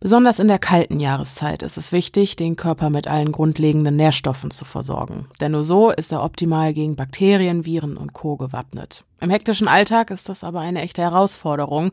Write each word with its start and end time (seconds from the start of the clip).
Besonders 0.00 0.38
in 0.38 0.46
der 0.46 0.60
kalten 0.60 1.00
Jahreszeit 1.00 1.64
ist 1.64 1.76
es 1.76 1.90
wichtig, 1.90 2.36
den 2.36 2.54
Körper 2.54 2.88
mit 2.88 3.08
allen 3.08 3.32
grundlegenden 3.32 3.96
Nährstoffen 3.96 4.52
zu 4.52 4.64
versorgen. 4.64 5.26
Denn 5.40 5.50
nur 5.50 5.64
so 5.64 5.90
ist 5.90 6.12
er 6.12 6.22
optimal 6.22 6.72
gegen 6.72 6.94
Bakterien, 6.94 7.64
Viren 7.64 7.96
und 7.96 8.12
Co. 8.12 8.36
gewappnet. 8.36 9.02
Im 9.20 9.30
hektischen 9.30 9.66
Alltag 9.66 10.12
ist 10.12 10.28
das 10.28 10.44
aber 10.44 10.60
eine 10.60 10.82
echte 10.82 11.02
Herausforderung. 11.02 11.90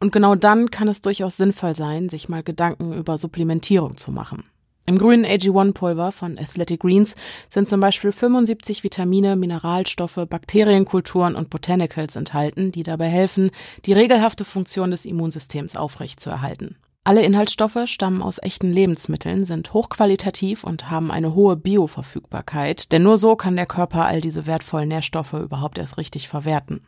Und 0.00 0.10
genau 0.10 0.34
dann 0.34 0.72
kann 0.72 0.88
es 0.88 1.00
durchaus 1.00 1.36
sinnvoll 1.36 1.76
sein, 1.76 2.08
sich 2.08 2.28
mal 2.28 2.42
Gedanken 2.42 2.92
über 2.92 3.18
Supplementierung 3.18 3.98
zu 3.98 4.10
machen. 4.10 4.42
Im 4.86 4.98
grünen 4.98 5.24
AG1-Pulver 5.24 6.10
von 6.10 6.36
Athletic 6.36 6.80
Greens 6.80 7.14
sind 7.48 7.68
zum 7.68 7.78
Beispiel 7.78 8.10
75 8.10 8.82
Vitamine, 8.82 9.36
Mineralstoffe, 9.36 10.20
Bakterienkulturen 10.28 11.36
und 11.36 11.50
Botanicals 11.50 12.16
enthalten, 12.16 12.72
die 12.72 12.82
dabei 12.82 13.08
helfen, 13.08 13.52
die 13.86 13.92
regelhafte 13.92 14.44
Funktion 14.44 14.90
des 14.90 15.06
Immunsystems 15.06 15.76
aufrechtzuerhalten. 15.76 16.76
Alle 17.06 17.22
Inhaltsstoffe 17.22 17.80
stammen 17.84 18.22
aus 18.22 18.42
echten 18.42 18.72
Lebensmitteln, 18.72 19.44
sind 19.44 19.74
hochqualitativ 19.74 20.64
und 20.64 20.90
haben 20.90 21.10
eine 21.10 21.34
hohe 21.34 21.54
Bioverfügbarkeit, 21.54 22.92
denn 22.92 23.02
nur 23.02 23.18
so 23.18 23.36
kann 23.36 23.56
der 23.56 23.66
Körper 23.66 24.06
all 24.06 24.22
diese 24.22 24.46
wertvollen 24.46 24.88
Nährstoffe 24.88 25.34
überhaupt 25.34 25.76
erst 25.76 25.98
richtig 25.98 26.28
verwerten. 26.28 26.80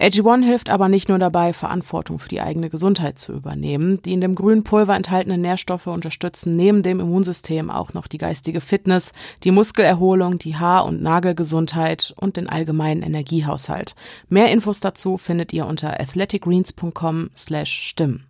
AG1 0.00 0.42
hilft 0.42 0.70
aber 0.70 0.88
nicht 0.88 1.08
nur 1.08 1.20
dabei, 1.20 1.52
Verantwortung 1.52 2.18
für 2.18 2.28
die 2.28 2.40
eigene 2.40 2.68
Gesundheit 2.68 3.16
zu 3.16 3.32
übernehmen. 3.32 4.02
Die 4.02 4.12
in 4.12 4.20
dem 4.20 4.34
grünen 4.34 4.64
Pulver 4.64 4.96
enthaltenen 4.96 5.40
Nährstoffe 5.40 5.86
unterstützen 5.86 6.56
neben 6.56 6.82
dem 6.82 6.98
Immunsystem 6.98 7.70
auch 7.70 7.94
noch 7.94 8.08
die 8.08 8.18
geistige 8.18 8.60
Fitness, 8.60 9.12
die 9.44 9.52
Muskelerholung, 9.52 10.40
die 10.40 10.56
Haar- 10.56 10.84
und 10.84 11.00
Nagelgesundheit 11.00 12.12
und 12.16 12.36
den 12.36 12.48
allgemeinen 12.48 13.04
Energiehaushalt. 13.04 13.94
Mehr 14.28 14.50
Infos 14.50 14.80
dazu 14.80 15.16
findet 15.16 15.52
ihr 15.52 15.64
unter 15.64 16.00
athleticgreens.com 16.00 17.30
slash 17.36 17.70
stimmen. 17.70 18.26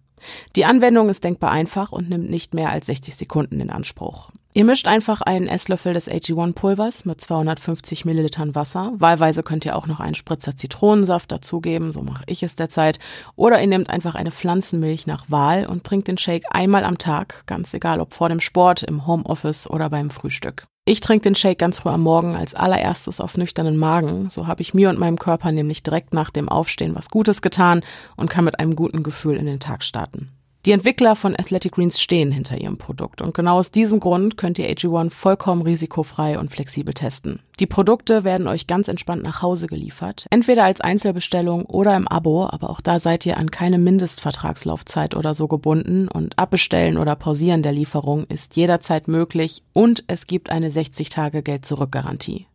Die 0.57 0.65
Anwendung 0.65 1.09
ist 1.09 1.25
denkbar 1.25 1.51
einfach 1.51 1.93
und 1.93 2.09
nimmt 2.09 2.31
nicht 2.31 2.55
mehr 2.55 2.71
als 2.71 2.87
60 2.87 3.17
Sekunden 3.17 3.61
in 3.61 3.71
Anspruch. 3.71 4.31
Ihr 4.57 4.65
mischt 4.65 4.87
einfach 4.87 5.21
einen 5.21 5.49
Esslöffel 5.49 5.95
des 5.95 6.09
AG1-Pulvers 6.09 7.07
mit 7.07 7.21
250 7.21 8.05
Millilitern 8.05 8.55
Wasser. 8.55 8.93
Wahlweise 8.99 9.43
könnt 9.43 9.65
ihr 9.65 9.75
auch 9.75 9.89
noch 9.89 9.99
einen 9.99 10.15
Spritzer 10.15 10.57
Zitronensaft 10.57 11.33
dazugeben, 11.33 11.93
so 11.93 12.03
mache 12.03 12.23
ich 12.29 12.45
es 12.45 12.55
derzeit. 12.55 13.01
Oder 13.35 13.61
ihr 13.61 13.67
nehmt 13.67 13.91
einfach 13.91 14.15
eine 14.15 14.31
Pflanzenmilch 14.31 15.09
nach 15.09 15.29
Wahl 15.29 15.67
und 15.67 15.83
trinkt 15.83 16.07
den 16.07 16.19
Shake 16.19 16.45
einmal 16.51 16.85
am 16.85 16.99
Tag, 16.99 17.43
ganz 17.47 17.75
egal 17.75 18.01
ob 18.01 18.15
vor 18.15 18.29
dem 18.29 18.39
Sport, 18.39 18.85
im 18.85 19.09
Homeoffice 19.09 19.69
oder 19.69 19.91
beim 19.91 20.09
Frühstück. 20.09 20.69
Ich 20.87 21.01
trinke 21.01 21.23
den 21.23 21.35
Shake 21.35 21.59
ganz 21.59 21.79
früh 21.79 21.89
am 21.89 22.03
Morgen 22.03 22.37
als 22.37 22.55
allererstes 22.55 23.19
auf 23.19 23.39
nüchternen 23.39 23.79
Magen. 23.79 24.29
So 24.29 24.47
habe 24.47 24.61
ich 24.61 24.75
mir 24.75 24.91
und 24.91 24.99
meinem 24.99 25.19
Körper 25.19 25.51
nämlich 25.51 25.83
direkt 25.83 26.13
nach 26.13 26.31
dem 26.31 26.51
Aufstehen 26.51 26.95
was 26.95 27.09
Gutes 27.09 27.41
getan 27.41 27.83
und 28.17 28.29
kann 28.29 28.45
mit 28.45 28.61
einem 28.61 28.77
guten 28.77 29.03
Gefühl 29.03 29.37
in 29.37 29.47
den 29.47 29.61
Tag 29.61 29.83
starten. 29.83 30.31
Die 30.67 30.73
Entwickler 30.73 31.15
von 31.15 31.39
Athletic 31.39 31.73
Greens 31.73 32.01
stehen 32.01 32.33
hinter 32.33 32.59
ihrem 32.59 32.79
Produkt 32.79 33.21
und 33.21 33.35
genau 33.35 33.59
aus 33.59 33.71
diesem 33.71 34.01
Grund 34.01 34.39
könnt 34.39 34.59
ihr 34.59 34.67
AG1 34.67 35.11
vollkommen 35.11 35.61
risikofrei 35.61 36.39
und 36.39 36.51
flexibel 36.51 36.95
testen. 36.95 37.41
Die 37.61 37.67
Produkte 37.67 38.25
werden 38.25 38.49
euch 38.49 38.67
ganz 38.67 38.89
entspannt 38.89 39.23
nach 39.23 39.43
Hause 39.43 39.67
geliefert, 39.67 40.27
entweder 40.31 40.65
als 40.65 40.81
Einzelbestellung 40.81 41.67
oder 41.67 41.95
im 41.95 42.09
Abo, 42.09 42.49
aber 42.49 42.71
auch 42.71 42.81
da 42.81 42.99
seid 42.99 43.27
ihr 43.27 43.37
an 43.37 43.51
keine 43.51 43.77
Mindestvertragslaufzeit 43.77 45.15
oder 45.15 45.35
so 45.35 45.49
gebunden 45.49 46.09
und 46.09 46.39
Abbestellen 46.39 46.97
oder 46.97 47.15
Pausieren 47.15 47.63
der 47.63 47.73
Lieferung 47.73 48.25
ist 48.25 48.57
jederzeit 48.57 49.07
möglich 49.07 49.63
und 49.75 50.03
es 50.07 50.27
gibt 50.27 50.49
eine 50.49 50.71
60 50.71 51.11
Tage 51.11 51.43
Geld-Zurück-Garantie. 51.43 52.47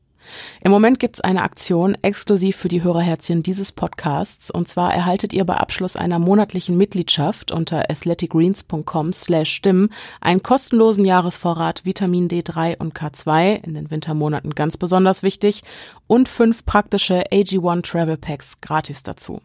Im 0.63 0.72
Moment 0.72 0.99
gibt's 0.99 1.22
eine 1.22 1.44
Aktion 1.44 1.97
exklusiv 2.02 2.55
für 2.55 2.67
die 2.67 2.83
Hörerherzchen 2.83 3.44
dieses 3.44 3.72
Podcasts 3.72 4.52
und 4.52 4.67
zwar 4.67 4.94
erhaltet 4.94 5.33
ihr 5.33 5.45
bei 5.45 5.55
Abschluss 5.58 5.95
einer 5.95 6.19
monatlichen 6.19 6.77
Mitgliedschaft 6.77 7.52
unter 7.52 7.89
athleticgreens.com 7.89 9.13
slash 9.13 9.52
stimmen 9.52 9.89
einen 10.21 10.44
kostenlosen 10.44 11.05
Jahresvorrat 11.05 11.86
Vitamin 11.86 12.27
D3 12.27 12.77
und 12.77 12.95
K2, 12.95 13.63
in 13.63 13.73
den 13.73 13.91
Wintermonaten 13.91 14.55
ganz 14.55 14.77
besonders 14.77 15.23
wichtig, 15.23 15.63
und 16.08 16.30
fünf 16.30 16.66
praktische 16.66 17.23
AG1 17.31 17.83
Travel 17.83 18.17
Packs 18.17 18.61
gratis 18.61 19.04
dazu. 19.04 19.42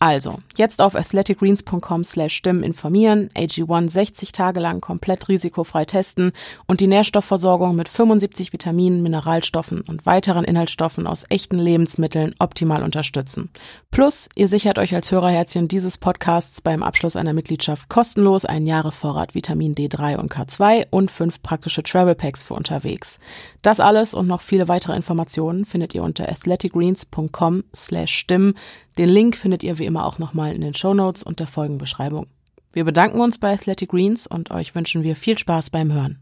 Also, 0.00 0.38
jetzt 0.56 0.80
auf 0.80 0.94
athleticgreens.com 0.94 2.04
slash 2.04 2.34
stimmen 2.34 2.62
informieren, 2.62 3.30
AG1 3.36 3.90
60 3.90 4.32
Tage 4.32 4.60
lang 4.60 4.80
komplett 4.80 5.28
risikofrei 5.28 5.84
testen 5.84 6.32
und 6.66 6.80
die 6.80 6.86
Nährstoffversorgung 6.86 7.74
mit 7.74 7.88
75 7.88 8.52
Vitaminen, 8.52 9.02
Mineralstoffen 9.02 9.80
und 9.80 10.06
weiteren 10.06 10.44
Inhaltsstoffen 10.44 11.06
aus 11.06 11.24
echten 11.28 11.58
Lebensmitteln 11.58 12.34
optimal 12.38 12.82
unterstützen. 12.82 13.50
Plus, 13.90 14.28
ihr 14.36 14.46
sichert 14.46 14.78
euch 14.78 14.94
als 14.94 15.10
Hörerherzchen 15.10 15.66
dieses 15.66 15.98
Podcasts 15.98 16.60
beim 16.60 16.84
Abschluss 16.84 17.16
einer 17.16 17.32
Mitgliedschaft 17.32 17.88
kostenlos 17.88 18.44
einen 18.44 18.66
Jahresvorrat 18.66 19.34
Vitamin 19.34 19.74
D3 19.74 20.16
und 20.16 20.32
K2 20.32 20.86
und 20.90 21.10
fünf 21.10 21.42
praktische 21.42 21.82
Travel 21.82 22.14
Packs 22.14 22.44
für 22.44 22.54
unterwegs. 22.54 23.18
Das 23.62 23.80
alles 23.80 24.14
und 24.14 24.28
noch 24.28 24.42
viele 24.42 24.68
weitere 24.68 24.94
Informationen 24.94 25.64
findet 25.64 25.94
ihr 25.94 26.04
unter 26.04 26.28
athleticgreens.com 26.28 27.64
slash 27.74 28.14
stimmen. 28.14 28.54
Den 28.98 29.08
Link 29.08 29.36
findet 29.36 29.62
ihr 29.62 29.78
wie 29.78 29.86
immer 29.86 30.04
auch 30.04 30.18
nochmal 30.18 30.52
in 30.52 30.60
den 30.60 30.74
Show 30.74 30.92
Notes 30.92 31.22
und 31.22 31.38
der 31.38 31.46
Folgenbeschreibung. 31.46 32.26
Wir 32.72 32.84
bedanken 32.84 33.20
uns 33.20 33.38
bei 33.38 33.52
Athletic 33.52 33.90
Greens 33.90 34.26
und 34.26 34.50
euch 34.50 34.74
wünschen 34.74 35.04
wir 35.04 35.14
viel 35.14 35.38
Spaß 35.38 35.70
beim 35.70 35.92
Hören. 35.92 36.18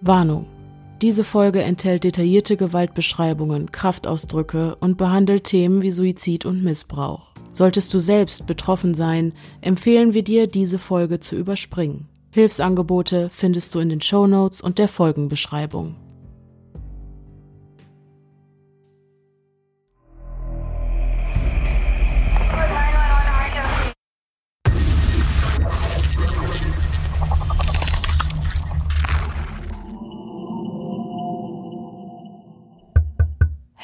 Warnung. 0.00 0.46
Diese 1.00 1.24
Folge 1.24 1.62
enthält 1.62 2.04
detaillierte 2.04 2.56
Gewaltbeschreibungen, 2.56 3.72
Kraftausdrücke 3.72 4.76
und 4.76 4.96
behandelt 4.98 5.44
Themen 5.44 5.82
wie 5.82 5.90
Suizid 5.90 6.44
und 6.44 6.62
Missbrauch. 6.62 7.30
Solltest 7.52 7.92
du 7.92 7.98
selbst 7.98 8.46
betroffen 8.46 8.94
sein, 8.94 9.32
empfehlen 9.60 10.14
wir 10.14 10.22
dir, 10.22 10.46
diese 10.46 10.78
Folge 10.78 11.18
zu 11.18 11.34
überspringen. 11.34 12.08
Hilfsangebote 12.30 13.30
findest 13.30 13.74
du 13.74 13.80
in 13.80 13.88
den 13.88 14.00
Show 14.00 14.28
Notes 14.28 14.60
und 14.60 14.78
der 14.78 14.88
Folgenbeschreibung. 14.88 15.96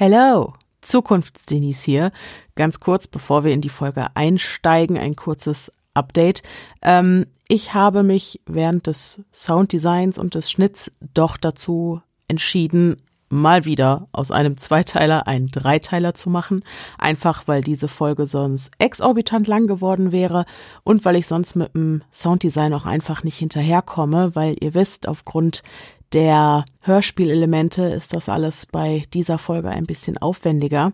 Hello, 0.01 0.53
Zukunftsdenis 0.81 1.83
hier. 1.83 2.13
Ganz 2.55 2.79
kurz, 2.79 3.09
bevor 3.09 3.43
wir 3.43 3.53
in 3.53 3.61
die 3.61 3.69
Folge 3.69 4.07
einsteigen, 4.15 4.97
ein 4.97 5.17
kurzes 5.17 5.73
Update. 5.93 6.45
Ähm, 6.83 7.27
ich 7.49 7.75
habe 7.75 8.05
mich 8.05 8.41
während 8.47 8.87
des 8.87 9.25
Sounddesigns 9.33 10.21
und 10.21 10.37
des 10.37 10.53
Schnitts 10.53 10.93
doch 11.15 11.37
dazu 11.37 12.01
entschieden, 12.29 13.03
mal 13.29 13.65
wieder 13.65 14.07
aus 14.13 14.31
einem 14.31 14.57
Zweiteiler 14.57 15.27
einen 15.27 15.49
Dreiteiler 15.49 16.15
zu 16.15 16.31
machen. 16.31 16.63
Einfach 16.97 17.49
weil 17.49 17.63
diese 17.63 17.89
Folge 17.89 18.25
sonst 18.25 18.71
exorbitant 18.79 19.49
lang 19.49 19.67
geworden 19.67 20.13
wäre 20.13 20.45
und 20.85 21.05
weil 21.05 21.17
ich 21.17 21.27
sonst 21.27 21.57
mit 21.57 21.75
dem 21.75 22.05
Sounddesign 22.13 22.73
auch 22.73 22.87
einfach 22.87 23.25
nicht 23.25 23.39
hinterherkomme, 23.39 24.37
weil 24.37 24.55
ihr 24.61 24.75
wisst, 24.75 25.09
aufgrund 25.09 25.65
der 26.13 26.65
Hörspielelemente 26.81 27.83
ist 27.83 28.15
das 28.15 28.29
alles 28.29 28.67
bei 28.67 29.05
dieser 29.13 29.39
Folge 29.39 29.69
ein 29.69 29.87
bisschen 29.87 30.19
aufwendiger. 30.19 30.93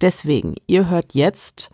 Deswegen, 0.00 0.54
ihr 0.66 0.88
hört 0.88 1.14
jetzt 1.14 1.70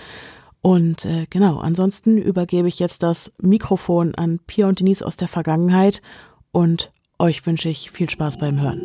Und 0.62 1.06
äh, 1.06 1.28
genau, 1.30 1.60
ansonsten 1.60 2.18
übergebe 2.18 2.68
ich 2.68 2.80
jetzt 2.80 3.04
das 3.04 3.32
Mikrofon 3.42 4.16
an 4.16 4.40
Pia 4.46 4.68
und 4.68 4.80
Denise 4.80 5.06
aus 5.06 5.16
der 5.16 5.30
Vergangenheit 5.30 6.02
und 6.52 6.92
euch 7.20 7.46
wünsche 7.46 7.70
ich 7.70 7.92
viel 7.92 8.10
Spaß 8.10 8.38
beim 8.38 8.60
Hören. 8.60 8.82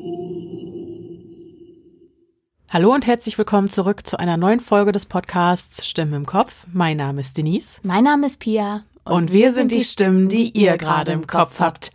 Hallo 2.70 2.94
und 2.94 3.06
herzlich 3.06 3.37
willkommen 3.37 3.69
zurück 3.69 4.06
zu 4.06 4.19
einer 4.19 4.37
neuen 4.37 4.60
Folge 4.60 4.93
des 4.93 5.06
Podcasts 5.06 5.87
Stimmen 5.87 6.14
im 6.14 6.26
Kopf. 6.26 6.66
Mein 6.72 6.96
Name 6.96 7.20
ist 7.20 7.37
Denise. 7.37 7.81
Mein 7.82 8.04
Name 8.04 8.26
ist 8.26 8.38
Pia. 8.38 8.81
Und, 9.04 9.32
wir 9.32 9.52
sind 9.52 9.72
die 9.72 9.82
Stimmen, 9.84 10.28
die 10.28 10.50
ihr 10.50 10.76
gerade 10.78 11.12
im 11.12 11.26
Kopf 11.26 11.58
habt. 11.60 11.90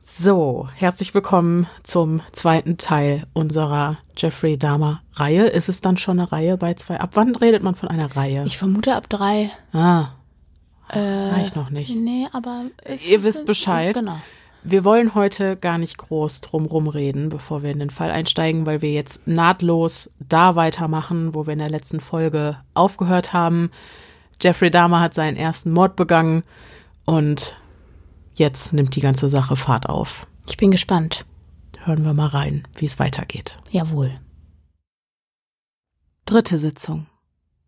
So, 0.00 0.68
herzlich 0.74 1.14
willkommen 1.14 1.66
zum 1.84 2.20
zweiten 2.32 2.76
Teil 2.76 3.26
unserer 3.32 3.96
Jeffrey 4.16 4.58
Dahmer 4.58 5.00
Reihe. 5.14 5.46
Ist 5.46 5.68
es 5.68 5.80
dann 5.80 5.96
schon 5.96 6.18
eine 6.18 6.30
Reihe 6.30 6.56
bei 6.58 6.74
zwei? 6.74 7.00
Ab 7.00 7.10
wann 7.14 7.34
redet 7.34 7.62
man 7.62 7.74
von 7.76 7.88
einer 7.88 8.14
Reihe? 8.14 8.44
Ich 8.46 8.58
vermute 8.58 8.94
ab 8.94 9.08
drei. 9.08 9.50
Ah, 9.72 10.08
Äh, 10.90 10.98
reicht 10.98 11.56
noch 11.56 11.70
nicht. 11.70 11.94
Nee, 11.96 12.26
aber 12.32 12.64
Ihr 13.06 13.22
wisst 13.22 13.46
Bescheid. 13.46 13.94
Genau. 13.94 14.20
Wir 14.64 14.84
wollen 14.84 15.14
heute 15.14 15.56
gar 15.56 15.78
nicht 15.78 15.96
groß 15.98 16.40
drumrum 16.40 16.88
reden, 16.88 17.28
bevor 17.28 17.62
wir 17.62 17.70
in 17.70 17.78
den 17.78 17.90
Fall 17.90 18.10
einsteigen, 18.10 18.66
weil 18.66 18.82
wir 18.82 18.92
jetzt 18.92 19.26
nahtlos 19.26 20.10
da 20.28 20.56
weitermachen, 20.56 21.34
wo 21.34 21.46
wir 21.46 21.52
in 21.52 21.60
der 21.60 21.70
letzten 21.70 22.00
Folge 22.00 22.56
aufgehört 22.74 23.32
haben. 23.32 23.70
Jeffrey 24.40 24.70
Dahmer 24.70 25.00
hat 25.00 25.14
seinen 25.14 25.36
ersten 25.36 25.72
Mord 25.72 25.96
begangen 25.96 26.44
und 27.04 27.56
jetzt 28.34 28.72
nimmt 28.72 28.94
die 28.94 29.00
ganze 29.00 29.28
Sache 29.28 29.56
Fahrt 29.56 29.88
auf. 29.88 30.26
Ich 30.46 30.56
bin 30.56 30.70
gespannt. 30.70 31.24
Hören 31.84 32.04
wir 32.04 32.14
mal 32.14 32.28
rein, 32.28 32.66
wie 32.76 32.86
es 32.86 32.98
weitergeht. 32.98 33.58
Jawohl. 33.70 34.20
Dritte 36.24 36.58
Sitzung. 36.58 37.06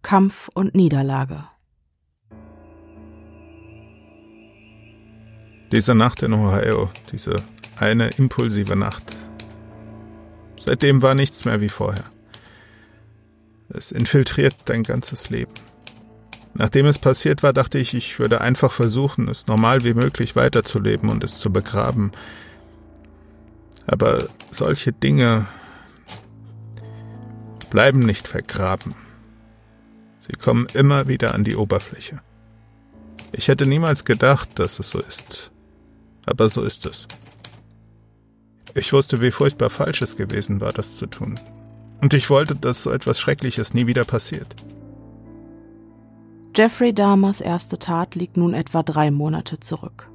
Kampf 0.02 0.48
und 0.54 0.74
Niederlage. 0.74 1.44
Diese 5.72 5.94
Nacht 5.94 6.22
in 6.22 6.32
Ohio, 6.32 6.90
diese 7.12 7.36
eine 7.76 8.08
impulsive 8.08 8.76
Nacht. 8.76 9.04
Seitdem 10.64 11.00
war 11.00 11.14
nichts 11.14 11.44
mehr 11.44 11.60
wie 11.60 11.68
vorher. 11.68 12.04
Es 13.68 13.92
infiltriert 13.92 14.56
dein 14.64 14.82
ganzes 14.82 15.30
Leben. 15.30 15.52
Nachdem 16.54 16.86
es 16.86 16.98
passiert 16.98 17.42
war, 17.42 17.52
dachte 17.52 17.78
ich, 17.78 17.94
ich 17.94 18.18
würde 18.18 18.40
einfach 18.40 18.72
versuchen, 18.72 19.28
es 19.28 19.46
normal 19.46 19.84
wie 19.84 19.94
möglich 19.94 20.36
weiterzuleben 20.36 21.08
und 21.08 21.22
es 21.22 21.38
zu 21.38 21.52
begraben. 21.52 22.12
Aber 23.86 24.28
solche 24.50 24.92
Dinge 24.92 25.46
bleiben 27.70 28.00
nicht 28.00 28.28
vergraben. 28.28 28.94
Sie 30.20 30.36
kommen 30.36 30.66
immer 30.74 31.08
wieder 31.08 31.34
an 31.34 31.44
die 31.44 31.56
Oberfläche. 31.56 32.20
Ich 33.32 33.48
hätte 33.48 33.66
niemals 33.66 34.04
gedacht, 34.04 34.58
dass 34.58 34.78
es 34.80 34.90
so 34.90 34.98
ist. 34.98 35.50
Aber 36.26 36.48
so 36.48 36.62
ist 36.62 36.86
es. 36.86 37.06
Ich 38.74 38.92
wusste, 38.92 39.20
wie 39.20 39.30
furchtbar 39.30 39.70
falsch 39.70 40.02
es 40.02 40.16
gewesen 40.16 40.60
war, 40.60 40.72
das 40.72 40.96
zu 40.96 41.06
tun. 41.06 41.38
Und 42.00 42.14
ich 42.14 42.30
wollte, 42.30 42.54
dass 42.54 42.82
so 42.82 42.90
etwas 42.90 43.20
Schreckliches 43.20 43.74
nie 43.74 43.86
wieder 43.86 44.04
passiert. 44.04 44.54
Jeffrey 46.54 46.92
Dahmers 46.92 47.40
erste 47.40 47.78
Tat 47.78 48.16
liegt 48.16 48.36
nun 48.36 48.54
etwa 48.54 48.82
drei 48.82 49.12
Monate 49.12 49.60
zurück. 49.60 50.10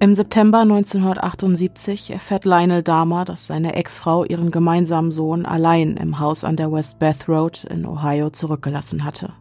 Im 0.00 0.14
September 0.14 0.58
1978 0.58 2.10
erfährt 2.10 2.44
Lionel 2.44 2.82
Dahmer, 2.82 3.24
dass 3.24 3.46
seine 3.46 3.76
Ex-Frau 3.76 4.24
ihren 4.24 4.50
gemeinsamen 4.50 5.12
Sohn 5.12 5.46
allein 5.46 5.96
im 5.96 6.18
Haus 6.18 6.42
an 6.44 6.56
der 6.56 6.72
West 6.72 6.98
Bath 6.98 7.28
Road 7.28 7.64
in 7.70 7.86
Ohio 7.86 8.30
zurückgelassen 8.30 9.04
hatte. 9.04 9.32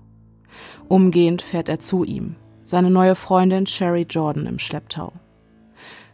Umgehend 0.88 1.42
fährt 1.42 1.68
er 1.68 1.80
zu 1.80 2.04
ihm, 2.04 2.36
seine 2.64 2.92
neue 2.92 3.16
Freundin 3.16 3.66
Sherry 3.66 4.06
Jordan 4.08 4.46
im 4.46 4.60
Schlepptau. 4.60 5.12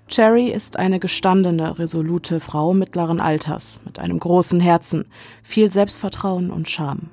Cherry 0.08 0.48
ist 0.48 0.80
eine 0.80 1.00
gestandene, 1.00 1.78
resolute 1.78 2.40
Frau 2.40 2.74
mittleren 2.74 3.20
Alters, 3.20 3.82
mit 3.86 4.00
einem 4.00 4.18
großen 4.18 4.62
Herzen, 4.62 5.06
viel 5.44 5.72
Selbstvertrauen 5.72 6.52
und 6.52 6.70
Charme. 6.70 7.10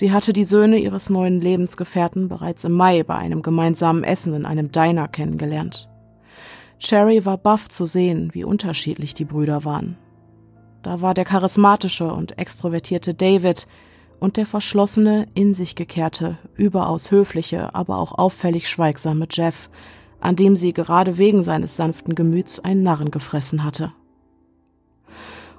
Sie 0.00 0.12
hatte 0.12 0.32
die 0.32 0.44
Söhne 0.44 0.78
ihres 0.78 1.10
neuen 1.10 1.42
Lebensgefährten 1.42 2.28
bereits 2.28 2.64
im 2.64 2.72
Mai 2.72 3.02
bei 3.02 3.16
einem 3.16 3.42
gemeinsamen 3.42 4.02
Essen 4.02 4.32
in 4.32 4.46
einem 4.46 4.72
Diner 4.72 5.08
kennengelernt. 5.08 5.90
Cherry 6.78 7.26
war 7.26 7.36
baff 7.36 7.68
zu 7.68 7.84
sehen, 7.84 8.30
wie 8.32 8.42
unterschiedlich 8.42 9.12
die 9.12 9.26
Brüder 9.26 9.62
waren. 9.66 9.98
Da 10.82 11.02
war 11.02 11.12
der 11.12 11.26
charismatische 11.26 12.10
und 12.10 12.38
extrovertierte 12.38 13.12
David 13.12 13.66
und 14.20 14.38
der 14.38 14.46
verschlossene, 14.46 15.26
in 15.34 15.52
sich 15.52 15.74
gekehrte, 15.74 16.38
überaus 16.56 17.10
höfliche, 17.10 17.74
aber 17.74 17.98
auch 17.98 18.16
auffällig 18.16 18.70
schweigsame 18.70 19.26
Jeff, 19.30 19.68
an 20.18 20.34
dem 20.34 20.56
sie 20.56 20.72
gerade 20.72 21.18
wegen 21.18 21.42
seines 21.42 21.76
sanften 21.76 22.14
Gemüts 22.14 22.58
einen 22.58 22.82
Narren 22.82 23.10
gefressen 23.10 23.64
hatte. 23.64 23.92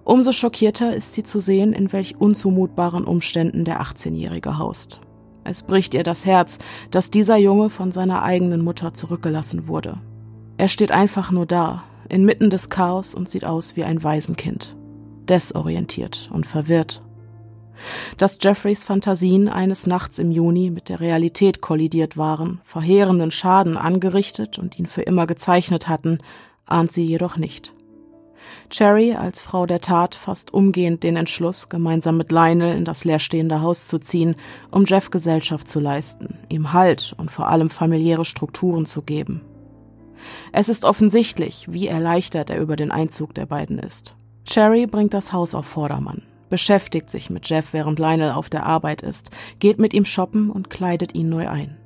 Umso 0.04 0.32
schockierter 0.32 0.96
ist 0.96 1.14
sie 1.14 1.24
zu 1.24 1.40
sehen, 1.40 1.74
in 1.74 1.92
welch 1.94 2.16
unzumutbaren 2.20 3.06
Umständen 3.06 3.66
der 3.66 3.82
18-Jährige 3.82 4.58
haust. 4.58 5.02
Es 5.44 5.64
bricht 5.64 5.94
ihr 5.94 6.04
das 6.04 6.26
Herz, 6.26 6.60
dass 6.92 7.12
dieser 7.12 7.38
Junge 7.38 7.70
von 7.70 7.92
seiner 7.92 8.24
eigenen 8.24 8.64
Mutter 8.64 8.94
zurückgelassen 8.94 9.68
wurde. 9.68 9.96
Er 10.58 10.68
steht 10.68 10.92
einfach 10.92 11.32
nur 11.32 11.46
da, 11.46 11.84
inmitten 12.10 12.50
des 12.50 12.70
Chaos 12.70 13.16
und 13.16 13.30
sieht 13.30 13.46
aus 13.46 13.76
wie 13.76 13.84
ein 13.84 14.04
Waisenkind. 14.04 14.76
Desorientiert 15.28 16.30
und 16.32 16.46
verwirrt. 16.46 17.02
Dass 18.18 18.38
Jeffreys 18.40 18.84
Fantasien 18.84 19.50
eines 19.50 19.88
Nachts 19.88 20.20
im 20.20 20.32
Juni 20.32 20.70
mit 20.70 20.90
der 20.90 21.00
Realität 21.00 21.62
kollidiert 21.62 22.18
waren, 22.18 22.60
verheerenden 22.64 23.32
Schaden 23.32 23.78
angerichtet 23.78 24.60
und 24.60 24.78
ihn 24.78 24.86
für 24.86 25.02
immer 25.02 25.26
gezeichnet 25.26 25.88
hatten, 25.88 26.20
ahnt 26.66 26.92
sie 26.92 27.06
jedoch 27.06 27.38
nicht. 27.38 27.74
Cherry 28.72 29.14
als 29.14 29.42
Frau 29.42 29.66
der 29.66 29.82
Tat 29.82 30.16
fasst 30.16 30.54
umgehend 30.54 31.04
den 31.04 31.18
Entschluss, 31.18 31.68
gemeinsam 31.68 32.16
mit 32.16 32.32
Lionel 32.32 32.74
in 32.76 32.86
das 32.86 33.04
leerstehende 33.04 33.62
Haus 33.62 33.86
zu 33.86 34.00
ziehen, 34.00 34.36
um 34.72 34.86
Jeff 34.86 35.12
Gesellschaft 35.12 35.68
zu 35.68 35.82
leisten, 35.82 36.40
ihm 36.48 36.72
Halt 36.72 37.14
und 37.18 37.30
vor 37.32 37.50
allem 37.50 37.70
familiäre 37.70 38.24
Strukturen 38.24 38.86
zu 38.86 39.02
geben. 39.02 39.42
Es 40.54 40.70
ist 40.70 40.86
offensichtlich, 40.86 41.66
wie 41.70 41.88
erleichtert 41.88 42.50
er 42.50 42.62
über 42.62 42.78
den 42.78 42.92
Einzug 42.92 43.34
der 43.36 43.46
beiden 43.46 43.78
ist. 43.78 44.16
Cherry 44.48 44.88
bringt 44.88 45.14
das 45.14 45.34
Haus 45.34 45.54
auf 45.54 45.66
Vordermann, 45.66 46.22
beschäftigt 46.50 47.10
sich 47.10 47.30
mit 47.30 47.50
Jeff, 47.50 47.74
während 47.74 48.00
Lionel 48.00 48.32
auf 48.32 48.50
der 48.50 48.66
Arbeit 48.66 49.02
ist, 49.02 49.32
geht 49.60 49.80
mit 49.80 49.94
ihm 49.94 50.06
shoppen 50.06 50.50
und 50.50 50.70
kleidet 50.70 51.14
ihn 51.14 51.28
neu 51.28 51.50
ein. 51.50 51.81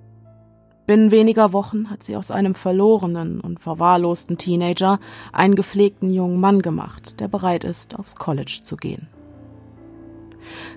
Binnen 0.86 1.10
weniger 1.10 1.52
Wochen 1.52 1.90
hat 1.90 2.04
sie 2.04 2.16
aus 2.16 2.30
einem 2.30 2.54
verlorenen 2.54 3.42
und 3.42 3.60
verwahrlosten 3.60 4.38
Teenager 4.38 5.00
einen 5.34 5.56
gepflegten 5.56 6.14
jungen 6.14 6.40
Mann 6.40 6.62
gemacht, 6.62 7.20
der 7.20 7.28
bereit 7.28 7.64
ist, 7.64 7.98
aufs 7.98 8.16
College 8.16 8.60
zu 8.62 8.78
gehen. 8.78 9.08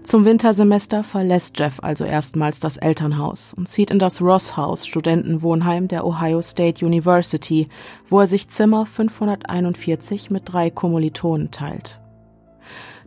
Zum 0.02 0.24
Wintersemester 0.24 1.04
verlässt 1.04 1.58
Jeff 1.58 1.80
also 1.82 2.04
erstmals 2.04 2.58
das 2.58 2.78
Elternhaus 2.78 3.52
und 3.52 3.68
zieht 3.68 3.90
in 3.90 3.98
das 3.98 4.22
Ross 4.22 4.56
House 4.56 4.86
Studentenwohnheim 4.86 5.88
der 5.88 6.06
Ohio 6.06 6.40
State 6.40 6.84
University, 6.84 7.68
wo 8.08 8.20
er 8.20 8.26
sich 8.26 8.48
Zimmer 8.48 8.86
541 8.86 10.30
mit 10.30 10.44
drei 10.46 10.70
Kommilitonen 10.70 11.50
teilt. 11.50 12.00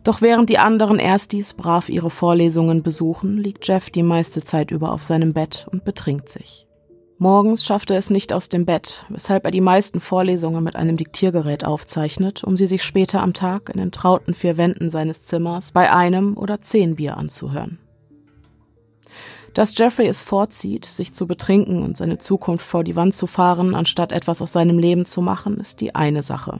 Doch 0.04 0.20
während 0.20 0.50
die 0.50 0.58
anderen 0.58 1.00
Erstis 1.00 1.54
brav 1.54 1.88
ihre 1.88 2.10
Vorlesungen 2.10 2.82
besuchen, 2.82 3.38
liegt 3.38 3.66
Jeff 3.66 3.90
die 3.90 4.02
meiste 4.02 4.42
Zeit 4.42 4.70
über 4.70 4.92
auf 4.92 5.02
seinem 5.02 5.32
Bett 5.32 5.66
und 5.70 5.84
betrinkt 5.84 6.28
sich. 6.28 6.66
Morgens 7.22 7.64
schafft 7.64 7.92
er 7.92 7.98
es 7.98 8.10
nicht 8.10 8.32
aus 8.32 8.48
dem 8.48 8.66
Bett, 8.66 9.06
weshalb 9.08 9.44
er 9.44 9.52
die 9.52 9.60
meisten 9.60 10.00
Vorlesungen 10.00 10.64
mit 10.64 10.74
einem 10.74 10.96
Diktiergerät 10.96 11.64
aufzeichnet, 11.64 12.42
um 12.42 12.56
sie 12.56 12.66
sich 12.66 12.82
später 12.82 13.22
am 13.22 13.32
Tag 13.32 13.68
in 13.68 13.78
den 13.78 13.92
trauten 13.92 14.34
vier 14.34 14.56
Wänden 14.56 14.90
seines 14.90 15.24
Zimmers 15.24 15.70
bei 15.70 15.92
einem 15.92 16.36
oder 16.36 16.60
zehn 16.62 16.96
Bier 16.96 17.16
anzuhören. 17.16 17.78
Dass 19.54 19.78
Jeffrey 19.78 20.08
es 20.08 20.20
vorzieht, 20.24 20.84
sich 20.84 21.12
zu 21.12 21.28
betrinken 21.28 21.84
und 21.84 21.96
seine 21.96 22.18
Zukunft 22.18 22.66
vor 22.66 22.82
die 22.82 22.96
Wand 22.96 23.14
zu 23.14 23.28
fahren, 23.28 23.76
anstatt 23.76 24.10
etwas 24.10 24.42
aus 24.42 24.50
seinem 24.50 24.80
Leben 24.80 25.06
zu 25.06 25.22
machen, 25.22 25.58
ist 25.58 25.80
die 25.80 25.94
eine 25.94 26.22
Sache. 26.22 26.58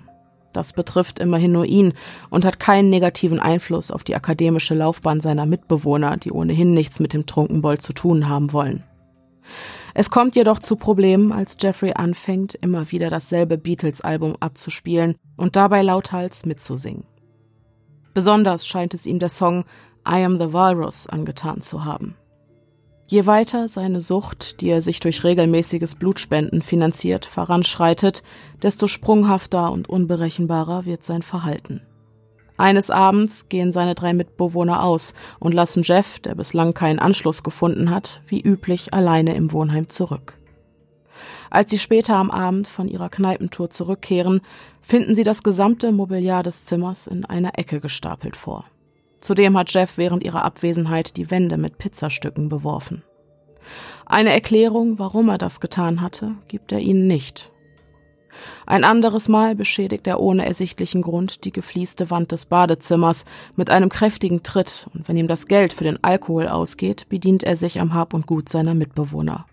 Das 0.52 0.74
betrifft 0.74 1.18
immerhin 1.18 1.50
nur 1.50 1.64
ihn 1.64 1.92
und 2.30 2.44
hat 2.44 2.60
keinen 2.60 2.88
negativen 2.88 3.40
Einfluss 3.40 3.90
auf 3.90 4.04
die 4.04 4.14
akademische 4.14 4.76
Laufbahn 4.76 5.20
seiner 5.20 5.44
Mitbewohner, 5.44 6.18
die 6.18 6.30
ohnehin 6.30 6.72
nichts 6.72 7.00
mit 7.00 7.14
dem 7.14 7.26
Trunkenbold 7.26 7.82
zu 7.82 7.92
tun 7.92 8.28
haben 8.28 8.52
wollen. 8.52 8.84
Es 9.94 10.10
kommt 10.10 10.36
jedoch 10.36 10.58
zu 10.58 10.76
Problemen, 10.76 11.32
als 11.32 11.56
Jeffrey 11.60 11.92
anfängt, 11.94 12.54
immer 12.54 12.90
wieder 12.90 13.10
dasselbe 13.10 13.58
Beatles-Album 13.58 14.36
abzuspielen 14.40 15.16
und 15.36 15.56
dabei 15.56 15.82
lauthals 15.82 16.46
mitzusingen. 16.46 17.04
Besonders 18.14 18.66
scheint 18.66 18.94
es 18.94 19.06
ihm 19.06 19.18
der 19.18 19.28
Song 19.28 19.64
I 20.06 20.24
Am 20.24 20.38
the 20.38 20.52
Walrus 20.52 21.06
angetan 21.06 21.60
zu 21.60 21.84
haben. 21.84 22.16
Je 23.06 23.26
weiter 23.26 23.68
seine 23.68 24.00
Sucht, 24.00 24.60
die 24.60 24.68
er 24.70 24.80
sich 24.80 25.00
durch 25.00 25.22
regelmäßiges 25.22 25.96
Blutspenden 25.96 26.62
finanziert, 26.62 27.26
voranschreitet, 27.26 28.22
desto 28.62 28.86
sprunghafter 28.86 29.70
und 29.70 29.88
unberechenbarer 29.88 30.86
wird 30.86 31.04
sein 31.04 31.22
Verhalten. 31.22 31.82
Eines 32.62 32.90
Abends 32.90 33.48
gehen 33.48 33.72
seine 33.72 33.96
drei 33.96 34.14
Mitbewohner 34.14 34.84
aus 34.84 35.14
und 35.40 35.52
lassen 35.52 35.82
Jeff, 35.82 36.20
der 36.20 36.36
bislang 36.36 36.74
keinen 36.74 37.00
Anschluss 37.00 37.42
gefunden 37.42 37.90
hat, 37.90 38.22
wie 38.28 38.40
üblich 38.40 38.94
alleine 38.94 39.34
im 39.34 39.50
Wohnheim 39.50 39.88
zurück. 39.88 40.38
Als 41.50 41.72
sie 41.72 41.78
später 41.78 42.14
am 42.14 42.30
Abend 42.30 42.68
von 42.68 42.86
ihrer 42.86 43.08
Kneipentour 43.08 43.70
zurückkehren, 43.70 44.42
finden 44.80 45.16
sie 45.16 45.24
das 45.24 45.42
gesamte 45.42 45.90
Mobiliar 45.90 46.44
des 46.44 46.64
Zimmers 46.64 47.08
in 47.08 47.24
einer 47.24 47.58
Ecke 47.58 47.80
gestapelt 47.80 48.36
vor. 48.36 48.64
Zudem 49.20 49.58
hat 49.58 49.74
Jeff 49.74 49.98
während 49.98 50.22
ihrer 50.22 50.44
Abwesenheit 50.44 51.16
die 51.16 51.32
Wände 51.32 51.56
mit 51.56 51.78
Pizzastücken 51.78 52.48
beworfen. 52.48 53.02
Eine 54.06 54.30
Erklärung, 54.30 55.00
warum 55.00 55.30
er 55.30 55.38
das 55.38 55.58
getan 55.58 56.00
hatte, 56.00 56.36
gibt 56.46 56.70
er 56.70 56.78
ihnen 56.78 57.08
nicht. 57.08 57.51
Ein 58.66 58.84
anderes 58.84 59.28
Mal 59.28 59.54
beschädigt 59.54 60.06
er 60.06 60.20
ohne 60.20 60.46
ersichtlichen 60.46 61.02
Grund 61.02 61.44
die 61.44 61.52
geflieste 61.52 62.10
Wand 62.10 62.32
des 62.32 62.46
Badezimmers 62.46 63.24
mit 63.56 63.70
einem 63.70 63.88
kräftigen 63.88 64.42
Tritt, 64.42 64.86
und 64.94 65.08
wenn 65.08 65.16
ihm 65.16 65.28
das 65.28 65.46
Geld 65.46 65.72
für 65.72 65.84
den 65.84 66.02
Alkohol 66.02 66.48
ausgeht, 66.48 67.08
bedient 67.08 67.42
er 67.42 67.56
sich 67.56 67.80
am 67.80 67.94
Hab 67.94 68.14
und 68.14 68.26
Gut 68.26 68.48
seiner 68.48 68.74
Mitbewohner. 68.74 69.46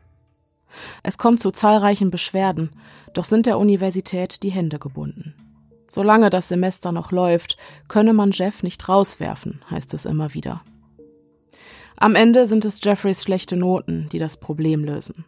Es 1.04 1.18
kommt 1.18 1.42
zu 1.42 1.52
zahlreichen 1.52 2.12
Beschwerden, 2.12 2.70
doch 3.14 3.26
sind 3.26 3.46
der 3.46 3.58
Universität 3.58 4.44
die 4.44 4.52
Hände 4.52 4.80
gebunden. 4.80 5.34
Solange 5.90 6.30
das 6.30 6.48
Semester 6.48 6.92
noch 6.92 7.12
läuft, 7.12 7.58
könne 7.88 8.14
man 8.14 8.32
Jeff 8.32 8.62
nicht 8.62 8.88
rauswerfen, 8.88 9.64
heißt 9.72 9.94
es 9.96 10.06
immer 10.06 10.34
wieder. 10.34 10.62
Am 11.98 12.16
Ende 12.16 12.48
sind 12.48 12.64
es 12.64 12.80
Jeffreys 12.82 13.24
schlechte 13.24 13.58
Noten, 13.58 14.08
die 14.12 14.20
das 14.20 14.38
Problem 14.38 14.86
lösen. 14.86 15.26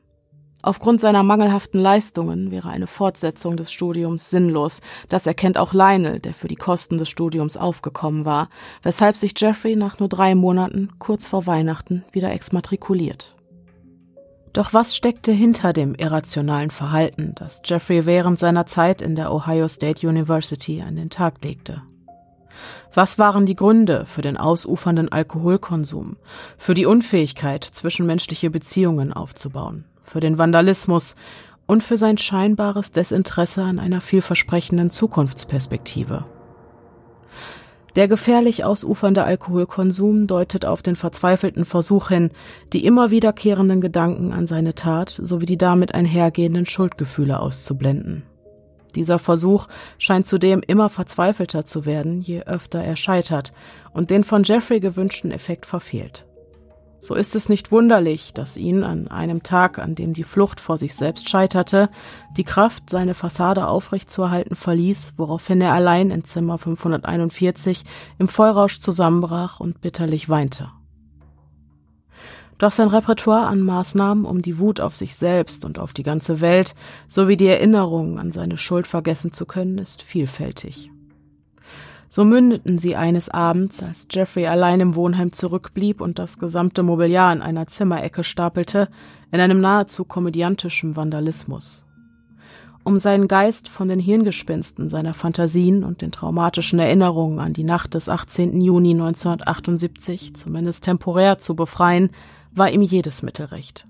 Aufgrund 0.61 1.01
seiner 1.01 1.23
mangelhaften 1.23 1.79
Leistungen 1.79 2.51
wäre 2.51 2.69
eine 2.69 2.87
Fortsetzung 2.87 3.57
des 3.57 3.71
Studiums 3.71 4.29
sinnlos. 4.29 4.81
Das 5.09 5.25
erkennt 5.25 5.57
auch 5.57 5.73
Lionel, 5.73 6.19
der 6.19 6.33
für 6.33 6.47
die 6.47 6.55
Kosten 6.55 6.97
des 6.97 7.09
Studiums 7.09 7.57
aufgekommen 7.57 8.25
war, 8.25 8.49
weshalb 8.83 9.15
sich 9.15 9.33
Jeffrey 9.35 9.75
nach 9.75 9.99
nur 9.99 10.09
drei 10.09 10.35
Monaten, 10.35 10.89
kurz 10.99 11.25
vor 11.25 11.47
Weihnachten, 11.47 12.03
wieder 12.11 12.31
exmatrikuliert. 12.31 13.35
Doch 14.53 14.73
was 14.73 14.95
steckte 14.95 15.31
hinter 15.31 15.71
dem 15.71 15.95
irrationalen 15.95 16.71
Verhalten, 16.71 17.33
das 17.35 17.61
Jeffrey 17.63 18.05
während 18.05 18.37
seiner 18.37 18.65
Zeit 18.65 19.01
in 19.01 19.15
der 19.15 19.33
Ohio 19.33 19.67
State 19.69 20.05
University 20.05 20.81
an 20.81 20.97
den 20.97 21.09
Tag 21.09 21.43
legte? 21.43 21.81
Was 22.93 23.17
waren 23.17 23.45
die 23.45 23.55
Gründe 23.55 24.05
für 24.05 24.21
den 24.21 24.35
ausufernden 24.35 25.09
Alkoholkonsum, 25.09 26.17
für 26.57 26.73
die 26.73 26.85
Unfähigkeit, 26.85 27.63
zwischenmenschliche 27.63 28.49
Beziehungen 28.49 29.13
aufzubauen, 29.13 29.85
für 30.03 30.19
den 30.19 30.37
Vandalismus 30.37 31.15
und 31.67 31.83
für 31.83 31.97
sein 31.97 32.17
scheinbares 32.17 32.91
Desinteresse 32.91 33.63
an 33.63 33.79
einer 33.79 34.01
vielversprechenden 34.01 34.89
Zukunftsperspektive? 34.89 36.25
Der 37.95 38.07
gefährlich 38.07 38.63
ausufernde 38.63 39.25
Alkoholkonsum 39.25 40.25
deutet 40.25 40.65
auf 40.65 40.81
den 40.81 40.95
verzweifelten 40.95 41.65
Versuch 41.65 42.07
hin, 42.07 42.29
die 42.71 42.85
immer 42.85 43.11
wiederkehrenden 43.11 43.81
Gedanken 43.81 44.31
an 44.31 44.47
seine 44.47 44.75
Tat 44.75 45.19
sowie 45.21 45.45
die 45.45 45.57
damit 45.57 45.93
einhergehenden 45.93 46.65
Schuldgefühle 46.65 47.39
auszublenden. 47.39 48.23
Dieser 48.95 49.19
Versuch 49.19 49.67
scheint 49.97 50.27
zudem 50.27 50.61
immer 50.65 50.89
verzweifelter 50.89 51.65
zu 51.65 51.85
werden, 51.85 52.21
je 52.21 52.43
öfter 52.43 52.81
er 52.81 52.95
scheitert 52.95 53.53
und 53.93 54.09
den 54.09 54.23
von 54.23 54.43
Jeffrey 54.43 54.79
gewünschten 54.79 55.31
Effekt 55.31 55.65
verfehlt. 55.65 56.25
So 57.01 57.15
ist 57.15 57.35
es 57.35 57.49
nicht 57.49 57.71
wunderlich, 57.71 58.31
dass 58.31 58.57
ihn 58.57 58.83
an 58.83 59.07
einem 59.07 59.41
Tag, 59.41 59.79
an 59.79 59.95
dem 59.95 60.13
die 60.13 60.23
Flucht 60.23 60.59
vor 60.59 60.77
sich 60.77 60.93
selbst 60.93 61.29
scheiterte, 61.29 61.89
die 62.37 62.43
Kraft, 62.43 62.91
seine 62.91 63.15
Fassade 63.15 63.67
aufrechtzuerhalten 63.67 64.55
verließ, 64.55 65.15
woraufhin 65.17 65.61
er 65.61 65.73
allein 65.73 66.11
in 66.11 66.23
Zimmer 66.25 66.59
541 66.59 67.85
im 68.19 68.27
Vollrausch 68.27 68.79
zusammenbrach 68.79 69.59
und 69.59 69.81
bitterlich 69.81 70.29
weinte. 70.29 70.69
Doch 72.59 72.69
sein 72.69 72.89
Repertoire 72.89 73.47
an 73.47 73.61
Maßnahmen, 73.61 74.23
um 74.23 74.43
die 74.43 74.59
Wut 74.59 74.79
auf 74.79 74.95
sich 74.95 75.15
selbst 75.15 75.65
und 75.65 75.79
auf 75.79 75.93
die 75.93 76.03
ganze 76.03 76.39
Welt 76.39 76.75
sowie 77.07 77.35
die 77.35 77.47
Erinnerung 77.47 78.19
an 78.19 78.31
seine 78.31 78.59
Schuld 78.59 78.85
vergessen 78.85 79.31
zu 79.31 79.47
können, 79.47 79.79
ist 79.79 80.03
vielfältig. 80.03 80.90
So 82.13 82.25
mündeten 82.25 82.77
sie 82.77 82.97
eines 82.97 83.29
Abends, 83.29 83.81
als 83.81 84.05
Jeffrey 84.11 84.45
allein 84.45 84.81
im 84.81 84.95
Wohnheim 84.95 85.31
zurückblieb 85.31 86.01
und 86.01 86.19
das 86.19 86.39
gesamte 86.39 86.83
Mobiliar 86.83 87.31
in 87.31 87.41
einer 87.41 87.67
Zimmerecke 87.67 88.25
stapelte, 88.25 88.89
in 89.31 89.39
einem 89.39 89.61
nahezu 89.61 90.03
komödiantischen 90.03 90.97
Vandalismus. 90.97 91.85
Um 92.83 92.97
seinen 92.97 93.29
Geist 93.29 93.69
von 93.69 93.87
den 93.87 94.01
Hirngespinsten 94.01 94.89
seiner 94.89 95.13
Fantasien 95.13 95.85
und 95.85 96.01
den 96.01 96.11
traumatischen 96.11 96.79
Erinnerungen 96.79 97.39
an 97.39 97.53
die 97.53 97.63
Nacht 97.63 97.93
des 97.93 98.09
18. 98.09 98.59
Juni 98.59 98.91
1978 98.91 100.35
zumindest 100.35 100.83
temporär 100.83 101.37
zu 101.37 101.55
befreien, 101.55 102.09
war 102.51 102.69
ihm 102.69 102.81
jedes 102.81 103.23
Mittel 103.23 103.45
recht. 103.45 103.87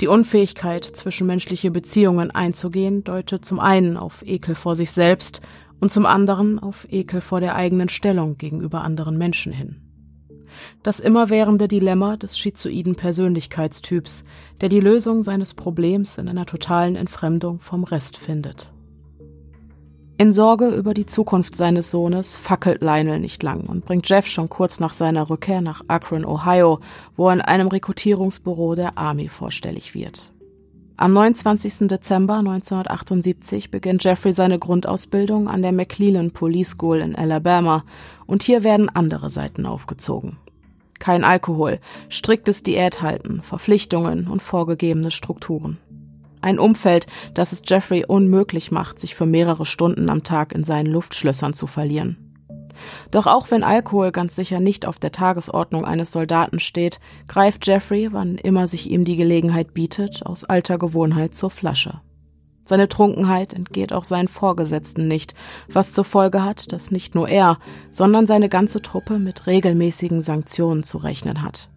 Die 0.00 0.08
Unfähigkeit, 0.08 0.84
zwischenmenschliche 0.84 1.70
Beziehungen 1.70 2.30
einzugehen, 2.30 3.04
deutet 3.04 3.44
zum 3.44 3.60
einen 3.60 3.98
auf 3.98 4.22
Ekel 4.26 4.54
vor 4.54 4.74
sich 4.74 4.90
selbst 4.90 5.42
und 5.80 5.90
zum 5.90 6.06
anderen 6.06 6.58
auf 6.58 6.86
Ekel 6.90 7.20
vor 7.20 7.40
der 7.40 7.54
eigenen 7.54 7.88
Stellung 7.88 8.38
gegenüber 8.38 8.82
anderen 8.82 9.18
Menschen 9.18 9.52
hin. 9.52 9.82
Das 10.82 11.00
immerwährende 11.00 11.68
Dilemma 11.68 12.16
des 12.16 12.38
schizoiden 12.38 12.94
Persönlichkeitstyps, 12.94 14.24
der 14.60 14.68
die 14.68 14.80
Lösung 14.80 15.22
seines 15.22 15.54
Problems 15.54 16.18
in 16.18 16.28
einer 16.28 16.46
totalen 16.46 16.96
Entfremdung 16.96 17.60
vom 17.60 17.84
Rest 17.84 18.16
findet. 18.16 18.72
In 20.18 20.32
Sorge 20.32 20.68
über 20.68 20.94
die 20.94 21.04
Zukunft 21.04 21.54
seines 21.56 21.90
Sohnes 21.90 22.38
fackelt 22.38 22.80
Lionel 22.80 23.20
nicht 23.20 23.42
lang 23.42 23.66
und 23.66 23.84
bringt 23.84 24.08
Jeff 24.08 24.26
schon 24.26 24.48
kurz 24.48 24.80
nach 24.80 24.94
seiner 24.94 25.28
Rückkehr 25.28 25.60
nach 25.60 25.82
Akron, 25.88 26.24
Ohio, 26.24 26.80
wo 27.16 27.28
er 27.28 27.34
in 27.34 27.40
einem 27.42 27.68
Rekrutierungsbüro 27.68 28.74
der 28.74 28.96
Army 28.96 29.28
vorstellig 29.28 29.94
wird. 29.94 30.32
Am 30.98 31.12
29. 31.12 31.88
Dezember 31.88 32.38
1978 32.38 33.70
beginnt 33.70 34.02
Jeffrey 34.02 34.32
seine 34.32 34.58
Grundausbildung 34.58 35.46
an 35.46 35.60
der 35.60 35.72
McClellan 35.72 36.30
Police 36.30 36.70
School 36.70 37.00
in 37.00 37.14
Alabama 37.14 37.84
und 38.24 38.42
hier 38.42 38.62
werden 38.62 38.88
andere 38.88 39.28
Seiten 39.28 39.66
aufgezogen. 39.66 40.38
Kein 40.98 41.22
Alkohol, 41.22 41.80
striktes 42.08 42.62
Diäthalten, 42.62 43.42
Verpflichtungen 43.42 44.26
und 44.26 44.40
vorgegebene 44.40 45.10
Strukturen. 45.10 45.76
Ein 46.40 46.58
Umfeld, 46.58 47.06
das 47.34 47.52
es 47.52 47.60
Jeffrey 47.66 48.06
unmöglich 48.06 48.70
macht, 48.70 48.98
sich 48.98 49.14
für 49.14 49.26
mehrere 49.26 49.66
Stunden 49.66 50.08
am 50.08 50.22
Tag 50.22 50.54
in 50.54 50.64
seinen 50.64 50.86
Luftschlössern 50.86 51.52
zu 51.52 51.66
verlieren. 51.66 52.25
Doch 53.10 53.26
auch 53.26 53.50
wenn 53.50 53.64
Alkohol 53.64 54.12
ganz 54.12 54.36
sicher 54.36 54.60
nicht 54.60 54.86
auf 54.86 54.98
der 54.98 55.12
Tagesordnung 55.12 55.84
eines 55.84 56.12
Soldaten 56.12 56.58
steht, 56.58 57.00
greift 57.28 57.66
Jeffrey, 57.66 58.12
wann 58.12 58.36
immer 58.36 58.66
sich 58.66 58.90
ihm 58.90 59.04
die 59.04 59.16
Gelegenheit 59.16 59.74
bietet, 59.74 60.24
aus 60.24 60.44
alter 60.44 60.78
Gewohnheit 60.78 61.34
zur 61.34 61.50
Flasche. 61.50 62.00
Seine 62.64 62.88
Trunkenheit 62.88 63.54
entgeht 63.54 63.92
auch 63.92 64.02
seinen 64.02 64.26
Vorgesetzten 64.26 65.06
nicht, 65.06 65.34
was 65.68 65.92
zur 65.92 66.04
Folge 66.04 66.42
hat, 66.42 66.72
dass 66.72 66.90
nicht 66.90 67.14
nur 67.14 67.28
er, 67.28 67.58
sondern 67.90 68.26
seine 68.26 68.48
ganze 68.48 68.82
Truppe 68.82 69.20
mit 69.20 69.46
regelmäßigen 69.46 70.20
Sanktionen 70.20 70.82
zu 70.82 70.98
rechnen 70.98 71.42
hat. 71.42 71.70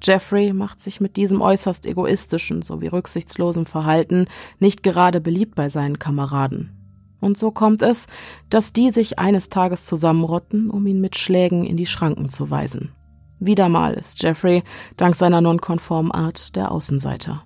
Jeffrey 0.00 0.52
macht 0.52 0.80
sich 0.80 1.00
mit 1.00 1.16
diesem 1.16 1.40
äußerst 1.40 1.86
egoistischen 1.86 2.62
sowie 2.62 2.86
rücksichtslosen 2.86 3.66
Verhalten 3.66 4.26
nicht 4.60 4.84
gerade 4.84 5.20
beliebt 5.20 5.56
bei 5.56 5.68
seinen 5.68 5.98
Kameraden. 5.98 6.77
Und 7.20 7.36
so 7.36 7.50
kommt 7.50 7.82
es, 7.82 8.06
dass 8.48 8.72
die 8.72 8.90
sich 8.90 9.18
eines 9.18 9.48
Tages 9.48 9.86
zusammenrotten, 9.86 10.70
um 10.70 10.86
ihn 10.86 11.00
mit 11.00 11.16
Schlägen 11.16 11.64
in 11.64 11.76
die 11.76 11.86
Schranken 11.86 12.28
zu 12.28 12.50
weisen. 12.50 12.92
Wieder 13.40 13.68
mal 13.68 13.94
ist 13.94 14.22
Jeffrey, 14.22 14.62
dank 14.96 15.14
seiner 15.14 15.40
nonkonformen 15.40 16.12
Art, 16.12 16.56
der 16.56 16.72
Außenseiter. 16.72 17.44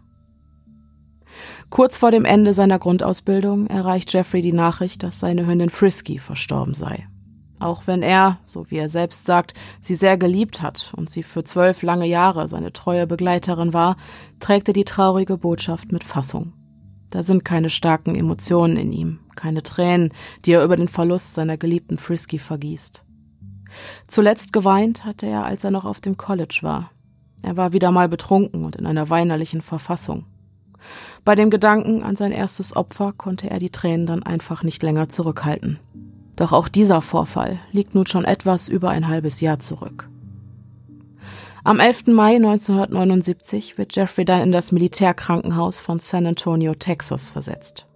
Kurz 1.71 1.97
vor 1.97 2.11
dem 2.11 2.25
Ende 2.25 2.53
seiner 2.53 2.79
Grundausbildung 2.79 3.67
erreicht 3.67 4.13
Jeffrey 4.13 4.43
die 4.43 4.53
Nachricht, 4.53 5.03
dass 5.03 5.21
seine 5.21 5.47
Hündin 5.47 5.71
Frisky 5.71 6.19
verstorben 6.19 6.75
sei. 6.75 7.09
Auch 7.61 7.87
wenn 7.87 8.03
er, 8.03 8.39
so 8.45 8.71
wie 8.71 8.79
er 8.79 8.89
selbst 8.89 9.25
sagt, 9.25 9.55
sie 9.81 9.95
sehr 9.95 10.19
geliebt 10.19 10.63
hat 10.63 10.93
und 10.97 11.09
sie 11.09 11.23
für 11.23 11.45
zwölf 11.45 11.83
lange 11.83 12.07
Jahre 12.07 12.49
seine 12.49 12.73
treue 12.73 13.07
Begleiterin 13.07 13.73
war, 13.73 13.97
trägt 14.41 14.69
er 14.69 14.75
die 14.75 14.85
traurige 14.85 15.39
Botschaft 15.39 15.93
mit 15.93 16.05
Fassung. 16.05 16.53
Da 17.13 17.23
sind 17.23 17.45
keine 17.45 17.69
starken 17.69 18.15
Emotionen 18.15 18.79
in 18.79 18.91
ihm, 18.91 19.19
keine 19.37 19.63
Tränen, 19.63 20.13
die 20.47 20.53
er 20.53 20.65
über 20.65 20.77
den 20.77 20.89
Verlust 20.89 21.35
seiner 21.35 21.59
geliebten 21.59 21.99
Frisky 21.99 22.39
vergießt. 22.39 23.05
Zuletzt 24.09 24.55
geweint 24.55 25.05
hatte 25.05 25.27
er, 25.27 25.45
als 25.45 25.63
er 25.63 25.71
noch 25.71 25.85
auf 25.85 26.01
dem 26.01 26.17
College 26.17 26.61
war. 26.63 26.91
Er 27.43 27.59
war 27.59 27.75
wieder 27.75 27.91
mal 27.91 28.09
betrunken 28.09 28.65
und 28.65 28.77
in 28.77 28.87
einer 28.87 29.11
weinerlichen 29.11 29.61
Verfassung. 29.61 30.25
Bei 31.23 31.35
dem 31.35 31.51
Gedanken 31.51 32.03
an 32.03 32.17
sein 32.17 32.33
erstes 32.33 32.75
Opfer 32.75 33.13
konnte 33.13 33.51
er 33.51 33.59
die 33.59 33.71
Tränen 33.71 34.07
dann 34.07 34.23
einfach 34.23 34.63
nicht 34.63 34.83
länger 34.83 35.11
zurückhalten. 35.11 35.79
Doch 36.35 36.53
auch 36.53 36.69
dieser 36.69 37.03
Vorfall 37.03 37.59
liegt 37.73 37.95
nun 37.95 38.07
schon 38.07 38.25
etwas 38.25 38.69
über 38.69 38.89
ein 38.89 39.07
halbes 39.07 39.43
Jahr 39.43 39.59
zurück. 39.59 40.09
Am 41.65 41.79
11. 41.79 42.09
Mai 42.09 42.35
1979 42.35 43.79
wird 43.79 43.95
Jeffrey 43.95 44.25
dann 44.25 44.41
in 44.41 44.51
das 44.51 44.73
Militärkrankenhaus 44.73 45.79
von 45.79 46.01
San 46.01 46.27
Antonio, 46.27 46.75
Texas 46.75 47.29
versetzt. 47.29 47.87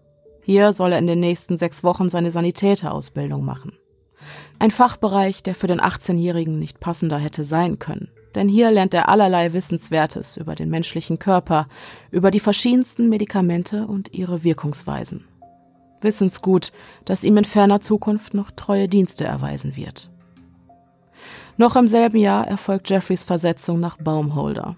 Hier 0.40 0.73
soll 0.73 0.92
er 0.92 1.00
in 1.00 1.08
den 1.08 1.18
nächsten 1.18 1.56
sechs 1.56 1.82
Wochen 1.82 2.08
seine 2.08 2.30
Sanitäterausbildung 2.30 3.44
machen. 3.44 3.73
Ein 4.61 4.70
Fachbereich, 4.70 5.42
der 5.42 5.56
für 5.56 5.66
den 5.66 5.80
18-Jährigen 5.80 6.61
nicht 6.61 6.78
passender 6.78 7.18
hätte 7.18 7.42
sein 7.42 7.80
können. 7.80 8.08
Denn 8.37 8.49
hier 8.49 8.70
lernt 8.70 8.94
er 8.94 9.08
allerlei 9.08 9.52
Wissenswertes 9.52 10.37
über 10.37 10.54
den 10.54 10.70
menschlichen 10.70 11.18
Körper, 11.18 11.66
über 12.12 12.30
die 12.30 12.38
verschiedensten 12.38 13.08
Medikamente 13.08 13.88
und 13.88 14.14
ihre 14.14 14.44
Wirkungsweisen. 14.44 15.25
Wissensgut, 16.00 16.70
das 17.04 17.25
ihm 17.25 17.37
in 17.37 17.44
ferner 17.44 17.80
Zukunft 17.80 18.32
noch 18.32 18.52
treue 18.52 18.87
Dienste 18.87 19.25
erweisen 19.25 19.75
wird. 19.75 20.12
Noch 21.58 21.76
im 21.76 21.88
selben 21.88 22.18
Jahr 22.18 22.46
erfolgt 22.46 22.90
Jeffreys 22.90 23.25
Versetzung 23.25 23.80
nach 23.80 23.96
Baumholder. 23.96 24.76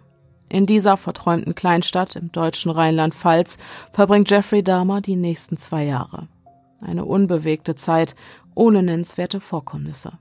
In 0.49 0.65
dieser 0.65 0.97
verträumten 0.97 1.55
Kleinstadt 1.55 2.17
im 2.17 2.33
deutschen 2.33 2.71
Rheinland-Pfalz 2.71 3.59
verbringt 3.93 4.31
Jeffrey 4.31 4.63
Dahmer 4.63 5.01
die 5.01 5.17
nächsten 5.17 5.57
zwei 5.57 5.85
Jahre. 5.85 6.29
Eine 6.81 7.05
unbewegte 7.05 7.75
Zeit 7.75 8.15
ohne 8.55 8.83
nennenswerte 8.83 9.41
Vorkommnisse. 9.41 10.13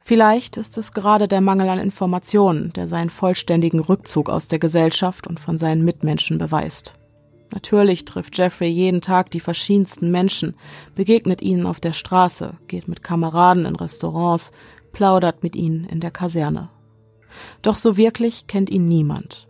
Vielleicht 0.00 0.56
ist 0.56 0.78
es 0.78 0.92
gerade 0.92 1.28
der 1.28 1.40
Mangel 1.40 1.68
an 1.68 1.78
Informationen, 1.78 2.72
der 2.72 2.86
seinen 2.86 3.10
vollständigen 3.10 3.80
Rückzug 3.80 4.30
aus 4.30 4.48
der 4.48 4.58
Gesellschaft 4.58 5.26
und 5.26 5.38
von 5.38 5.58
seinen 5.58 5.84
Mitmenschen 5.84 6.38
beweist. 6.38 6.94
Natürlich 7.52 8.04
trifft 8.04 8.36
Jeffrey 8.36 8.68
jeden 8.68 9.00
Tag 9.00 9.30
die 9.30 9.40
verschiedensten 9.40 10.10
Menschen, 10.10 10.54
begegnet 10.94 11.40
ihnen 11.40 11.66
auf 11.66 11.80
der 11.80 11.92
Straße, 11.92 12.54
geht 12.66 12.88
mit 12.88 13.02
Kameraden 13.02 13.64
in 13.64 13.76
Restaurants, 13.76 14.52
plaudert 14.92 15.42
mit 15.42 15.56
ihnen 15.56 15.84
in 15.84 16.00
der 16.00 16.10
Kaserne. 16.10 16.70
Doch 17.62 17.76
so 17.76 17.96
wirklich 17.96 18.46
kennt 18.46 18.70
ihn 18.70 18.88
niemand. 18.88 19.48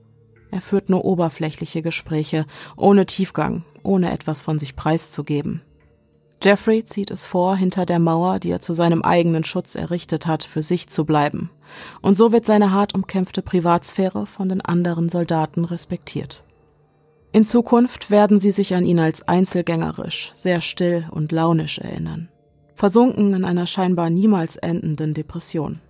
Er 0.50 0.60
führt 0.60 0.88
nur 0.88 1.04
oberflächliche 1.04 1.82
Gespräche, 1.82 2.46
ohne 2.76 3.06
Tiefgang, 3.06 3.64
ohne 3.82 4.12
etwas 4.12 4.42
von 4.42 4.58
sich 4.58 4.76
preiszugeben. 4.76 5.62
Jeffrey 6.42 6.84
zieht 6.84 7.10
es 7.10 7.24
vor, 7.24 7.56
hinter 7.56 7.84
der 7.84 7.98
Mauer, 7.98 8.38
die 8.38 8.50
er 8.50 8.60
zu 8.60 8.72
seinem 8.72 9.02
eigenen 9.02 9.42
Schutz 9.42 9.74
errichtet 9.74 10.26
hat, 10.26 10.44
für 10.44 10.62
sich 10.62 10.88
zu 10.88 11.04
bleiben. 11.04 11.50
Und 12.00 12.16
so 12.16 12.32
wird 12.32 12.46
seine 12.46 12.70
hart 12.70 12.94
umkämpfte 12.94 13.42
Privatsphäre 13.42 14.24
von 14.24 14.48
den 14.48 14.60
anderen 14.60 15.08
Soldaten 15.08 15.64
respektiert. 15.64 16.44
In 17.32 17.44
Zukunft 17.44 18.10
werden 18.10 18.38
sie 18.38 18.52
sich 18.52 18.74
an 18.74 18.84
ihn 18.84 19.00
als 19.00 19.26
einzelgängerisch, 19.26 20.30
sehr 20.34 20.60
still 20.60 21.06
und 21.10 21.32
launisch 21.32 21.78
erinnern, 21.78 22.28
versunken 22.78 23.34
in 23.34 23.44
einer 23.44 23.66
scheinbar 23.66 24.08
niemals 24.08 24.56
endenden 24.56 25.12
Depression. 25.12 25.80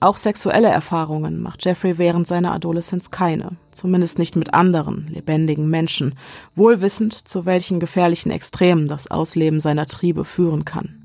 Auch 0.00 0.16
sexuelle 0.16 0.68
Erfahrungen 0.68 1.42
macht 1.42 1.64
Jeffrey 1.64 1.98
während 1.98 2.26
seiner 2.26 2.54
Adoleszenz 2.54 3.10
keine, 3.10 3.58
zumindest 3.72 4.18
nicht 4.18 4.34
mit 4.34 4.54
anderen, 4.54 5.08
lebendigen 5.08 5.68
Menschen, 5.68 6.14
wohl 6.54 6.80
wissend, 6.80 7.12
zu 7.12 7.44
welchen 7.44 7.78
gefährlichen 7.78 8.30
Extremen 8.30 8.88
das 8.88 9.10
Ausleben 9.10 9.60
seiner 9.60 9.86
Triebe 9.86 10.24
führen 10.24 10.64
kann. 10.64 11.04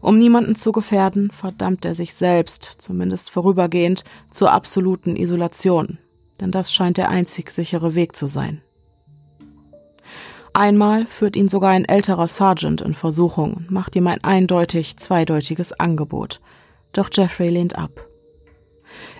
Um 0.00 0.18
niemanden 0.18 0.56
zu 0.56 0.72
gefährden, 0.72 1.30
verdammt 1.30 1.84
er 1.84 1.94
sich 1.94 2.14
selbst, 2.14 2.64
zumindest 2.64 3.30
vorübergehend, 3.30 4.02
zur 4.30 4.50
absoluten 4.50 5.14
Isolation, 5.14 5.98
denn 6.40 6.50
das 6.50 6.72
scheint 6.72 6.96
der 6.96 7.10
einzig 7.10 7.50
sichere 7.50 7.94
Weg 7.94 8.16
zu 8.16 8.26
sein. 8.26 8.62
Einmal 10.54 11.06
führt 11.06 11.36
ihn 11.36 11.48
sogar 11.48 11.70
ein 11.70 11.86
älterer 11.86 12.28
Sergeant 12.28 12.82
in 12.82 12.94
Versuchung 12.94 13.54
und 13.54 13.70
macht 13.70 13.96
ihm 13.96 14.06
ein 14.06 14.22
eindeutig 14.22 14.98
zweideutiges 14.98 15.72
Angebot. 15.72 16.40
Doch 16.92 17.08
Jeffrey 17.10 17.48
lehnt 17.48 17.78
ab. 17.78 18.06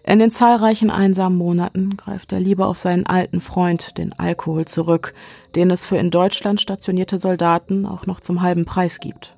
In 0.05 0.19
den 0.19 0.31
zahlreichen 0.31 0.91
einsamen 0.91 1.39
Monaten 1.39 1.97
greift 1.97 2.33
er 2.33 2.41
lieber 2.41 2.67
auf 2.67 2.77
seinen 2.77 3.07
alten 3.07 3.41
Freund, 3.41 3.97
den 3.97 4.13
Alkohol, 4.13 4.67
zurück, 4.67 5.15
den 5.55 5.71
es 5.71 5.87
für 5.87 5.97
in 5.97 6.11
Deutschland 6.11 6.61
stationierte 6.61 7.19
Soldaten 7.19 7.87
auch 7.87 8.05
noch 8.05 8.21
zum 8.21 8.43
halben 8.43 8.67
Preis 8.67 9.01
gibt. 9.01 9.35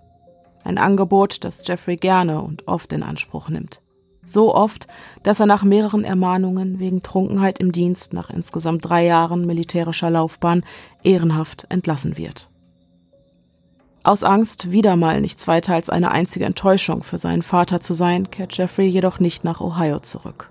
Ein 0.64 0.78
Angebot, 0.78 1.44
das 1.44 1.62
Jeffrey 1.64 1.96
gerne 1.96 2.42
und 2.42 2.66
oft 2.66 2.92
in 2.92 3.04
Anspruch 3.04 3.48
nimmt. 3.48 3.83
So 4.24 4.54
oft, 4.54 4.86
dass 5.22 5.40
er 5.40 5.46
nach 5.46 5.64
mehreren 5.64 6.04
Ermahnungen 6.04 6.78
wegen 6.78 7.02
Trunkenheit 7.02 7.58
im 7.58 7.72
Dienst 7.72 8.12
nach 8.12 8.30
insgesamt 8.30 8.88
drei 8.88 9.04
Jahren 9.04 9.46
militärischer 9.46 10.10
Laufbahn 10.10 10.64
ehrenhaft 11.02 11.66
entlassen 11.68 12.16
wird. 12.16 12.48
Aus 14.02 14.22
Angst, 14.22 14.70
wieder 14.70 14.96
mal 14.96 15.20
nichts 15.20 15.48
weiter 15.48 15.74
als 15.74 15.88
eine 15.88 16.10
einzige 16.10 16.44
Enttäuschung 16.44 17.02
für 17.02 17.16
seinen 17.16 17.42
Vater 17.42 17.80
zu 17.80 17.94
sein, 17.94 18.30
kehrt 18.30 18.56
Jeffrey 18.56 18.86
jedoch 18.86 19.18
nicht 19.18 19.44
nach 19.44 19.62
Ohio 19.62 19.98
zurück. 20.00 20.50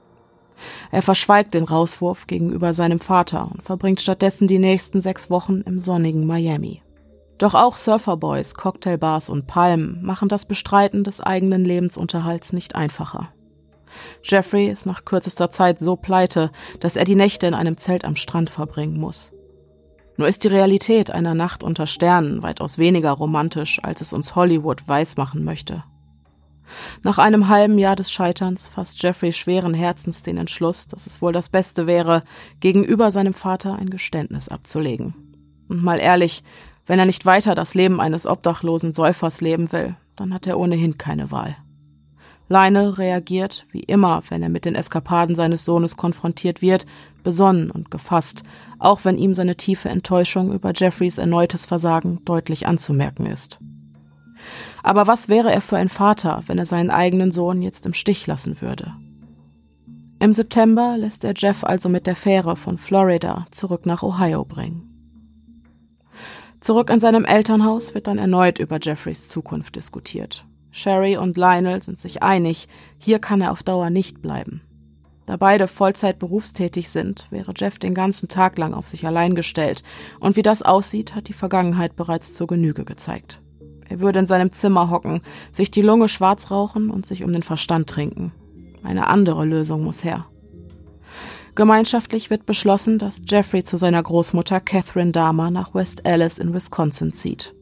Er 0.91 1.01
verschweigt 1.01 1.53
den 1.53 1.63
Rauswurf 1.63 2.25
gegenüber 2.25 2.73
seinem 2.73 2.99
Vater 2.99 3.51
und 3.51 3.61
verbringt 3.61 4.01
stattdessen 4.01 4.47
die 4.47 4.59
nächsten 4.59 5.01
sechs 5.01 5.29
Wochen 5.29 5.61
im 5.61 5.79
sonnigen 5.79 6.25
Miami. 6.25 6.81
Doch 7.37 7.53
auch 7.53 7.75
Surferboys, 7.75 8.55
Cocktailbars 8.55 9.29
und 9.29 9.45
Palmen 9.45 9.99
machen 10.01 10.29
das 10.29 10.45
Bestreiten 10.45 11.03
des 11.03 11.21
eigenen 11.21 11.65
Lebensunterhalts 11.65 12.53
nicht 12.53 12.75
einfacher. 12.75 13.29
Jeffrey 14.23 14.67
ist 14.67 14.85
nach 14.85 15.05
kürzester 15.05 15.49
Zeit 15.49 15.79
so 15.79 15.95
pleite, 15.95 16.51
dass 16.79 16.95
er 16.95 17.05
die 17.05 17.15
Nächte 17.15 17.47
in 17.47 17.53
einem 17.53 17.77
Zelt 17.77 18.05
am 18.05 18.15
Strand 18.15 18.49
verbringen 18.49 18.99
muss. 18.99 19.31
Nur 20.17 20.27
ist 20.27 20.43
die 20.43 20.49
Realität 20.49 21.11
einer 21.11 21.33
Nacht 21.33 21.63
unter 21.63 21.87
Sternen 21.87 22.43
weitaus 22.43 22.77
weniger 22.77 23.11
romantisch, 23.11 23.79
als 23.83 24.01
es 24.01 24.13
uns 24.13 24.35
Hollywood 24.35 24.87
weismachen 24.87 25.43
möchte. 25.43 25.83
Nach 27.03 27.17
einem 27.17 27.49
halben 27.49 27.77
Jahr 27.77 27.95
des 27.95 28.11
Scheiterns 28.11 28.67
fasst 28.67 29.01
Jeffrey 29.03 29.33
schweren 29.33 29.73
Herzens 29.73 30.23
den 30.23 30.37
Entschluss, 30.37 30.87
dass 30.87 31.07
es 31.07 31.21
wohl 31.21 31.33
das 31.33 31.49
Beste 31.49 31.87
wäre, 31.87 32.23
gegenüber 32.59 33.11
seinem 33.11 33.33
Vater 33.33 33.75
ein 33.75 33.89
Geständnis 33.89 34.49
abzulegen. 34.49 35.13
Und 35.67 35.83
mal 35.83 35.99
ehrlich, 35.99 36.43
wenn 36.85 36.99
er 36.99 37.05
nicht 37.05 37.25
weiter 37.25 37.55
das 37.55 37.73
Leben 37.75 37.99
eines 37.99 38.27
obdachlosen 38.27 38.93
Säufers 38.93 39.41
leben 39.41 39.71
will, 39.71 39.95
dann 40.15 40.33
hat 40.33 40.47
er 40.47 40.59
ohnehin 40.59 40.97
keine 40.97 41.31
Wahl. 41.31 41.55
Leine 42.53 42.99
reagiert, 42.99 43.65
wie 43.71 43.81
immer, 43.81 44.21
wenn 44.29 44.43
er 44.43 44.49
mit 44.49 44.65
den 44.65 44.75
Eskapaden 44.75 45.35
seines 45.35 45.65
Sohnes 45.65 45.97
konfrontiert 45.97 46.61
wird, 46.61 46.85
besonnen 47.23 47.71
und 47.71 47.89
gefasst, 47.89 48.43
auch 48.77 49.05
wenn 49.05 49.17
ihm 49.17 49.33
seine 49.33 49.55
tiefe 49.55 49.89
Enttäuschung 49.89 50.53
über 50.53 50.71
Jeffreys 50.71 51.17
erneutes 51.17 51.65
Versagen 51.65 52.23
deutlich 52.25 52.67
anzumerken 52.67 53.25
ist. 53.25 53.59
Aber 54.83 55.07
was 55.07 55.29
wäre 55.29 55.51
er 55.51 55.61
für 55.61 55.77
ein 55.77 55.89
Vater, 55.89 56.43
wenn 56.45 56.59
er 56.59 56.67
seinen 56.67 56.91
eigenen 56.91 57.31
Sohn 57.31 57.63
jetzt 57.63 57.87
im 57.87 57.93
Stich 57.93 58.27
lassen 58.27 58.61
würde? 58.61 58.93
Im 60.19 60.31
September 60.31 60.95
lässt 60.95 61.23
er 61.23 61.33
Jeff 61.35 61.63
also 61.63 61.89
mit 61.89 62.05
der 62.05 62.15
Fähre 62.15 62.55
von 62.55 62.77
Florida 62.77 63.47
zurück 63.49 63.87
nach 63.87 64.03
Ohio 64.03 64.45
bringen. 64.45 64.91
Zurück 66.61 66.91
in 66.91 66.99
seinem 66.99 67.25
Elternhaus 67.25 67.95
wird 67.95 68.05
dann 68.05 68.19
erneut 68.19 68.59
über 68.59 68.77
Jeffreys 68.79 69.27
Zukunft 69.27 69.75
diskutiert. 69.75 70.45
Sherry 70.75 71.17
und 71.17 71.37
Lionel 71.37 71.83
sind 71.83 71.99
sich 71.99 72.23
einig, 72.23 72.67
hier 72.97 73.19
kann 73.19 73.41
er 73.41 73.51
auf 73.51 73.61
Dauer 73.61 73.91
nicht 73.91 74.23
bleiben. 74.23 74.61
Da 75.27 75.37
beide 75.37 75.67
Vollzeit 75.67 76.17
berufstätig 76.17 76.89
sind, 76.89 77.27
wäre 77.29 77.53
Jeff 77.55 77.77
den 77.77 77.93
ganzen 77.93 78.27
Tag 78.27 78.57
lang 78.57 78.73
auf 78.73 78.87
sich 78.87 79.05
allein 79.05 79.35
gestellt, 79.35 79.83
und 80.19 80.35
wie 80.35 80.41
das 80.41 80.63
aussieht, 80.63 81.13
hat 81.13 81.27
die 81.27 81.33
Vergangenheit 81.33 81.95
bereits 81.95 82.33
zur 82.33 82.47
Genüge 82.47 82.85
gezeigt. 82.85 83.43
Er 83.87 83.99
würde 83.99 84.17
in 84.17 84.25
seinem 84.25 84.51
Zimmer 84.51 84.89
hocken, 84.89 85.21
sich 85.51 85.69
die 85.69 85.83
Lunge 85.83 86.07
schwarz 86.07 86.49
rauchen 86.49 86.89
und 86.89 87.05
sich 87.05 87.23
um 87.23 87.31
den 87.31 87.43
Verstand 87.43 87.87
trinken. 87.87 88.33
Eine 88.81 89.07
andere 89.07 89.45
Lösung 89.45 89.83
muss 89.83 90.03
her. 90.03 90.25
Gemeinschaftlich 91.53 92.31
wird 92.31 92.47
beschlossen, 92.47 92.97
dass 92.97 93.21
Jeffrey 93.27 93.63
zu 93.63 93.77
seiner 93.77 94.01
Großmutter 94.01 94.59
Catherine 94.59 95.11
Dahmer 95.11 95.51
nach 95.51 95.75
West 95.75 96.03
Allis 96.07 96.39
in 96.39 96.51
Wisconsin 96.51 97.13
zieht. 97.13 97.53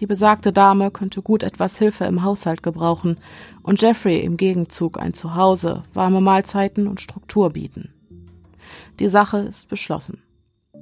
Die 0.00 0.06
besagte 0.06 0.52
Dame 0.52 0.90
könnte 0.90 1.22
gut 1.22 1.42
etwas 1.42 1.76
Hilfe 1.78 2.04
im 2.04 2.22
Haushalt 2.22 2.62
gebrauchen 2.62 3.18
und 3.62 3.82
Jeffrey 3.82 4.20
im 4.20 4.36
Gegenzug 4.36 4.98
ein 4.98 5.12
Zuhause, 5.12 5.82
warme 5.92 6.20
Mahlzeiten 6.20 6.86
und 6.86 7.00
Struktur 7.00 7.50
bieten. 7.50 7.92
Die 9.00 9.08
Sache 9.08 9.38
ist 9.38 9.68
beschlossen. 9.68 10.22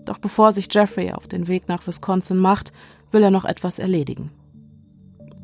Doch 0.04 0.18
bevor 0.18 0.52
sich 0.52 0.68
Jeffrey 0.70 1.12
auf 1.12 1.26
den 1.28 1.48
Weg 1.48 1.68
nach 1.68 1.86
Wisconsin 1.86 2.36
macht, 2.36 2.72
will 3.10 3.22
er 3.22 3.30
noch 3.30 3.44
etwas 3.44 3.78
erledigen. 3.78 4.30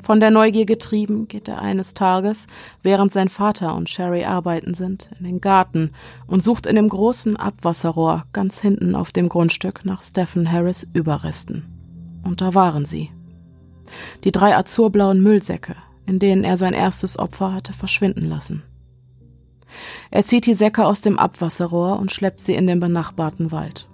Von 0.02 0.18
der 0.18 0.32
Neugier 0.32 0.66
getrieben 0.66 1.28
geht 1.28 1.48
er 1.48 1.62
eines 1.62 1.94
Tages, 1.94 2.48
während 2.82 3.12
sein 3.12 3.28
Vater 3.28 3.74
und 3.76 3.88
Sherry 3.88 4.24
arbeiten 4.24 4.74
sind, 4.74 5.10
in 5.18 5.24
den 5.24 5.40
Garten 5.40 5.92
und 6.26 6.42
sucht 6.42 6.66
in 6.66 6.74
dem 6.74 6.88
großen 6.88 7.36
Abwasserrohr 7.36 8.24
ganz 8.32 8.60
hinten 8.60 8.96
auf 8.96 9.12
dem 9.12 9.28
Grundstück 9.28 9.84
nach 9.84 10.02
Stephen 10.02 10.50
Harris 10.50 10.86
Überresten. 10.92 11.64
Und 12.24 12.40
da 12.40 12.52
waren 12.54 12.84
sie 12.84 13.10
die 14.24 14.32
drei 14.32 14.56
azurblauen 14.56 15.22
Müllsäcke, 15.22 15.76
in 16.06 16.18
denen 16.18 16.44
er 16.44 16.56
sein 16.56 16.74
erstes 16.74 17.18
Opfer 17.18 17.52
hatte 17.52 17.72
verschwinden 17.72 18.28
lassen. 18.28 18.62
Er 20.10 20.24
zieht 20.24 20.46
die 20.46 20.54
Säcke 20.54 20.86
aus 20.86 21.00
dem 21.00 21.18
Abwasserrohr 21.18 21.98
und 21.98 22.12
schleppt 22.12 22.40
sie 22.40 22.54
in 22.54 22.66
den 22.66 22.80
benachbarten 22.80 23.52
Wald. 23.52 23.88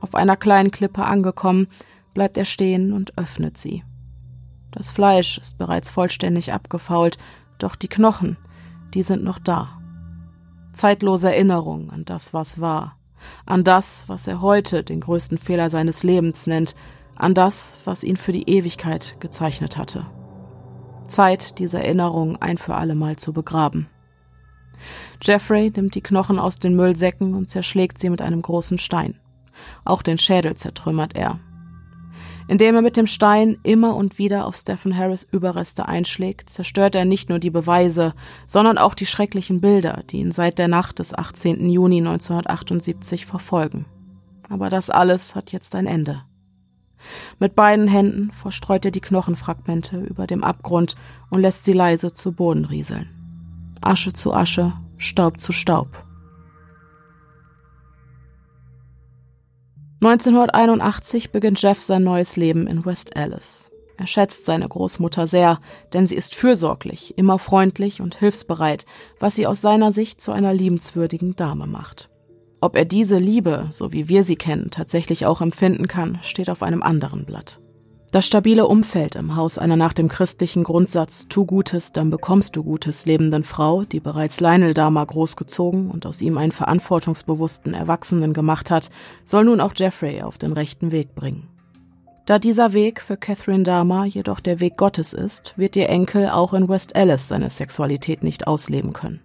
Auf 0.00 0.14
einer 0.14 0.36
kleinen 0.36 0.70
Klippe 0.70 1.04
angekommen, 1.04 1.66
bleibt 2.14 2.36
er 2.36 2.44
stehen 2.44 2.92
und 2.92 3.18
öffnet 3.18 3.58
sie. 3.58 3.84
Das 4.70 4.90
Fleisch 4.90 5.38
ist 5.38 5.58
bereits 5.58 5.90
vollständig 5.90 6.52
abgefault, 6.52 7.18
doch 7.58 7.74
die 7.74 7.88
Knochen, 7.88 8.36
die 8.94 9.02
sind 9.02 9.24
noch 9.24 9.38
da. 9.38 9.80
Zeitlose 10.72 11.28
Erinnerung 11.28 11.90
an 11.90 12.04
das, 12.04 12.32
was 12.32 12.60
war, 12.60 12.96
an 13.46 13.64
das, 13.64 14.04
was 14.08 14.28
er 14.28 14.40
heute 14.40 14.84
den 14.84 15.00
größten 15.00 15.38
Fehler 15.38 15.70
seines 15.70 16.02
Lebens 16.02 16.46
nennt, 16.46 16.74
an 17.18 17.34
das, 17.34 17.76
was 17.84 18.04
ihn 18.04 18.16
für 18.16 18.32
die 18.32 18.48
Ewigkeit 18.48 19.16
gezeichnet 19.20 19.76
hatte. 19.76 20.06
Zeit, 21.08 21.58
diese 21.58 21.82
Erinnerung 21.82 22.40
ein 22.40 22.58
für 22.58 22.74
allemal 22.74 23.16
zu 23.16 23.32
begraben. 23.32 23.88
Jeffrey 25.20 25.72
nimmt 25.74 25.94
die 25.96 26.00
Knochen 26.00 26.38
aus 26.38 26.58
den 26.58 26.76
Müllsäcken 26.76 27.34
und 27.34 27.48
zerschlägt 27.48 27.98
sie 27.98 28.10
mit 28.10 28.22
einem 28.22 28.40
großen 28.40 28.78
Stein. 28.78 29.18
Auch 29.84 30.02
den 30.02 30.18
Schädel 30.18 30.54
zertrümmert 30.54 31.16
er. 31.16 31.40
Indem 32.46 32.76
er 32.76 32.82
mit 32.82 32.96
dem 32.96 33.06
Stein 33.06 33.58
immer 33.62 33.96
und 33.96 34.18
wieder 34.18 34.46
auf 34.46 34.56
Stephen 34.56 34.96
Harris 34.96 35.24
Überreste 35.24 35.86
einschlägt, 35.86 36.48
zerstört 36.48 36.94
er 36.94 37.04
nicht 37.04 37.28
nur 37.28 37.40
die 37.40 37.50
Beweise, 37.50 38.14
sondern 38.46 38.78
auch 38.78 38.94
die 38.94 39.06
schrecklichen 39.06 39.60
Bilder, 39.60 40.02
die 40.08 40.18
ihn 40.18 40.32
seit 40.32 40.58
der 40.58 40.68
Nacht 40.68 41.00
des 41.00 41.12
18. 41.12 41.68
Juni 41.68 41.98
1978 41.98 43.26
verfolgen. 43.26 43.84
Aber 44.48 44.70
das 44.70 44.88
alles 44.88 45.34
hat 45.34 45.52
jetzt 45.52 45.74
ein 45.74 45.86
Ende. 45.86 46.22
Mit 47.38 47.54
beiden 47.54 47.88
Händen 47.88 48.30
verstreut 48.32 48.84
er 48.84 48.90
die 48.90 49.00
Knochenfragmente 49.00 49.98
über 50.00 50.26
dem 50.26 50.44
Abgrund 50.44 50.94
und 51.30 51.40
lässt 51.40 51.64
sie 51.64 51.72
leise 51.72 52.12
zu 52.12 52.32
Boden 52.32 52.64
rieseln. 52.64 53.08
Asche 53.80 54.12
zu 54.12 54.34
Asche, 54.34 54.72
Staub 54.96 55.40
zu 55.40 55.52
Staub. 55.52 56.04
1981 60.00 61.32
beginnt 61.32 61.60
Jeff 61.60 61.80
sein 61.80 62.04
neues 62.04 62.36
Leben 62.36 62.68
in 62.68 62.84
West 62.84 63.16
Alice. 63.16 63.70
Er 63.96 64.06
schätzt 64.06 64.46
seine 64.46 64.68
Großmutter 64.68 65.26
sehr, 65.26 65.58
denn 65.92 66.06
sie 66.06 66.14
ist 66.14 66.36
fürsorglich, 66.36 67.18
immer 67.18 67.40
freundlich 67.40 68.00
und 68.00 68.14
hilfsbereit, 68.14 68.86
was 69.18 69.34
sie 69.34 69.48
aus 69.48 69.60
seiner 69.60 69.90
Sicht 69.90 70.20
zu 70.20 70.30
einer 70.30 70.54
liebenswürdigen 70.54 71.34
Dame 71.34 71.66
macht. 71.66 72.08
Ob 72.60 72.74
er 72.74 72.84
diese 72.84 73.18
Liebe, 73.18 73.68
so 73.70 73.92
wie 73.92 74.08
wir 74.08 74.24
sie 74.24 74.36
kennen, 74.36 74.70
tatsächlich 74.70 75.26
auch 75.26 75.40
empfinden 75.40 75.86
kann, 75.86 76.18
steht 76.22 76.50
auf 76.50 76.62
einem 76.62 76.82
anderen 76.82 77.24
Blatt. 77.24 77.60
Das 78.10 78.26
stabile 78.26 78.66
Umfeld 78.66 79.16
im 79.16 79.36
Haus 79.36 79.58
einer 79.58 79.76
nach 79.76 79.92
dem 79.92 80.08
christlichen 80.08 80.64
Grundsatz 80.64 81.28
Tu 81.28 81.44
Gutes, 81.44 81.92
dann 81.92 82.08
bekommst 82.08 82.56
du 82.56 82.64
Gutes 82.64 83.04
lebenden 83.04 83.44
Frau, 83.44 83.84
die 83.84 84.00
bereits 84.00 84.40
Lionel 84.40 84.72
Dahmer 84.72 85.04
großgezogen 85.04 85.90
und 85.90 86.06
aus 86.06 86.22
ihm 86.22 86.38
einen 86.38 86.50
verantwortungsbewussten 86.50 87.74
Erwachsenen 87.74 88.32
gemacht 88.32 88.70
hat, 88.70 88.88
soll 89.24 89.44
nun 89.44 89.60
auch 89.60 89.74
Jeffrey 89.76 90.22
auf 90.22 90.38
den 90.38 90.54
rechten 90.54 90.90
Weg 90.90 91.14
bringen. 91.14 91.48
Da 92.24 92.38
dieser 92.38 92.72
Weg 92.72 93.00
für 93.02 93.18
Catherine 93.18 93.62
Dahmer 93.62 94.04
jedoch 94.06 94.40
der 94.40 94.58
Weg 94.58 94.76
Gottes 94.78 95.12
ist, 95.12 95.54
wird 95.56 95.76
ihr 95.76 95.88
Enkel 95.88 96.28
auch 96.28 96.54
in 96.54 96.68
West 96.68 96.96
Alice 96.96 97.28
seine 97.28 97.50
Sexualität 97.50 98.22
nicht 98.22 98.46
ausleben 98.46 98.94
können. 98.94 99.20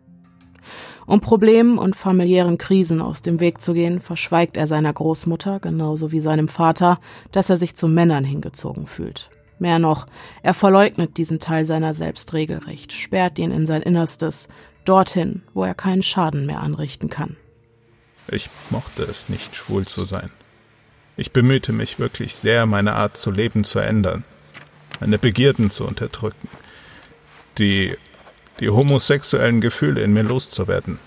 Um 1.06 1.21
Problemen 1.21 1.78
und 1.78 1.95
familiären 1.95 2.58
Krisen 2.58 3.02
aus 3.02 3.21
dem 3.21 3.39
Weg 3.39 3.62
zu 3.62 3.73
gehen, 3.73 3.99
verschweigt 3.99 4.58
er 4.58 4.67
seiner 4.67 4.93
Großmutter, 4.93 5.60
genauso 5.60 6.12
wie 6.12 6.19
seinem 6.19 6.47
Vater, 6.47 6.97
dass 7.32 7.49
er 7.49 7.58
sich 7.58 7.76
zu 7.76 7.88
Männern 7.88 8.23
hingezogen 8.23 8.88
fühlt. 8.88 9.30
Mehr 9.60 9.80
noch, 9.80 10.06
er 10.41 10.54
verleugnet 10.54 11.17
diesen 11.17 11.39
Teil 11.39 11.65
seiner 11.65 11.93
selbst 11.93 12.34
regelrecht, 12.34 12.91
sperrt 12.91 13.39
ihn 13.39 13.52
in 13.52 13.65
sein 13.65 13.82
Innerstes, 13.82 14.47
dorthin, 14.86 15.43
wo 15.54 15.63
er 15.63 15.76
keinen 15.76 16.04
Schaden 16.04 16.45
mehr 16.45 16.60
anrichten 16.60 17.10
kann. 17.10 17.38
Ich 18.28 18.49
mochte 18.69 19.04
es 19.04 19.30
nicht, 19.30 19.56
schwul 19.56 19.86
zu 19.86 20.06
sein. 20.06 20.30
Ich 21.15 21.32
bemühte 21.32 21.73
mich 21.73 21.99
wirklich 21.99 22.36
sehr, 22.36 22.65
meine 22.65 22.93
Art 22.93 23.17
zu 23.17 23.30
leben 23.30 23.63
zu 23.63 23.80
ändern, 23.80 24.23
meine 24.99 25.19
Begierden 25.19 25.69
zu 25.69 25.86
unterdrücken, 25.86 26.49
die 27.58 27.95
die 28.60 28.70
homosexuellen 28.70 29.62
Gefühle 29.62 30.02
in 30.02 30.13
mir 30.13 30.24
loszuwerden 30.24 31.00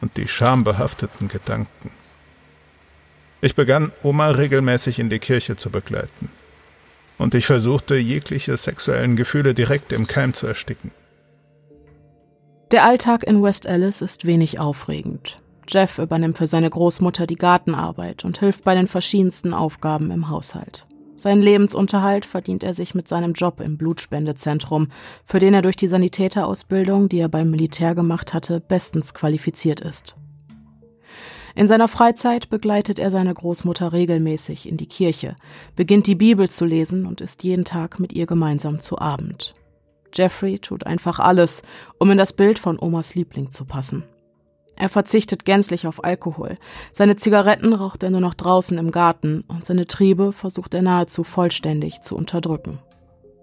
und 0.00 0.16
die 0.16 0.28
schambehafteten 0.28 1.28
Gedanken. 1.28 1.90
Ich 3.40 3.54
begann, 3.54 3.92
Oma 4.02 4.30
regelmäßig 4.30 4.98
in 4.98 5.10
die 5.10 5.18
Kirche 5.18 5.56
zu 5.56 5.70
begleiten. 5.70 6.30
Und 7.18 7.34
ich 7.34 7.46
versuchte, 7.46 7.96
jegliche 7.96 8.56
sexuellen 8.56 9.16
Gefühle 9.16 9.54
direkt 9.54 9.92
im 9.92 10.06
Keim 10.06 10.34
zu 10.34 10.46
ersticken. 10.46 10.90
Der 12.70 12.84
Alltag 12.84 13.22
in 13.22 13.42
West 13.42 13.66
Alice 13.66 14.02
ist 14.02 14.24
wenig 14.24 14.58
aufregend. 14.58 15.36
Jeff 15.68 15.98
übernimmt 15.98 16.38
für 16.38 16.46
seine 16.46 16.70
Großmutter 16.70 17.26
die 17.26 17.36
Gartenarbeit 17.36 18.24
und 18.24 18.38
hilft 18.38 18.64
bei 18.64 18.74
den 18.74 18.88
verschiedensten 18.88 19.54
Aufgaben 19.54 20.10
im 20.10 20.28
Haushalt. 20.28 20.86
Seinen 21.24 21.40
Lebensunterhalt 21.40 22.26
verdient 22.26 22.62
er 22.62 22.74
sich 22.74 22.94
mit 22.94 23.08
seinem 23.08 23.32
Job 23.32 23.62
im 23.62 23.78
Blutspendezentrum, 23.78 24.88
für 25.24 25.38
den 25.38 25.54
er 25.54 25.62
durch 25.62 25.74
die 25.74 25.88
Sanitäterausbildung, 25.88 27.08
die 27.08 27.18
er 27.18 27.30
beim 27.30 27.50
Militär 27.50 27.94
gemacht 27.94 28.34
hatte, 28.34 28.60
bestens 28.60 29.14
qualifiziert 29.14 29.80
ist. 29.80 30.16
In 31.54 31.66
seiner 31.66 31.88
Freizeit 31.88 32.50
begleitet 32.50 32.98
er 32.98 33.10
seine 33.10 33.32
Großmutter 33.32 33.94
regelmäßig 33.94 34.68
in 34.68 34.76
die 34.76 34.84
Kirche, 34.84 35.34
beginnt 35.76 36.08
die 36.08 36.14
Bibel 36.14 36.50
zu 36.50 36.66
lesen 36.66 37.06
und 37.06 37.22
isst 37.22 37.42
jeden 37.42 37.64
Tag 37.64 37.98
mit 37.98 38.12
ihr 38.12 38.26
gemeinsam 38.26 38.80
zu 38.80 38.98
Abend. 38.98 39.54
Jeffrey 40.12 40.58
tut 40.58 40.84
einfach 40.84 41.20
alles, 41.20 41.62
um 41.98 42.10
in 42.10 42.18
das 42.18 42.34
Bild 42.34 42.58
von 42.58 42.78
Omas 42.78 43.14
Liebling 43.14 43.50
zu 43.50 43.64
passen. 43.64 44.04
Er 44.76 44.88
verzichtet 44.88 45.44
gänzlich 45.44 45.86
auf 45.86 46.04
Alkohol. 46.04 46.56
Seine 46.92 47.16
Zigaretten 47.16 47.72
raucht 47.72 48.02
er 48.02 48.10
nur 48.10 48.20
noch 48.20 48.34
draußen 48.34 48.76
im 48.76 48.90
Garten 48.90 49.44
und 49.48 49.64
seine 49.64 49.86
Triebe 49.86 50.32
versucht 50.32 50.74
er 50.74 50.82
nahezu 50.82 51.24
vollständig 51.24 52.00
zu 52.00 52.16
unterdrücken. 52.16 52.80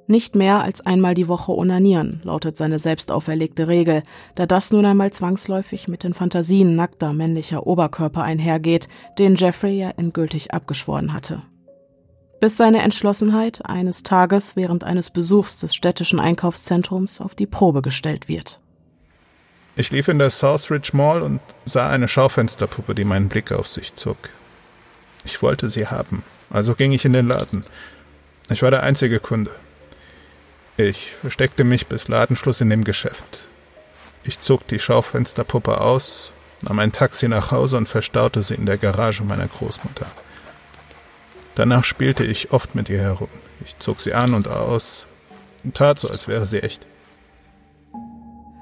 Nicht 0.07 0.35
mehr 0.35 0.61
als 0.61 0.81
einmal 0.81 1.13
die 1.13 1.29
Woche 1.29 1.53
onanieren, 1.53 2.19
lautet 2.25 2.57
seine 2.57 2.79
selbst 2.79 3.13
auferlegte 3.13 3.69
Regel, 3.69 4.03
da 4.35 4.45
das 4.45 4.71
nun 4.71 4.85
einmal 4.85 5.11
zwangsläufig 5.13 5.87
mit 5.87 6.03
den 6.03 6.13
Fantasien 6.13 6.75
nackter 6.75 7.13
männlicher 7.13 7.65
Oberkörper 7.65 8.21
einhergeht, 8.21 8.89
den 9.17 9.35
Jeffrey 9.35 9.79
ja 9.79 9.91
endgültig 9.95 10.53
abgeschworen 10.53 11.13
hatte. 11.13 11.41
Bis 12.41 12.57
seine 12.57 12.81
Entschlossenheit 12.81 13.65
eines 13.65 14.03
Tages 14.03 14.57
während 14.57 14.83
eines 14.83 15.11
Besuchs 15.11 15.59
des 15.59 15.75
städtischen 15.75 16.19
Einkaufszentrums 16.19 17.21
auf 17.21 17.33
die 17.33 17.47
Probe 17.47 17.81
gestellt 17.81 18.27
wird. 18.27 18.59
Ich 19.81 19.89
lief 19.89 20.09
in 20.09 20.19
der 20.19 20.29
Southridge 20.29 20.91
Mall 20.93 21.23
und 21.23 21.39
sah 21.65 21.89
eine 21.89 22.07
Schaufensterpuppe, 22.07 22.93
die 22.93 23.03
meinen 23.03 23.29
Blick 23.29 23.51
auf 23.51 23.67
sich 23.67 23.95
zog. 23.95 24.15
Ich 25.25 25.41
wollte 25.41 25.71
sie 25.71 25.87
haben, 25.87 26.21
also 26.51 26.75
ging 26.75 26.91
ich 26.91 27.03
in 27.03 27.13
den 27.13 27.27
Laden. 27.27 27.65
Ich 28.51 28.61
war 28.61 28.69
der 28.69 28.83
einzige 28.83 29.19
Kunde. 29.19 29.49
Ich 30.77 31.13
versteckte 31.19 31.63
mich 31.63 31.87
bis 31.87 32.07
Ladenschluss 32.07 32.61
in 32.61 32.69
dem 32.69 32.83
Geschäft. 32.83 33.47
Ich 34.23 34.39
zog 34.39 34.67
die 34.67 34.77
Schaufensterpuppe 34.77 35.81
aus, 35.81 36.31
nahm 36.61 36.77
ein 36.77 36.91
Taxi 36.91 37.27
nach 37.27 37.49
Hause 37.49 37.77
und 37.77 37.89
verstaute 37.89 38.43
sie 38.43 38.53
in 38.53 38.67
der 38.67 38.77
Garage 38.77 39.23
meiner 39.23 39.47
Großmutter. 39.47 40.05
Danach 41.55 41.85
spielte 41.85 42.23
ich 42.23 42.51
oft 42.51 42.75
mit 42.75 42.87
ihr 42.87 42.99
herum. 42.99 43.29
Ich 43.65 43.79
zog 43.79 43.99
sie 43.99 44.13
an 44.13 44.35
und 44.35 44.47
aus 44.47 45.07
und 45.63 45.75
tat 45.75 45.97
so, 45.97 46.07
als 46.07 46.27
wäre 46.27 46.45
sie 46.45 46.61
echt. 46.61 46.85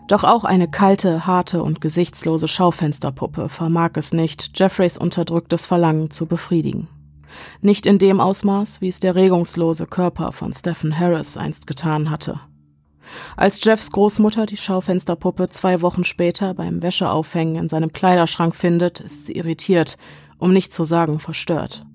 Doch 0.09 0.23
auch 0.23 0.43
eine 0.43 0.67
kalte, 0.67 1.27
harte 1.27 1.61
und 1.61 1.81
gesichtslose 1.81 2.47
Schaufensterpuppe 2.47 3.47
vermag 3.47 3.91
es 3.93 4.11
nicht, 4.11 4.57
Jeffreys 4.57 4.97
unterdrücktes 4.97 5.67
Verlangen 5.67 6.09
zu 6.09 6.25
befriedigen. 6.25 6.87
Nicht 7.61 7.85
in 7.85 7.99
dem 7.99 8.19
Ausmaß, 8.19 8.81
wie 8.81 8.87
es 8.87 8.99
der 8.99 9.13
regungslose 9.13 9.85
Körper 9.85 10.31
von 10.31 10.51
Stephen 10.51 10.97
Harris 10.97 11.37
einst 11.37 11.67
getan 11.67 12.09
hatte. 12.09 12.39
Als 13.37 13.63
Jeffs 13.63 13.91
Großmutter 13.91 14.47
die 14.47 14.57
Schaufensterpuppe 14.57 15.49
zwei 15.49 15.83
Wochen 15.83 16.03
später 16.03 16.55
beim 16.55 16.81
Wäscheaufhängen 16.81 17.55
in 17.57 17.69
seinem 17.69 17.93
Kleiderschrank 17.93 18.55
findet, 18.55 19.01
ist 19.01 19.27
sie 19.27 19.33
irritiert, 19.33 19.97
um 20.39 20.53
nicht 20.53 20.73
zu 20.73 20.85
sagen 20.85 21.19
verstört. 21.19 21.85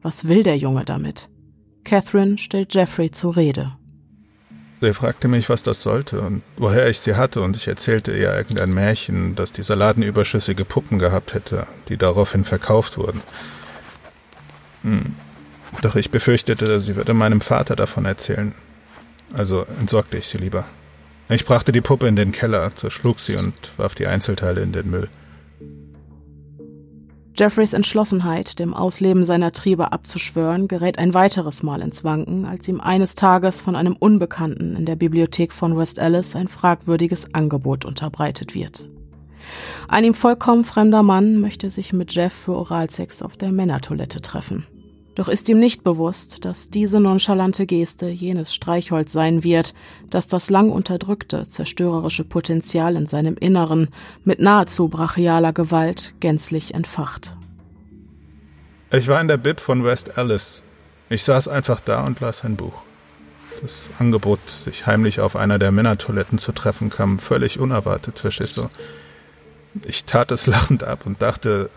Was 0.00 0.28
will 0.28 0.44
der 0.44 0.56
Junge 0.56 0.84
damit? 0.84 1.28
Catherine 1.82 2.38
stellt 2.38 2.72
Jeffrey 2.72 3.10
zur 3.10 3.36
Rede. 3.36 3.77
Sie 4.80 4.94
fragte 4.94 5.26
mich, 5.26 5.48
was 5.48 5.62
das 5.64 5.82
sollte 5.82 6.20
und 6.20 6.42
woher 6.56 6.88
ich 6.88 7.00
sie 7.00 7.16
hatte, 7.16 7.40
und 7.42 7.56
ich 7.56 7.66
erzählte 7.66 8.12
ihr 8.12 8.32
irgendein 8.32 8.72
Märchen, 8.72 9.34
dass 9.34 9.52
dieser 9.52 9.74
Laden 9.74 10.04
überschüssige 10.04 10.64
Puppen 10.64 10.98
gehabt 11.00 11.34
hätte, 11.34 11.66
die 11.88 11.96
daraufhin 11.96 12.44
verkauft 12.44 12.96
wurden. 12.96 13.22
Hm. 14.82 15.16
Doch 15.82 15.96
ich 15.96 16.10
befürchtete, 16.10 16.80
sie 16.80 16.96
würde 16.96 17.12
meinem 17.12 17.40
Vater 17.40 17.74
davon 17.76 18.04
erzählen. 18.04 18.54
Also 19.34 19.66
entsorgte 19.80 20.16
ich 20.16 20.28
sie 20.28 20.38
lieber. 20.38 20.66
Ich 21.28 21.44
brachte 21.44 21.72
die 21.72 21.82
Puppe 21.82 22.06
in 22.08 22.16
den 22.16 22.32
Keller, 22.32 22.74
zerschlug 22.74 23.20
sie 23.20 23.36
und 23.36 23.54
warf 23.76 23.94
die 23.94 24.06
Einzelteile 24.06 24.62
in 24.62 24.72
den 24.72 24.88
Müll. 24.88 25.08
Jeffreys 27.38 27.72
Entschlossenheit, 27.72 28.58
dem 28.58 28.74
Ausleben 28.74 29.22
seiner 29.22 29.52
Triebe 29.52 29.92
abzuschwören, 29.92 30.66
gerät 30.66 30.98
ein 30.98 31.14
weiteres 31.14 31.62
Mal 31.62 31.82
ins 31.82 32.02
Wanken, 32.02 32.44
als 32.44 32.66
ihm 32.66 32.80
eines 32.80 33.14
Tages 33.14 33.60
von 33.60 33.76
einem 33.76 33.94
Unbekannten 33.94 34.74
in 34.74 34.86
der 34.86 34.96
Bibliothek 34.96 35.52
von 35.52 35.78
West 35.78 36.00
Alice 36.00 36.34
ein 36.34 36.48
fragwürdiges 36.48 37.34
Angebot 37.34 37.84
unterbreitet 37.84 38.56
wird. 38.56 38.90
Ein 39.86 40.02
ihm 40.02 40.14
vollkommen 40.14 40.64
fremder 40.64 41.04
Mann 41.04 41.40
möchte 41.40 41.70
sich 41.70 41.92
mit 41.92 42.12
Jeff 42.12 42.32
für 42.32 42.56
Oralsex 42.56 43.22
auf 43.22 43.36
der 43.36 43.52
Männertoilette 43.52 44.20
treffen. 44.20 44.66
Doch 45.18 45.26
ist 45.26 45.48
ihm 45.48 45.58
nicht 45.58 45.82
bewusst, 45.82 46.44
dass 46.44 46.70
diese 46.70 47.00
nonchalante 47.00 47.66
Geste 47.66 48.06
jenes 48.06 48.54
Streichholz 48.54 49.12
sein 49.12 49.42
wird, 49.42 49.74
das 50.10 50.28
das 50.28 50.48
lang 50.48 50.70
unterdrückte, 50.70 51.42
zerstörerische 51.42 52.22
Potenzial 52.22 52.94
in 52.94 53.06
seinem 53.06 53.34
Inneren 53.36 53.88
mit 54.22 54.38
nahezu 54.38 54.86
brachialer 54.86 55.52
Gewalt 55.52 56.14
gänzlich 56.20 56.72
entfacht. 56.72 57.34
Ich 58.92 59.08
war 59.08 59.20
in 59.20 59.26
der 59.26 59.38
Bib 59.38 59.58
von 59.58 59.82
West 59.82 60.18
Alice. 60.18 60.62
Ich 61.10 61.24
saß 61.24 61.48
einfach 61.48 61.80
da 61.80 62.06
und 62.06 62.20
las 62.20 62.44
ein 62.44 62.54
Buch. 62.54 62.84
Das 63.60 63.88
Angebot, 63.98 64.38
sich 64.48 64.86
heimlich 64.86 65.18
auf 65.18 65.34
einer 65.34 65.58
der 65.58 65.72
Männertoiletten 65.72 66.38
zu 66.38 66.52
treffen, 66.52 66.90
kam 66.90 67.18
völlig 67.18 67.58
unerwartet, 67.58 68.20
verstehst 68.20 68.58
du? 68.58 68.68
Ich 69.82 70.04
tat 70.04 70.30
es 70.30 70.46
lachend 70.46 70.84
ab 70.84 71.06
und 71.06 71.22
dachte, 71.22 71.70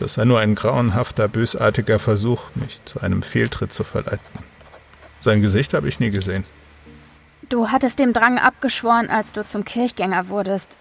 Das 0.00 0.14
sei 0.14 0.24
nur 0.24 0.40
ein 0.40 0.54
grauenhafter, 0.54 1.28
bösartiger 1.28 1.98
Versuch, 1.98 2.40
mich 2.54 2.80
zu 2.86 3.00
einem 3.00 3.22
Fehltritt 3.22 3.74
zu 3.74 3.84
verleiten. 3.84 4.18
Sein 5.20 5.42
Gesicht 5.42 5.74
habe 5.74 5.88
ich 5.88 6.00
nie 6.00 6.10
gesehen. 6.10 6.44
Du 7.50 7.68
hattest 7.68 7.98
dem 7.98 8.14
Drang 8.14 8.38
abgeschworen, 8.38 9.10
als 9.10 9.32
du 9.32 9.44
zum 9.44 9.62
Kirchgänger 9.66 10.28
wurdest. 10.28 10.78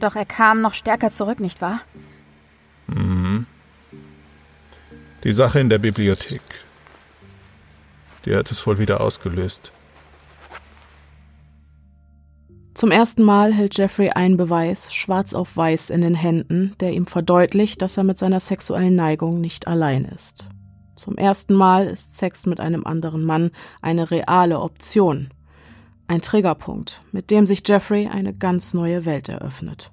Doch 0.00 0.16
er 0.16 0.24
kam 0.24 0.62
noch 0.62 0.72
stärker 0.72 1.10
zurück, 1.10 1.40
nicht 1.40 1.60
wahr? 1.60 1.82
Mhm. 2.86 3.44
Die 5.22 5.32
Sache 5.32 5.60
in 5.60 5.68
der 5.68 5.78
Bibliothek. 5.78 6.40
Die 8.24 8.34
hat 8.34 8.50
es 8.50 8.66
wohl 8.66 8.78
wieder 8.78 9.02
ausgelöst. 9.02 9.72
Zum 12.76 12.90
ersten 12.90 13.22
Mal 13.22 13.54
hält 13.54 13.78
Jeffrey 13.78 14.10
einen 14.10 14.36
Beweis 14.36 14.94
schwarz 14.94 15.32
auf 15.32 15.56
weiß 15.56 15.88
in 15.88 16.02
den 16.02 16.14
Händen, 16.14 16.74
der 16.78 16.92
ihm 16.92 17.06
verdeutlicht, 17.06 17.80
dass 17.80 17.96
er 17.96 18.04
mit 18.04 18.18
seiner 18.18 18.38
sexuellen 18.38 18.94
Neigung 18.94 19.40
nicht 19.40 19.66
allein 19.66 20.04
ist. 20.04 20.50
Zum 20.94 21.16
ersten 21.16 21.54
Mal 21.54 21.86
ist 21.86 22.18
Sex 22.18 22.44
mit 22.44 22.60
einem 22.60 22.86
anderen 22.86 23.24
Mann 23.24 23.50
eine 23.80 24.10
reale 24.10 24.60
Option. 24.60 25.30
Ein 26.06 26.20
Triggerpunkt, 26.20 27.00
mit 27.12 27.30
dem 27.30 27.46
sich 27.46 27.66
Jeffrey 27.66 28.08
eine 28.08 28.34
ganz 28.34 28.74
neue 28.74 29.06
Welt 29.06 29.30
eröffnet. 29.30 29.90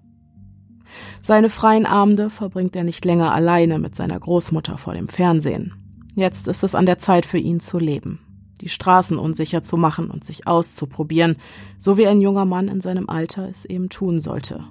Seine 1.22 1.48
freien 1.48 1.86
Abende 1.86 2.30
verbringt 2.30 2.76
er 2.76 2.84
nicht 2.84 3.06
länger 3.06 3.34
alleine 3.34 3.80
mit 3.80 3.96
seiner 3.96 4.20
Großmutter 4.20 4.78
vor 4.78 4.94
dem 4.94 5.08
Fernsehen. 5.08 5.74
Jetzt 6.16 6.50
ist 6.50 6.66
es 6.66 6.76
an 6.76 6.86
der 6.86 7.00
Zeit 7.00 7.26
für 7.26 7.38
ihn 7.38 7.62
zu 7.62 7.80
leben 7.80 8.20
die 8.64 8.70
Straßen 8.70 9.20
unsicher 9.20 9.62
zu 9.62 9.76
machen 9.76 10.10
und 10.10 10.24
sich 10.24 10.48
auszuprobieren, 10.48 11.36
so 11.78 11.98
wie 11.98 12.08
ein 12.08 12.22
junger 12.22 12.46
Mann 12.46 12.70
in 12.70 12.80
seinem 12.80 13.10
Alter 13.10 13.50
es 13.50 13.66
eben 13.66 13.90
tun 13.90 14.22
sollte. 14.22 14.64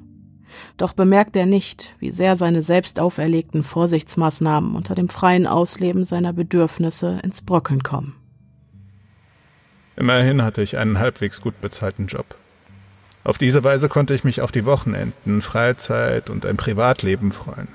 Doch 0.78 0.94
bemerkt 0.94 1.36
er 1.36 1.46
nicht, 1.46 1.94
wie 1.98 2.10
sehr 2.10 2.36
seine 2.36 2.62
selbst 2.62 3.00
auferlegten 3.00 3.62
Vorsichtsmaßnahmen 3.62 4.74
unter 4.74 4.94
dem 4.94 5.08
freien 5.08 5.46
Ausleben 5.46 6.04
seiner 6.04 6.32
Bedürfnisse 6.32 7.20
ins 7.22 7.42
Bröckeln 7.42 7.82
kommen. 7.82 8.16
Immerhin 9.96 10.42
hatte 10.42 10.62
ich 10.62 10.78
einen 10.78 10.98
halbwegs 10.98 11.42
gut 11.42 11.60
bezahlten 11.60 12.06
Job. 12.06 12.34
Auf 13.24 13.36
diese 13.36 13.62
Weise 13.62 13.88
konnte 13.88 14.14
ich 14.14 14.24
mich 14.24 14.40
auf 14.40 14.52
die 14.52 14.64
Wochenenden, 14.64 15.42
Freizeit 15.42 16.30
und 16.30 16.46
ein 16.46 16.56
Privatleben 16.56 17.30
freuen. 17.30 17.68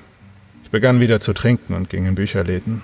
Ich 0.64 0.72
begann 0.72 1.00
wieder 1.00 1.20
zu 1.20 1.34
trinken 1.34 1.74
und 1.74 1.90
ging 1.90 2.06
in 2.06 2.16
Bücherläden. 2.16 2.82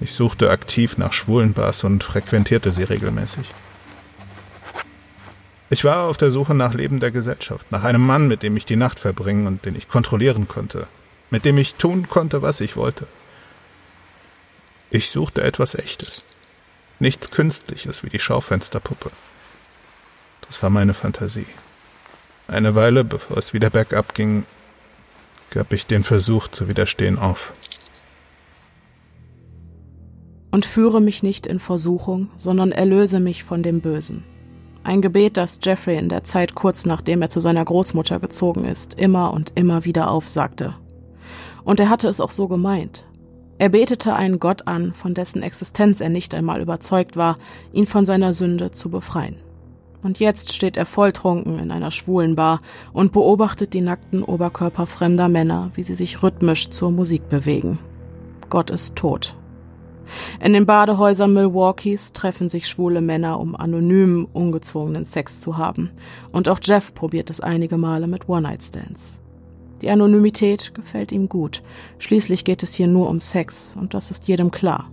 Ich 0.00 0.12
suchte 0.12 0.50
aktiv 0.50 0.98
nach 0.98 1.12
schwulen 1.12 1.54
Bars 1.54 1.82
und 1.84 2.04
frequentierte 2.04 2.70
sie 2.70 2.82
regelmäßig. 2.82 3.54
Ich 5.70 5.84
war 5.84 6.04
auf 6.04 6.16
der 6.16 6.30
Suche 6.30 6.54
nach 6.54 6.74
lebender 6.74 7.10
Gesellschaft, 7.10 7.72
nach 7.72 7.82
einem 7.82 8.06
Mann, 8.06 8.28
mit 8.28 8.42
dem 8.42 8.56
ich 8.56 8.66
die 8.66 8.76
Nacht 8.76 9.00
verbringen 9.00 9.46
und 9.46 9.64
den 9.64 9.74
ich 9.74 9.88
kontrollieren 9.88 10.46
konnte, 10.46 10.86
mit 11.30 11.44
dem 11.44 11.58
ich 11.58 11.74
tun 11.74 12.08
konnte, 12.08 12.42
was 12.42 12.60
ich 12.60 12.76
wollte. 12.76 13.06
Ich 14.90 15.10
suchte 15.10 15.42
etwas 15.42 15.74
Echtes, 15.74 16.24
nichts 17.00 17.30
Künstliches 17.30 18.04
wie 18.04 18.10
die 18.10 18.20
Schaufensterpuppe. 18.20 19.10
Das 20.46 20.62
war 20.62 20.70
meine 20.70 20.94
Fantasie. 20.94 21.46
Eine 22.46 22.76
Weile, 22.76 23.02
bevor 23.02 23.38
es 23.38 23.52
wieder 23.52 23.70
bergab 23.70 24.14
ging, 24.14 24.46
gab 25.50 25.72
ich 25.72 25.86
den 25.86 26.04
Versuch 26.04 26.46
zu 26.48 26.68
widerstehen 26.68 27.18
auf 27.18 27.52
und 30.56 30.64
führe 30.64 31.02
mich 31.02 31.22
nicht 31.22 31.46
in 31.46 31.58
Versuchung, 31.58 32.30
sondern 32.38 32.72
erlöse 32.72 33.20
mich 33.20 33.44
von 33.44 33.62
dem 33.62 33.82
Bösen. 33.82 34.24
Ein 34.84 35.02
Gebet, 35.02 35.36
das 35.36 35.58
Jeffrey 35.62 35.98
in 35.98 36.08
der 36.08 36.24
Zeit 36.24 36.54
kurz 36.54 36.86
nachdem 36.86 37.20
er 37.20 37.28
zu 37.28 37.40
seiner 37.40 37.62
Großmutter 37.62 38.20
gezogen 38.20 38.64
ist, 38.64 38.94
immer 38.94 39.34
und 39.34 39.52
immer 39.54 39.84
wieder 39.84 40.10
aufsagte. 40.10 40.74
Und 41.64 41.78
er 41.78 41.90
hatte 41.90 42.08
es 42.08 42.22
auch 42.22 42.30
so 42.30 42.48
gemeint. 42.48 43.04
Er 43.58 43.68
betete 43.68 44.14
einen 44.14 44.40
Gott 44.40 44.66
an, 44.66 44.94
von 44.94 45.12
dessen 45.12 45.42
Existenz 45.42 46.00
er 46.00 46.08
nicht 46.08 46.32
einmal 46.34 46.62
überzeugt 46.62 47.18
war, 47.18 47.36
ihn 47.74 47.86
von 47.86 48.06
seiner 48.06 48.32
Sünde 48.32 48.70
zu 48.70 48.88
befreien. 48.88 49.36
Und 50.02 50.20
jetzt 50.20 50.54
steht 50.54 50.78
er 50.78 50.86
volltrunken 50.86 51.58
in 51.58 51.70
einer 51.70 51.90
schwulen 51.90 52.34
Bar 52.34 52.60
und 52.94 53.12
beobachtet 53.12 53.74
die 53.74 53.82
nackten 53.82 54.22
Oberkörper 54.22 54.86
fremder 54.86 55.28
Männer, 55.28 55.70
wie 55.74 55.82
sie 55.82 55.94
sich 55.94 56.22
rhythmisch 56.22 56.70
zur 56.70 56.92
Musik 56.92 57.28
bewegen. 57.28 57.78
Gott 58.48 58.70
ist 58.70 58.96
tot. 58.96 59.36
In 60.40 60.52
den 60.52 60.66
Badehäusern 60.66 61.32
Milwaukees 61.32 62.12
treffen 62.12 62.48
sich 62.48 62.68
schwule 62.68 63.00
Männer, 63.00 63.40
um 63.40 63.56
anonymen, 63.56 64.24
ungezwungenen 64.24 65.04
Sex 65.04 65.40
zu 65.40 65.56
haben. 65.56 65.90
Und 66.32 66.48
auch 66.48 66.60
Jeff 66.62 66.94
probiert 66.94 67.30
es 67.30 67.40
einige 67.40 67.76
Male 67.76 68.06
mit 68.06 68.28
One-Night-Stands. 68.28 69.22
Die 69.82 69.90
Anonymität 69.90 70.74
gefällt 70.74 71.12
ihm 71.12 71.28
gut. 71.28 71.62
Schließlich 71.98 72.44
geht 72.44 72.62
es 72.62 72.74
hier 72.74 72.86
nur 72.86 73.08
um 73.08 73.20
Sex, 73.20 73.76
und 73.78 73.92
das 73.94 74.10
ist 74.10 74.26
jedem 74.26 74.50
klar. 74.50 74.90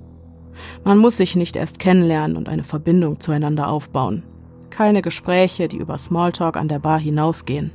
Man 0.84 0.98
muss 0.98 1.18
sich 1.18 1.36
nicht 1.36 1.56
erst 1.56 1.80
kennenlernen 1.80 2.38
und 2.38 2.50
eine 2.50 2.64
Verbindung 2.64 3.20
zueinander 3.20 3.70
aufbauen. 3.70 4.24
Keine 4.70 5.02
Gespräche, 5.02 5.68
die 5.68 5.78
über 5.78 5.98
Smalltalk 5.98 6.58
an 6.58 6.68
der 6.68 6.80
Bar 6.80 7.00
hinausgehen. 7.00 7.72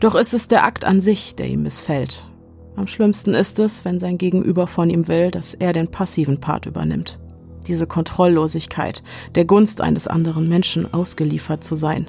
Doch 0.00 0.14
ist 0.14 0.34
es 0.34 0.48
der 0.48 0.64
Akt 0.64 0.84
an 0.84 1.00
sich, 1.00 1.34
der 1.34 1.46
ihm 1.46 1.62
missfällt, 1.62 2.28
am 2.76 2.86
schlimmsten 2.86 3.32
ist 3.32 3.58
es, 3.58 3.86
wenn 3.86 3.98
sein 3.98 4.18
Gegenüber 4.18 4.66
von 4.66 4.90
ihm 4.90 5.08
will, 5.08 5.30
dass 5.30 5.54
er 5.54 5.72
den 5.72 5.90
passiven 5.90 6.40
Part 6.40 6.66
übernimmt. 6.66 7.18
Diese 7.66 7.86
Kontrolllosigkeit, 7.86 9.02
der 9.34 9.46
Gunst 9.46 9.80
eines 9.80 10.06
anderen 10.06 10.48
Menschen 10.48 10.92
ausgeliefert 10.92 11.64
zu 11.64 11.74
sein. 11.74 12.06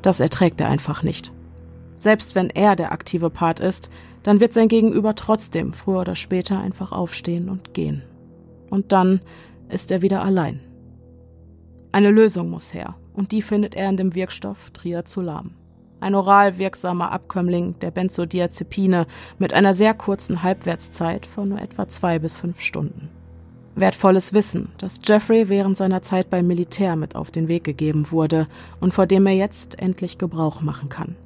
Das 0.00 0.20
erträgt 0.20 0.60
er 0.60 0.70
einfach 0.70 1.02
nicht. 1.02 1.32
Selbst 1.98 2.34
wenn 2.36 2.50
er 2.50 2.76
der 2.76 2.92
aktive 2.92 3.30
Part 3.30 3.58
ist, 3.58 3.90
dann 4.22 4.40
wird 4.40 4.52
sein 4.52 4.68
Gegenüber 4.68 5.16
trotzdem 5.16 5.72
früher 5.72 6.00
oder 6.00 6.14
später 6.14 6.60
einfach 6.60 6.92
aufstehen 6.92 7.48
und 7.48 7.74
gehen. 7.74 8.02
Und 8.70 8.92
dann 8.92 9.20
ist 9.68 9.90
er 9.90 10.02
wieder 10.02 10.22
allein. 10.22 10.60
Eine 11.90 12.10
Lösung 12.10 12.48
muss 12.48 12.72
her, 12.72 12.94
und 13.12 13.32
die 13.32 13.42
findet 13.42 13.74
er 13.74 13.88
in 13.88 13.96
dem 13.96 14.14
Wirkstoff 14.14 14.70
Triazolam 14.70 15.54
ein 16.00 16.14
oral 16.14 16.58
wirksamer 16.58 17.12
Abkömmling 17.12 17.78
der 17.80 17.90
Benzodiazepine 17.90 19.06
mit 19.38 19.52
einer 19.52 19.74
sehr 19.74 19.94
kurzen 19.94 20.42
Halbwertszeit 20.42 21.26
von 21.26 21.48
nur 21.48 21.60
etwa 21.60 21.88
zwei 21.88 22.18
bis 22.18 22.36
fünf 22.36 22.60
Stunden. 22.60 23.08
Wertvolles 23.76 24.32
Wissen, 24.32 24.70
das 24.78 25.00
Jeffrey 25.04 25.48
während 25.48 25.76
seiner 25.76 26.02
Zeit 26.02 26.30
beim 26.30 26.46
Militär 26.46 26.94
mit 26.94 27.16
auf 27.16 27.30
den 27.30 27.48
Weg 27.48 27.64
gegeben 27.64 28.10
wurde 28.12 28.46
und 28.80 28.94
vor 28.94 29.06
dem 29.06 29.26
er 29.26 29.34
jetzt 29.34 29.80
endlich 29.80 30.18
Gebrauch 30.18 30.60
machen 30.60 30.88
kann. 30.88 31.16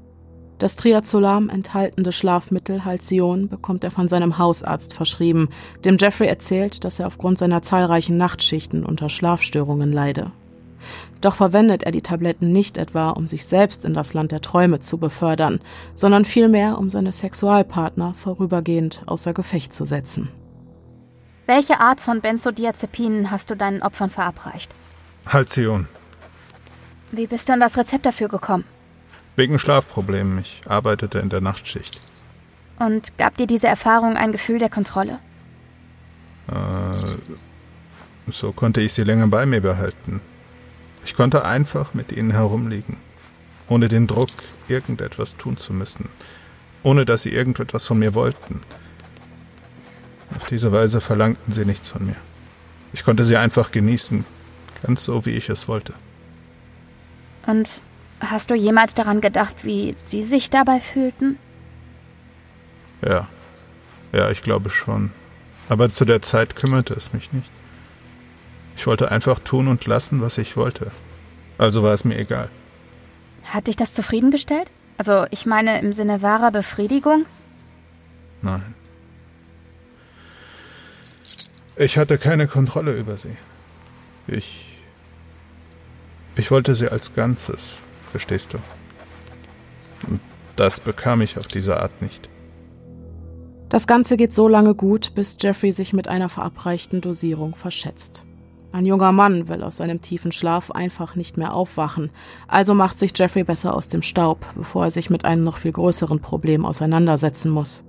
Das 0.59 0.75
Triazolam 0.75 1.51
enthaltende 1.51 2.11
Schlafmittel 2.11 2.85
Halcyon 2.85 3.49
bekommt 3.49 3.85
er 3.85 3.93
von 3.93 4.09
seinem 4.09 4.39
Hausarzt 4.39 4.93
verschrieben, 4.93 5.51
dem 5.85 5.99
Jeffrey 5.99 6.27
erzählt, 6.27 6.85
dass 6.85 6.99
er 6.99 7.07
aufgrund 7.07 7.39
seiner 7.39 7.63
zahlreichen 7.63 8.17
Nachtschichten 8.17 8.85
unter 8.85 9.09
Schlafstörungen 9.09 9.93
leide. 9.93 10.33
Doch 11.21 11.35
verwendet 11.35 11.83
er 11.83 11.91
die 11.91 12.03
Tabletten 12.03 12.53
nicht 12.53 12.79
etwa, 12.79 13.11
um 13.11 13.27
sich 13.27 13.45
selbst 13.45 13.85
in 13.85 13.93
das 13.93 14.15
Land 14.15 14.31
der 14.31 14.41
Träume 14.41 14.79
zu 14.79 14.99
befördern, 14.99 15.61
sondern 15.95 16.25
vielmehr, 16.25 16.79
um 16.79 16.91
seine 16.91 17.13
Sexualpartner 17.13 18.15
vorübergehend 18.15 19.03
außer 19.07 19.33
Gefecht 19.33 19.73
zu 19.73 19.85
setzen. 19.85 20.31
Welche 21.47 21.81
Art 21.81 22.01
von 22.01 22.21
Benzodiazepinen 22.21 23.31
hast 23.31 23.51
du 23.51 23.57
deinen 23.57 23.83
Opfern 23.83 24.11
verabreicht? 24.11 24.73
Halcyon. 25.27 25.89
Wie 27.11 27.27
bist 27.27 27.49
du 27.49 27.55
an 27.55 27.61
das 27.61 27.77
Rezept 27.79 28.07
dafür 28.07 28.29
gekommen? 28.29 28.65
Wegen 29.35 29.59
Schlafproblemen. 29.59 30.39
Ich 30.39 30.63
arbeitete 30.67 31.19
in 31.21 31.31
der 31.31 31.41
Nachtschicht. 31.41 32.01
Und 32.79 33.17
gab 33.19 33.37
dir 33.37 33.47
diese 33.47 33.67
Erfahrung 33.67 34.17
ein 34.17 34.31
Gefühl 34.31 34.59
der 34.59 34.69
Kontrolle? 34.69 35.19
Äh, 36.49 38.31
so 38.31 38.53
konnte 38.53 38.81
ich 38.81 38.93
sie 38.93 39.05
länger 39.05 39.27
bei 39.27 39.47
mir 39.47 39.61
behalten. 39.61 40.21
Ich 41.09 41.15
konnte 41.15 41.43
einfach 41.47 41.95
mit 41.95 42.13
ihnen 42.13 42.33
herumliegen, 42.33 42.99
ohne 43.67 43.89
den 43.89 44.07
Druck, 44.07 44.29
irgendetwas 44.69 45.39
tun 45.39 45.57
zu 45.57 45.73
müssen, 45.73 46.11
ohne 46.83 47.07
dass 47.07 47.23
sie 47.23 47.31
irgendetwas 47.31 47.87
von 47.87 47.99
mir 47.99 48.13
wollten. 48.13 48.61
Auf 50.37 50.45
diese 50.45 50.71
Weise 50.71 51.01
verlangten 51.01 51.51
sie 51.51 51.65
nichts 51.65 51.89
von 51.89 52.05
mir. 52.05 52.17
Ich 52.93 53.05
konnte 53.05 53.25
sie 53.25 53.39
einfach 53.39 53.71
genießen, 53.71 54.27
ganz 54.83 55.03
so, 55.03 55.25
wie 55.25 55.31
ich 55.31 55.49
es 55.49 55.67
wollte. 55.67 55.95
Und 57.47 57.81
hast 58.21 58.51
du 58.51 58.55
jemals 58.55 58.93
daran 58.93 59.23
gedacht, 59.23 59.65
wie 59.65 59.95
sie 59.97 60.23
sich 60.23 60.51
dabei 60.51 60.79
fühlten? 60.79 61.39
Ja, 63.01 63.29
ja, 64.13 64.31
ich 64.31 64.43
glaube 64.43 64.69
schon. 64.69 65.11
Aber 65.71 65.89
zu 65.89 66.05
der 66.05 66.21
Zeit 66.21 66.55
kümmerte 66.55 66.93
es 66.93 67.15
mich 67.15 67.33
nicht. 67.33 67.51
Ich 68.79 68.87
wollte 68.87 69.11
einfach 69.11 69.41
tun 69.41 69.67
und 69.67 69.85
lassen, 69.87 70.21
was 70.21 70.39
ich 70.39 70.57
wollte. 70.57 70.93
Also 71.59 71.83
war 71.83 71.93
es 71.93 72.05
mir 72.05 72.17
egal. 72.17 72.49
Hat 73.43 73.67
dich 73.67 73.75
das 73.75 73.93
zufriedengestellt? 73.93 74.71
Also 74.99 75.27
ich 75.33 75.47
meine 75.47 75.81
im 75.81 75.93
Sinne 75.93 76.23
wahrer 76.23 76.53
Befriedigung? 76.53 77.27
Nein. 78.41 78.77
Ich 81.75 81.99
hatte 81.99 82.19
keine 82.19 82.47
Kontrolle 82.47 82.97
über 82.97 83.17
sie. 83.17 83.37
Ich. 84.29 84.79
Ich 86.37 86.53
wollte 86.53 86.77
sie 86.77 86.89
als 86.89 87.17
Ganzes, 87.17 87.79
verstehst 88.13 88.55
du? 88.55 88.59
Und 90.07 90.21
das 90.55 90.79
bekam 90.79 91.21
ich 91.21 91.37
auf 91.37 91.49
diese 91.49 91.81
Art 91.81 92.01
nicht. 92.01 92.31
Das 93.71 93.89
Ganze 93.89 94.17
geht 94.17 94.33
so 94.33 94.47
lange 94.47 94.77
gut, 94.77 95.17
bis 95.17 95.37
Jeffrey 95.41 95.73
sich 95.73 95.93
mit 95.93 96.07
einer 96.07 96.29
verabreichten 96.29 97.01
Dosierung 97.01 97.57
verschätzt. 97.57 98.25
Ein 98.71 98.85
junger 98.85 99.13
Mann 99.13 99.49
will 99.49 99.63
aus 99.63 99.79
seinem 99.79 100.03
tiefen 100.03 100.31
Schlaf 100.31 100.71
einfach 100.71 101.17
nicht 101.17 101.39
mehr 101.39 101.55
aufwachen, 101.55 102.11
also 102.47 102.75
macht 102.75 102.99
sich 102.99 103.13
Jeffrey 103.17 103.43
besser 103.43 103.75
aus 103.75 103.89
dem 103.89 104.03
Staub, 104.03 104.45
bevor 104.55 104.85
er 104.85 104.91
sich 104.91 105.09
mit 105.09 105.25
einem 105.25 105.43
noch 105.43 105.57
viel 105.57 105.73
größeren 105.73 106.21
Problem 106.21 106.67
auseinandersetzen 106.67 107.51
muss. 107.51 107.85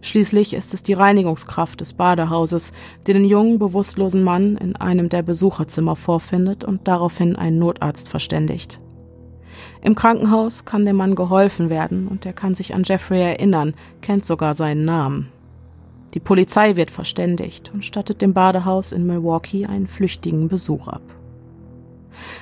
Schließlich 0.00 0.54
ist 0.54 0.72
es 0.72 0.82
die 0.82 0.94
Reinigungskraft 0.94 1.82
des 1.82 1.92
Badehauses, 1.92 2.72
die 3.06 3.12
den 3.12 3.26
jungen, 3.26 3.58
bewusstlosen 3.58 4.24
Mann 4.24 4.56
in 4.56 4.74
einem 4.76 5.10
der 5.10 5.22
Besucherzimmer 5.22 5.96
vorfindet 5.96 6.64
und 6.64 6.88
daraufhin 6.88 7.36
einen 7.36 7.58
Notarzt 7.58 8.08
verständigt. 8.08 8.80
Im 9.82 9.94
Krankenhaus 9.94 10.64
kann 10.64 10.86
dem 10.86 10.96
Mann 10.96 11.14
geholfen 11.14 11.70
werden 11.70 12.08
und 12.08 12.24
er 12.24 12.32
kann 12.32 12.54
sich 12.54 12.74
an 12.74 12.84
Jeffrey 12.84 13.20
erinnern, 13.20 13.74
kennt 14.00 14.24
sogar 14.24 14.54
seinen 14.54 14.84
Namen. 14.84 15.30
Die 16.14 16.20
Polizei 16.20 16.76
wird 16.76 16.90
verständigt 16.90 17.70
und 17.74 17.84
stattet 17.84 18.22
dem 18.22 18.32
Badehaus 18.32 18.92
in 18.92 19.06
Milwaukee 19.06 19.66
einen 19.66 19.86
flüchtigen 19.86 20.48
Besuch 20.48 20.88
ab. 20.88 21.02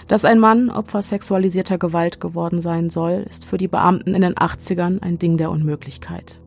Dass 0.06 0.24
ein 0.24 0.38
Mann 0.38 0.70
Opfer 0.70 1.02
sexualisierter 1.02 1.78
Gewalt 1.78 2.20
geworden 2.20 2.60
sein 2.60 2.90
soll, 2.90 3.24
ist 3.28 3.44
für 3.44 3.58
die 3.58 3.68
Beamten 3.68 4.14
in 4.14 4.22
den 4.22 4.34
80ern 4.34 5.02
ein 5.02 5.18
Ding 5.18 5.36
der 5.36 5.50
Unmöglichkeit. 5.50 6.40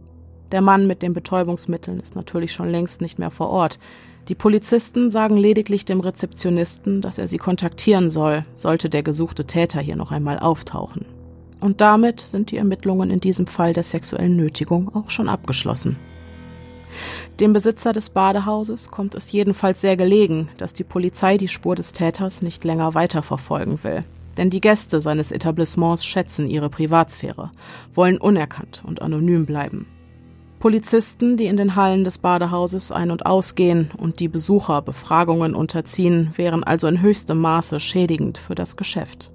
Der 0.52 0.62
Mann 0.62 0.88
mit 0.88 1.02
den 1.02 1.14
Betäubungsmitteln 1.14 2.00
ist 2.00 2.16
natürlich 2.16 2.54
schon 2.54 2.70
längst 2.70 3.02
nicht 3.02 3.20
mehr 3.20 3.32
vor 3.32 3.50
Ort. 3.50 3.80
Die 4.30 4.36
Polizisten 4.36 5.12
sagen 5.12 5.38
lediglich 5.38 5.86
dem 5.86 6.00
Rezeptionisten, 6.00 7.02
dass 7.02 7.18
er 7.18 7.28
sie 7.28 7.38
kontaktieren 7.38 8.10
soll, 8.10 8.44
sollte 8.54 8.90
der 8.90 9.04
gesuchte 9.04 9.46
Täter 9.46 9.82
hier 9.82 9.96
noch 9.96 10.12
einmal 10.12 10.40
auftauchen. 10.40 11.06
Und 11.60 11.82
damit 11.82 12.22
sind 12.22 12.52
die 12.52 12.58
Ermittlungen 12.58 13.10
in 13.10 13.20
diesem 13.20 13.48
Fall 13.48 13.74
der 13.74 13.84
sexuellen 13.84 14.38
Nötigung 14.38 14.94
auch 14.94 15.10
schon 15.10 15.28
abgeschlossen. 15.28 15.98
Dem 17.40 17.54
Besitzer 17.54 17.94
des 17.94 18.10
Badehauses 18.10 18.90
kommt 18.90 19.16
es 19.16 19.32
jedenfalls 19.32 19.82
sehr 19.82 19.98
gelegen, 19.98 20.50
dass 20.58 20.74
die 20.74 20.84
Polizei 20.84 21.38
die 21.38 21.48
Spur 21.48 21.76
des 21.76 21.94
Täters 21.94 22.42
nicht 22.42 22.64
länger 22.64 22.94
weiterverfolgen 22.94 23.84
will. 23.84 24.04
Denn 24.38 24.50
die 24.50 24.62
Gäste 24.62 25.02
seines 25.02 25.32
Etablissements 25.32 26.06
schätzen 26.06 26.50
ihre 26.50 26.70
Privatsphäre, 26.70 27.52
wollen 27.94 28.18
unerkannt 28.18 28.84
und 28.86 29.02
anonym 29.02 29.46
bleiben. 29.46 29.88
Polizisten, 30.60 31.38
die 31.38 31.46
in 31.46 31.58
den 31.58 31.76
Hallen 31.76 32.04
des 32.04 32.18
Badehauses 32.18 32.92
ein- 32.92 33.12
und 33.12 33.28
ausgehen 33.28 33.92
und 33.96 34.20
die 34.20 34.28
Besucher 34.28 34.82
Befragungen 34.82 35.54
unterziehen, 35.54 36.34
wären 36.36 36.64
also 36.64 36.88
in 36.88 37.02
höchstem 37.02 37.40
Maße 37.40 37.80
schädigend 37.80 38.40
für 38.40 38.56
das 38.56 38.76
Geschäft. 38.76 39.32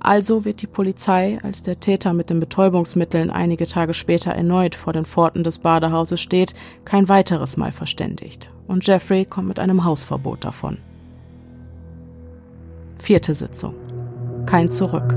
Also 0.00 0.44
wird 0.44 0.62
die 0.62 0.66
Polizei, 0.66 1.38
als 1.42 1.62
der 1.62 1.80
Täter 1.80 2.12
mit 2.12 2.30
den 2.30 2.40
Betäubungsmitteln 2.40 3.30
einige 3.30 3.66
Tage 3.66 3.94
später 3.94 4.32
erneut 4.32 4.74
vor 4.74 4.92
den 4.92 5.04
Pforten 5.04 5.44
des 5.44 5.58
Badehauses 5.58 6.20
steht, 6.20 6.54
kein 6.84 7.08
weiteres 7.08 7.56
Mal 7.56 7.72
verständigt. 7.72 8.50
Und 8.66 8.86
Jeffrey 8.86 9.24
kommt 9.24 9.48
mit 9.48 9.60
einem 9.60 9.84
Hausverbot 9.84 10.44
davon. 10.44 10.78
Vierte 12.98 13.34
Sitzung. 13.34 13.74
Kein 14.46 14.70
Zurück. 14.70 15.16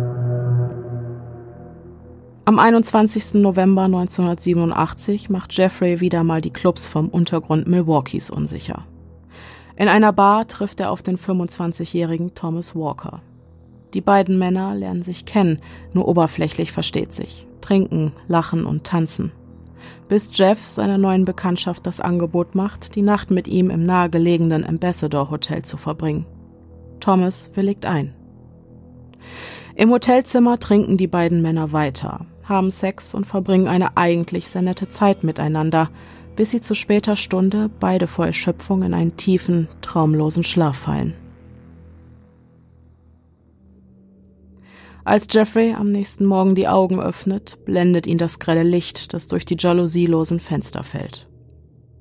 Am 2.48 2.60
21. 2.60 3.42
November 3.42 3.84
1987 3.84 5.32
macht 5.32 5.58
Jeffrey 5.58 6.00
wieder 6.00 6.24
mal 6.24 6.42
die 6.42 6.54
Clubs 6.54 6.86
vom 6.86 7.10
Untergrund 7.10 7.68
Milwaukees 7.68 8.30
unsicher. 8.30 8.86
In 9.76 9.88
einer 9.88 10.14
Bar 10.14 10.48
trifft 10.48 10.80
er 10.80 10.92
auf 10.92 11.02
den 11.02 11.18
25-jährigen 11.18 12.36
Thomas 12.36 12.76
Walker. 12.76 13.22
Die 13.96 14.02
beiden 14.02 14.38
Männer 14.38 14.76
lernen 14.76 15.04
sich 15.04 15.26
kennen, 15.26 15.60
nur 15.94 16.10
oberflächlich 16.10 16.74
versteht 16.74 17.14
sich, 17.14 17.48
trinken, 17.62 18.12
lachen 18.28 18.66
und 18.66 18.84
tanzen. 18.84 19.32
Bis 20.10 20.38
Jeff 20.38 20.66
seiner 20.66 20.98
neuen 20.98 21.24
Bekanntschaft 21.24 21.88
das 21.88 22.02
Angebot 22.02 22.56
macht, 22.56 22.96
die 22.96 23.02
Nacht 23.02 23.32
mit 23.32 23.48
ihm 23.48 23.70
im 23.70 23.86
nahegelegenen 23.86 24.66
Ambassador 24.66 25.32
Hotel 25.32 25.64
zu 25.64 25.78
verbringen. 25.78 26.26
Thomas 27.00 27.52
willigt 27.54 27.86
ein. 27.86 28.14
Im 29.76 29.90
Hotelzimmer 29.92 30.60
trinken 30.60 30.98
die 30.98 31.08
beiden 31.08 31.42
Männer 31.42 31.72
weiter, 31.72 32.26
haben 32.44 32.72
Sex 32.72 33.14
und 33.14 33.26
verbringen 33.26 33.70
eine 33.70 33.96
eigentlich 33.96 34.50
sehr 34.50 34.62
nette 34.62 34.90
Zeit 34.90 35.24
miteinander, 35.24 35.90
bis 36.36 36.52
sie 36.52 36.60
zu 36.60 36.76
später 36.76 37.16
Stunde 37.16 37.70
beide 37.80 38.08
vor 38.08 38.26
Erschöpfung 38.26 38.84
in 38.84 38.94
einen 38.94 39.16
tiefen, 39.16 39.70
traumlosen 39.80 40.44
Schlaf 40.44 40.76
fallen. 40.76 41.14
Als 45.06 45.28
Jeffrey 45.30 45.76
am 45.76 45.92
nächsten 45.92 46.26
Morgen 46.26 46.56
die 46.56 46.68
Augen 46.68 47.00
öffnet, 47.00 47.64
blendet 47.64 48.08
ihn 48.08 48.18
das 48.18 48.40
grelle 48.40 48.64
Licht, 48.64 49.14
das 49.14 49.28
durch 49.28 49.46
die 49.46 49.56
jalousielosen 49.58 50.40
Fenster 50.40 50.82
fällt. 50.82 51.30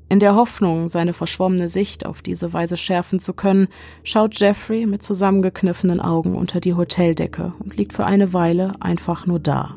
In 0.09 0.21
der 0.21 0.35
Hoffnung, 0.37 0.89
seine 0.89 1.13
verschwommene 1.13 1.69
Sicht 1.69 2.07
auf 2.07 2.23
diese 2.23 2.55
Weise 2.55 2.79
schärfen 2.79 3.19
zu 3.19 3.35
können, 3.35 3.69
schaut 4.05 4.41
Jeffrey 4.41 4.87
mit 4.87 5.03
zusammengekniffenen 5.03 6.01
Augen 6.01 6.35
unter 6.35 6.61
die 6.61 6.73
Hoteldecke 6.73 7.53
und 7.59 7.77
liegt 7.77 7.93
für 7.93 8.07
eine 8.07 8.33
Weile 8.33 8.73
einfach 8.81 9.27
nur 9.27 9.39
da. 9.39 9.75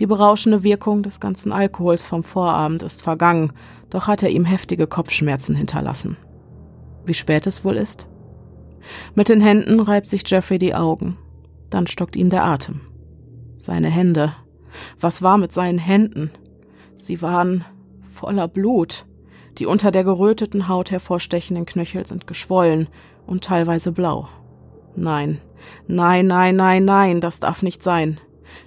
Die 0.00 0.06
berauschende 0.06 0.64
Wirkung 0.64 1.04
des 1.04 1.20
ganzen 1.20 1.52
Alkohols 1.52 2.08
vom 2.08 2.24
Vorabend 2.24 2.82
ist 2.82 3.02
vergangen, 3.02 3.52
doch 3.88 4.08
hat 4.08 4.24
er 4.24 4.30
ihm 4.30 4.44
heftige 4.44 4.88
Kopfschmerzen 4.88 5.54
hinterlassen. 5.54 6.16
Wie 7.06 7.14
spät 7.14 7.46
es 7.46 7.64
wohl 7.64 7.76
ist? 7.76 8.08
Mit 9.14 9.28
den 9.28 9.40
Händen 9.40 9.78
reibt 9.78 10.08
sich 10.08 10.28
Jeffrey 10.28 10.58
die 10.58 10.74
Augen. 10.74 11.16
Dann 11.70 11.86
stockt 11.86 12.16
ihm 12.16 12.30
der 12.30 12.44
Atem. 12.44 12.80
Seine 13.56 13.88
Hände. 13.88 14.32
Was 15.00 15.22
war 15.22 15.38
mit 15.38 15.52
seinen 15.52 15.78
Händen? 15.78 16.30
Sie 16.96 17.22
waren 17.22 17.64
voller 18.08 18.48
Blut. 18.48 19.06
Die 19.58 19.66
unter 19.66 19.90
der 19.90 20.04
geröteten 20.04 20.68
Haut 20.68 20.90
hervorstechenden 20.90 21.66
Knöchel 21.66 22.06
sind 22.06 22.26
geschwollen 22.26 22.88
und 23.26 23.44
teilweise 23.44 23.92
blau. 23.92 24.28
Nein, 24.96 25.40
nein, 25.86 26.26
nein, 26.26 26.56
nein, 26.56 26.84
nein, 26.84 27.20
das 27.20 27.40
darf 27.40 27.62
nicht 27.62 27.82
sein. 27.82 28.20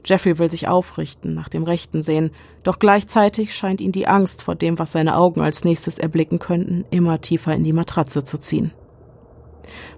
Jeffrey 0.05 0.39
will 0.39 0.49
sich 0.49 0.67
aufrichten, 0.67 1.33
nach 1.33 1.49
dem 1.49 1.63
Rechten 1.63 2.01
sehen, 2.01 2.31
doch 2.63 2.79
gleichzeitig 2.79 3.53
scheint 3.53 3.81
ihn 3.81 3.91
die 3.91 4.07
Angst 4.07 4.43
vor 4.43 4.55
dem, 4.55 4.79
was 4.79 4.93
seine 4.93 5.17
Augen 5.17 5.41
als 5.41 5.65
nächstes 5.65 5.97
erblicken 5.97 6.39
könnten, 6.39 6.85
immer 6.89 7.19
tiefer 7.19 7.53
in 7.53 7.63
die 7.63 7.73
Matratze 7.73 8.23
zu 8.23 8.37
ziehen. 8.37 8.71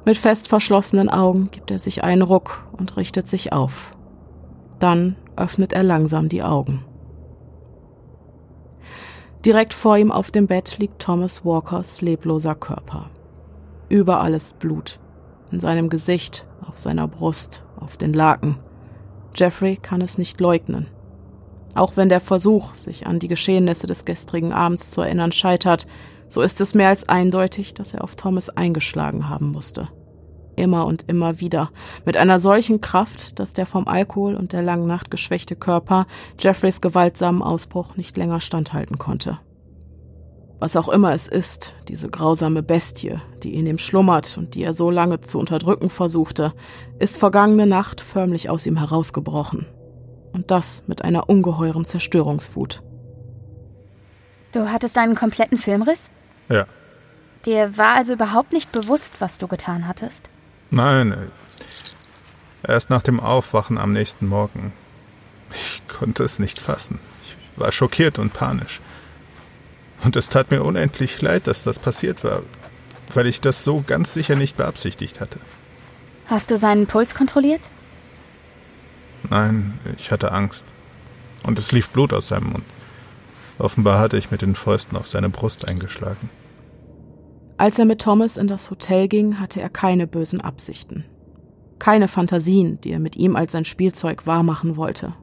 Mit 0.06 0.18
fest 0.18 0.48
verschlossenen 0.48 1.10
Augen 1.10 1.50
gibt 1.52 1.72
er 1.72 1.80
sich 1.80 2.04
einen 2.04 2.22
Ruck 2.22 2.66
und 2.78 2.98
richtet 2.98 3.28
sich 3.28 3.54
auf. 3.54 3.92
Dann 4.80 5.16
öffnet 5.36 5.74
er 5.74 5.84
langsam 5.84 6.30
die 6.30 6.44
Augen. 6.44 6.84
Direkt 9.46 9.74
vor 9.74 9.98
ihm 9.98 10.12
auf 10.12 10.32
dem 10.32 10.48
Bett 10.48 10.78
liegt 10.80 11.02
Thomas 11.02 11.46
Walkers 11.46 12.02
lebloser 12.02 12.56
Körper. 12.56 13.10
Überall 13.90 14.34
ist 14.34 14.58
Blut. 14.60 15.00
In 15.52 15.60
seinem 15.60 15.90
Gesicht, 15.90 16.48
auf 16.68 16.78
seiner 16.78 17.08
Brust, 17.08 17.64
auf 17.80 17.98
den 17.98 18.14
Laken. 18.14 18.58
Jeffrey 19.36 19.78
kann 19.78 20.02
es 20.02 20.18
nicht 20.18 20.42
leugnen. 20.42 20.88
Auch 21.76 21.96
wenn 21.98 22.10
der 22.10 22.22
Versuch, 22.22 22.74
sich 22.74 23.06
an 23.06 23.20
die 23.20 23.28
Geschehnisse 23.28 23.86
des 23.86 24.06
gestrigen 24.06 24.54
Abends 24.54 24.90
zu 24.90 25.02
erinnern, 25.02 25.32
scheitert, 25.32 25.86
so 26.28 26.42
ist 26.42 26.62
es 26.62 26.74
mehr 26.74 26.90
als 26.90 27.08
eindeutig, 27.08 27.74
dass 27.74 27.94
er 27.94 28.04
auf 28.04 28.16
Thomas 28.16 28.50
eingeschlagen 28.50 29.30
haben 29.30 29.52
musste. 29.52 29.90
Immer 30.56 30.86
und 30.86 31.04
immer 31.08 31.40
wieder, 31.40 31.70
mit 32.06 32.18
einer 32.18 32.40
solchen 32.40 32.80
Kraft, 32.80 33.40
dass 33.40 33.54
der 33.54 33.66
vom 33.66 33.88
Alkohol 33.88 34.36
und 34.36 34.54
der 34.54 34.62
langen 34.62 34.88
Nacht 34.88 35.12
geschwächte 35.12 35.56
Körper 35.56 36.08
Jeffreys 36.40 36.82
gewaltsamen 36.82 37.42
Ausbruch 37.42 37.98
nicht 37.98 38.16
länger 38.16 38.40
standhalten 38.40 38.98
konnte. 38.98 39.40
Was 40.60 40.78
auch 40.78 40.88
immer 40.88 41.14
es 41.14 41.28
ist, 41.28 41.76
diese 41.90 42.10
grausame 42.10 42.64
Bestie, 42.64 43.18
die 43.44 43.56
in 43.56 43.68
ihm 43.68 43.78
schlummert 43.78 44.38
und 44.38 44.56
die 44.56 44.64
er 44.64 44.74
so 44.74 44.90
lange 44.90 45.20
zu 45.20 45.38
unterdrücken 45.38 45.90
versuchte, 45.90 46.54
ist 46.98 47.18
vergangene 47.18 47.68
Nacht 47.68 48.00
förmlich 48.00 48.50
aus 48.50 48.66
ihm 48.66 48.78
herausgebrochen. 48.78 49.66
Und 50.32 50.52
das 50.52 50.84
mit 50.88 51.04
einer 51.04 51.30
ungeheuren 51.30 51.84
Zerstörungswut. 51.84 52.84
Du 54.56 54.72
hattest 54.72 54.98
einen 54.98 55.16
kompletten 55.16 55.58
Filmriss? 55.58 56.10
Ja. 56.48 56.66
Dir 57.46 57.78
war 57.78 57.96
also 57.96 58.14
überhaupt 58.14 58.54
nicht 58.54 58.72
bewusst, 58.72 59.16
was 59.20 59.38
du 59.38 59.50
getan 59.50 59.86
hattest? 59.86 60.30
Nein, 60.72 61.12
äh, 61.12 62.72
erst 62.72 62.90
nach 62.90 63.02
dem 63.02 63.20
Aufwachen 63.20 63.78
am 63.78 63.92
nächsten 63.92 64.28
Morgen. 64.28 64.72
Ich 65.54 65.82
konnte 65.90 66.24
es 66.24 66.40
nicht 66.40 66.58
fassen. 66.58 67.00
Ich 67.26 67.36
war 67.60 67.74
schockiert 67.74 68.18
und 68.18 68.32
panisch. 68.32 68.80
Und 70.06 70.16
es 70.16 70.30
tat 70.30 70.52
mir 70.52 70.64
unendlich 70.64 71.22
leid, 71.22 71.48
dass 71.48 71.64
das 71.64 71.78
passiert 71.78 72.24
war, 72.24 72.42
weil 73.14 73.28
ich 73.28 73.42
das 73.42 73.66
so 73.66 73.84
ganz 73.86 74.14
sicher 74.14 74.38
nicht 74.38 74.56
beabsichtigt 74.56 75.20
hatte. 75.20 75.40
Hast 76.28 76.50
du 76.50 76.56
seinen 76.56 76.88
Puls 76.88 77.14
kontrolliert? 77.14 77.62
Nein, 79.30 79.78
ich 79.98 80.12
hatte 80.12 80.32
Angst. 80.32 80.64
Und 81.44 81.60
es 81.60 81.74
lief 81.74 81.90
Blut 81.90 82.14
aus 82.14 82.30
seinem 82.30 82.54
Mund. 82.54 82.64
Offenbar 83.58 84.00
hatte 84.00 84.18
ich 84.18 84.32
mit 84.32 84.42
den 84.42 84.56
Fäusten 84.56 84.98
auf 84.98 85.08
seine 85.08 85.30
Brust 85.30 85.70
eingeschlagen. 85.70 86.30
Als 87.58 87.80
er 87.80 87.86
mit 87.86 88.02
Thomas 88.02 88.36
in 88.36 88.48
das 88.48 88.70
Hotel 88.70 89.08
ging, 89.08 89.40
hatte 89.40 89.62
er 89.62 89.70
keine 89.70 90.08
bösen 90.08 90.42
Absichten. 90.42 91.06
Keine 91.80 92.08
Fantasien, 92.08 92.80
die 92.82 92.92
er 92.92 93.00
mit 93.00 93.16
ihm 93.16 93.36
als 93.36 93.54
sein 93.54 93.66
Spielzeug 93.66 94.28
wahrmachen 94.28 94.76
wollte. 94.76 95.14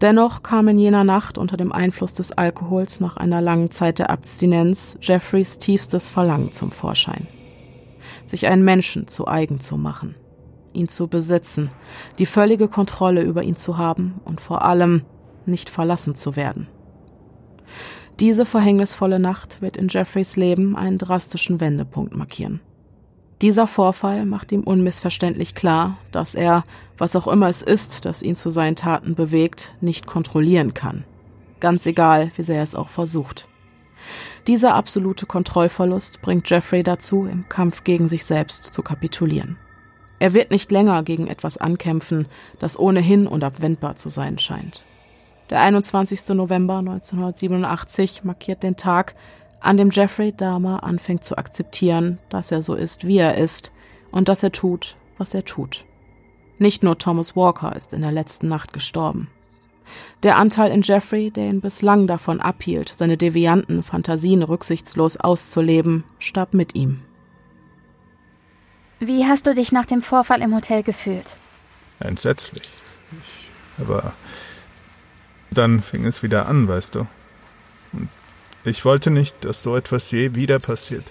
Dennoch 0.00 0.42
kam 0.42 0.68
in 0.68 0.78
jener 0.78 1.02
Nacht 1.02 1.38
unter 1.38 1.56
dem 1.56 1.72
Einfluss 1.72 2.12
des 2.12 2.32
Alkohols 2.32 3.00
nach 3.00 3.16
einer 3.16 3.40
langen 3.40 3.70
Zeit 3.70 3.98
der 3.98 4.10
Abstinenz 4.10 4.98
Jeffreys 5.00 5.58
tiefstes 5.58 6.10
Verlangen 6.10 6.52
zum 6.52 6.70
Vorschein. 6.70 7.26
Sich 8.26 8.46
einen 8.46 8.64
Menschen 8.64 9.08
zu 9.08 9.26
eigen 9.26 9.58
zu 9.58 9.76
machen, 9.76 10.14
ihn 10.72 10.88
zu 10.88 11.08
besitzen, 11.08 11.70
die 12.18 12.26
völlige 12.26 12.68
Kontrolle 12.68 13.22
über 13.22 13.42
ihn 13.42 13.56
zu 13.56 13.78
haben 13.78 14.20
und 14.24 14.40
vor 14.40 14.62
allem 14.62 15.02
nicht 15.46 15.70
verlassen 15.70 16.14
zu 16.14 16.36
werden. 16.36 16.68
Diese 18.20 18.46
verhängnisvolle 18.46 19.18
Nacht 19.18 19.60
wird 19.60 19.76
in 19.76 19.88
Jeffreys 19.88 20.36
Leben 20.36 20.74
einen 20.74 20.96
drastischen 20.96 21.60
Wendepunkt 21.60 22.16
markieren. 22.16 22.60
Dieser 23.42 23.66
Vorfall 23.66 24.24
macht 24.24 24.52
ihm 24.52 24.62
unmissverständlich 24.62 25.54
klar, 25.54 25.98
dass 26.12 26.34
er, 26.34 26.64
was 26.96 27.14
auch 27.14 27.26
immer 27.26 27.48
es 27.48 27.60
ist, 27.60 28.06
das 28.06 28.22
ihn 28.22 28.34
zu 28.34 28.48
seinen 28.48 28.76
Taten 28.76 29.14
bewegt, 29.14 29.74
nicht 29.82 30.06
kontrollieren 30.06 30.72
kann. 30.72 31.04
Ganz 31.60 31.84
egal, 31.84 32.30
wie 32.36 32.42
sehr 32.42 32.56
er 32.56 32.62
es 32.62 32.74
auch 32.74 32.88
versucht. 32.88 33.48
Dieser 34.46 34.74
absolute 34.74 35.26
Kontrollverlust 35.26 36.22
bringt 36.22 36.48
Jeffrey 36.48 36.82
dazu, 36.82 37.26
im 37.26 37.46
Kampf 37.50 37.84
gegen 37.84 38.08
sich 38.08 38.24
selbst 38.24 38.72
zu 38.72 38.82
kapitulieren. 38.82 39.58
Er 40.18 40.32
wird 40.32 40.50
nicht 40.50 40.70
länger 40.70 41.02
gegen 41.02 41.26
etwas 41.26 41.58
ankämpfen, 41.58 42.26
das 42.58 42.78
ohnehin 42.78 43.26
unabwendbar 43.26 43.96
zu 43.96 44.08
sein 44.08 44.38
scheint. 44.38 44.84
Der 45.50 45.60
21. 45.60 46.28
November 46.30 46.78
1987 46.78 48.24
markiert 48.24 48.62
den 48.62 48.76
Tag, 48.76 49.14
an 49.60 49.76
dem 49.76 49.90
Jeffrey 49.90 50.32
Dahmer 50.32 50.82
anfängt 50.84 51.24
zu 51.24 51.38
akzeptieren, 51.38 52.18
dass 52.28 52.50
er 52.50 52.62
so 52.62 52.74
ist, 52.74 53.06
wie 53.06 53.18
er 53.18 53.36
ist 53.36 53.72
und 54.10 54.28
dass 54.28 54.42
er 54.42 54.52
tut, 54.52 54.96
was 55.18 55.34
er 55.34 55.44
tut. 55.44 55.84
Nicht 56.58 56.82
nur 56.82 56.98
Thomas 56.98 57.36
Walker 57.36 57.74
ist 57.76 57.92
in 57.92 58.02
der 58.02 58.12
letzten 58.12 58.48
Nacht 58.48 58.72
gestorben. 58.72 59.28
Der 60.22 60.36
Anteil 60.36 60.72
in 60.72 60.82
Jeffrey, 60.82 61.30
der 61.30 61.48
ihn 61.48 61.60
bislang 61.60 62.06
davon 62.06 62.40
abhielt, 62.40 62.88
seine 62.88 63.16
devianten 63.16 63.82
Fantasien 63.82 64.42
rücksichtslos 64.42 65.16
auszuleben, 65.16 66.04
starb 66.18 66.54
mit 66.54 66.74
ihm. 66.74 67.02
Wie 68.98 69.26
hast 69.26 69.46
du 69.46 69.54
dich 69.54 69.72
nach 69.72 69.86
dem 69.86 70.02
Vorfall 70.02 70.40
im 70.40 70.54
Hotel 70.54 70.82
gefühlt? 70.82 71.36
Entsetzlich. 72.00 72.62
Ich, 73.12 73.82
aber 73.82 74.12
dann 75.50 75.82
fing 75.82 76.04
es 76.04 76.22
wieder 76.22 76.46
an, 76.46 76.68
weißt 76.68 76.94
du. 76.94 77.06
Und 77.92 78.08
ich 78.64 78.84
wollte 78.84 79.10
nicht, 79.10 79.44
dass 79.44 79.62
so 79.62 79.76
etwas 79.76 80.10
je 80.10 80.34
wieder 80.34 80.58
passiert. 80.58 81.04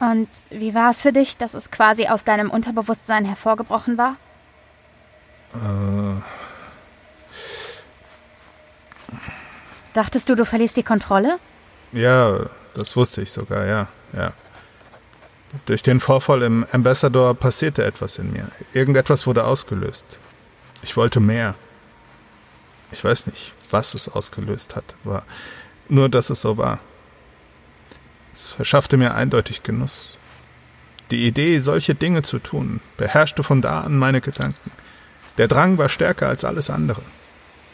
Und 0.00 0.28
wie 0.50 0.74
war 0.74 0.90
es 0.90 1.02
für 1.02 1.12
dich, 1.12 1.36
dass 1.36 1.54
es 1.54 1.70
quasi 1.70 2.06
aus 2.06 2.24
deinem 2.24 2.50
Unterbewusstsein 2.50 3.24
hervorgebrochen 3.24 3.98
war? 3.98 4.16
Äh, 5.54 6.20
Dachtest 9.94 10.28
du, 10.28 10.34
du 10.36 10.44
verlierst 10.44 10.76
die 10.76 10.82
Kontrolle? 10.82 11.38
ja, 11.92 12.38
das 12.74 12.94
wusste 12.96 13.22
ich 13.22 13.32
sogar, 13.32 13.66
ja, 13.66 13.88
ja. 14.12 14.32
Durch 15.66 15.82
den 15.82 15.98
Vorfall 15.98 16.42
im 16.42 16.66
Ambassador 16.70 17.34
passierte 17.34 17.82
etwas 17.84 18.18
in 18.18 18.30
mir. 18.30 18.46
Irgendetwas 18.74 19.26
wurde 19.26 19.44
ausgelöst. 19.44 20.04
Ich 20.82 20.96
wollte 20.96 21.18
mehr. 21.18 21.54
Ich 22.92 23.02
weiß 23.02 23.26
nicht, 23.26 23.52
was 23.70 23.94
es 23.94 24.08
ausgelöst 24.08 24.76
hat, 24.76 24.84
aber 25.04 25.24
nur, 25.88 26.08
dass 26.08 26.30
es 26.30 26.40
so 26.40 26.56
war. 26.56 26.78
Es 28.32 28.46
verschaffte 28.46 28.96
mir 28.96 29.14
eindeutig 29.14 29.62
Genuss. 29.62 30.18
Die 31.10 31.26
Idee, 31.26 31.58
solche 31.58 31.94
Dinge 31.94 32.22
zu 32.22 32.38
tun, 32.38 32.80
beherrschte 32.96 33.42
von 33.42 33.62
da 33.62 33.80
an 33.80 33.96
meine 33.96 34.20
Gedanken. 34.20 34.70
Der 35.38 35.48
Drang 35.48 35.78
war 35.78 35.88
stärker 35.88 36.28
als 36.28 36.44
alles 36.44 36.68
andere. 36.68 37.02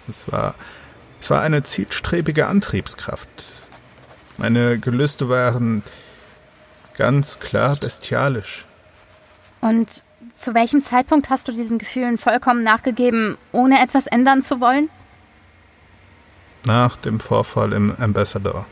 Es 0.08 0.30
war, 0.30 0.54
es 1.20 1.30
war 1.30 1.40
eine 1.40 1.62
zielstrebige 1.62 2.46
Antriebskraft. 2.46 3.28
Meine 4.36 4.78
Gelüste 4.78 5.28
waren 5.28 5.82
ganz 6.96 7.40
klar 7.40 7.76
bestialisch. 7.76 8.66
Und 9.60 10.02
zu 10.34 10.54
welchem 10.54 10.82
Zeitpunkt 10.82 11.30
hast 11.30 11.48
du 11.48 11.52
diesen 11.52 11.78
Gefühlen 11.78 12.18
vollkommen 12.18 12.62
nachgegeben, 12.62 13.38
ohne 13.52 13.82
etwas 13.82 14.06
ändern 14.06 14.42
zu 14.42 14.60
wollen? 14.60 14.90
Nach 16.66 16.96
dem 16.96 17.20
Vorfall 17.20 17.72
im 17.72 17.94
Ambassador. 17.96 18.64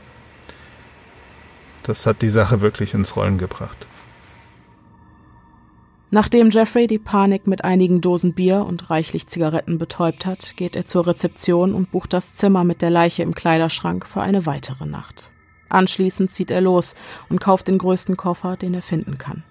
Das 1.83 2.05
hat 2.05 2.21
die 2.21 2.29
Sache 2.29 2.61
wirklich 2.61 2.93
ins 2.93 3.15
Rollen 3.15 3.37
gebracht. 3.37 3.87
Nachdem 6.09 6.49
Jeffrey 6.51 6.87
die 6.87 6.99
Panik 6.99 7.47
mit 7.47 7.63
einigen 7.63 7.99
Dosen 7.99 8.33
Bier 8.33 8.65
und 8.65 8.89
reichlich 8.89 9.27
Zigaretten 9.27 9.77
betäubt 9.77 10.25
hat, 10.25 10.55
geht 10.57 10.75
er 10.75 10.85
zur 10.85 11.07
Rezeption 11.07 11.73
und 11.73 11.91
bucht 11.91 12.13
das 12.13 12.35
Zimmer 12.35 12.63
mit 12.63 12.81
der 12.81 12.91
Leiche 12.91 13.23
im 13.23 13.33
Kleiderschrank 13.33 14.07
für 14.07 14.21
eine 14.21 14.45
weitere 14.45 14.85
Nacht. 14.85 15.31
Anschließend 15.69 16.29
zieht 16.29 16.51
er 16.51 16.61
los 16.61 16.93
und 17.29 17.41
kauft 17.41 17.67
den 17.67 17.79
größten 17.79 18.15
Koffer, 18.15 18.57
den 18.57 18.75
er 18.75 18.83
finden 18.83 19.17
kann. 19.17 19.43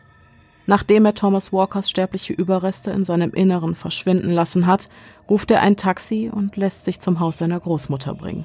Nachdem 0.66 1.04
er 1.04 1.14
Thomas 1.14 1.52
Walkers 1.52 1.90
sterbliche 1.90 2.32
Überreste 2.32 2.92
in 2.92 3.02
seinem 3.02 3.32
Inneren 3.32 3.74
verschwinden 3.74 4.30
lassen 4.30 4.68
hat, 4.68 4.88
ruft 5.28 5.50
er 5.50 5.60
ein 5.60 5.76
Taxi 5.76 6.30
und 6.32 6.56
lässt 6.56 6.84
sich 6.84 7.00
zum 7.00 7.20
Haus 7.20 7.38
seiner 7.38 7.60
Großmutter 7.60 8.14
bringen. 8.14 8.44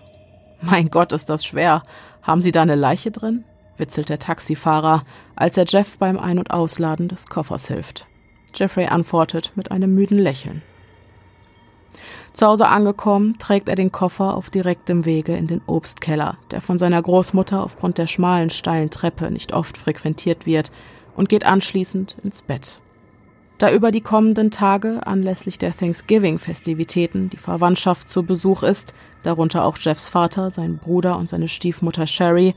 Mein 0.62 0.90
Gott, 0.90 1.14
ist 1.14 1.30
das 1.30 1.46
schwer. 1.46 1.84
Haben 2.22 2.42
Sie 2.42 2.52
da 2.52 2.62
eine 2.62 2.76
Leiche 2.76 3.12
drin? 3.12 3.44
witzelt 3.78 4.10
der 4.10 4.20
Taxifahrer, 4.20 5.04
als 5.36 5.56
er 5.56 5.66
Jeff 5.68 6.00
beim 6.00 6.18
Ein- 6.18 6.40
und 6.40 6.52
Ausladen 6.52 7.08
des 7.08 7.28
Koffers 7.28 7.68
hilft. 7.68 8.08
Jeffrey 8.56 8.88
antwortet 8.88 9.52
mit 9.56 9.72
einem 9.72 9.94
müden 9.94 10.18
Lächeln. 10.18 10.64
Zu 12.34 12.48
Hause 12.48 12.68
angekommen, 12.68 13.38
trägt 13.40 13.70
er 13.70 13.76
den 13.76 13.92
Koffer 13.92 14.36
auf 14.36 14.50
direktem 14.50 15.06
Wege 15.06 15.36
in 15.36 15.48
den 15.48 15.62
Obstkeller, 15.66 16.38
der 16.52 16.62
von 16.62 16.78
seiner 16.78 17.02
Großmutter 17.02 17.64
aufgrund 17.64 17.98
der 17.98 18.08
schmalen, 18.08 18.50
steilen 18.50 18.90
Treppe 18.90 19.32
nicht 19.32 19.54
oft 19.54 19.78
frequentiert 19.78 20.46
wird, 20.46 20.72
und 21.16 21.30
geht 21.30 21.46
anschließend 21.46 22.18
ins 22.24 22.44
Bett. 22.44 22.80
Da 23.58 23.72
über 23.72 23.92
die 23.92 24.02
kommenden 24.02 24.52
Tage 24.52 25.06
anlässlich 25.08 25.58
der 25.58 25.76
Thanksgiving-Festivitäten 25.76 27.30
die 27.30 27.38
Verwandtschaft 27.38 28.08
zu 28.08 28.24
Besuch 28.24 28.62
ist, 28.62 28.94
darunter 29.24 29.66
auch 29.66 29.78
Jeffs 29.80 30.10
Vater, 30.10 30.52
sein 30.52 30.78
Bruder 30.78 31.18
und 31.18 31.28
seine 31.28 31.48
Stiefmutter 31.48 32.06
Sherry, 32.06 32.54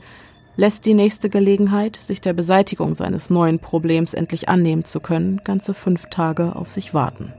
lässt 0.57 0.85
die 0.85 0.93
nächste 0.93 1.29
Gelegenheit, 1.29 1.95
sich 1.95 2.21
der 2.21 2.33
Beseitigung 2.33 2.93
seines 2.93 3.31
neuen 3.31 3.57
Problems 3.57 4.13
endlich 4.13 4.47
annehmen 4.47 4.85
zu 4.85 4.99
können, 4.99 5.41
ganze 5.43 5.73
fünf 5.73 6.05
Tage 6.11 6.55
auf 6.55 6.69
sich 6.69 6.93
warten. 6.93 7.33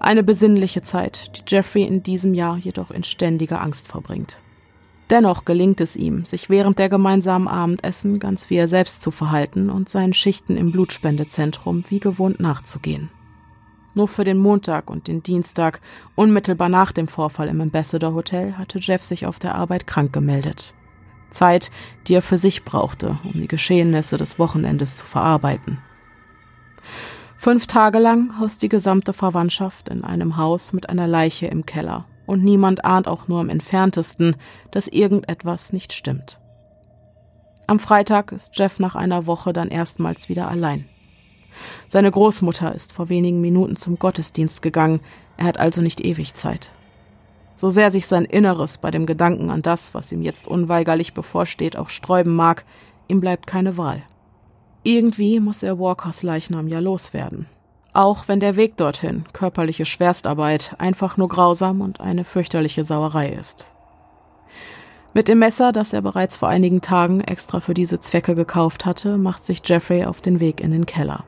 Eine 0.00 0.24
besinnliche 0.24 0.82
Zeit, 0.82 1.36
die 1.36 1.42
Jeffrey 1.46 1.84
in 1.84 2.02
diesem 2.02 2.34
Jahr 2.34 2.56
jedoch 2.56 2.90
in 2.90 3.04
ständiger 3.04 3.60
Angst 3.60 3.86
verbringt. 3.86 4.40
Dennoch 5.10 5.44
gelingt 5.44 5.80
es 5.80 5.94
ihm, 5.94 6.24
sich 6.24 6.50
während 6.50 6.78
der 6.78 6.88
gemeinsamen 6.88 7.46
Abendessen 7.46 8.18
ganz 8.18 8.50
wie 8.50 8.56
er 8.56 8.66
selbst 8.66 9.00
zu 9.00 9.12
verhalten 9.12 9.70
und 9.70 9.88
seinen 9.88 10.14
Schichten 10.14 10.56
im 10.56 10.72
Blutspendezentrum 10.72 11.82
wie 11.88 12.00
gewohnt 12.00 12.40
nachzugehen. 12.40 13.10
Nur 13.94 14.08
für 14.08 14.24
den 14.24 14.36
Montag 14.36 14.90
und 14.90 15.08
den 15.08 15.22
Dienstag, 15.22 15.80
unmittelbar 16.16 16.68
nach 16.68 16.92
dem 16.92 17.08
Vorfall 17.08 17.48
im 17.48 17.60
Ambassador 17.60 18.14
Hotel, 18.14 18.58
hatte 18.58 18.78
Jeff 18.80 19.02
sich 19.02 19.26
auf 19.26 19.38
der 19.38 19.54
Arbeit 19.54 19.86
krank 19.86 20.12
gemeldet. 20.12 20.74
Zeit, 21.30 21.70
die 22.06 22.14
er 22.14 22.22
für 22.22 22.36
sich 22.36 22.64
brauchte, 22.64 23.18
um 23.24 23.32
die 23.34 23.48
Geschehnisse 23.48 24.16
des 24.16 24.38
Wochenendes 24.38 24.98
zu 24.98 25.06
verarbeiten. 25.06 25.78
Fünf 27.38 27.66
Tage 27.66 27.98
lang 27.98 28.38
haust 28.40 28.62
die 28.62 28.68
gesamte 28.68 29.12
Verwandtschaft 29.12 29.88
in 29.88 30.04
einem 30.04 30.36
Haus 30.36 30.72
mit 30.72 30.88
einer 30.88 31.06
Leiche 31.06 31.46
im 31.46 31.64
Keller, 31.64 32.06
und 32.26 32.42
niemand 32.42 32.84
ahnt 32.84 33.08
auch 33.08 33.28
nur 33.28 33.40
im 33.40 33.48
entferntesten, 33.48 34.36
dass 34.70 34.88
irgendetwas 34.88 35.72
nicht 35.72 35.92
stimmt. 35.92 36.40
Am 37.66 37.78
Freitag 37.78 38.32
ist 38.32 38.56
Jeff 38.56 38.78
nach 38.78 38.94
einer 38.94 39.26
Woche 39.26 39.52
dann 39.52 39.68
erstmals 39.68 40.28
wieder 40.28 40.48
allein. 40.48 40.84
Seine 41.88 42.10
Großmutter 42.10 42.74
ist 42.74 42.92
vor 42.92 43.08
wenigen 43.08 43.40
Minuten 43.40 43.76
zum 43.76 43.98
Gottesdienst 43.98 44.62
gegangen, 44.62 45.00
er 45.36 45.46
hat 45.46 45.58
also 45.58 45.82
nicht 45.82 46.00
ewig 46.00 46.34
Zeit. 46.34 46.70
So 47.56 47.70
sehr 47.70 47.90
sich 47.90 48.06
sein 48.06 48.24
Inneres 48.24 48.78
bei 48.78 48.90
dem 48.90 49.06
Gedanken 49.06 49.50
an 49.50 49.62
das, 49.62 49.94
was 49.94 50.12
ihm 50.12 50.22
jetzt 50.22 50.46
unweigerlich 50.46 51.14
bevorsteht, 51.14 51.76
auch 51.76 51.88
sträuben 51.88 52.34
mag, 52.34 52.64
ihm 53.08 53.20
bleibt 53.20 53.46
keine 53.46 53.76
Wahl. 53.76 54.02
Irgendwie 54.82 55.40
muss 55.40 55.62
er 55.62 55.78
Walkers 55.78 56.22
Leichnam 56.22 56.68
ja 56.68 56.78
loswerden. 56.78 57.46
Auch 57.96 58.28
wenn 58.28 58.40
der 58.40 58.56
Weg 58.56 58.76
dorthin, 58.76 59.24
körperliche 59.32 59.86
Schwerstarbeit, 59.86 60.74
einfach 60.76 61.16
nur 61.16 61.28
grausam 61.28 61.80
und 61.80 61.98
eine 61.98 62.24
fürchterliche 62.24 62.84
Sauerei 62.84 63.30
ist. 63.30 63.72
Mit 65.14 65.28
dem 65.28 65.38
Messer, 65.38 65.72
das 65.72 65.94
er 65.94 66.02
bereits 66.02 66.36
vor 66.36 66.50
einigen 66.50 66.82
Tagen 66.82 67.22
extra 67.22 67.60
für 67.60 67.72
diese 67.72 67.98
Zwecke 67.98 68.34
gekauft 68.34 68.84
hatte, 68.84 69.16
macht 69.16 69.46
sich 69.46 69.62
Jeffrey 69.64 70.04
auf 70.04 70.20
den 70.20 70.40
Weg 70.40 70.60
in 70.60 70.72
den 70.72 70.84
Keller. 70.84 71.24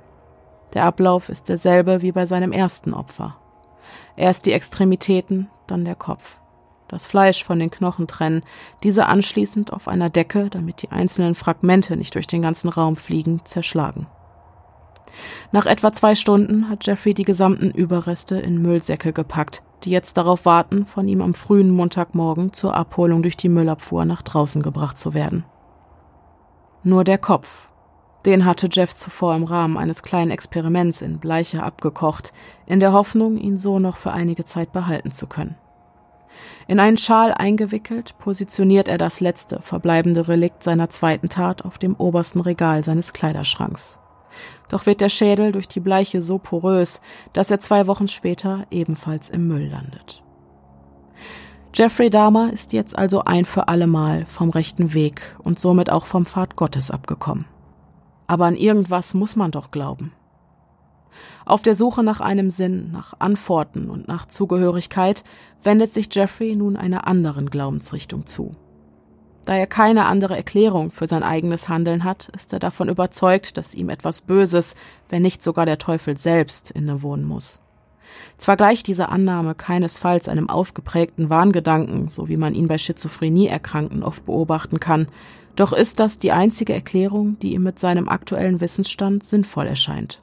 Der 0.75 0.85
Ablauf 0.85 1.31
ist 1.31 1.49
derselbe 1.49 2.03
wie 2.03 2.12
bei 2.12 2.27
seinem 2.27 2.53
ersten 2.53 2.93
Opfer. 2.93 3.39
Erst 4.16 4.45
die 4.45 4.53
Extremitäten, 4.53 5.49
dann 5.69 5.87
der 5.87 5.95
Kopf. 5.95 6.39
Das 6.87 7.07
Fleisch 7.07 7.43
von 7.43 7.59
den 7.59 7.71
Knochen 7.71 8.07
trennen, 8.07 8.43
diese 8.83 9.07
anschließend 9.07 9.73
auf 9.73 9.89
einer 9.89 10.11
Decke, 10.11 10.51
damit 10.51 10.83
die 10.83 10.91
einzelnen 10.91 11.35
Fragmente 11.35 11.97
nicht 11.97 12.14
durch 12.14 12.27
den 12.27 12.43
ganzen 12.43 12.69
Raum 12.69 12.95
fliegen, 12.97 13.41
zerschlagen. 13.47 14.07
Nach 15.52 15.66
etwa 15.66 15.92
zwei 15.92 16.14
Stunden 16.14 16.68
hat 16.68 16.86
Jeffrey 16.86 17.14
die 17.14 17.24
gesamten 17.24 17.70
Überreste 17.70 18.36
in 18.36 18.61
Müllsäcke 18.61 19.12
gepackt, 19.12 19.62
die 19.84 19.90
jetzt 19.90 20.16
darauf 20.16 20.44
warten, 20.44 20.84
von 20.84 21.09
ihm 21.09 21.22
am 21.22 21.34
frühen 21.34 21.70
Montagmorgen 21.70 22.52
zur 22.52 22.74
Abholung 22.74 23.22
durch 23.22 23.36
die 23.36 23.48
Müllabfuhr 23.48 24.04
nach 24.04 24.22
draußen 24.22 24.62
gebracht 24.62 24.98
zu 24.98 25.14
werden. 25.14 25.44
Nur 26.82 27.04
der 27.04 27.18
Kopf, 27.18 27.68
den 28.26 28.44
hatte 28.44 28.68
Jeff 28.70 28.92
zuvor 28.92 29.34
im 29.34 29.44
Rahmen 29.44 29.76
eines 29.76 30.02
kleinen 30.02 30.30
Experiments 30.30 31.02
in 31.02 31.18
Bleiche 31.18 31.62
abgekocht, 31.62 32.32
in 32.66 32.80
der 32.80 32.92
Hoffnung, 32.92 33.36
ihn 33.36 33.56
so 33.56 33.78
noch 33.78 33.96
für 33.96 34.12
einige 34.12 34.44
Zeit 34.44 34.72
behalten 34.72 35.11
zu 35.11 35.26
können. 35.26 35.56
In 36.66 36.80
einen 36.80 36.98
Schal 36.98 37.32
eingewickelt, 37.32 38.18
positioniert 38.18 38.88
er 38.88 38.98
das 38.98 39.20
letzte 39.20 39.62
verbleibende 39.62 40.28
Relikt 40.28 40.62
seiner 40.62 40.90
zweiten 40.90 41.28
Tat 41.28 41.64
auf 41.64 41.78
dem 41.78 41.94
obersten 41.96 42.40
Regal 42.40 42.84
seines 42.84 43.12
Kleiderschranks. 43.12 43.98
Doch 44.69 44.87
wird 44.87 45.01
der 45.01 45.09
Schädel 45.09 45.53
durch 45.53 45.69
die 45.69 45.81
Bleiche 45.81 46.21
so 46.21 46.39
porös, 46.39 47.01
dass 47.33 47.51
er 47.51 47.61
zwei 47.61 47.87
Wochen 47.87 48.09
später 48.09 48.66
ebenfalls 48.71 49.31
im 49.31 49.47
Müll 49.47 49.69
landet. 49.69 50.23
Jeffrey 51.75 52.11
Dahmer 52.11 52.53
ist 52.53 52.73
jetzt 52.73 52.97
also 52.97 53.25
ein 53.25 53.45
für 53.45 53.69
allemal 53.69 54.27
vom 54.27 54.51
rechten 54.51 54.95
Weg 54.95 55.37
und 55.43 55.59
somit 55.59 55.91
auch 55.91 56.07
vom 56.07 56.27
Pfad 56.27 56.57
Gottes 56.57 56.91
abgekommen. 56.91 57.45
Aber 58.27 58.47
an 58.47 58.57
irgendwas 58.57 59.14
muss 59.14 59.37
man 59.37 59.51
doch 59.51 59.71
glauben. 59.71 60.12
Auf 61.45 61.62
der 61.62 61.75
Suche 61.75 62.03
nach 62.03 62.21
einem 62.21 62.51
Sinn, 62.51 62.91
nach 62.93 63.14
Antworten 63.19 63.91
und 63.91 64.09
nach 64.09 64.27
Zugehörigkeit 64.27 65.25
wendet 65.62 65.93
sich 65.95 66.09
Jeffrey 66.14 66.57
nun 66.57 66.77
einer 66.77 67.07
anderen 67.07 67.49
Glaubensrichtung 67.49 68.27
zu. 68.27 68.53
Da 69.49 69.57
er 69.57 69.66
keine 69.66 70.05
andere 70.05 70.36
Erklärung 70.36 70.90
für 70.90 71.07
sein 71.07 71.22
eigenes 71.22 71.70
Handeln 71.70 72.05
hat, 72.05 72.28
ist 72.34 72.53
er 72.53 72.59
davon 72.59 72.90
überzeugt, 72.90 73.57
dass 73.57 73.74
ihm 73.74 73.88
etwas 73.88 74.20
Böses, 74.20 74.76
wenn 75.09 75.22
nicht 75.22 75.42
sogar 75.42 75.64
der 75.64 75.78
Teufel 75.78 76.18
selbst, 76.18 76.70
innewohnen 76.70 77.24
muss. 77.24 77.59
Zwar 78.36 78.59
gleicht 78.59 78.88
diese 78.88 79.09
Annahme 79.09 79.55
keinesfalls 79.55 80.28
einem 80.28 80.51
ausgeprägten 80.51 81.30
Wahngedanken, 81.30 82.11
so 82.11 82.28
wie 82.28 82.36
man 82.36 82.53
ihn 82.53 82.68
bei 82.68 82.76
Schizophrenie-Erkrankten 82.76 84.03
oft 84.03 84.26
beobachten 84.26 84.80
kann, 84.80 85.09
doch 85.57 85.72
ist 85.72 85.99
das 85.99 86.18
die 86.18 86.32
einzige 86.32 86.74
Erklärung, 86.74 87.38
die 87.38 87.55
ihm 87.55 87.62
mit 87.62 87.78
seinem 87.78 88.11
aktuellen 88.11 88.61
Wissensstand 88.61 89.24
sinnvoll 89.24 89.66
erscheint. 89.66 90.20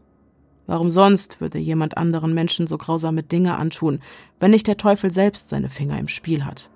Warum 0.68 0.92
sonst 0.92 1.42
würde 1.42 1.58
jemand 1.58 1.98
anderen 1.98 2.36
Menschen 2.36 2.68
so 2.68 2.78
grausame 2.78 3.24
Dinge 3.24 3.58
antun, 3.58 4.02
wenn 4.40 4.52
nicht 4.52 4.68
der 4.68 4.78
Teufel 4.78 5.12
selbst 5.12 5.50
seine 5.50 5.70
Finger 5.70 5.98
im 5.98 6.10
Spiel 6.10 6.46
hat? 6.46 6.70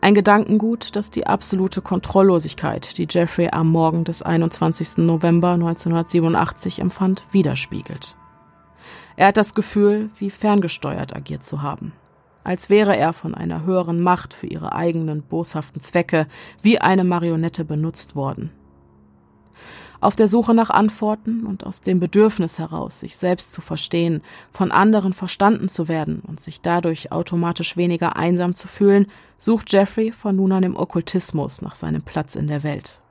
Ein 0.00 0.14
Gedankengut, 0.14 0.96
das 0.96 1.10
die 1.10 1.26
absolute 1.26 1.82
Kontrolllosigkeit, 1.82 2.96
die 2.98 3.06
Jeffrey 3.08 3.48
am 3.50 3.68
Morgen 3.68 4.04
des 4.04 4.22
21. 4.22 4.98
November 4.98 5.50
1987 5.52 6.80
empfand, 6.80 7.24
widerspiegelt. 7.30 8.16
Er 9.16 9.28
hat 9.28 9.36
das 9.36 9.54
Gefühl, 9.54 10.10
wie 10.18 10.30
ferngesteuert 10.30 11.14
agiert 11.14 11.44
zu 11.44 11.62
haben. 11.62 11.92
Als 12.42 12.70
wäre 12.70 12.96
er 12.96 13.12
von 13.12 13.34
einer 13.34 13.64
höheren 13.64 14.00
Macht 14.00 14.32
für 14.32 14.46
ihre 14.46 14.72
eigenen 14.72 15.22
boshaften 15.22 15.80
Zwecke 15.80 16.26
wie 16.62 16.80
eine 16.80 17.04
Marionette 17.04 17.64
benutzt 17.64 18.16
worden. 18.16 18.50
Auf 20.02 20.16
der 20.16 20.28
Suche 20.28 20.54
nach 20.54 20.70
Antworten 20.70 21.44
und 21.44 21.66
aus 21.66 21.82
dem 21.82 22.00
Bedürfnis 22.00 22.58
heraus, 22.58 23.00
sich 23.00 23.18
selbst 23.18 23.52
zu 23.52 23.60
verstehen, 23.60 24.22
von 24.50 24.72
anderen 24.72 25.12
verstanden 25.12 25.68
zu 25.68 25.88
werden 25.88 26.22
und 26.26 26.40
sich 26.40 26.62
dadurch 26.62 27.12
automatisch 27.12 27.76
weniger 27.76 28.16
einsam 28.16 28.54
zu 28.54 28.66
fühlen, 28.66 29.08
sucht 29.36 29.70
Jeffrey 29.70 30.10
von 30.10 30.36
nun 30.36 30.52
an 30.52 30.62
im 30.62 30.76
Okkultismus 30.76 31.60
nach 31.60 31.74
seinem 31.74 32.02
Platz 32.02 32.34
in 32.34 32.46
der 32.46 32.62
Welt. 32.62 33.02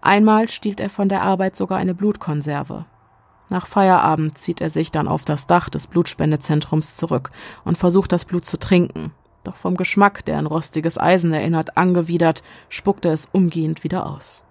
Einmal 0.00 0.48
stiehlt 0.48 0.80
er 0.80 0.88
von 0.88 1.10
der 1.10 1.22
Arbeit 1.22 1.56
sogar 1.56 1.78
eine 1.78 1.94
Blutkonserve. 1.94 2.86
Nach 3.50 3.66
Feierabend 3.66 4.38
zieht 4.38 4.62
er 4.62 4.70
sich 4.70 4.92
dann 4.92 5.08
auf 5.08 5.26
das 5.26 5.46
Dach 5.46 5.68
des 5.68 5.86
Blutspendezentrums 5.88 6.96
zurück 6.96 7.30
und 7.64 7.76
versucht 7.76 8.12
das 8.12 8.24
Blut 8.24 8.46
zu 8.46 8.58
trinken. 8.58 9.12
Doch 9.44 9.56
vom 9.56 9.76
Geschmack, 9.76 10.24
der 10.24 10.38
an 10.38 10.46
rostiges 10.46 10.96
Eisen 10.96 11.34
erinnert, 11.34 11.76
angewidert, 11.76 12.42
spuckt 12.70 13.04
er 13.04 13.12
es 13.12 13.28
umgehend 13.30 13.84
wieder 13.84 14.06
aus. 14.06 14.44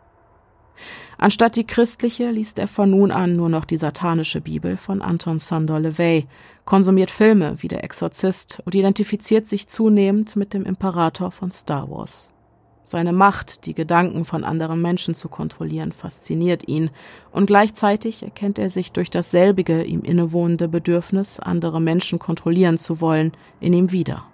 Anstatt 1.18 1.56
die 1.56 1.68
christliche 1.68 2.32
liest 2.32 2.60
er 2.60 2.68
von 2.68 2.90
nun 2.90 3.12
an 3.12 3.36
nur 3.36 3.50
noch 3.50 3.66
die 3.66 3.78
satanische 3.78 4.42
Bibel 4.42 4.78
von 4.78 5.02
Anton 5.02 5.40
Sandor 5.40 5.80
LeVay, 5.80 6.28
konsumiert 6.66 7.12
Filme 7.12 7.56
wie 7.58 7.68
Der 7.68 7.84
Exorzist 7.84 8.62
und 8.66 8.76
identifiziert 8.76 9.48
sich 9.48 9.68
zunehmend 9.68 10.36
mit 10.36 10.54
dem 10.54 10.66
Imperator 10.66 11.32
von 11.32 11.52
Star 11.52 11.90
Wars. 11.90 12.32
Seine 12.84 13.14
Macht, 13.14 13.68
die 13.68 13.74
Gedanken 13.74 14.26
von 14.26 14.44
anderen 14.44 14.82
Menschen 14.82 15.14
zu 15.14 15.30
kontrollieren, 15.30 15.92
fasziniert 15.92 16.68
ihn, 16.68 16.90
und 17.32 17.46
gleichzeitig 17.46 18.24
erkennt 18.24 18.60
er 18.60 18.70
sich 18.70 18.92
durch 18.92 19.10
dasselbige 19.10 19.84
ihm 19.84 20.02
innewohnende 20.02 20.68
Bedürfnis, 20.68 21.40
andere 21.40 21.80
Menschen 21.80 22.20
kontrollieren 22.20 22.78
zu 22.78 23.00
wollen, 23.00 23.32
in 23.60 23.74
ihm 23.74 23.92
wieder. 23.92 24.26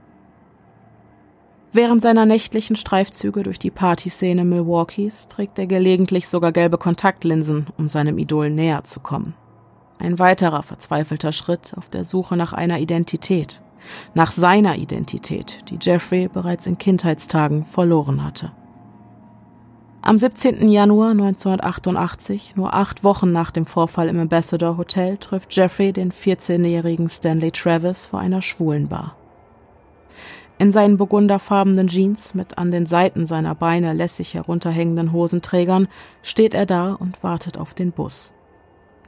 Während 1.74 2.02
seiner 2.02 2.26
nächtlichen 2.26 2.76
Streifzüge 2.76 3.44
durch 3.44 3.60
die 3.60 3.72
Partyszene 3.72 4.46
Milwaukees 4.46 5.28
trägt 5.28 5.60
er 5.60 5.68
gelegentlich 5.68 6.28
sogar 6.28 6.52
gelbe 6.52 6.78
Kontaktlinsen, 6.78 7.68
um 7.78 7.88
seinem 7.88 8.18
Idol 8.18 8.50
näher 8.50 8.84
zu 8.84 9.00
kommen. 9.00 9.36
Ein 10.00 10.18
weiterer 10.20 10.64
verzweifelter 10.64 11.32
Schritt 11.32 11.74
auf 11.76 11.88
der 11.90 12.04
Suche 12.04 12.38
nach 12.38 12.54
einer 12.54 12.80
Identität, 12.80 13.62
nach 14.14 14.32
seiner 14.32 14.78
Identität, 14.78 15.62
die 15.70 15.78
Jeffrey 15.82 16.28
bereits 16.28 16.68
in 16.68 16.78
Kindheitstagen 16.78 17.66
verloren 17.66 18.24
hatte. 18.24 18.52
Am 20.02 20.18
17. 20.18 20.70
Januar 20.70 21.12
1988, 21.12 22.56
nur 22.56 22.74
acht 22.74 23.04
Wochen 23.04 23.34
nach 23.34 23.52
dem 23.52 23.66
Vorfall 23.66 24.08
im 24.08 24.20
Ambassador 24.20 24.78
Hotel, 24.78 25.18
trifft 25.18 25.54
Jeffrey 25.54 25.92
den 25.92 26.14
14-jährigen 26.14 27.10
Stanley 27.10 27.52
Travis 27.52 28.06
vor 28.06 28.20
einer 28.20 28.42
Schwulenbar. 28.42 29.18
In 30.60 30.72
seinen 30.72 30.98
burgunderfarbenen 30.98 31.88
Jeans 31.88 32.34
mit 32.34 32.58
an 32.58 32.72
den 32.72 32.88
Seiten 32.88 33.28
seiner 33.28 33.54
Beine 33.54 33.94
lässig 33.94 34.34
herunterhängenden 34.34 35.12
Hosenträgern 35.12 35.88
steht 36.24 36.56
er 36.56 36.66
da 36.66 36.94
und 36.94 37.22
wartet 37.22 37.60
auf 37.60 37.76
den 37.76 37.92
Bus. 37.92 38.34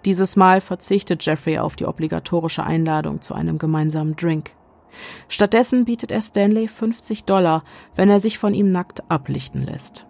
Dieses 0.05 0.35
Mal 0.35 0.61
verzichtet 0.61 1.25
Jeffrey 1.25 1.57
auf 1.57 1.75
die 1.75 1.85
obligatorische 1.85 2.63
Einladung 2.63 3.21
zu 3.21 3.33
einem 3.33 3.57
gemeinsamen 3.57 4.15
Drink. 4.15 4.51
Stattdessen 5.27 5.85
bietet 5.85 6.11
er 6.11 6.21
Stanley 6.21 6.67
50 6.67 7.25
Dollar, 7.25 7.63
wenn 7.95 8.09
er 8.09 8.19
sich 8.19 8.37
von 8.37 8.53
ihm 8.53 8.71
nackt 8.71 9.09
ablichten 9.09 9.65
lässt. 9.65 10.05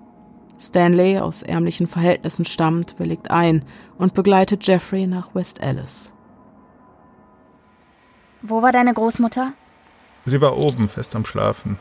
Stanley, 0.60 1.20
aus 1.20 1.42
ärmlichen 1.42 1.88
Verhältnissen 1.88 2.44
stammt, 2.44 3.00
willigt 3.00 3.32
ein 3.32 3.64
und 3.98 4.14
begleitet 4.14 4.68
Jeffrey 4.68 5.08
nach 5.08 5.34
West 5.34 5.64
Alice. 5.64 6.14
Wo 8.42 8.62
war 8.62 8.74
deine 8.74 8.94
Großmutter? 8.94 9.54
Sie 10.30 10.42
war 10.42 10.58
oben, 10.58 10.90
fest 10.90 11.16
am 11.16 11.26
Schlafen. 11.26 11.80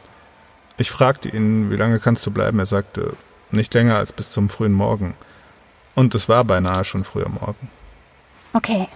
Ich 0.78 0.90
fragte 0.90 1.28
ihn, 1.28 1.70
wie 1.70 1.76
lange 1.76 2.00
kannst 2.00 2.24
du 2.26 2.30
bleiben? 2.30 2.58
Er 2.58 2.66
sagte, 2.66 3.14
nicht 3.50 3.74
länger 3.74 3.96
als 3.96 4.12
bis 4.12 4.30
zum 4.30 4.48
frühen 4.48 4.72
Morgen. 4.72 5.14
Und 5.94 6.14
es 6.14 6.28
war 6.28 6.44
beinahe 6.44 6.84
schon 6.84 7.04
früher 7.04 7.28
Morgen. 7.28 7.70
Okay. 8.52 8.88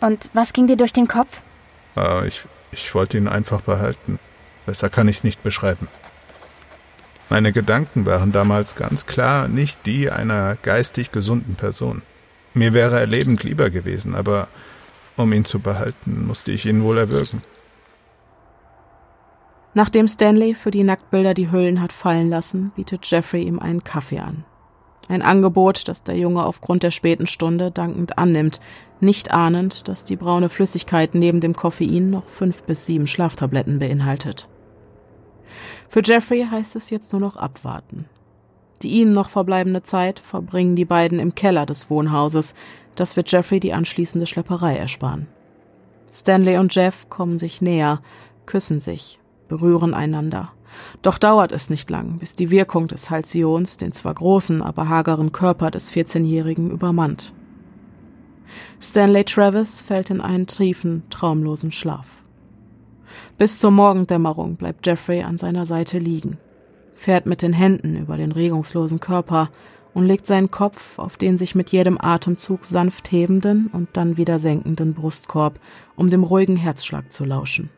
Und 0.00 0.30
was 0.34 0.52
ging 0.52 0.66
dir 0.66 0.76
durch 0.76 0.92
den 0.92 1.08
Kopf? 1.08 1.42
Äh, 1.96 2.26
ich, 2.26 2.42
ich 2.72 2.94
wollte 2.94 3.16
ihn 3.16 3.28
einfach 3.28 3.60
behalten. 3.60 4.18
Besser 4.66 4.90
kann 4.90 5.08
ich 5.08 5.18
es 5.18 5.24
nicht 5.24 5.42
beschreiben. 5.42 5.88
Meine 7.28 7.52
Gedanken 7.52 8.04
waren 8.04 8.32
damals 8.32 8.74
ganz 8.74 9.06
klar 9.06 9.48
nicht 9.48 9.86
die 9.86 10.10
einer 10.10 10.56
geistig 10.56 11.12
gesunden 11.12 11.54
Person. 11.54 12.02
Mir 12.52 12.74
wäre 12.74 13.00
er 13.00 13.06
lebend 13.06 13.42
lieber 13.42 13.70
gewesen, 13.70 14.14
aber 14.14 14.48
um 15.16 15.32
ihn 15.32 15.44
zu 15.44 15.60
behalten, 15.60 16.26
musste 16.26 16.52
ich 16.52 16.66
ihn 16.66 16.82
wohl 16.82 16.98
erwürgen. 16.98 17.40
Nachdem 19.74 20.06
Stanley 20.06 20.54
für 20.54 20.70
die 20.70 20.84
Nacktbilder 20.84 21.32
die 21.32 21.50
Hüllen 21.50 21.80
hat 21.80 21.92
fallen 21.92 22.28
lassen, 22.28 22.72
bietet 22.76 23.10
Jeffrey 23.10 23.42
ihm 23.42 23.58
einen 23.58 23.84
Kaffee 23.84 24.18
an. 24.18 24.44
Ein 25.08 25.22
Angebot, 25.22 25.88
das 25.88 26.04
der 26.04 26.16
Junge 26.16 26.44
aufgrund 26.44 26.82
der 26.82 26.90
späten 26.90 27.26
Stunde 27.26 27.70
dankend 27.70 28.18
annimmt, 28.18 28.60
nicht 29.00 29.32
ahnend, 29.32 29.88
dass 29.88 30.04
die 30.04 30.16
braune 30.16 30.48
Flüssigkeit 30.48 31.14
neben 31.14 31.40
dem 31.40 31.54
Koffein 31.54 32.10
noch 32.10 32.24
fünf 32.24 32.64
bis 32.64 32.86
sieben 32.86 33.06
Schlaftabletten 33.06 33.78
beinhaltet. 33.78 34.48
Für 35.88 36.02
Jeffrey 36.04 36.46
heißt 36.48 36.76
es 36.76 36.90
jetzt 36.90 37.12
nur 37.12 37.20
noch 37.20 37.36
abwarten. 37.36 38.06
Die 38.82 38.88
ihnen 38.88 39.12
noch 39.12 39.28
verbleibende 39.28 39.82
Zeit 39.82 40.18
verbringen 40.18 40.76
die 40.76 40.84
beiden 40.84 41.18
im 41.18 41.34
Keller 41.34 41.66
des 41.66 41.90
Wohnhauses, 41.90 42.54
das 42.94 43.16
wird 43.16 43.30
Jeffrey 43.32 43.58
die 43.58 43.72
anschließende 43.72 44.26
Schlepperei 44.26 44.76
ersparen. 44.76 45.28
Stanley 46.10 46.58
und 46.58 46.74
Jeff 46.74 47.08
kommen 47.08 47.38
sich 47.38 47.62
näher, 47.62 48.00
küssen 48.44 48.80
sich 48.80 49.18
berühren 49.52 49.92
einander. 49.92 50.50
Doch 51.02 51.18
dauert 51.18 51.52
es 51.52 51.68
nicht 51.68 51.90
lang, 51.90 52.18
bis 52.18 52.34
die 52.34 52.50
Wirkung 52.50 52.88
des 52.88 53.10
Halcions 53.10 53.76
den 53.76 53.92
zwar 53.92 54.14
großen, 54.14 54.62
aber 54.62 54.88
hageren 54.88 55.30
Körper 55.30 55.70
des 55.70 55.92
14-Jährigen 55.92 56.70
übermannt. 56.70 57.34
Stanley 58.80 59.24
Travis 59.24 59.82
fällt 59.82 60.08
in 60.08 60.22
einen 60.22 60.46
triefen, 60.46 61.02
traumlosen 61.10 61.70
Schlaf. 61.70 62.22
Bis 63.36 63.58
zur 63.58 63.72
Morgendämmerung 63.72 64.56
bleibt 64.56 64.86
Jeffrey 64.86 65.22
an 65.22 65.36
seiner 65.36 65.66
Seite 65.66 65.98
liegen, 65.98 66.38
fährt 66.94 67.26
mit 67.26 67.42
den 67.42 67.52
Händen 67.52 67.94
über 67.96 68.16
den 68.16 68.32
regungslosen 68.32 69.00
Körper 69.00 69.50
und 69.92 70.06
legt 70.06 70.26
seinen 70.26 70.50
Kopf 70.50 70.98
auf 70.98 71.18
den 71.18 71.36
sich 71.36 71.54
mit 71.54 71.70
jedem 71.70 71.98
Atemzug 72.00 72.64
sanft 72.64 73.12
hebenden 73.12 73.66
und 73.66 73.90
dann 73.92 74.16
wieder 74.16 74.38
senkenden 74.38 74.94
Brustkorb, 74.94 75.60
um 75.94 76.08
dem 76.08 76.24
ruhigen 76.24 76.56
Herzschlag 76.56 77.12
zu 77.12 77.26
lauschen. 77.26 77.68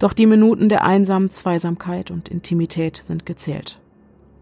Doch 0.00 0.12
die 0.12 0.26
Minuten 0.26 0.68
der 0.68 0.84
einsamen 0.84 1.30
Zweisamkeit 1.30 2.10
und 2.10 2.28
Intimität 2.28 2.96
sind 2.96 3.24
gezählt. 3.24 3.80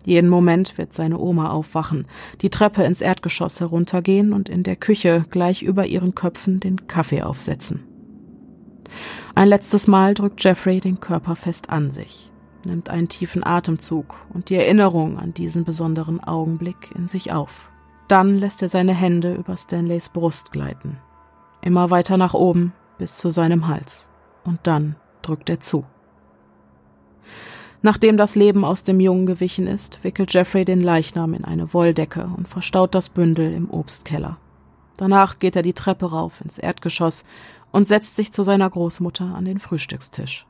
Jeden 0.06 0.30
Moment 0.30 0.78
wird 0.78 0.94
seine 0.94 1.18
Oma 1.18 1.50
aufwachen, 1.50 2.06
die 2.40 2.48
Treppe 2.48 2.84
ins 2.84 3.02
Erdgeschoss 3.02 3.60
heruntergehen 3.60 4.32
und 4.32 4.48
in 4.48 4.62
der 4.62 4.76
Küche 4.76 5.26
gleich 5.28 5.62
über 5.62 5.84
ihren 5.84 6.14
Köpfen 6.14 6.60
den 6.60 6.86
Kaffee 6.86 7.20
aufsetzen. 7.22 7.84
Ein 9.34 9.48
letztes 9.48 9.86
Mal 9.86 10.14
drückt 10.14 10.42
Jeffrey 10.42 10.80
den 10.80 11.00
Körper 11.00 11.36
fest 11.36 11.68
an 11.68 11.90
sich 11.90 12.30
nimmt 12.68 12.90
einen 12.90 13.08
tiefen 13.08 13.44
Atemzug 13.44 14.14
und 14.32 14.50
die 14.50 14.56
Erinnerung 14.56 15.18
an 15.18 15.34
diesen 15.34 15.64
besonderen 15.64 16.22
Augenblick 16.22 16.90
in 16.94 17.06
sich 17.06 17.32
auf. 17.32 17.70
Dann 18.08 18.36
lässt 18.36 18.62
er 18.62 18.68
seine 18.68 18.94
Hände 18.94 19.34
über 19.34 19.56
Stanleys 19.56 20.08
Brust 20.08 20.52
gleiten. 20.52 20.98
Immer 21.60 21.90
weiter 21.90 22.16
nach 22.16 22.34
oben 22.34 22.72
bis 22.96 23.18
zu 23.18 23.30
seinem 23.30 23.68
Hals. 23.68 24.08
Und 24.44 24.60
dann 24.62 24.96
drückt 25.28 25.50
er 25.50 25.60
zu. 25.60 25.84
Nachdem 27.80 28.16
das 28.16 28.34
Leben 28.34 28.64
aus 28.64 28.82
dem 28.82 28.98
Jungen 28.98 29.26
gewichen 29.26 29.66
ist, 29.66 30.02
wickelt 30.02 30.32
Jeffrey 30.32 30.64
den 30.64 30.80
Leichnam 30.80 31.34
in 31.34 31.44
eine 31.44 31.72
Wolldecke 31.72 32.28
und 32.36 32.48
verstaut 32.48 32.94
das 32.94 33.08
Bündel 33.08 33.52
im 33.52 33.70
Obstkeller. 33.70 34.38
Danach 34.96 35.38
geht 35.38 35.54
er 35.54 35.62
die 35.62 35.74
Treppe 35.74 36.10
rauf 36.10 36.40
ins 36.40 36.58
Erdgeschoss 36.58 37.24
und 37.70 37.86
setzt 37.86 38.16
sich 38.16 38.32
zu 38.32 38.42
seiner 38.42 38.68
Großmutter 38.68 39.26
an 39.26 39.44
den 39.44 39.60
Frühstückstisch. 39.60 40.44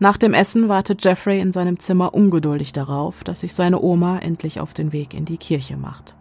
Nach 0.00 0.16
dem 0.16 0.34
Essen 0.34 0.68
wartet 0.68 1.04
Jeffrey 1.04 1.40
in 1.40 1.52
seinem 1.52 1.78
Zimmer 1.78 2.14
ungeduldig 2.14 2.72
darauf, 2.72 3.22
dass 3.22 3.40
sich 3.40 3.54
seine 3.54 3.80
Oma 3.80 4.18
endlich 4.18 4.58
auf 4.58 4.74
den 4.74 4.92
Weg 4.92 5.14
in 5.14 5.24
die 5.24 5.38
Kirche 5.38 5.76
macht. 5.76 6.16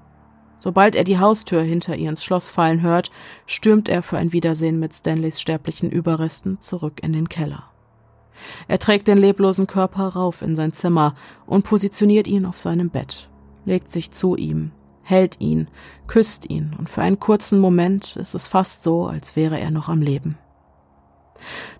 Sobald 0.64 0.96
er 0.96 1.04
die 1.04 1.20
Haustür 1.20 1.62
hinter 1.62 1.98
ihr 1.98 2.08
ins 2.08 2.24
Schloss 2.24 2.50
fallen 2.50 2.82
hört, 2.82 3.12
stürmt 3.46 3.90
er 3.90 4.02
für 4.02 4.18
ein 4.18 4.32
Wiedersehen 4.32 4.80
mit 4.80 4.94
Stanleys 4.94 5.42
sterblichen 5.42 5.90
Überresten 5.90 6.62
zurück 6.62 7.04
in 7.04 7.12
den 7.12 7.28
Keller. 7.28 7.66
Er 8.70 8.80
trägt 8.80 9.10
den 9.10 9.18
leblosen 9.18 9.68
Körper 9.68 10.08
rauf 10.08 10.42
in 10.42 10.56
sein 10.56 10.72
Zimmer 10.72 11.16
und 11.46 11.66
positioniert 11.66 12.28
ihn 12.28 12.46
auf 12.46 12.58
seinem 12.58 12.92
Bett, 12.92 13.30
legt 13.66 13.90
sich 13.90 14.12
zu 14.12 14.38
ihm, 14.38 14.72
hält 15.04 15.42
ihn, 15.42 15.68
küsst 16.08 16.50
ihn, 16.50 16.74
und 16.80 16.90
für 16.90 17.02
einen 17.02 17.20
kurzen 17.20 17.60
Moment 17.60 18.16
ist 18.16 18.34
es 18.34 18.48
fast 18.48 18.84
so, 18.84 19.06
als 19.08 19.36
wäre 19.36 19.60
er 19.60 19.70
noch 19.70 19.90
am 19.90 20.02
Leben. 20.02 20.38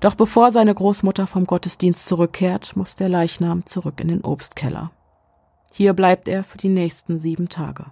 Doch 0.02 0.16
bevor 0.16 0.52
seine 0.52 0.76
Großmutter 0.76 1.26
vom 1.26 1.46
Gottesdienst 1.46 2.06
zurückkehrt, 2.06 2.76
muss 2.76 2.98
der 2.98 3.08
Leichnam 3.08 3.66
zurück 3.66 4.02
in 4.02 4.10
den 4.10 4.26
Obstkeller. 4.26 4.92
Hier 5.72 5.94
bleibt 5.94 6.28
er 6.28 6.44
für 6.44 6.58
die 6.58 6.68
nächsten 6.68 7.18
sieben 7.18 7.48
Tage. 7.48 7.86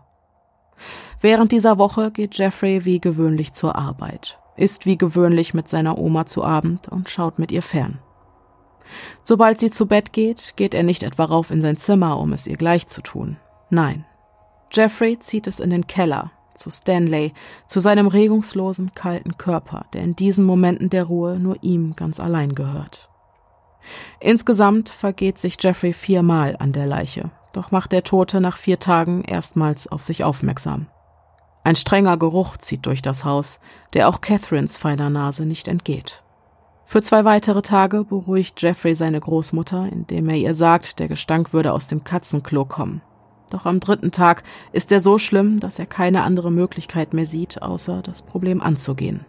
Während 1.20 1.52
dieser 1.52 1.78
Woche 1.78 2.12
geht 2.12 2.38
Jeffrey 2.38 2.86
wie 2.86 3.00
gewöhnlich 3.00 3.54
zur 3.54 3.76
Arbeit, 3.76 4.40
isst 4.56 4.86
wie 4.86 4.98
gewöhnlich 4.98 5.54
mit 5.54 5.68
seiner 5.68 5.98
Oma 5.98 6.26
zu 6.26 6.44
Abend 6.44 6.88
und 6.88 7.10
schaut 7.10 7.40
mit 7.40 7.52
ihr 7.52 7.62
fern. 7.62 8.00
Sobald 9.22 9.60
sie 9.60 9.72
zu 9.72 9.86
Bett 9.86 10.14
geht, 10.14 10.54
geht 10.56 10.74
er 10.74 10.84
nicht 10.84 11.04
etwa 11.04 11.26
rauf 11.26 11.52
in 11.52 11.62
sein 11.62 11.78
Zimmer, 11.78 12.20
um 12.20 12.34
es 12.34 12.48
ihr 12.48 12.58
gleich 12.58 12.88
zu 12.88 13.02
tun. 13.02 13.38
Nein. 13.70 14.06
Jeffrey 14.72 15.20
zieht 15.20 15.48
es 15.48 15.60
in 15.60 15.70
den 15.70 15.88
Keller, 15.88 16.32
zu 16.56 16.70
Stanley, 16.70 17.34
zu 17.68 17.80
seinem 17.80 18.08
regungslosen, 18.08 18.94
kalten 18.96 19.38
Körper, 19.38 19.86
der 19.94 20.02
in 20.02 20.16
diesen 20.16 20.46
Momenten 20.46 20.90
der 20.90 21.04
Ruhe 21.04 21.40
nur 21.40 21.58
ihm 21.62 21.96
ganz 21.96 22.20
allein 22.20 22.56
gehört. 22.56 23.10
Insgesamt 24.20 24.90
vergeht 24.90 25.38
sich 25.38 25.58
Jeffrey 25.60 25.94
viermal 25.94 26.56
an 26.60 26.72
der 26.72 26.86
Leiche, 26.86 27.32
doch 27.54 27.72
macht 27.72 27.92
der 27.92 28.04
Tote 28.04 28.42
nach 28.42 28.58
vier 28.58 28.80
Tagen 28.80 29.24
erstmals 29.24 29.88
auf 29.88 30.02
sich 30.02 30.24
aufmerksam. 30.24 30.88
Ein 31.64 31.76
strenger 31.76 32.18
Geruch 32.18 32.58
zieht 32.58 32.86
durch 32.86 33.02
das 33.02 33.24
Haus, 33.24 33.60
der 33.94 34.10
auch 34.10 34.22
Catherines 34.22 34.78
feiner 34.78 35.10
Nase 35.10 35.46
nicht 35.46 35.68
entgeht. 35.68 36.24
Für 36.86 37.02
zwei 37.02 37.24
weitere 37.24 37.62
Tage 37.62 38.04
beruhigt 38.04 38.62
Jeffrey 38.62 38.96
seine 38.96 39.20
Großmutter, 39.20 39.88
indem 39.92 40.28
er 40.30 40.36
ihr 40.36 40.54
sagt, 40.54 41.00
der 41.00 41.08
Gestank 41.08 41.54
würde 41.54 41.74
aus 41.74 41.88
dem 41.88 42.04
Katzenklo 42.04 42.66
kommen. 42.66 43.02
Doch 43.52 43.66
am 43.66 43.80
dritten 43.80 44.12
Tag 44.12 44.44
ist 44.72 44.92
er 44.92 45.00
so 45.00 45.18
schlimm, 45.18 45.60
dass 45.60 45.78
er 45.78 45.86
keine 45.86 46.24
andere 46.24 46.52
Möglichkeit 46.52 47.14
mehr 47.14 47.26
sieht, 47.26 47.62
außer 47.62 48.02
das 48.02 48.22
Problem 48.22 48.62
anzugehen. 48.62 49.26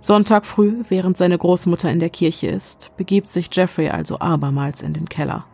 Sonntag 0.00 0.44
früh, 0.44 0.82
während 0.88 1.16
seine 1.16 1.38
Großmutter 1.38 1.90
in 1.90 2.00
der 2.00 2.10
Kirche 2.10 2.48
ist, 2.48 2.92
begibt 2.96 3.28
sich 3.28 3.48
Jeffrey 3.52 3.88
also 3.88 4.18
abermals 4.18 4.82
in 4.82 4.92
den 4.92 5.08
Keller. 5.08 5.46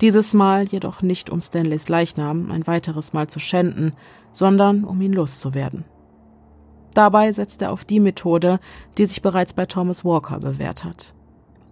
Dieses 0.00 0.34
Mal 0.34 0.64
jedoch 0.64 1.02
nicht 1.02 1.30
um 1.30 1.42
Stanleys 1.42 1.88
Leichnam 1.88 2.50
ein 2.50 2.66
weiteres 2.66 3.12
Mal 3.12 3.28
zu 3.28 3.40
schänden, 3.40 3.92
sondern 4.32 4.84
um 4.84 5.00
ihn 5.00 5.12
loszuwerden. 5.12 5.84
Dabei 6.94 7.32
setzt 7.32 7.60
er 7.62 7.72
auf 7.72 7.84
die 7.84 8.00
Methode, 8.00 8.60
die 8.98 9.06
sich 9.06 9.20
bereits 9.20 9.52
bei 9.52 9.66
Thomas 9.66 10.04
Walker 10.04 10.38
bewährt 10.38 10.84
hat. 10.84 11.14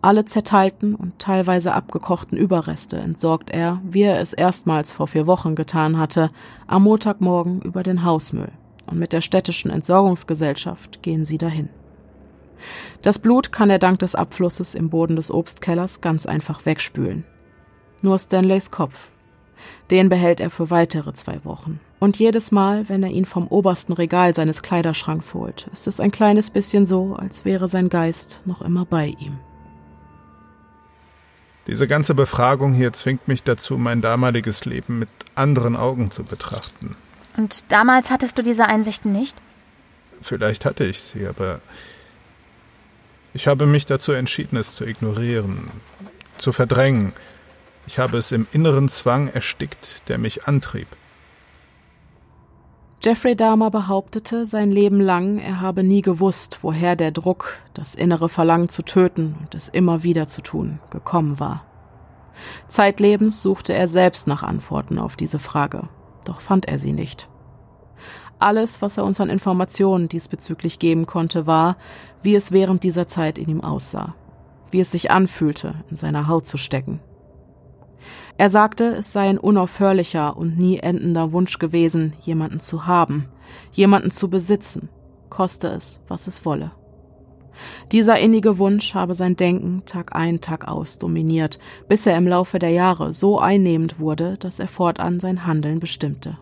Alle 0.04 0.24
zerteilten 0.24 0.96
und 0.96 1.20
teilweise 1.20 1.72
abgekochten 1.72 2.36
Überreste 2.36 2.96
entsorgt 2.96 3.50
er, 3.50 3.80
wie 3.84 4.02
er 4.02 4.20
es 4.20 4.32
erstmals 4.32 4.90
vor 4.90 5.06
vier 5.06 5.28
Wochen 5.28 5.54
getan 5.54 5.96
hatte, 5.96 6.32
am 6.66 6.82
Montagmorgen 6.82 7.62
über 7.62 7.84
den 7.84 8.04
Hausmüll. 8.04 8.50
Und 8.86 8.98
mit 8.98 9.12
der 9.12 9.20
städtischen 9.20 9.70
Entsorgungsgesellschaft 9.70 11.02
gehen 11.02 11.24
sie 11.24 11.38
dahin. 11.38 11.68
Das 13.02 13.20
Blut 13.20 13.52
kann 13.52 13.70
er 13.70 13.78
dank 13.78 14.00
des 14.00 14.16
Abflusses 14.16 14.74
im 14.74 14.90
Boden 14.90 15.14
des 15.14 15.30
Obstkellers 15.30 16.00
ganz 16.00 16.26
einfach 16.26 16.66
wegspülen. 16.66 17.24
Nur 18.02 18.18
Stanleys 18.18 18.70
Kopf. 18.70 19.08
Den 19.90 20.08
behält 20.08 20.40
er 20.40 20.50
für 20.50 20.70
weitere 20.70 21.12
zwei 21.14 21.44
Wochen. 21.44 21.80
Und 22.00 22.18
jedes 22.18 22.50
Mal, 22.50 22.88
wenn 22.88 23.02
er 23.04 23.10
ihn 23.10 23.24
vom 23.24 23.46
obersten 23.46 23.92
Regal 23.92 24.34
seines 24.34 24.62
Kleiderschranks 24.62 25.34
holt, 25.34 25.68
ist 25.72 25.86
es 25.86 26.00
ein 26.00 26.10
kleines 26.10 26.50
bisschen 26.50 26.84
so, 26.84 27.14
als 27.14 27.44
wäre 27.44 27.68
sein 27.68 27.88
Geist 27.88 28.40
noch 28.44 28.60
immer 28.60 28.84
bei 28.84 29.14
ihm. 29.20 29.38
Diese 31.68 31.86
ganze 31.86 32.14
Befragung 32.14 32.72
hier 32.72 32.92
zwingt 32.92 33.28
mich 33.28 33.44
dazu, 33.44 33.78
mein 33.78 34.00
damaliges 34.00 34.64
Leben 34.64 34.98
mit 34.98 35.08
anderen 35.36 35.76
Augen 35.76 36.10
zu 36.10 36.24
betrachten. 36.24 36.96
Und 37.36 37.64
damals 37.68 38.10
hattest 38.10 38.36
du 38.36 38.42
diese 38.42 38.66
Einsichten 38.66 39.12
nicht? 39.12 39.36
Vielleicht 40.20 40.64
hatte 40.64 40.84
ich 40.84 41.00
sie, 41.00 41.26
aber 41.26 41.60
ich 43.32 43.46
habe 43.46 43.66
mich 43.66 43.86
dazu 43.86 44.12
entschieden, 44.12 44.56
es 44.56 44.74
zu 44.74 44.84
ignorieren, 44.84 45.70
zu 46.38 46.52
verdrängen. 46.52 47.12
Ich 47.86 47.98
habe 47.98 48.16
es 48.18 48.32
im 48.32 48.46
inneren 48.52 48.88
Zwang 48.88 49.28
erstickt, 49.28 50.08
der 50.08 50.18
mich 50.18 50.46
antrieb. 50.46 50.88
Jeffrey 53.04 53.34
Dahmer 53.34 53.70
behauptete 53.70 54.46
sein 54.46 54.70
Leben 54.70 55.00
lang, 55.00 55.38
er 55.38 55.60
habe 55.60 55.82
nie 55.82 56.02
gewusst, 56.02 56.58
woher 56.62 56.94
der 56.94 57.10
Druck, 57.10 57.58
das 57.74 57.96
innere 57.96 58.28
Verlangen 58.28 58.68
zu 58.68 58.84
töten 58.84 59.34
und 59.40 59.56
es 59.56 59.68
immer 59.68 60.04
wieder 60.04 60.28
zu 60.28 60.40
tun, 60.40 60.78
gekommen 60.90 61.40
war. 61.40 61.64
Zeitlebens 62.68 63.42
suchte 63.42 63.72
er 63.72 63.88
selbst 63.88 64.28
nach 64.28 64.44
Antworten 64.44 65.00
auf 65.00 65.16
diese 65.16 65.40
Frage, 65.40 65.88
doch 66.24 66.40
fand 66.40 66.68
er 66.68 66.78
sie 66.78 66.92
nicht. 66.92 67.28
Alles, 68.38 68.82
was 68.82 68.98
er 68.98 69.04
uns 69.04 69.20
an 69.20 69.30
Informationen 69.30 70.08
diesbezüglich 70.08 70.78
geben 70.78 71.06
konnte, 71.06 71.46
war, 71.48 71.76
wie 72.22 72.36
es 72.36 72.52
während 72.52 72.84
dieser 72.84 73.08
Zeit 73.08 73.36
in 73.36 73.48
ihm 73.48 73.62
aussah, 73.62 74.14
wie 74.70 74.80
es 74.80 74.92
sich 74.92 75.10
anfühlte, 75.10 75.74
in 75.90 75.96
seiner 75.96 76.28
Haut 76.28 76.46
zu 76.46 76.56
stecken. 76.56 77.00
Er 78.42 78.50
sagte, 78.50 78.86
es 78.86 79.12
sei 79.12 79.28
ein 79.28 79.38
unaufhörlicher 79.38 80.36
und 80.36 80.58
nie 80.58 80.78
endender 80.78 81.30
Wunsch 81.30 81.60
gewesen, 81.60 82.14
jemanden 82.22 82.58
zu 82.58 82.88
haben, 82.88 83.28
jemanden 83.70 84.10
zu 84.10 84.28
besitzen, 84.28 84.88
koste 85.30 85.68
es, 85.68 86.00
was 86.08 86.26
es 86.26 86.44
wolle. 86.44 86.72
Dieser 87.92 88.18
innige 88.18 88.58
Wunsch 88.58 88.96
habe 88.96 89.14
sein 89.14 89.36
Denken 89.36 89.84
Tag 89.86 90.16
ein, 90.16 90.40
Tag 90.40 90.66
aus 90.66 90.98
dominiert, 90.98 91.60
bis 91.88 92.04
er 92.04 92.16
im 92.16 92.26
Laufe 92.26 92.58
der 92.58 92.70
Jahre 92.70 93.12
so 93.12 93.38
einnehmend 93.38 94.00
wurde, 94.00 94.36
dass 94.38 94.58
er 94.58 94.66
fortan 94.66 95.20
sein 95.20 95.46
Handeln 95.46 95.78
bestimmte. 95.78 96.36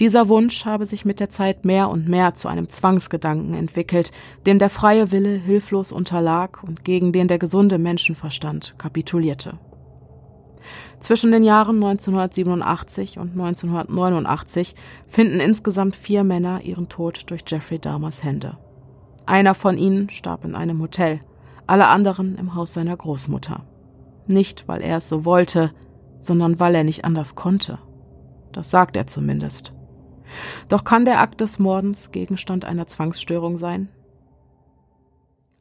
Dieser 0.00 0.26
Wunsch 0.26 0.66
habe 0.66 0.84
sich 0.84 1.04
mit 1.04 1.20
der 1.20 1.30
Zeit 1.30 1.64
mehr 1.64 1.90
und 1.90 2.08
mehr 2.08 2.34
zu 2.34 2.48
einem 2.48 2.68
Zwangsgedanken 2.68 3.54
entwickelt, 3.54 4.10
dem 4.46 4.58
der 4.58 4.68
freie 4.68 5.12
Wille 5.12 5.36
hilflos 5.36 5.92
unterlag 5.92 6.60
und 6.64 6.84
gegen 6.84 7.12
den 7.12 7.28
der 7.28 7.38
gesunde 7.38 7.78
Menschenverstand 7.78 8.74
kapitulierte. 8.78 9.60
Zwischen 11.02 11.32
den 11.32 11.42
Jahren 11.42 11.82
1987 11.82 13.18
und 13.18 13.32
1989 13.32 14.76
finden 15.08 15.40
insgesamt 15.40 15.96
vier 15.96 16.22
Männer 16.22 16.62
ihren 16.62 16.88
Tod 16.88 17.28
durch 17.28 17.42
Jeffrey 17.44 17.80
Dahmers 17.80 18.22
Hände. 18.22 18.56
Einer 19.26 19.56
von 19.56 19.76
ihnen 19.76 20.10
starb 20.10 20.44
in 20.44 20.54
einem 20.54 20.80
Hotel, 20.80 21.20
alle 21.66 21.88
anderen 21.88 22.36
im 22.38 22.54
Haus 22.54 22.72
seiner 22.74 22.96
Großmutter. 22.96 23.64
Nicht, 24.28 24.68
weil 24.68 24.80
er 24.80 24.98
es 24.98 25.08
so 25.08 25.24
wollte, 25.24 25.72
sondern 26.20 26.60
weil 26.60 26.76
er 26.76 26.84
nicht 26.84 27.04
anders 27.04 27.34
konnte. 27.34 27.80
Das 28.52 28.70
sagt 28.70 28.96
er 28.96 29.08
zumindest. 29.08 29.74
Doch 30.68 30.84
kann 30.84 31.04
der 31.04 31.20
Akt 31.20 31.40
des 31.40 31.58
Mordens 31.58 32.12
Gegenstand 32.12 32.64
einer 32.64 32.86
Zwangsstörung 32.86 33.58
sein? 33.58 33.88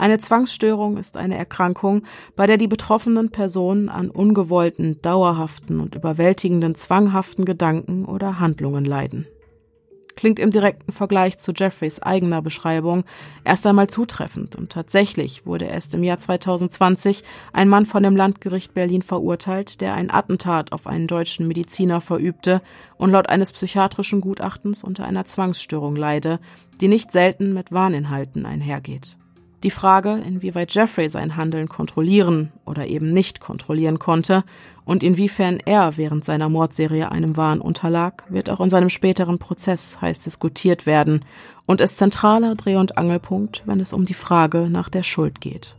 Eine 0.02 0.18
Zwangsstörung 0.18 0.98
ist 0.98 1.16
eine 1.16 1.38
Erkrankung, 1.38 2.02
bei 2.36 2.48
der 2.48 2.58
die 2.58 2.68
betroffenen 2.68 3.30
Personen 3.30 3.88
an 3.88 4.10
ungewollten, 4.10 5.00
dauerhaften 5.04 5.80
und 5.80 5.94
überwältigenden 5.94 6.74
zwanghaften 6.74 7.46
Gedanken 7.46 8.06
oder 8.06 8.40
Handlungen 8.40 8.84
leiden. 8.84 9.28
Klingt 10.16 10.40
im 10.40 10.50
direkten 10.50 10.92
Vergleich 10.92 11.38
zu 11.38 11.52
Jeffreys 11.56 12.02
eigener 12.02 12.42
Beschreibung 12.42 13.04
erst 13.44 13.68
einmal 13.68 13.92
zutreffend 13.92 14.56
und 14.56 14.72
tatsächlich 14.72 15.46
wurde 15.46 15.66
erst 15.66 15.94
im 15.94 16.04
Jahr 16.04 16.18
2020 16.18 17.24
ein 17.54 17.70
Mann 17.70 17.86
von 17.86 18.02
dem 18.02 18.16
Landgericht 18.16 18.74
Berlin 18.74 19.04
verurteilt, 19.04 19.82
der 19.82 19.94
ein 19.94 20.10
Attentat 20.10 20.72
auf 20.72 20.88
einen 20.88 21.06
deutschen 21.06 21.48
Mediziner 21.48 22.02
verübte 22.02 22.64
und 22.98 23.12
laut 23.12 23.30
eines 23.30 23.52
psychiatrischen 23.52 24.20
Gutachtens 24.20 24.84
unter 24.84 25.06
einer 25.06 25.26
Zwangsstörung 25.26 25.96
leide, 25.96 26.40
die 26.82 26.88
nicht 26.88 27.12
selten 27.12 27.54
mit 27.54 27.72
Wahninhalten 27.72 28.48
einhergeht. 28.48 29.21
Die 29.64 29.72
Frage, 29.72 30.20
inwieweit 30.26 30.74
Jeffrey 30.74 31.08
sein 31.08 31.36
Handeln 31.36 31.70
kontrollieren 31.70 32.52
oder 32.66 32.88
eben 32.88 33.14
nicht 33.14 33.40
kontrollieren 33.40 34.00
konnte 34.00 34.44
und 34.86 35.04
inwiefern 35.04 35.60
er 35.64 35.98
während 35.98 36.26
seiner 36.26 36.50
Mordserie 36.50 37.12
einem 37.12 37.38
Wahn 37.38 37.62
unterlag, 37.62 38.24
wird 38.30 38.50
auch 38.50 38.60
in 38.60 38.72
seinem 38.72 38.90
späteren 38.90 39.38
Prozess 39.38 40.02
heiß 40.02 40.20
diskutiert 40.20 40.88
werden 40.88 41.26
und 41.68 41.80
ist 41.80 42.00
zentraler 42.00 42.56
Dreh- 42.56 42.78
und 42.78 42.98
Angelpunkt, 42.98 43.62
wenn 43.68 43.80
es 43.80 43.94
um 43.94 44.06
die 44.06 44.16
Frage 44.16 44.68
nach 44.70 44.90
der 44.90 45.04
Schuld 45.04 45.42
geht. 45.42 45.76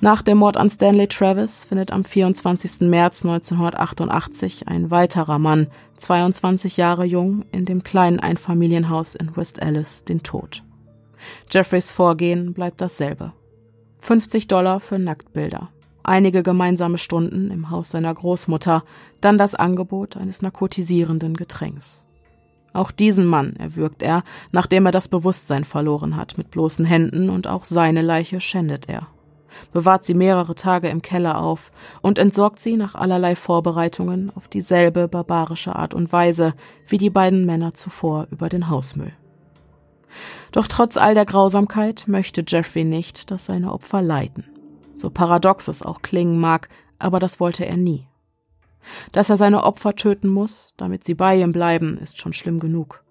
Nach 0.00 0.22
dem 0.22 0.38
Mord 0.38 0.56
an 0.56 0.70
Stanley 0.70 1.08
Travis 1.08 1.64
findet 1.64 1.92
am 1.92 2.04
24. 2.04 2.88
März 2.88 3.24
1988 3.24 4.66
ein 4.66 4.90
weiterer 4.90 5.38
Mann, 5.38 5.68
22 5.96 6.76
Jahre 6.76 7.04
jung, 7.04 7.44
in 7.50 7.64
dem 7.64 7.82
kleinen 7.82 8.20
Einfamilienhaus 8.20 9.14
in 9.14 9.36
West 9.36 9.60
Allis 9.60 10.04
den 10.04 10.22
Tod. 10.22 10.62
Jeffreys 11.50 11.92
Vorgehen 11.92 12.52
bleibt 12.52 12.80
dasselbe. 12.80 13.32
50 14.00 14.48
Dollar 14.48 14.80
für 14.80 14.98
Nacktbilder, 14.98 15.70
einige 16.02 16.42
gemeinsame 16.42 16.98
Stunden 16.98 17.50
im 17.50 17.70
Haus 17.70 17.90
seiner 17.90 18.14
Großmutter, 18.14 18.84
dann 19.20 19.38
das 19.38 19.54
Angebot 19.54 20.16
eines 20.16 20.42
narkotisierenden 20.42 21.36
Getränks. 21.36 22.06
Auch 22.72 22.90
diesen 22.90 23.26
Mann 23.26 23.56
erwürgt 23.56 24.02
er, 24.02 24.22
nachdem 24.52 24.86
er 24.86 24.92
das 24.92 25.08
Bewusstsein 25.08 25.64
verloren 25.64 26.16
hat, 26.16 26.38
mit 26.38 26.50
bloßen 26.50 26.84
Händen 26.84 27.30
und 27.30 27.46
auch 27.46 27.64
seine 27.64 28.02
Leiche 28.02 28.40
schändet 28.40 28.88
er. 28.88 29.08
Bewahrt 29.72 30.04
sie 30.04 30.14
mehrere 30.14 30.54
Tage 30.54 30.88
im 30.88 31.02
Keller 31.02 31.40
auf 31.40 31.72
und 32.02 32.18
entsorgt 32.18 32.60
sie 32.60 32.76
nach 32.76 32.94
allerlei 32.94 33.34
Vorbereitungen 33.34 34.30
auf 34.34 34.46
dieselbe 34.46 35.08
barbarische 35.08 35.74
Art 35.74 35.94
und 35.94 36.12
Weise 36.12 36.54
wie 36.86 36.98
die 36.98 37.10
beiden 37.10 37.44
Männer 37.44 37.74
zuvor 37.74 38.28
über 38.30 38.48
den 38.48 38.68
Hausmüll. 38.68 39.12
Doch 40.52 40.66
trotz 40.66 40.96
all 40.96 41.14
der 41.14 41.26
Grausamkeit 41.26 42.04
möchte 42.06 42.44
Jeffrey 42.46 42.84
nicht, 42.84 43.30
dass 43.30 43.46
seine 43.46 43.72
Opfer 43.72 44.02
leiden. 44.02 44.44
So 44.94 45.10
paradox 45.10 45.68
es 45.68 45.82
auch 45.82 46.02
klingen 46.02 46.38
mag, 46.38 46.68
aber 46.98 47.20
das 47.20 47.40
wollte 47.40 47.64
er 47.64 47.76
nie. 47.76 48.06
Dass 49.12 49.30
er 49.30 49.36
seine 49.36 49.64
Opfer 49.64 49.94
töten 49.94 50.28
muss, 50.28 50.72
damit 50.76 51.04
sie 51.04 51.14
bei 51.14 51.40
ihm 51.40 51.52
bleiben, 51.52 51.98
ist 51.98 52.18
schon 52.18 52.32
schlimm 52.32 52.58
genug. 52.58 53.04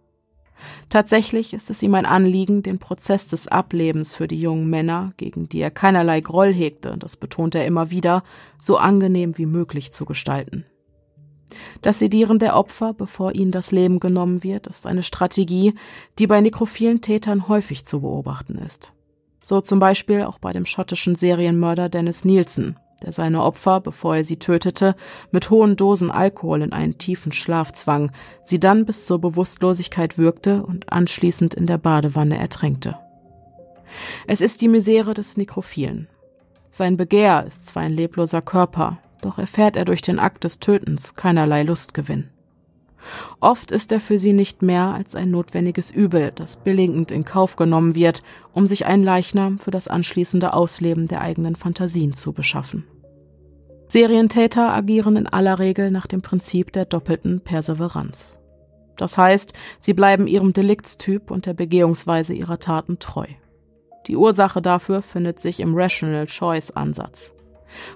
Tatsächlich 0.89 1.53
ist 1.53 1.69
es 1.69 1.83
ihm 1.83 1.93
ein 1.93 2.05
Anliegen, 2.05 2.63
den 2.63 2.79
Prozess 2.79 3.27
des 3.27 3.47
Ablebens 3.47 4.15
für 4.15 4.27
die 4.27 4.39
jungen 4.39 4.69
Männer, 4.69 5.13
gegen 5.17 5.47
die 5.47 5.59
er 5.59 5.71
keinerlei 5.71 6.19
Groll 6.21 6.51
hegte, 6.51 6.97
das 6.97 7.15
betont 7.15 7.55
er 7.55 7.65
immer 7.65 7.91
wieder, 7.91 8.23
so 8.59 8.77
angenehm 8.77 9.37
wie 9.37 9.45
möglich 9.45 9.91
zu 9.91 10.05
gestalten. 10.05 10.65
Das 11.81 11.99
Sedieren 11.99 12.39
der 12.39 12.55
Opfer, 12.55 12.93
bevor 12.93 13.33
ihnen 13.33 13.51
das 13.51 13.71
Leben 13.71 13.99
genommen 13.99 14.43
wird, 14.43 14.67
ist 14.67 14.87
eine 14.87 15.03
Strategie, 15.03 15.73
die 16.19 16.27
bei 16.27 16.41
nekrophilen 16.41 17.01
Tätern 17.01 17.47
häufig 17.47 17.85
zu 17.85 18.01
beobachten 18.01 18.57
ist. 18.57 18.93
So 19.41 19.61
zum 19.61 19.79
Beispiel 19.79 20.23
auch 20.23 20.39
bei 20.39 20.51
dem 20.51 20.65
schottischen 20.65 21.15
Serienmörder 21.15 21.87
Dennis 21.87 22.25
Nielsen, 22.25 22.77
der 23.01 23.11
seine 23.11 23.43
Opfer, 23.43 23.79
bevor 23.79 24.17
er 24.17 24.23
sie 24.23 24.39
tötete, 24.39 24.95
mit 25.31 25.49
hohen 25.49 25.75
Dosen 25.75 26.11
Alkohol 26.11 26.63
in 26.63 26.73
einen 26.73 26.97
tiefen 26.97 27.31
Schlaf 27.31 27.71
zwang, 27.71 28.11
sie 28.43 28.59
dann 28.59 28.85
bis 28.85 29.05
zur 29.05 29.19
Bewusstlosigkeit 29.19 30.17
würgte 30.17 30.63
und 30.63 30.91
anschließend 30.91 31.53
in 31.53 31.67
der 31.67 31.77
Badewanne 31.77 32.37
ertränkte. 32.37 32.97
Es 34.27 34.41
ist 34.41 34.61
die 34.61 34.67
Misere 34.67 35.13
des 35.13 35.37
Nekrophilen. 35.37 36.09
Sein 36.69 36.97
Begehr 36.97 37.45
ist 37.47 37.67
zwar 37.67 37.83
ein 37.83 37.93
lebloser 37.93 38.41
Körper, 38.41 38.99
doch 39.21 39.37
erfährt 39.37 39.75
er 39.75 39.85
durch 39.85 40.01
den 40.01 40.19
Akt 40.19 40.43
des 40.43 40.59
Tötens 40.59 41.15
keinerlei 41.15 41.63
Lustgewinn. 41.63 42.29
Oft 43.39 43.71
ist 43.71 43.91
er 43.91 43.99
für 43.99 44.17
sie 44.17 44.33
nicht 44.33 44.61
mehr 44.61 44.93
als 44.93 45.15
ein 45.15 45.31
notwendiges 45.31 45.91
Übel, 45.91 46.31
das 46.33 46.57
billigend 46.57 47.11
in 47.11 47.25
Kauf 47.25 47.55
genommen 47.55 47.95
wird, 47.95 48.23
um 48.53 48.67
sich 48.67 48.85
einen 48.85 49.03
Leichnam 49.03 49.59
für 49.59 49.71
das 49.71 49.87
anschließende 49.87 50.53
Ausleben 50.53 51.07
der 51.07 51.21
eigenen 51.21 51.55
Fantasien 51.55 52.13
zu 52.13 52.33
beschaffen. 52.33 52.85
Serientäter 53.87 54.73
agieren 54.73 55.15
in 55.15 55.27
aller 55.27 55.59
Regel 55.59 55.91
nach 55.91 56.07
dem 56.07 56.21
Prinzip 56.21 56.73
der 56.73 56.85
doppelten 56.85 57.39
Perseveranz. 57.41 58.39
Das 58.97 59.17
heißt, 59.17 59.53
sie 59.79 59.93
bleiben 59.93 60.27
ihrem 60.27 60.51
Deliktstyp 60.51 61.31
und 61.31 61.45
der 61.45 61.53
Begehungsweise 61.53 62.33
ihrer 62.33 62.59
Taten 62.59 62.99
treu. 62.99 63.27
Die 64.07 64.17
Ursache 64.17 64.61
dafür 64.61 65.01
findet 65.01 65.39
sich 65.39 65.59
im 65.59 65.75
Rational 65.75 66.25
Choice 66.27 66.71
Ansatz. 66.71 67.33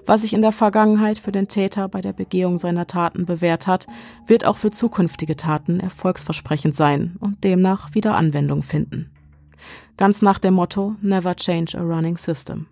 Was 0.06 0.22
sich 0.22 0.34
in 0.34 0.42
der 0.42 0.52
Vergangenheit 0.52 1.18
für 1.18 1.32
den 1.32 1.48
Täter 1.48 1.88
bei 1.88 2.00
der 2.00 2.12
Begehung 2.12 2.58
seiner 2.58 2.86
Taten 2.86 3.26
bewährt 3.26 3.66
hat, 3.66 3.86
wird 4.26 4.44
auch 4.44 4.56
für 4.56 4.70
zukünftige 4.70 5.36
Taten 5.36 5.80
erfolgsversprechend 5.80 6.76
sein 6.76 7.16
und 7.20 7.44
demnach 7.44 7.94
wieder 7.94 8.16
Anwendung 8.16 8.62
finden. 8.62 9.10
Ganz 9.96 10.22
nach 10.22 10.38
dem 10.38 10.54
Motto 10.54 10.96
Never 11.00 11.36
change 11.36 11.78
a 11.78 11.82
running 11.82 12.16
system. 12.16 12.66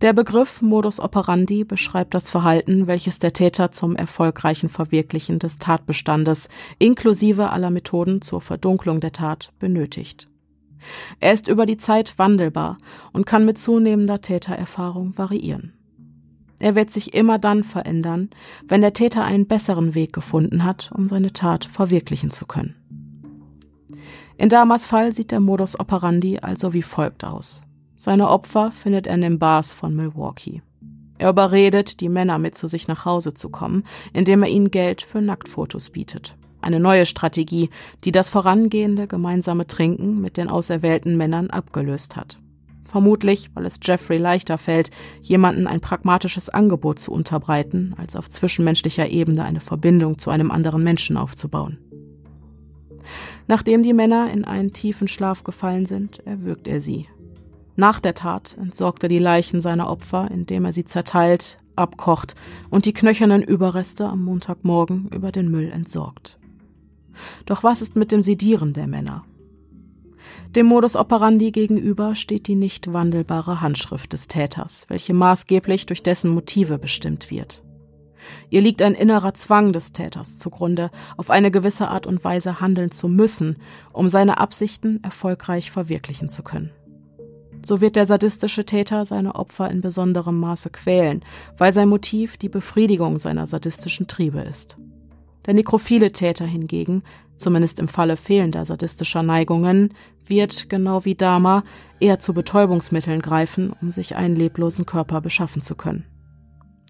Der 0.00 0.12
Begriff 0.12 0.62
Modus 0.62 1.00
operandi 1.00 1.64
beschreibt 1.64 2.14
das 2.14 2.30
Verhalten, 2.30 2.86
welches 2.86 3.18
der 3.18 3.32
Täter 3.32 3.72
zum 3.72 3.96
erfolgreichen 3.96 4.68
Verwirklichen 4.68 5.40
des 5.40 5.58
Tatbestandes 5.58 6.48
inklusive 6.78 7.50
aller 7.50 7.70
Methoden 7.70 8.22
zur 8.22 8.40
Verdunklung 8.40 9.00
der 9.00 9.12
Tat 9.12 9.52
benötigt. 9.58 10.27
Er 11.20 11.32
ist 11.32 11.48
über 11.48 11.66
die 11.66 11.76
Zeit 11.76 12.18
wandelbar 12.18 12.78
und 13.12 13.26
kann 13.26 13.44
mit 13.44 13.58
zunehmender 13.58 14.20
Tätererfahrung 14.20 15.16
variieren. 15.16 15.72
Er 16.60 16.74
wird 16.74 16.90
sich 16.90 17.14
immer 17.14 17.38
dann 17.38 17.62
verändern, 17.62 18.30
wenn 18.66 18.80
der 18.80 18.92
Täter 18.92 19.24
einen 19.24 19.46
besseren 19.46 19.94
Weg 19.94 20.12
gefunden 20.12 20.64
hat, 20.64 20.90
um 20.94 21.08
seine 21.08 21.32
Tat 21.32 21.64
verwirklichen 21.64 22.30
zu 22.30 22.46
können. 22.46 22.74
In 24.36 24.48
Damas 24.48 24.86
Fall 24.86 25.12
sieht 25.12 25.30
der 25.30 25.40
Modus 25.40 25.78
operandi 25.78 26.38
also 26.38 26.72
wie 26.72 26.82
folgt 26.82 27.24
aus. 27.24 27.62
Seine 27.96 28.28
Opfer 28.28 28.70
findet 28.70 29.06
er 29.06 29.14
in 29.14 29.20
den 29.20 29.38
Bars 29.38 29.72
von 29.72 29.94
Milwaukee. 29.94 30.62
Er 31.18 31.30
überredet, 31.30 32.00
die 32.00 32.08
Männer 32.08 32.38
mit 32.38 32.56
zu 32.56 32.68
sich 32.68 32.86
nach 32.86 33.04
Hause 33.04 33.34
zu 33.34 33.48
kommen, 33.48 33.82
indem 34.12 34.44
er 34.44 34.48
ihnen 34.48 34.70
Geld 34.70 35.02
für 35.02 35.20
Nacktfotos 35.20 35.90
bietet. 35.90 36.36
Eine 36.60 36.80
neue 36.80 37.06
Strategie, 37.06 37.70
die 38.04 38.12
das 38.12 38.30
vorangehende 38.30 39.06
gemeinsame 39.06 39.66
Trinken 39.66 40.20
mit 40.20 40.36
den 40.36 40.48
auserwählten 40.48 41.16
Männern 41.16 41.50
abgelöst 41.50 42.16
hat. 42.16 42.38
Vermutlich, 42.84 43.50
weil 43.54 43.66
es 43.66 43.78
Jeffrey 43.82 44.16
leichter 44.16 44.56
fällt, 44.56 44.90
jemanden 45.20 45.66
ein 45.66 45.80
pragmatisches 45.80 46.48
Angebot 46.48 46.98
zu 46.98 47.12
unterbreiten, 47.12 47.94
als 47.98 48.16
auf 48.16 48.30
zwischenmenschlicher 48.30 49.08
Ebene 49.08 49.44
eine 49.44 49.60
Verbindung 49.60 50.18
zu 50.18 50.30
einem 50.30 50.50
anderen 50.50 50.82
Menschen 50.82 51.18
aufzubauen. 51.18 51.78
Nachdem 53.46 53.82
die 53.82 53.92
Männer 53.92 54.30
in 54.32 54.44
einen 54.44 54.72
tiefen 54.72 55.06
Schlaf 55.06 55.44
gefallen 55.44 55.86
sind, 55.86 56.26
erwürgt 56.26 56.66
er 56.66 56.80
sie. 56.80 57.08
Nach 57.76 58.00
der 58.00 58.14
Tat 58.14 58.56
entsorgt 58.58 59.02
er 59.02 59.08
die 59.08 59.18
Leichen 59.18 59.60
seiner 59.60 59.88
Opfer, 59.88 60.30
indem 60.30 60.64
er 60.64 60.72
sie 60.72 60.84
zerteilt, 60.84 61.58
abkocht 61.76 62.34
und 62.70 62.86
die 62.86 62.92
knöchernen 62.92 63.42
Überreste 63.42 64.06
am 64.06 64.24
Montagmorgen 64.24 65.08
über 65.14 65.30
den 65.30 65.50
Müll 65.50 65.70
entsorgt. 65.70 66.37
Doch 67.46 67.62
was 67.64 67.82
ist 67.82 67.96
mit 67.96 68.12
dem 68.12 68.22
Sedieren 68.22 68.72
der 68.72 68.86
Männer? 68.86 69.24
Dem 70.56 70.66
Modus 70.66 70.96
operandi 70.96 71.52
gegenüber 71.52 72.14
steht 72.14 72.48
die 72.48 72.54
nicht 72.54 72.92
wandelbare 72.92 73.60
Handschrift 73.60 74.12
des 74.12 74.28
Täters, 74.28 74.86
welche 74.88 75.14
maßgeblich 75.14 75.86
durch 75.86 76.02
dessen 76.02 76.30
Motive 76.30 76.78
bestimmt 76.78 77.30
wird. 77.30 77.62
Ihr 78.50 78.60
liegt 78.60 78.82
ein 78.82 78.94
innerer 78.94 79.34
Zwang 79.34 79.72
des 79.72 79.92
Täters 79.92 80.38
zugrunde, 80.38 80.90
auf 81.16 81.30
eine 81.30 81.50
gewisse 81.50 81.88
Art 81.88 82.06
und 82.06 82.24
Weise 82.24 82.60
handeln 82.60 82.90
zu 82.90 83.08
müssen, 83.08 83.56
um 83.92 84.08
seine 84.08 84.38
Absichten 84.38 85.02
erfolgreich 85.02 85.70
verwirklichen 85.70 86.28
zu 86.28 86.42
können. 86.42 86.70
So 87.64 87.80
wird 87.80 87.96
der 87.96 88.06
sadistische 88.06 88.64
Täter 88.64 89.04
seine 89.04 89.34
Opfer 89.34 89.70
in 89.70 89.80
besonderem 89.80 90.38
Maße 90.38 90.70
quälen, 90.70 91.24
weil 91.56 91.72
sein 91.72 91.88
Motiv 91.88 92.36
die 92.36 92.48
Befriedigung 92.48 93.18
seiner 93.18 93.46
sadistischen 93.46 94.06
Triebe 94.06 94.40
ist. 94.40 94.78
Der 95.48 95.54
nekrophile 95.54 96.12
Täter 96.12 96.44
hingegen, 96.44 97.02
zumindest 97.36 97.80
im 97.80 97.88
Falle 97.88 98.18
fehlender 98.18 98.66
sadistischer 98.66 99.22
Neigungen, 99.22 99.94
wird, 100.26 100.68
genau 100.68 101.06
wie 101.06 101.14
Dama, 101.14 101.64
eher 102.00 102.18
zu 102.18 102.34
Betäubungsmitteln 102.34 103.22
greifen, 103.22 103.72
um 103.80 103.90
sich 103.90 104.14
einen 104.14 104.36
leblosen 104.36 104.84
Körper 104.84 105.22
beschaffen 105.22 105.62
zu 105.62 105.74
können. 105.74 106.04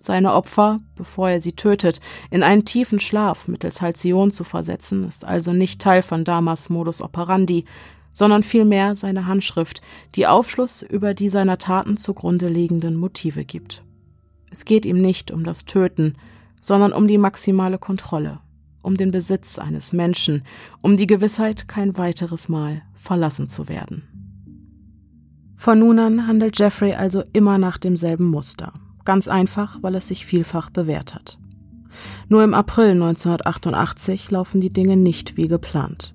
Seine 0.02 0.32
Opfer, 0.32 0.80
bevor 0.96 1.30
er 1.30 1.40
sie 1.40 1.52
tötet, 1.52 2.00
in 2.32 2.42
einen 2.42 2.64
tiefen 2.64 2.98
Schlaf 2.98 3.46
mittels 3.46 3.80
Halcyon 3.80 4.32
zu 4.32 4.42
versetzen, 4.42 5.04
ist 5.04 5.24
also 5.24 5.52
nicht 5.52 5.80
Teil 5.80 6.02
von 6.02 6.24
Damas 6.24 6.68
Modus 6.68 7.00
operandi, 7.00 7.64
sondern 8.12 8.42
vielmehr 8.42 8.96
seine 8.96 9.26
Handschrift, 9.26 9.82
die 10.16 10.26
Aufschluss 10.26 10.82
über 10.82 11.14
die 11.14 11.28
seiner 11.28 11.58
Taten 11.58 11.96
zugrunde 11.96 12.48
liegenden 12.48 12.96
Motive 12.96 13.44
gibt. 13.44 13.84
Es 14.50 14.64
geht 14.64 14.84
ihm 14.84 15.00
nicht 15.00 15.30
um 15.30 15.44
das 15.44 15.64
Töten, 15.64 16.16
sondern 16.60 16.92
um 16.92 17.06
die 17.06 17.18
maximale 17.18 17.78
Kontrolle, 17.78 18.40
um 18.82 18.96
den 18.96 19.10
Besitz 19.10 19.58
eines 19.58 19.92
Menschen, 19.92 20.42
um 20.82 20.96
die 20.96 21.06
Gewissheit, 21.06 21.68
kein 21.68 21.96
weiteres 21.96 22.48
Mal 22.48 22.82
verlassen 22.94 23.48
zu 23.48 23.68
werden. 23.68 24.02
Von 25.56 25.80
nun 25.80 25.98
an 25.98 26.26
handelt 26.26 26.58
Jeffrey 26.58 26.94
also 26.94 27.24
immer 27.32 27.58
nach 27.58 27.78
demselben 27.78 28.26
Muster, 28.26 28.72
ganz 29.04 29.26
einfach, 29.26 29.82
weil 29.82 29.96
es 29.96 30.08
sich 30.08 30.24
vielfach 30.24 30.70
bewährt 30.70 31.14
hat. 31.14 31.38
Nur 32.28 32.44
im 32.44 32.54
April 32.54 32.90
1988 32.90 34.30
laufen 34.30 34.60
die 34.60 34.72
Dinge 34.72 34.96
nicht 34.96 35.36
wie 35.36 35.48
geplant. 35.48 36.14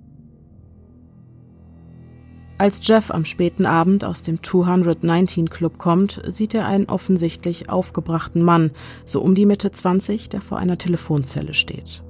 Als 2.57 2.80
Jeff 2.88 3.11
am 3.11 3.26
späten 3.26 3.66
Abend 3.66 4.05
aus 4.05 4.22
dem 4.22 4.41
219 4.41 5.49
Club 5.49 5.80
kommt, 5.80 6.22
sieht 6.28 6.53
er 6.53 6.66
einen 6.66 6.86
offensichtlich 6.86 7.70
aufgebrachten 7.70 8.41
Mann, 8.41 8.72
so 9.05 9.22
um 9.22 9.36
die 9.36 9.45
Mitte 9.45 9.72
20, 9.72 10.30
der 10.30 10.39
vor 10.39 10.59
einer 10.59 10.78
Telefonzelle 10.78 11.53
steht. 11.53 12.03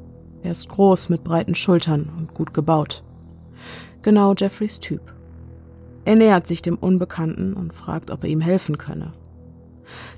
Er 0.44 0.52
ist 0.52 0.68
groß 0.70 1.10
mit 1.10 1.24
breiten 1.24 1.56
Schultern 1.56 2.12
und 2.18 2.34
gut 2.34 2.54
gebaut. 2.54 3.04
Genau 4.02 4.34
Jeffreys 4.38 4.80
Typ. 4.80 5.02
Er 6.06 6.16
nähert 6.16 6.48
sich 6.48 6.62
dem 6.62 6.76
Unbekannten 6.76 7.54
und 7.54 7.74
fragt, 7.74 8.12
ob 8.12 8.26
er 8.26 8.30
ihm 8.30 8.42
helfen 8.42 8.78
könne. 8.78 9.14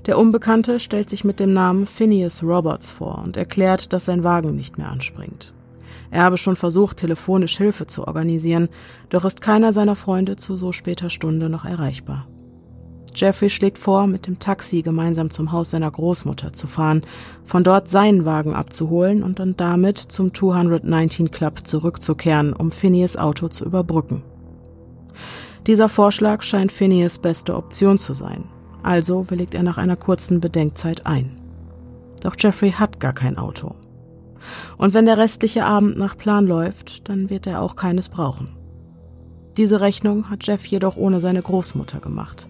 Der 0.06 0.18
Unbekannte 0.18 0.80
stellt 0.80 1.08
sich 1.08 1.24
mit 1.24 1.38
dem 1.38 1.52
Namen 1.52 1.86
Phineas 1.86 2.42
Roberts 2.42 2.90
vor 2.90 3.22
und 3.24 3.36
erklärt, 3.36 3.92
dass 3.92 4.06
sein 4.06 4.24
Wagen 4.24 4.56
nicht 4.56 4.78
mehr 4.78 4.90
anspringt. 4.90 5.52
Er 6.10 6.24
habe 6.24 6.38
schon 6.38 6.56
versucht, 6.56 6.96
telefonisch 6.98 7.56
Hilfe 7.56 7.86
zu 7.86 8.06
organisieren, 8.06 8.68
doch 9.10 9.24
ist 9.24 9.40
keiner 9.40 9.72
seiner 9.72 9.96
Freunde 9.96 10.36
zu 10.36 10.56
so 10.56 10.72
später 10.72 11.08
Stunde 11.08 11.48
noch 11.48 11.64
erreichbar. 11.64 12.26
Jeffrey 13.16 13.50
schlägt 13.50 13.78
vor, 13.78 14.06
mit 14.06 14.26
dem 14.26 14.38
Taxi 14.38 14.82
gemeinsam 14.82 15.30
zum 15.30 15.52
Haus 15.52 15.70
seiner 15.70 15.90
Großmutter 15.90 16.52
zu 16.52 16.66
fahren, 16.66 17.00
von 17.44 17.64
dort 17.64 17.88
seinen 17.88 18.24
Wagen 18.24 18.54
abzuholen 18.54 19.22
und 19.22 19.38
dann 19.38 19.56
damit 19.56 19.98
zum 19.98 20.34
219 20.34 21.30
Club 21.30 21.66
zurückzukehren, 21.66 22.52
um 22.52 22.70
Phineas 22.70 23.16
Auto 23.16 23.48
zu 23.48 23.64
überbrücken. 23.64 24.22
Dieser 25.66 25.88
Vorschlag 25.88 26.42
scheint 26.42 26.70
Phineas 26.70 27.18
beste 27.18 27.56
Option 27.56 27.98
zu 27.98 28.14
sein, 28.14 28.44
also 28.82 29.30
willigt 29.30 29.54
er 29.54 29.62
nach 29.62 29.78
einer 29.78 29.96
kurzen 29.96 30.40
Bedenkzeit 30.40 31.06
ein. 31.06 31.32
Doch 32.22 32.36
Jeffrey 32.38 32.70
hat 32.70 33.00
gar 33.00 33.12
kein 33.12 33.38
Auto. 33.38 33.74
Und 34.78 34.94
wenn 34.94 35.06
der 35.06 35.18
restliche 35.18 35.64
Abend 35.64 35.96
nach 35.96 36.16
Plan 36.16 36.46
läuft, 36.46 37.08
dann 37.08 37.30
wird 37.30 37.46
er 37.46 37.62
auch 37.62 37.76
keines 37.76 38.08
brauchen. 38.08 38.50
Diese 39.56 39.80
Rechnung 39.80 40.28
hat 40.28 40.46
Jeff 40.46 40.66
jedoch 40.66 40.96
ohne 40.96 41.18
seine 41.18 41.40
Großmutter 41.40 41.98
gemacht. 41.98 42.46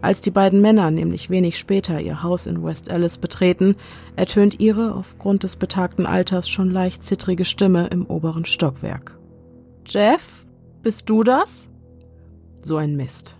Als 0.00 0.20
die 0.20 0.30
beiden 0.30 0.60
Männer 0.60 0.90
nämlich 0.90 1.30
wenig 1.30 1.58
später 1.58 2.00
ihr 2.00 2.22
Haus 2.22 2.46
in 2.46 2.62
West 2.62 2.90
Alice 2.90 3.18
betreten, 3.18 3.76
ertönt 4.16 4.60
ihre 4.60 4.94
aufgrund 4.94 5.42
des 5.42 5.56
betagten 5.56 6.06
Alters 6.06 6.48
schon 6.48 6.70
leicht 6.70 7.02
zittrige 7.02 7.44
Stimme 7.44 7.88
im 7.88 8.06
oberen 8.06 8.44
Stockwerk. 8.44 9.18
Jeff, 9.86 10.44
bist 10.82 11.08
du 11.08 11.22
das? 11.22 11.70
So 12.62 12.76
ein 12.76 12.96
Mist. 12.96 13.36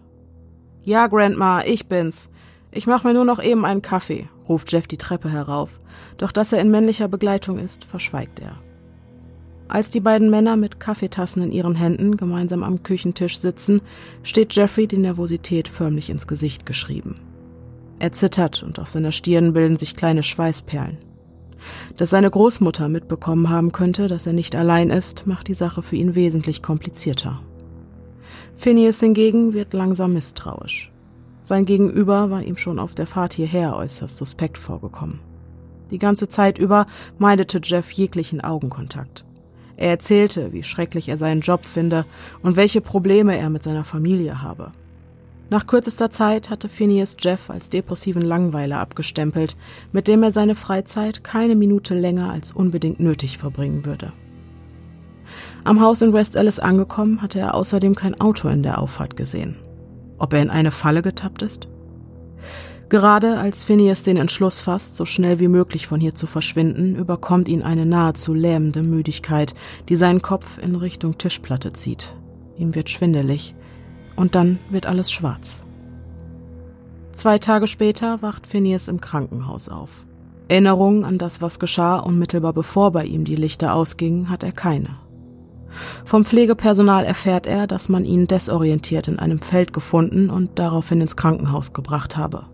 Ja, 0.82 1.06
Grandma, 1.06 1.62
ich 1.62 1.86
bin's. 1.86 2.30
Ich 2.72 2.86
mach 2.86 3.04
mir 3.04 3.14
nur 3.14 3.24
noch 3.24 3.42
eben 3.42 3.64
einen 3.64 3.82
Kaffee, 3.82 4.28
ruft 4.48 4.72
Jeff 4.72 4.86
die 4.86 4.96
Treppe 4.96 5.30
herauf, 5.30 5.78
doch 6.18 6.32
dass 6.32 6.52
er 6.52 6.60
in 6.60 6.70
männlicher 6.70 7.08
Begleitung 7.08 7.58
ist, 7.58 7.84
verschweigt 7.84 8.40
er. 8.40 8.56
Als 9.70 9.88
die 9.88 10.00
beiden 10.00 10.30
Männer 10.30 10.56
mit 10.56 10.80
Kaffeetassen 10.80 11.44
in 11.44 11.52
ihren 11.52 11.76
Händen 11.76 12.16
gemeinsam 12.16 12.64
am 12.64 12.82
Küchentisch 12.82 13.38
sitzen, 13.38 13.80
steht 14.24 14.52
Jeffrey 14.52 14.88
die 14.88 14.98
Nervosität 14.98 15.68
förmlich 15.68 16.10
ins 16.10 16.26
Gesicht 16.26 16.66
geschrieben. 16.66 17.14
Er 18.00 18.10
zittert 18.10 18.64
und 18.64 18.80
auf 18.80 18.90
seiner 18.90 19.12
Stirn 19.12 19.52
bilden 19.52 19.76
sich 19.76 19.94
kleine 19.94 20.24
Schweißperlen. 20.24 20.98
Dass 21.96 22.10
seine 22.10 22.28
Großmutter 22.28 22.88
mitbekommen 22.88 23.48
haben 23.48 23.70
könnte, 23.70 24.08
dass 24.08 24.26
er 24.26 24.32
nicht 24.32 24.56
allein 24.56 24.90
ist, 24.90 25.28
macht 25.28 25.46
die 25.46 25.54
Sache 25.54 25.82
für 25.82 25.94
ihn 25.94 26.16
wesentlich 26.16 26.64
komplizierter. 26.64 27.40
Phineas 28.56 28.98
hingegen 28.98 29.52
wird 29.52 29.72
langsam 29.72 30.14
misstrauisch. 30.14 30.90
Sein 31.44 31.64
Gegenüber 31.64 32.28
war 32.28 32.42
ihm 32.42 32.56
schon 32.56 32.80
auf 32.80 32.96
der 32.96 33.06
Fahrt 33.06 33.34
hierher 33.34 33.76
äußerst 33.76 34.16
suspekt 34.16 34.58
vorgekommen. 34.58 35.20
Die 35.92 35.98
ganze 35.98 36.28
Zeit 36.28 36.58
über 36.58 36.86
meidete 37.18 37.60
Jeff 37.62 37.92
jeglichen 37.92 38.40
Augenkontakt. 38.40 39.24
Er 39.80 39.88
erzählte, 39.88 40.52
wie 40.52 40.62
schrecklich 40.62 41.08
er 41.08 41.16
seinen 41.16 41.40
Job 41.40 41.64
finde 41.64 42.04
und 42.42 42.56
welche 42.56 42.82
Probleme 42.82 43.38
er 43.38 43.48
mit 43.48 43.62
seiner 43.62 43.82
Familie 43.82 44.42
habe. 44.42 44.72
Nach 45.48 45.66
kürzester 45.66 46.10
Zeit 46.10 46.50
hatte 46.50 46.68
Phineas 46.68 47.16
Jeff 47.18 47.48
als 47.48 47.70
depressiven 47.70 48.20
Langweiler 48.20 48.78
abgestempelt, 48.78 49.56
mit 49.90 50.06
dem 50.06 50.22
er 50.22 50.32
seine 50.32 50.54
Freizeit 50.54 51.24
keine 51.24 51.54
Minute 51.54 51.94
länger 51.94 52.30
als 52.30 52.52
unbedingt 52.52 53.00
nötig 53.00 53.38
verbringen 53.38 53.86
würde. 53.86 54.12
Am 55.64 55.80
Haus 55.80 56.02
in 56.02 56.12
West 56.12 56.36
Alice 56.36 56.58
angekommen, 56.58 57.22
hatte 57.22 57.40
er 57.40 57.54
außerdem 57.54 57.94
kein 57.94 58.20
Auto 58.20 58.48
in 58.48 58.62
der 58.62 58.78
Auffahrt 58.78 59.16
gesehen. 59.16 59.56
Ob 60.18 60.34
er 60.34 60.42
in 60.42 60.50
eine 60.50 60.72
Falle 60.72 61.00
getappt 61.00 61.40
ist? 61.40 61.68
Gerade 62.90 63.38
als 63.38 63.62
Phineas 63.62 64.02
den 64.02 64.16
Entschluss 64.16 64.58
fasst, 64.58 64.96
so 64.96 65.04
schnell 65.04 65.38
wie 65.38 65.46
möglich 65.46 65.86
von 65.86 66.00
hier 66.00 66.16
zu 66.16 66.26
verschwinden, 66.26 66.96
überkommt 66.96 67.46
ihn 67.46 67.62
eine 67.62 67.86
nahezu 67.86 68.34
lähmende 68.34 68.82
Müdigkeit, 68.82 69.54
die 69.88 69.94
seinen 69.94 70.22
Kopf 70.22 70.58
in 70.58 70.74
Richtung 70.74 71.16
Tischplatte 71.16 71.72
zieht. 71.72 72.16
Ihm 72.58 72.74
wird 72.74 72.90
schwindelig. 72.90 73.54
Und 74.16 74.34
dann 74.34 74.58
wird 74.70 74.86
alles 74.86 75.12
schwarz. 75.12 75.64
Zwei 77.12 77.38
Tage 77.38 77.68
später 77.68 78.22
wacht 78.22 78.44
Phineas 78.44 78.88
im 78.88 79.00
Krankenhaus 79.00 79.68
auf. 79.68 80.04
Erinnerungen 80.48 81.04
an 81.04 81.16
das, 81.16 81.40
was 81.40 81.60
geschah, 81.60 82.00
unmittelbar 82.00 82.52
bevor 82.52 82.90
bei 82.90 83.04
ihm 83.04 83.24
die 83.24 83.36
Lichter 83.36 83.72
ausgingen, 83.72 84.30
hat 84.30 84.42
er 84.42 84.50
keine. 84.52 84.98
Vom 86.04 86.24
Pflegepersonal 86.24 87.04
erfährt 87.04 87.46
er, 87.46 87.68
dass 87.68 87.88
man 87.88 88.04
ihn 88.04 88.26
desorientiert 88.26 89.06
in 89.06 89.20
einem 89.20 89.38
Feld 89.38 89.72
gefunden 89.72 90.28
und 90.28 90.58
daraufhin 90.58 91.00
ins 91.00 91.14
Krankenhaus 91.14 91.72
gebracht 91.72 92.16
habe. 92.16 92.46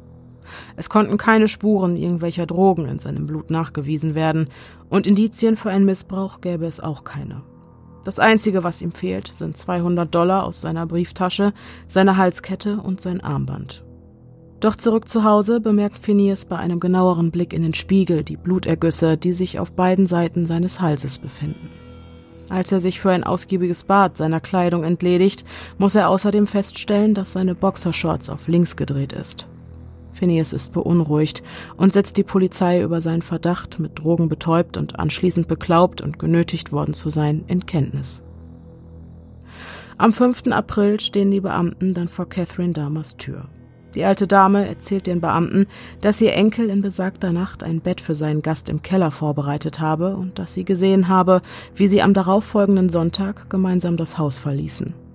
Es 0.76 0.88
konnten 0.88 1.16
keine 1.16 1.48
Spuren 1.48 1.96
irgendwelcher 1.96 2.46
Drogen 2.46 2.86
in 2.86 2.98
seinem 2.98 3.26
Blut 3.26 3.50
nachgewiesen 3.50 4.14
werden, 4.14 4.46
und 4.88 5.06
Indizien 5.06 5.56
für 5.56 5.70
einen 5.70 5.84
Missbrauch 5.84 6.40
gäbe 6.40 6.66
es 6.66 6.80
auch 6.80 7.04
keine. 7.04 7.42
Das 8.04 8.18
Einzige, 8.20 8.62
was 8.62 8.82
ihm 8.82 8.92
fehlt, 8.92 9.28
sind 9.28 9.56
200 9.56 10.14
Dollar 10.14 10.44
aus 10.44 10.60
seiner 10.60 10.86
Brieftasche, 10.86 11.52
seine 11.88 12.16
Halskette 12.16 12.80
und 12.80 13.00
sein 13.00 13.20
Armband. 13.20 13.84
Doch 14.60 14.76
zurück 14.76 15.08
zu 15.08 15.24
Hause 15.24 15.60
bemerkt 15.60 15.98
Phineas 15.98 16.44
bei 16.44 16.56
einem 16.56 16.80
genaueren 16.80 17.30
Blick 17.30 17.52
in 17.52 17.62
den 17.62 17.74
Spiegel 17.74 18.24
die 18.24 18.36
Blutergüsse, 18.36 19.16
die 19.16 19.32
sich 19.32 19.58
auf 19.58 19.72
beiden 19.72 20.06
Seiten 20.06 20.46
seines 20.46 20.80
Halses 20.80 21.18
befinden. 21.18 21.68
Als 22.48 22.70
er 22.70 22.80
sich 22.80 23.00
für 23.00 23.10
ein 23.10 23.24
ausgiebiges 23.24 23.84
Bad 23.84 24.16
seiner 24.16 24.40
Kleidung 24.40 24.84
entledigt, 24.84 25.44
muss 25.78 25.94
er 25.94 26.08
außerdem 26.08 26.46
feststellen, 26.46 27.12
dass 27.12 27.32
seine 27.32 27.54
Boxershorts 27.54 28.30
auf 28.30 28.48
links 28.48 28.76
gedreht 28.76 29.12
ist. 29.12 29.48
Phineas 30.16 30.52
ist 30.52 30.72
beunruhigt 30.72 31.42
und 31.76 31.92
setzt 31.92 32.16
die 32.16 32.24
Polizei 32.24 32.82
über 32.82 33.00
seinen 33.00 33.22
Verdacht, 33.22 33.78
mit 33.78 33.98
Drogen 33.98 34.28
betäubt 34.28 34.76
und 34.76 34.98
anschließend 34.98 35.46
beklaubt 35.46 36.00
und 36.00 36.18
genötigt 36.18 36.72
worden 36.72 36.94
zu 36.94 37.10
sein, 37.10 37.44
in 37.46 37.66
Kenntnis. 37.66 38.24
Am 39.98 40.12
5. 40.12 40.48
April 40.48 41.00
stehen 41.00 41.30
die 41.30 41.40
Beamten 41.40 41.94
dann 41.94 42.08
vor 42.08 42.28
Catherine 42.28 42.72
Dahmers 42.72 43.16
Tür. 43.16 43.48
Die 43.94 44.04
alte 44.04 44.26
Dame 44.26 44.68
erzählt 44.68 45.06
den 45.06 45.22
Beamten, 45.22 45.66
dass 46.02 46.20
ihr 46.20 46.34
Enkel 46.34 46.68
in 46.68 46.82
besagter 46.82 47.32
Nacht 47.32 47.62
ein 47.62 47.80
Bett 47.80 48.02
für 48.02 48.14
seinen 48.14 48.42
Gast 48.42 48.68
im 48.68 48.82
Keller 48.82 49.10
vorbereitet 49.10 49.80
habe 49.80 50.16
und 50.16 50.38
dass 50.38 50.52
sie 50.52 50.64
gesehen 50.64 51.08
habe, 51.08 51.40
wie 51.74 51.86
sie 51.86 52.02
am 52.02 52.12
darauffolgenden 52.12 52.90
Sonntag 52.90 53.48
gemeinsam 53.48 53.96
das 53.96 54.18
Haus 54.18 54.38
verließen. 54.38 55.05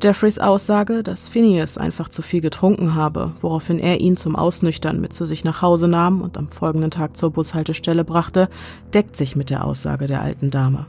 Jeffreys 0.00 0.38
Aussage, 0.38 1.02
dass 1.02 1.28
Phineas 1.28 1.76
einfach 1.76 2.08
zu 2.08 2.22
viel 2.22 2.40
getrunken 2.40 2.94
habe, 2.94 3.32
woraufhin 3.40 3.80
er 3.80 4.00
ihn 4.00 4.16
zum 4.16 4.36
Ausnüchtern 4.36 5.00
mit 5.00 5.12
zu 5.12 5.26
sich 5.26 5.44
nach 5.44 5.60
Hause 5.60 5.88
nahm 5.88 6.20
und 6.20 6.38
am 6.38 6.48
folgenden 6.48 6.92
Tag 6.92 7.16
zur 7.16 7.32
Bushaltestelle 7.32 8.04
brachte, 8.04 8.48
deckt 8.94 9.16
sich 9.16 9.34
mit 9.34 9.50
der 9.50 9.64
Aussage 9.64 10.06
der 10.06 10.22
alten 10.22 10.50
Dame. 10.50 10.86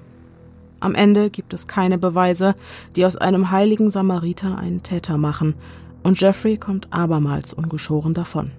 Am 0.79 0.93
Ende 0.93 1.31
gibt 1.31 1.55
es 1.55 1.65
keine 1.65 1.97
Beweise, 1.97 2.53
die 2.95 3.03
aus 3.03 3.17
einem 3.17 3.49
heiligen 3.49 3.89
Samariter 3.89 4.57
einen 4.59 4.83
Täter 4.83 5.17
machen, 5.17 5.55
und 6.03 6.21
Jeffrey 6.21 6.57
kommt 6.57 6.93
abermals 6.93 7.53
ungeschoren 7.53 8.13
davon. 8.13 8.51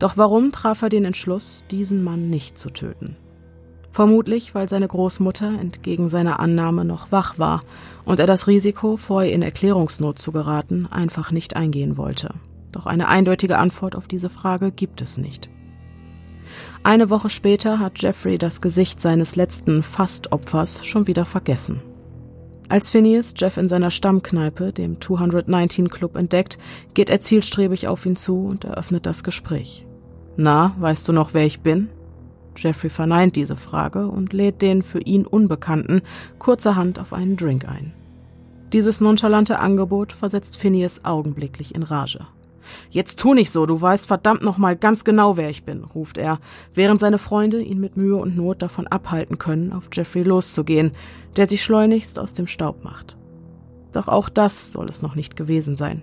Doch 0.00 0.16
warum 0.16 0.50
traf 0.50 0.82
er 0.82 0.88
den 0.88 1.04
Entschluss, 1.04 1.62
diesen 1.70 2.02
Mann 2.02 2.30
nicht 2.30 2.58
zu 2.58 2.70
töten? 2.70 3.16
Vermutlich, 3.92 4.54
weil 4.54 4.68
seine 4.68 4.86
Großmutter 4.86 5.48
entgegen 5.48 6.08
seiner 6.08 6.38
Annahme 6.38 6.84
noch 6.84 7.10
wach 7.10 7.38
war 7.38 7.60
und 8.04 8.20
er 8.20 8.26
das 8.26 8.46
Risiko, 8.46 8.98
ihr 9.10 9.32
in 9.32 9.42
Erklärungsnot 9.42 10.18
zu 10.18 10.30
geraten, 10.30 10.86
einfach 10.86 11.32
nicht 11.32 11.56
eingehen 11.56 11.96
wollte. 11.96 12.34
Doch 12.70 12.86
eine 12.86 13.08
eindeutige 13.08 13.58
Antwort 13.58 13.96
auf 13.96 14.06
diese 14.06 14.30
Frage 14.30 14.70
gibt 14.70 15.02
es 15.02 15.18
nicht. 15.18 15.50
Eine 16.82 17.10
Woche 17.10 17.30
später 17.30 17.78
hat 17.78 18.00
Jeffrey 18.00 18.38
das 18.38 18.60
Gesicht 18.60 19.00
seines 19.00 19.36
letzten 19.36 19.82
Fastopfers 19.82 20.86
schon 20.86 21.06
wieder 21.06 21.24
vergessen. 21.24 21.82
Als 22.68 22.88
Phineas 22.88 23.34
Jeff 23.36 23.56
in 23.56 23.68
seiner 23.68 23.90
Stammkneipe, 23.90 24.72
dem 24.72 25.00
219 25.00 25.90
Club, 25.90 26.16
entdeckt, 26.16 26.56
geht 26.94 27.10
er 27.10 27.20
zielstrebig 27.20 27.88
auf 27.88 28.06
ihn 28.06 28.14
zu 28.14 28.46
und 28.46 28.64
eröffnet 28.64 29.06
das 29.06 29.24
Gespräch. 29.24 29.86
Na, 30.36 30.76
weißt 30.78 31.08
du 31.08 31.12
noch, 31.12 31.34
wer 31.34 31.44
ich 31.44 31.60
bin? 31.60 31.88
Jeffrey 32.56 32.90
verneint 32.90 33.36
diese 33.36 33.56
Frage 33.56 34.08
und 34.08 34.32
lädt 34.32 34.62
den 34.62 34.82
für 34.82 35.00
ihn 35.00 35.26
Unbekannten 35.26 36.02
kurzerhand 36.38 36.98
auf 36.98 37.12
einen 37.12 37.36
Drink 37.36 37.66
ein. 37.68 37.92
Dieses 38.72 39.00
nonchalante 39.00 39.58
Angebot 39.58 40.12
versetzt 40.12 40.56
Phineas 40.56 41.04
augenblicklich 41.04 41.74
in 41.74 41.82
Rage. 41.82 42.26
Jetzt 42.90 43.18
tu 43.18 43.34
nicht 43.34 43.50
so, 43.50 43.66
du 43.66 43.80
weißt 43.80 44.06
verdammt 44.06 44.42
noch 44.42 44.58
mal 44.58 44.76
ganz 44.76 45.04
genau, 45.04 45.36
wer 45.36 45.50
ich 45.50 45.64
bin, 45.64 45.82
ruft 45.82 46.18
er, 46.18 46.38
während 46.74 47.00
seine 47.00 47.18
Freunde 47.18 47.60
ihn 47.60 47.80
mit 47.80 47.96
Mühe 47.96 48.16
und 48.16 48.36
Not 48.36 48.62
davon 48.62 48.86
abhalten 48.86 49.38
können, 49.38 49.72
auf 49.72 49.88
Jeffrey 49.92 50.22
loszugehen, 50.22 50.92
der 51.36 51.48
sich 51.48 51.62
schleunigst 51.62 52.18
aus 52.18 52.34
dem 52.34 52.46
Staub 52.46 52.84
macht. 52.84 53.16
Doch 53.92 54.06
auch 54.06 54.28
das 54.28 54.72
soll 54.72 54.88
es 54.88 55.02
noch 55.02 55.16
nicht 55.16 55.36
gewesen 55.36 55.76
sein. 55.76 56.02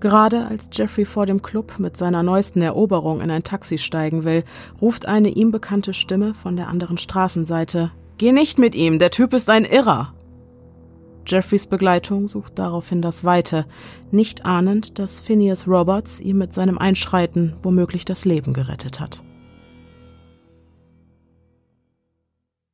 Gerade 0.00 0.46
als 0.46 0.70
Jeffrey 0.72 1.04
vor 1.04 1.26
dem 1.26 1.42
Club 1.42 1.78
mit 1.78 1.96
seiner 1.96 2.22
neuesten 2.22 2.62
Eroberung 2.62 3.20
in 3.20 3.30
ein 3.30 3.44
Taxi 3.44 3.78
steigen 3.78 4.24
will, 4.24 4.44
ruft 4.80 5.06
eine 5.06 5.28
ihm 5.28 5.50
bekannte 5.50 5.94
Stimme 5.94 6.34
von 6.34 6.56
der 6.56 6.68
anderen 6.68 6.98
Straßenseite 6.98 7.90
Geh 8.18 8.32
nicht 8.32 8.58
mit 8.58 8.74
ihm, 8.74 8.98
der 8.98 9.12
Typ 9.12 9.32
ist 9.32 9.48
ein 9.48 9.64
Irrer. 9.64 10.12
Jeffreys 11.24 11.68
Begleitung 11.68 12.26
sucht 12.26 12.58
daraufhin 12.58 13.00
das 13.00 13.22
Weite, 13.22 13.64
nicht 14.10 14.44
ahnend, 14.44 14.98
dass 14.98 15.20
Phineas 15.20 15.68
Roberts 15.68 16.18
ihm 16.18 16.38
mit 16.38 16.52
seinem 16.52 16.78
Einschreiten 16.78 17.54
womöglich 17.62 18.04
das 18.04 18.24
Leben 18.24 18.54
gerettet 18.54 18.98
hat. 18.98 19.22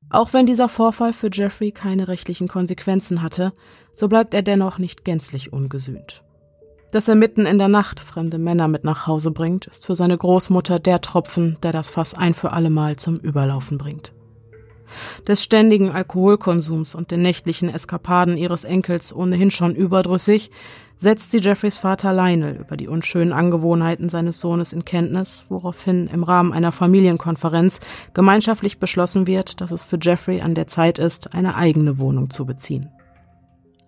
Auch 0.08 0.32
wenn 0.32 0.46
dieser 0.46 0.70
Vorfall 0.70 1.12
für 1.12 1.28
Jeffrey 1.30 1.72
keine 1.72 2.08
rechtlichen 2.08 2.48
Konsequenzen 2.48 3.20
hatte, 3.20 3.52
so 3.92 4.08
bleibt 4.08 4.32
er 4.32 4.42
dennoch 4.42 4.78
nicht 4.78 5.04
gänzlich 5.04 5.52
ungesühnt. 5.52 6.23
Dass 6.94 7.08
er 7.08 7.16
mitten 7.16 7.44
in 7.44 7.58
der 7.58 7.66
Nacht 7.66 7.98
fremde 7.98 8.38
Männer 8.38 8.68
mit 8.68 8.84
nach 8.84 9.08
Hause 9.08 9.32
bringt, 9.32 9.66
ist 9.66 9.84
für 9.84 9.96
seine 9.96 10.16
Großmutter 10.16 10.78
der 10.78 11.00
Tropfen, 11.00 11.58
der 11.64 11.72
das 11.72 11.90
Fass 11.90 12.14
ein 12.14 12.34
für 12.34 12.52
allemal 12.52 12.94
zum 12.94 13.16
Überlaufen 13.16 13.78
bringt. 13.78 14.12
Des 15.26 15.42
ständigen 15.42 15.90
Alkoholkonsums 15.90 16.94
und 16.94 17.10
den 17.10 17.20
nächtlichen 17.20 17.68
Eskapaden 17.68 18.36
ihres 18.36 18.62
Enkels 18.62 19.12
ohnehin 19.12 19.50
schon 19.50 19.74
überdrüssig, 19.74 20.52
setzt 20.96 21.32
sie 21.32 21.40
Jeffreys 21.40 21.78
Vater 21.78 22.12
Lionel 22.12 22.58
über 22.60 22.76
die 22.76 22.86
unschönen 22.86 23.32
Angewohnheiten 23.32 24.08
seines 24.08 24.38
Sohnes 24.38 24.72
in 24.72 24.84
Kenntnis, 24.84 25.46
woraufhin 25.48 26.06
im 26.06 26.22
Rahmen 26.22 26.52
einer 26.52 26.70
Familienkonferenz 26.70 27.80
gemeinschaftlich 28.12 28.78
beschlossen 28.78 29.26
wird, 29.26 29.60
dass 29.60 29.72
es 29.72 29.82
für 29.82 29.98
Jeffrey 30.00 30.42
an 30.42 30.54
der 30.54 30.68
Zeit 30.68 31.00
ist, 31.00 31.34
eine 31.34 31.56
eigene 31.56 31.98
Wohnung 31.98 32.30
zu 32.30 32.46
beziehen. 32.46 32.88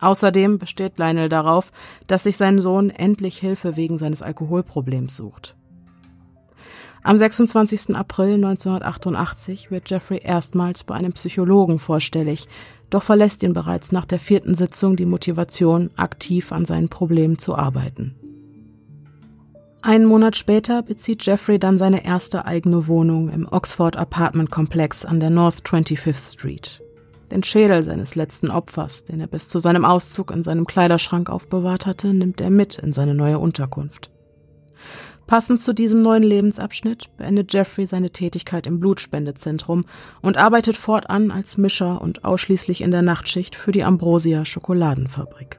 Außerdem 0.00 0.58
besteht 0.58 0.98
Lionel 0.98 1.28
darauf, 1.28 1.72
dass 2.06 2.24
sich 2.24 2.36
sein 2.36 2.60
Sohn 2.60 2.90
endlich 2.90 3.38
Hilfe 3.38 3.76
wegen 3.76 3.98
seines 3.98 4.22
Alkoholproblems 4.22 5.16
sucht. 5.16 5.56
Am 7.02 7.16
26. 7.16 7.94
April 7.94 8.34
1988 8.34 9.70
wird 9.70 9.88
Jeffrey 9.88 10.20
erstmals 10.22 10.82
bei 10.82 10.96
einem 10.96 11.12
Psychologen 11.12 11.78
vorstellig, 11.78 12.48
doch 12.90 13.02
verlässt 13.04 13.44
ihn 13.44 13.52
bereits 13.52 13.92
nach 13.92 14.06
der 14.06 14.18
vierten 14.18 14.54
Sitzung 14.54 14.96
die 14.96 15.06
Motivation, 15.06 15.90
aktiv 15.94 16.50
an 16.50 16.64
seinen 16.64 16.88
Problemen 16.88 17.38
zu 17.38 17.54
arbeiten. 17.54 18.16
Einen 19.82 20.06
Monat 20.06 20.34
später 20.34 20.82
bezieht 20.82 21.24
Jeffrey 21.24 21.60
dann 21.60 21.78
seine 21.78 22.04
erste 22.04 22.44
eigene 22.44 22.88
Wohnung 22.88 23.28
im 23.28 23.46
Oxford 23.48 23.96
Apartment 23.96 24.50
Komplex 24.50 25.04
an 25.04 25.20
der 25.20 25.30
North 25.30 25.62
25th 25.64 26.32
Street. 26.32 26.82
Den 27.30 27.42
Schädel 27.42 27.82
seines 27.82 28.14
letzten 28.14 28.50
Opfers, 28.50 29.04
den 29.04 29.20
er 29.20 29.26
bis 29.26 29.48
zu 29.48 29.58
seinem 29.58 29.84
Auszug 29.84 30.30
in 30.30 30.44
seinem 30.44 30.66
Kleiderschrank 30.66 31.28
aufbewahrt 31.28 31.86
hatte, 31.86 32.14
nimmt 32.14 32.40
er 32.40 32.50
mit 32.50 32.78
in 32.78 32.92
seine 32.92 33.14
neue 33.14 33.38
Unterkunft. 33.38 34.10
Passend 35.26 35.60
zu 35.60 35.72
diesem 35.72 36.02
neuen 36.02 36.22
Lebensabschnitt 36.22 37.08
beendet 37.16 37.52
Jeffrey 37.52 37.84
seine 37.84 38.10
Tätigkeit 38.10 38.68
im 38.68 38.78
Blutspendezentrum 38.78 39.82
und 40.22 40.36
arbeitet 40.36 40.76
fortan 40.76 41.32
als 41.32 41.56
Mischer 41.58 42.00
und 42.00 42.24
ausschließlich 42.24 42.80
in 42.80 42.92
der 42.92 43.02
Nachtschicht 43.02 43.56
für 43.56 43.72
die 43.72 43.82
Ambrosia 43.82 44.44
Schokoladenfabrik. 44.44 45.58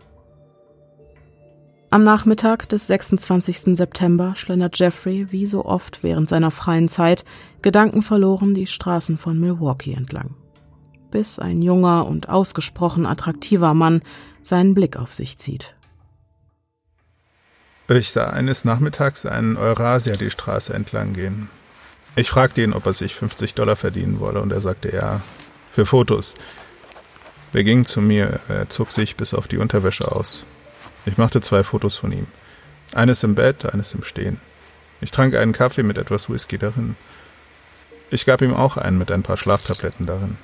Am 1.90 2.04
Nachmittag 2.04 2.70
des 2.70 2.88
26. 2.88 3.78
September 3.78 4.34
schlendert 4.38 4.80
Jeffrey, 4.80 5.28
wie 5.32 5.46
so 5.46 5.66
oft 5.66 6.02
während 6.02 6.30
seiner 6.30 6.52
freien 6.52 6.88
Zeit, 6.88 7.26
gedankenverloren 7.62 8.54
die 8.54 8.68
Straßen 8.68 9.18
von 9.18 9.38
Milwaukee 9.38 9.94
entlang 9.94 10.36
bis 11.12 11.40
ein 11.40 11.62
junger 11.62 12.06
und 12.06 12.30
ausgesprochen 12.30 13.06
attraktiver 13.06 13.74
Mann 13.74 14.02
seinen 14.44 14.74
Blick 14.74 14.98
auf 14.98 15.14
sich 15.14 15.38
zieht. 15.38 15.76
Ich 17.90 18.12
sah 18.12 18.30
eines 18.32 18.66
Nachmittags 18.66 19.26
einen 19.26 19.56
Eurasier 19.56 20.18
die 20.18 20.30
Straße 20.30 20.74
entlang 20.74 21.14
gehen. 21.14 21.50
Ich 22.16 22.30
fragte 22.30 22.62
ihn, 22.62 22.74
ob 22.74 22.86
er 22.86 22.94
sich 22.94 23.16
50 23.16 23.54
Dollar 23.54 23.76
verdienen 23.76 24.20
wolle, 24.20 24.42
und 24.42 24.52
er 24.52 24.60
sagte 24.60 24.94
ja, 24.94 25.22
für 25.72 25.86
Fotos. 25.86 26.34
Wir 27.54 27.64
gingen 27.64 27.86
zu 27.86 28.02
mir, 28.02 28.42
er 28.50 28.70
zog 28.70 28.92
sich 28.92 29.16
bis 29.16 29.34
auf 29.34 29.48
die 29.48 29.58
Unterwäsche 29.58 30.12
aus. 30.12 30.46
Ich 31.06 31.18
machte 31.18 31.40
zwei 31.40 31.64
Fotos 31.64 31.96
von 31.96 32.12
ihm. 32.12 32.28
Eines 32.94 33.24
im 33.24 33.36
Bett, 33.36 33.72
eines 33.72 33.94
im 33.94 34.04
Stehen. 34.04 34.42
Ich 35.00 35.12
trank 35.12 35.36
einen 35.36 35.54
Kaffee 35.54 35.84
mit 35.84 35.98
etwas 35.98 36.30
Whisky 36.30 36.58
darin. 36.58 36.96
Ich 38.10 38.26
gab 38.26 38.42
ihm 38.42 38.54
auch 38.54 38.78
einen 38.78 38.98
mit 38.98 39.12
ein 39.12 39.24
paar 39.24 39.38
Schlaftabletten 39.38 40.06
darin. 40.06 40.38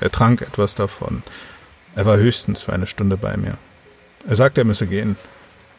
Er 0.00 0.10
trank 0.10 0.42
etwas 0.42 0.74
davon. 0.74 1.22
Er 1.94 2.06
war 2.06 2.16
höchstens 2.16 2.62
für 2.62 2.72
eine 2.72 2.86
Stunde 2.86 3.16
bei 3.16 3.36
mir. 3.36 3.56
Er 4.28 4.36
sagte, 4.36 4.60
er 4.60 4.64
müsse 4.64 4.86
gehen. 4.86 5.16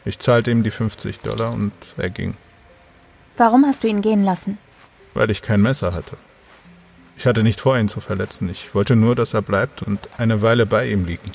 Ich 0.04 0.18
zahlte 0.18 0.50
ihm 0.50 0.62
die 0.62 0.70
50 0.70 1.20
Dollar 1.20 1.52
und 1.52 1.72
er 1.96 2.10
ging. 2.10 2.36
Warum 3.36 3.66
hast 3.66 3.84
du 3.84 3.88
ihn 3.88 4.00
gehen 4.00 4.24
lassen? 4.24 4.58
Weil 5.14 5.30
ich 5.30 5.42
kein 5.42 5.62
Messer 5.62 5.94
hatte. 5.94 6.16
Ich 7.16 7.26
hatte 7.26 7.42
nicht 7.42 7.60
vor, 7.60 7.78
ihn 7.78 7.88
zu 7.88 8.00
verletzen. 8.00 8.48
Ich 8.48 8.74
wollte 8.74 8.96
nur, 8.96 9.14
dass 9.14 9.34
er 9.34 9.42
bleibt 9.42 9.82
und 9.82 9.98
eine 10.18 10.40
Weile 10.42 10.66
bei 10.66 10.88
ihm 10.88 11.04
liegen. 11.04 11.30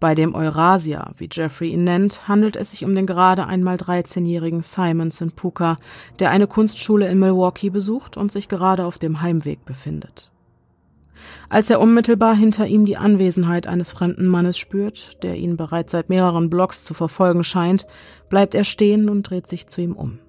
Bei 0.00 0.14
dem 0.14 0.36
Eurasia, 0.36 1.10
wie 1.16 1.28
Jeffrey 1.30 1.72
ihn 1.72 1.82
nennt, 1.82 2.28
handelt 2.28 2.54
es 2.54 2.70
sich 2.70 2.84
um 2.84 2.94
den 2.94 3.06
gerade 3.06 3.46
einmal 3.46 3.76
13-jährigen 3.76 4.62
Simon 4.62 5.10
Puka, 5.34 5.76
der 6.20 6.30
eine 6.30 6.46
Kunstschule 6.46 7.08
in 7.08 7.18
Milwaukee 7.18 7.70
besucht 7.70 8.16
und 8.16 8.30
sich 8.30 8.48
gerade 8.48 8.84
auf 8.84 8.98
dem 8.98 9.22
Heimweg 9.22 9.64
befindet. 9.64 10.30
Als 11.48 11.68
er 11.68 11.80
unmittelbar 11.80 12.36
hinter 12.36 12.66
ihm 12.68 12.84
die 12.84 12.96
Anwesenheit 12.96 13.66
eines 13.66 13.90
fremden 13.90 14.28
Mannes 14.28 14.56
spürt, 14.56 15.20
der 15.24 15.36
ihn 15.36 15.56
bereits 15.56 15.90
seit 15.90 16.10
mehreren 16.10 16.48
Blocks 16.48 16.84
zu 16.84 16.94
verfolgen 16.94 17.42
scheint, 17.42 17.86
bleibt 18.28 18.54
er 18.54 18.64
stehen 18.64 19.08
und 19.08 19.24
dreht 19.24 19.48
sich 19.48 19.66
zu 19.66 19.80
ihm 19.80 19.94
um. 19.94 20.20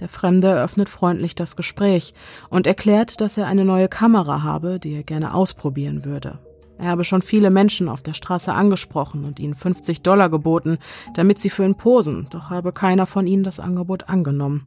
Der 0.00 0.08
Fremde 0.08 0.48
eröffnet 0.48 0.88
freundlich 0.88 1.34
das 1.34 1.56
Gespräch 1.56 2.14
und 2.48 2.66
erklärt, 2.66 3.20
dass 3.20 3.36
er 3.36 3.46
eine 3.46 3.66
neue 3.66 3.88
Kamera 3.88 4.42
habe, 4.42 4.80
die 4.80 4.94
er 4.94 5.02
gerne 5.02 5.34
ausprobieren 5.34 6.04
würde. 6.06 6.38
Er 6.78 6.88
habe 6.88 7.04
schon 7.04 7.22
viele 7.22 7.50
Menschen 7.50 7.88
auf 7.88 8.02
der 8.02 8.14
Straße 8.14 8.52
angesprochen 8.52 9.24
und 9.24 9.38
ihnen 9.38 9.54
50 9.54 10.02
Dollar 10.02 10.28
geboten, 10.28 10.78
damit 11.14 11.40
sie 11.40 11.50
für 11.50 11.64
ihn 11.64 11.76
posen, 11.76 12.26
doch 12.30 12.50
habe 12.50 12.72
keiner 12.72 13.06
von 13.06 13.26
ihnen 13.26 13.44
das 13.44 13.60
Angebot 13.60 14.08
angenommen. 14.08 14.64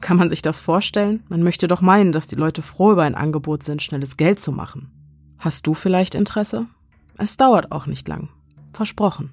Kann 0.00 0.16
man 0.16 0.30
sich 0.30 0.42
das 0.42 0.60
vorstellen? 0.60 1.22
Man 1.28 1.42
möchte 1.42 1.68
doch 1.68 1.80
meinen, 1.80 2.12
dass 2.12 2.26
die 2.26 2.36
Leute 2.36 2.62
froh 2.62 2.92
über 2.92 3.02
ein 3.02 3.14
Angebot 3.14 3.62
sind, 3.62 3.82
schnelles 3.82 4.16
Geld 4.16 4.38
zu 4.38 4.52
machen. 4.52 4.90
Hast 5.38 5.66
du 5.66 5.74
vielleicht 5.74 6.14
Interesse? 6.14 6.66
Es 7.16 7.36
dauert 7.36 7.72
auch 7.72 7.86
nicht 7.86 8.06
lang. 8.08 8.28
Versprochen. 8.72 9.30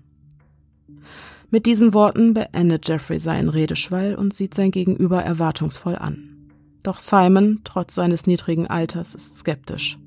Mit 1.51 1.68
diesen 1.68 1.93
Worten 1.93 2.34
beendet 2.34 2.88
Jeffrey 2.88 3.20
seinen 3.20 3.49
Redeschwall 3.49 4.16
und 4.16 4.34
sieht 4.34 4.53
sein 4.56 4.72
Gegenüber 4.72 5.22
erwartungsvoll 5.22 5.95
an. 5.95 6.49
Doch 6.82 6.99
Simon, 6.99 7.62
trotz 7.64 7.95
seines 7.95 8.26
niedrigen 8.28 8.68
Alters, 8.68 9.16
ist 9.16 9.38
skeptisch. 9.38 9.97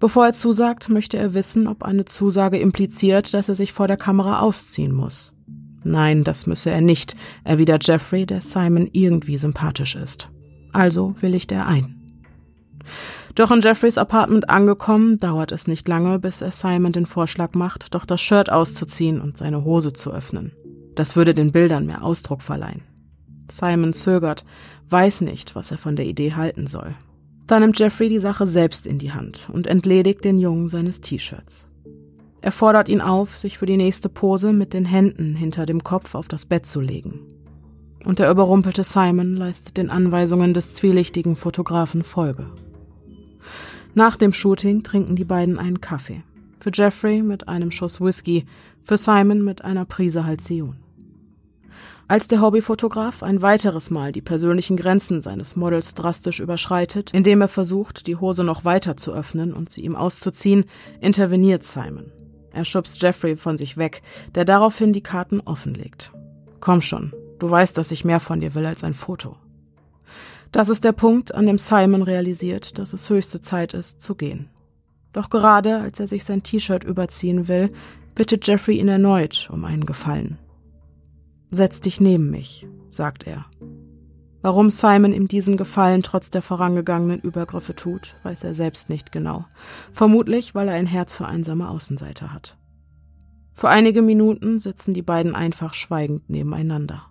Bevor 0.00 0.26
er 0.26 0.32
zusagt, 0.32 0.88
möchte 0.88 1.16
er 1.16 1.34
wissen, 1.34 1.66
ob 1.66 1.82
eine 1.82 2.04
Zusage 2.04 2.58
impliziert, 2.58 3.34
dass 3.34 3.48
er 3.48 3.54
sich 3.54 3.72
vor 3.72 3.88
der 3.88 3.96
Kamera 3.96 4.40
ausziehen 4.40 4.92
muss. 4.92 5.32
Nein, 5.84 6.24
das 6.24 6.46
müsse 6.46 6.70
er 6.70 6.80
nicht, 6.80 7.16
erwidert 7.44 7.86
Jeffrey, 7.86 8.26
der 8.26 8.40
Simon 8.40 8.88
irgendwie 8.92 9.36
sympathisch 9.36 9.96
ist. 9.96 10.28
Also 10.72 11.14
willigt 11.20 11.52
er 11.52 11.66
ein. 11.66 11.98
Doch 13.34 13.50
in 13.50 13.60
Jeffreys 13.60 13.96
Apartment 13.96 14.48
angekommen, 14.50 15.18
dauert 15.18 15.52
es 15.52 15.66
nicht 15.66 15.88
lange, 15.88 16.18
bis 16.18 16.42
er 16.42 16.52
Simon 16.52 16.92
den 16.92 17.06
Vorschlag 17.06 17.54
macht, 17.54 17.94
doch 17.94 18.04
das 18.04 18.20
Shirt 18.20 18.50
auszuziehen 18.50 19.20
und 19.20 19.38
seine 19.38 19.64
Hose 19.64 19.92
zu 19.92 20.10
öffnen. 20.10 20.52
Das 20.94 21.16
würde 21.16 21.34
den 21.34 21.52
Bildern 21.52 21.86
mehr 21.86 22.02
Ausdruck 22.02 22.42
verleihen. 22.42 22.82
Simon 23.50 23.92
zögert, 23.92 24.44
weiß 24.90 25.22
nicht, 25.22 25.54
was 25.54 25.70
er 25.70 25.78
von 25.78 25.96
der 25.96 26.06
Idee 26.06 26.34
halten 26.34 26.66
soll. 26.66 26.94
Da 27.46 27.60
nimmt 27.60 27.78
Jeffrey 27.78 28.08
die 28.08 28.18
Sache 28.18 28.46
selbst 28.46 28.86
in 28.86 28.98
die 28.98 29.12
Hand 29.12 29.48
und 29.52 29.66
entledigt 29.66 30.24
den 30.24 30.38
Jungen 30.38 30.68
seines 30.68 31.00
T-Shirts. 31.00 31.68
Er 32.40 32.52
fordert 32.52 32.88
ihn 32.88 33.00
auf, 33.00 33.38
sich 33.38 33.58
für 33.58 33.66
die 33.66 33.76
nächste 33.76 34.08
Pose 34.08 34.52
mit 34.52 34.74
den 34.74 34.84
Händen 34.84 35.36
hinter 35.36 35.64
dem 35.64 35.84
Kopf 35.84 36.14
auf 36.14 36.28
das 36.28 36.44
Bett 36.44 36.66
zu 36.66 36.80
legen. 36.80 37.20
Und 38.04 38.18
der 38.18 38.30
überrumpelte 38.30 38.82
Simon 38.82 39.36
leistet 39.36 39.76
den 39.76 39.90
Anweisungen 39.90 40.54
des 40.54 40.74
zwielichtigen 40.74 41.36
Fotografen 41.36 42.02
Folge. 42.02 42.50
Nach 43.94 44.16
dem 44.16 44.32
Shooting 44.32 44.82
trinken 44.82 45.14
die 45.14 45.24
beiden 45.24 45.58
einen 45.58 45.80
Kaffee. 45.80 46.22
Für 46.58 46.70
Jeffrey 46.72 47.22
mit 47.22 47.48
einem 47.48 47.70
Schuss 47.70 48.00
Whisky, 48.00 48.46
für 48.82 48.96
Simon 48.96 49.44
mit 49.44 49.62
einer 49.62 49.84
Prise 49.84 50.24
Halcyon. 50.24 50.76
Als 52.08 52.28
der 52.28 52.40
Hobbyfotograf 52.40 53.22
ein 53.22 53.42
weiteres 53.42 53.90
Mal 53.90 54.12
die 54.12 54.20
persönlichen 54.20 54.76
Grenzen 54.76 55.22
seines 55.22 55.56
Models 55.56 55.94
drastisch 55.94 56.40
überschreitet, 56.40 57.10
indem 57.12 57.40
er 57.40 57.48
versucht, 57.48 58.06
die 58.06 58.16
Hose 58.16 58.44
noch 58.44 58.64
weiter 58.64 58.96
zu 58.96 59.12
öffnen 59.12 59.52
und 59.52 59.70
sie 59.70 59.82
ihm 59.82 59.96
auszuziehen, 59.96 60.64
interveniert 61.00 61.64
Simon. 61.64 62.12
Er 62.52 62.64
schubst 62.64 63.00
Jeffrey 63.00 63.36
von 63.36 63.56
sich 63.56 63.76
weg, 63.76 64.02
der 64.34 64.44
daraufhin 64.44 64.92
die 64.92 65.02
Karten 65.02 65.40
offenlegt. 65.40 66.12
Komm 66.60 66.82
schon, 66.82 67.12
du 67.38 67.50
weißt, 67.50 67.78
dass 67.78 67.92
ich 67.92 68.04
mehr 68.04 68.20
von 68.20 68.40
dir 68.40 68.54
will 68.54 68.66
als 68.66 68.84
ein 68.84 68.94
Foto. 68.94 69.36
Das 70.50 70.68
ist 70.68 70.84
der 70.84 70.92
Punkt, 70.92 71.34
an 71.34 71.46
dem 71.46 71.56
Simon 71.56 72.02
realisiert, 72.02 72.78
dass 72.78 72.92
es 72.92 73.08
höchste 73.08 73.40
Zeit 73.40 73.72
ist, 73.72 74.02
zu 74.02 74.14
gehen. 74.14 74.50
Doch 75.14 75.30
gerade 75.30 75.78
als 75.78 75.98
er 75.98 76.06
sich 76.06 76.24
sein 76.24 76.42
T-Shirt 76.42 76.84
überziehen 76.84 77.48
will, 77.48 77.72
bittet 78.14 78.46
Jeffrey 78.46 78.78
ihn 78.78 78.88
erneut 78.88 79.48
um 79.50 79.64
einen 79.64 79.86
Gefallen. 79.86 80.38
Setz 81.54 81.82
dich 81.82 82.00
neben 82.00 82.30
mich, 82.30 82.66
sagt 82.90 83.26
er. 83.26 83.44
Warum 84.40 84.70
Simon 84.70 85.12
ihm 85.12 85.28
diesen 85.28 85.58
Gefallen 85.58 86.02
trotz 86.02 86.30
der 86.30 86.40
vorangegangenen 86.40 87.20
Übergriffe 87.20 87.76
tut, 87.76 88.16
weiß 88.22 88.44
er 88.44 88.54
selbst 88.54 88.88
nicht 88.88 89.12
genau. 89.12 89.44
Vermutlich, 89.92 90.54
weil 90.54 90.68
er 90.68 90.74
ein 90.74 90.86
Herz 90.86 91.12
für 91.12 91.26
einsame 91.26 91.68
Außenseiter 91.68 92.32
hat. 92.32 92.56
Für 93.52 93.68
einige 93.68 94.00
Minuten 94.00 94.58
sitzen 94.58 94.94
die 94.94 95.02
beiden 95.02 95.34
einfach 95.34 95.74
schweigend 95.74 96.30
nebeneinander. 96.30 97.02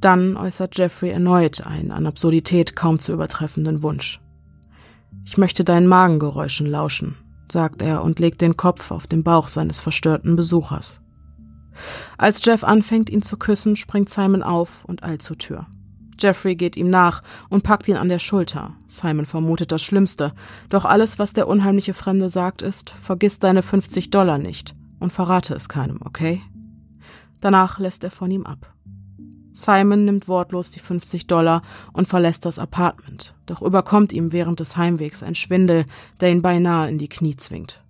Dann 0.00 0.36
äußert 0.36 0.78
Jeffrey 0.78 1.10
erneut 1.10 1.66
einen 1.66 1.90
an 1.90 2.06
Absurdität 2.06 2.76
kaum 2.76 3.00
zu 3.00 3.12
übertreffenden 3.12 3.82
Wunsch. 3.82 4.20
Ich 5.24 5.36
möchte 5.36 5.64
deinen 5.64 5.88
Magengeräuschen 5.88 6.68
lauschen, 6.68 7.16
sagt 7.50 7.82
er 7.82 8.04
und 8.04 8.20
legt 8.20 8.40
den 8.40 8.56
Kopf 8.56 8.92
auf 8.92 9.08
den 9.08 9.24
Bauch 9.24 9.48
seines 9.48 9.80
verstörten 9.80 10.36
Besuchers. 10.36 11.02
Als 12.16 12.44
Jeff 12.44 12.64
anfängt, 12.64 13.10
ihn 13.10 13.22
zu 13.22 13.36
küssen, 13.36 13.76
springt 13.76 14.08
Simon 14.08 14.42
auf 14.42 14.84
und 14.84 15.02
eilt 15.02 15.22
zur 15.22 15.38
Tür. 15.38 15.66
Jeffrey 16.18 16.56
geht 16.56 16.76
ihm 16.76 16.90
nach 16.90 17.22
und 17.48 17.62
packt 17.62 17.88
ihn 17.88 17.96
an 17.96 18.08
der 18.08 18.18
Schulter. 18.18 18.74
Simon 18.88 19.26
vermutet 19.26 19.72
das 19.72 19.82
Schlimmste. 19.82 20.32
Doch 20.68 20.84
alles, 20.84 21.18
was 21.18 21.32
der 21.32 21.48
unheimliche 21.48 21.94
Fremde 21.94 22.28
sagt, 22.28 22.62
ist, 22.62 22.90
vergiss 22.90 23.38
deine 23.38 23.62
50 23.62 24.10
Dollar 24.10 24.38
nicht 24.38 24.74
und 24.98 25.12
verrate 25.12 25.54
es 25.54 25.68
keinem, 25.68 26.00
okay? 26.04 26.42
Danach 27.40 27.78
lässt 27.78 28.02
er 28.04 28.10
von 28.10 28.30
ihm 28.30 28.46
ab. 28.46 28.74
Simon 29.52 30.04
nimmt 30.04 30.28
wortlos 30.28 30.70
die 30.70 30.80
50 30.80 31.26
Dollar 31.26 31.62
und 31.92 32.06
verlässt 32.06 32.46
das 32.46 32.58
Apartment. 32.58 33.34
Doch 33.46 33.60
überkommt 33.60 34.12
ihm 34.12 34.30
während 34.32 34.60
des 34.60 34.76
Heimwegs 34.76 35.22
ein 35.22 35.34
Schwindel, 35.34 35.84
der 36.20 36.30
ihn 36.30 36.42
beinahe 36.42 36.88
in 36.88 36.98
die 36.98 37.08
Knie 37.08 37.36
zwingt. 37.36 37.82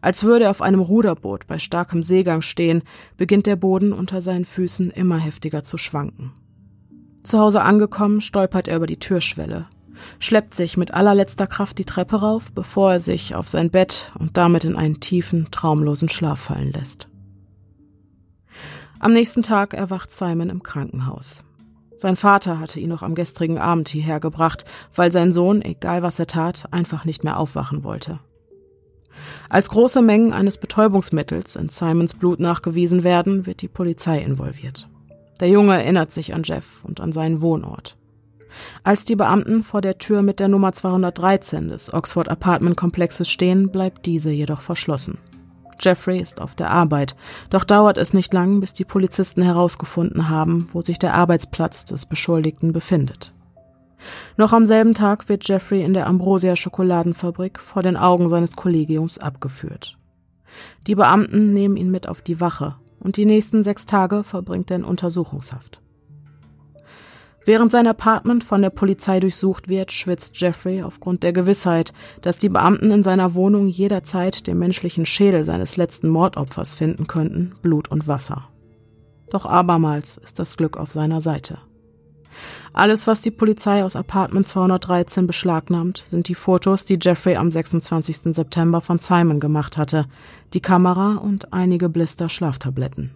Als 0.00 0.24
würde 0.24 0.44
er 0.44 0.50
auf 0.50 0.62
einem 0.62 0.80
Ruderboot 0.80 1.46
bei 1.46 1.58
starkem 1.58 2.02
Seegang 2.02 2.42
stehen, 2.42 2.82
beginnt 3.16 3.46
der 3.46 3.56
Boden 3.56 3.92
unter 3.92 4.20
seinen 4.20 4.44
Füßen 4.44 4.90
immer 4.90 5.18
heftiger 5.18 5.64
zu 5.64 5.78
schwanken. 5.78 6.32
Zu 7.22 7.38
Hause 7.38 7.62
angekommen, 7.62 8.20
stolpert 8.20 8.68
er 8.68 8.76
über 8.76 8.86
die 8.86 8.98
Türschwelle, 8.98 9.66
schleppt 10.18 10.54
sich 10.54 10.76
mit 10.76 10.92
allerletzter 10.92 11.46
Kraft 11.46 11.78
die 11.78 11.84
Treppe 11.84 12.16
rauf, 12.16 12.52
bevor 12.52 12.92
er 12.92 13.00
sich 13.00 13.34
auf 13.34 13.48
sein 13.48 13.70
Bett 13.70 14.12
und 14.18 14.36
damit 14.36 14.64
in 14.64 14.76
einen 14.76 15.00
tiefen, 15.00 15.48
traumlosen 15.50 16.08
Schlaf 16.08 16.40
fallen 16.40 16.72
lässt. 16.72 17.08
Am 18.98 19.12
nächsten 19.12 19.42
Tag 19.42 19.74
erwacht 19.74 20.10
Simon 20.12 20.48
im 20.48 20.62
Krankenhaus. 20.62 21.44
Sein 21.96 22.16
Vater 22.16 22.58
hatte 22.58 22.80
ihn 22.80 22.88
noch 22.88 23.02
am 23.02 23.14
gestrigen 23.14 23.58
Abend 23.58 23.88
hierher 23.88 24.18
gebracht, 24.18 24.64
weil 24.94 25.12
sein 25.12 25.32
Sohn, 25.32 25.62
egal 25.62 26.02
was 26.02 26.18
er 26.18 26.26
tat, 26.26 26.66
einfach 26.72 27.04
nicht 27.04 27.22
mehr 27.22 27.38
aufwachen 27.38 27.84
wollte. 27.84 28.18
Als 29.48 29.70
große 29.70 30.02
Mengen 30.02 30.32
eines 30.32 30.58
Betäubungsmittels 30.58 31.56
in 31.56 31.68
Simons 31.68 32.14
Blut 32.14 32.40
nachgewiesen 32.40 33.04
werden, 33.04 33.46
wird 33.46 33.62
die 33.62 33.68
Polizei 33.68 34.20
involviert. 34.20 34.88
Der 35.40 35.48
Junge 35.48 35.74
erinnert 35.74 36.12
sich 36.12 36.34
an 36.34 36.42
Jeff 36.44 36.84
und 36.84 37.00
an 37.00 37.12
seinen 37.12 37.40
Wohnort. 37.40 37.96
Als 38.84 39.04
die 39.04 39.16
Beamten 39.16 39.62
vor 39.62 39.80
der 39.80 39.98
Tür 39.98 40.22
mit 40.22 40.40
der 40.40 40.48
Nummer 40.48 40.72
213 40.72 41.68
des 41.68 41.92
Oxford 41.92 42.28
Apartment 42.28 42.76
Komplexes 42.76 43.30
stehen, 43.30 43.70
bleibt 43.70 44.06
diese 44.06 44.30
jedoch 44.30 44.60
verschlossen. 44.60 45.18
Jeffrey 45.80 46.20
ist 46.20 46.40
auf 46.40 46.54
der 46.54 46.70
Arbeit, 46.70 47.16
doch 47.50 47.64
dauert 47.64 47.98
es 47.98 48.14
nicht 48.14 48.32
lang, 48.32 48.60
bis 48.60 48.72
die 48.72 48.84
Polizisten 48.84 49.42
herausgefunden 49.42 50.28
haben, 50.28 50.68
wo 50.72 50.80
sich 50.80 50.98
der 50.98 51.14
Arbeitsplatz 51.14 51.84
des 51.84 52.06
Beschuldigten 52.06 52.72
befindet. 52.72 53.34
Noch 54.36 54.52
am 54.52 54.66
selben 54.66 54.94
Tag 54.94 55.28
wird 55.28 55.46
Jeffrey 55.46 55.82
in 55.82 55.94
der 55.94 56.06
Ambrosia 56.06 56.56
Schokoladenfabrik 56.56 57.58
vor 57.58 57.82
den 57.82 57.96
Augen 57.96 58.28
seines 58.28 58.56
Kollegiums 58.56 59.18
abgeführt. 59.18 59.98
Die 60.86 60.94
Beamten 60.94 61.52
nehmen 61.52 61.76
ihn 61.76 61.90
mit 61.90 62.08
auf 62.08 62.22
die 62.22 62.40
Wache 62.40 62.76
und 63.00 63.16
die 63.16 63.26
nächsten 63.26 63.62
sechs 63.62 63.86
Tage 63.86 64.22
verbringt 64.22 64.70
er 64.70 64.78
in 64.78 64.84
Untersuchungshaft. 64.84 65.82
Während 67.44 67.72
sein 67.72 67.88
Apartment 67.88 68.44
von 68.44 68.62
der 68.62 68.70
Polizei 68.70 69.18
durchsucht 69.18 69.68
wird, 69.68 69.90
schwitzt 69.90 70.40
Jeffrey 70.40 70.82
aufgrund 70.82 71.24
der 71.24 71.32
Gewissheit, 71.32 71.92
dass 72.20 72.38
die 72.38 72.48
Beamten 72.48 72.92
in 72.92 73.02
seiner 73.02 73.34
Wohnung 73.34 73.66
jederzeit 73.66 74.46
den 74.46 74.58
menschlichen 74.58 75.06
Schädel 75.06 75.42
seines 75.42 75.76
letzten 75.76 76.08
Mordopfers 76.08 76.72
finden 76.72 77.08
könnten, 77.08 77.54
Blut 77.60 77.90
und 77.90 78.06
Wasser. 78.06 78.48
Doch 79.30 79.44
abermals 79.44 80.18
ist 80.18 80.38
das 80.38 80.56
Glück 80.56 80.76
auf 80.76 80.92
seiner 80.92 81.20
Seite. 81.20 81.58
Alles, 82.74 83.06
was 83.06 83.20
die 83.20 83.30
Polizei 83.30 83.84
aus 83.84 83.96
Apartment 83.96 84.46
213 84.46 85.26
beschlagnahmt, 85.26 85.98
sind 85.98 86.28
die 86.28 86.34
Fotos, 86.34 86.86
die 86.86 86.98
Jeffrey 87.00 87.36
am 87.36 87.50
26. 87.50 88.34
September 88.34 88.80
von 88.80 88.98
Simon 88.98 89.40
gemacht 89.40 89.76
hatte, 89.76 90.06
die 90.54 90.60
Kamera 90.60 91.16
und 91.16 91.52
einige 91.52 91.90
Blister 91.90 92.30
Schlaftabletten. 92.30 93.14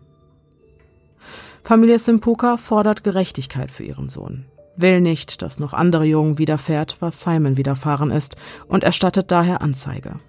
Familie 1.64 1.98
Simpuka 1.98 2.58
fordert 2.58 3.02
Gerechtigkeit 3.02 3.70
für 3.70 3.84
ihren 3.84 4.10
Sohn, 4.10 4.44
will 4.76 5.00
nicht, 5.00 5.40
dass 5.40 5.58
noch 5.58 5.72
andere 5.72 6.04
Jungen 6.04 6.38
widerfährt, 6.38 6.98
was 7.00 7.22
Simon 7.22 7.56
widerfahren 7.56 8.10
ist, 8.10 8.36
und 8.68 8.84
erstattet 8.84 9.32
daher 9.32 9.62
Anzeige. 9.62 10.20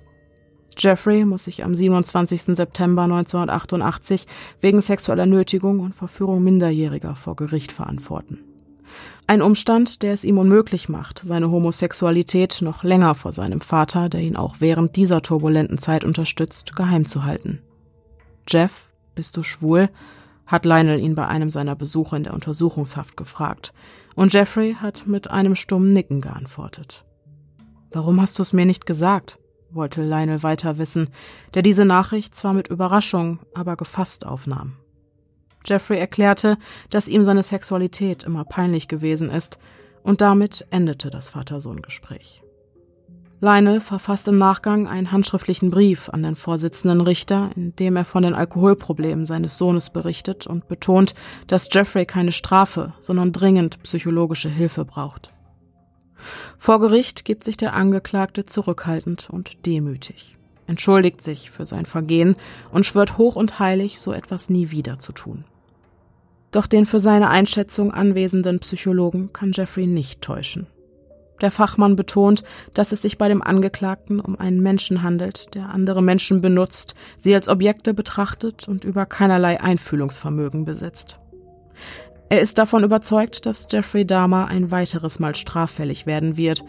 Jeffrey 0.77 1.25
muss 1.25 1.43
sich 1.43 1.63
am 1.65 1.75
27. 1.75 2.55
September 2.55 3.03
1988 3.03 4.25
wegen 4.61 4.79
sexueller 4.79 5.25
Nötigung 5.25 5.79
und 5.79 5.95
Verführung 5.95 6.43
Minderjähriger 6.43 7.15
vor 7.15 7.35
Gericht 7.35 7.71
verantworten. 7.71 8.46
Ein 9.27 9.41
Umstand, 9.41 10.03
der 10.03 10.13
es 10.13 10.23
ihm 10.23 10.37
unmöglich 10.37 10.89
macht, 10.89 11.19
seine 11.19 11.51
Homosexualität 11.51 12.59
noch 12.61 12.83
länger 12.83 13.15
vor 13.15 13.33
seinem 13.33 13.61
Vater, 13.61 14.09
der 14.09 14.21
ihn 14.21 14.35
auch 14.35 14.57
während 14.59 14.95
dieser 14.95 15.21
turbulenten 15.21 15.77
Zeit 15.77 16.03
unterstützt, 16.03 16.75
geheim 16.75 17.05
zu 17.05 17.23
halten. 17.23 17.59
Jeff, 18.47 18.85
bist 19.15 19.35
du 19.37 19.43
schwul? 19.43 19.89
hat 20.45 20.65
Lionel 20.65 21.01
ihn 21.01 21.13
bei 21.13 21.27
einem 21.27 21.49
seiner 21.49 21.75
Besuche 21.75 22.15
in 22.15 22.23
der 22.23 22.33
Untersuchungshaft 22.33 23.17
gefragt, 23.17 23.73
und 24.15 24.33
Jeffrey 24.33 24.75
hat 24.79 25.05
mit 25.05 25.29
einem 25.29 25.55
stummen 25.55 25.91
Nicken 25.93 26.21
geantwortet. 26.21 27.03
Warum 27.91 28.19
hast 28.21 28.39
du 28.39 28.43
es 28.43 28.53
mir 28.53 28.65
nicht 28.65 28.85
gesagt? 28.85 29.39
wollte 29.69 30.01
Lionel 30.01 30.43
weiter 30.43 30.77
wissen, 30.77 31.09
der 31.53 31.61
diese 31.61 31.85
Nachricht 31.85 32.33
zwar 32.33 32.53
mit 32.53 32.69
Überraschung, 32.69 33.39
aber 33.53 33.75
gefasst 33.75 34.25
aufnahm. 34.25 34.77
Jeffrey 35.67 35.99
erklärte, 35.99 36.57
dass 36.89 37.07
ihm 37.07 37.23
seine 37.23 37.43
Sexualität 37.43 38.23
immer 38.23 38.45
peinlich 38.45 38.87
gewesen 38.87 39.29
ist, 39.29 39.59
und 40.03 40.21
damit 40.21 40.65
endete 40.69 41.09
das 41.09 41.27
Vater-Sohn-Gespräch. 41.27 42.41
Lionel 43.39 43.81
verfasst 43.81 44.27
im 44.27 44.39
Nachgang 44.39 44.87
einen 44.87 45.11
handschriftlichen 45.11 45.69
Brief 45.69 46.09
an 46.09 46.23
den 46.23 46.35
Vorsitzenden 46.35 47.01
Richter, 47.01 47.51
in 47.55 47.75
dem 47.75 47.95
er 47.95 48.05
von 48.05 48.23
den 48.23 48.33
Alkoholproblemen 48.33 49.27
seines 49.27 49.59
Sohnes 49.59 49.91
berichtet 49.91 50.47
und 50.47 50.67
betont, 50.67 51.13
dass 51.45 51.69
Jeffrey 51.71 52.07
keine 52.07 52.31
Strafe, 52.31 52.93
sondern 52.99 53.33
dringend 53.33 53.83
psychologische 53.83 54.49
Hilfe 54.49 54.85
braucht. 54.85 55.33
Vor 56.57 56.79
Gericht 56.79 57.25
gibt 57.25 57.43
sich 57.43 57.57
der 57.57 57.75
Angeklagte 57.75 58.45
zurückhaltend 58.45 59.29
und 59.29 59.67
demütig, 59.67 60.35
entschuldigt 60.65 61.23
sich 61.23 61.51
für 61.51 61.67
sein 61.67 61.85
Vergehen 61.85 62.35
und 62.71 62.87
schwört 62.87 63.19
hoch 63.19 63.35
und 63.35 63.59
heilig, 63.59 63.99
so 63.99 64.13
etwas 64.13 64.49
nie 64.49 64.71
wieder 64.71 64.97
zu 64.97 65.11
tun. 65.11 65.45
Doch 66.51 66.67
den 66.67 66.85
für 66.85 66.99
seine 66.99 67.29
Einschätzung 67.29 67.93
anwesenden 67.93 68.59
Psychologen 68.59 69.33
kann 69.33 69.51
Jeffrey 69.53 69.87
nicht 69.87 70.21
täuschen. 70.21 70.67
Der 71.41 71.51
Fachmann 71.51 71.95
betont, 71.95 72.43
dass 72.73 72.91
es 72.91 73.03
sich 73.03 73.17
bei 73.17 73.27
dem 73.27 73.43
Angeklagten 73.43 74.19
um 74.19 74.39
einen 74.39 74.61
Menschen 74.61 75.03
handelt, 75.03 75.53
der 75.53 75.69
andere 75.69 76.01
Menschen 76.01 76.41
benutzt, 76.41 76.95
sie 77.17 77.35
als 77.35 77.47
Objekte 77.47 77.93
betrachtet 77.93 78.67
und 78.67 78.83
über 78.85 79.05
keinerlei 79.05 79.61
Einfühlungsvermögen 79.61 80.65
besitzt. 80.65 81.19
Er 82.29 82.41
ist 82.41 82.57
davon 82.57 82.83
überzeugt, 82.83 83.45
dass 83.45 83.67
Jeffrey 83.69 84.05
Dahmer 84.05 84.47
ein 84.47 84.71
weiteres 84.71 85.19
Mal 85.19 85.35
straffällig 85.35 86.05
werden 86.05 86.37
wird, 86.37 86.63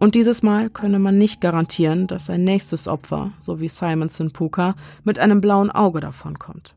und 0.00 0.16
dieses 0.16 0.42
Mal 0.42 0.70
könne 0.70 0.98
man 0.98 1.18
nicht 1.18 1.40
garantieren, 1.40 2.08
dass 2.08 2.26
sein 2.26 2.42
nächstes 2.44 2.88
Opfer, 2.88 3.32
so 3.40 3.60
wie 3.60 3.68
Simonson 3.68 4.32
Puka, 4.32 4.74
mit 5.04 5.18
einem 5.18 5.40
blauen 5.40 5.70
Auge 5.70 6.00
davonkommt. 6.00 6.74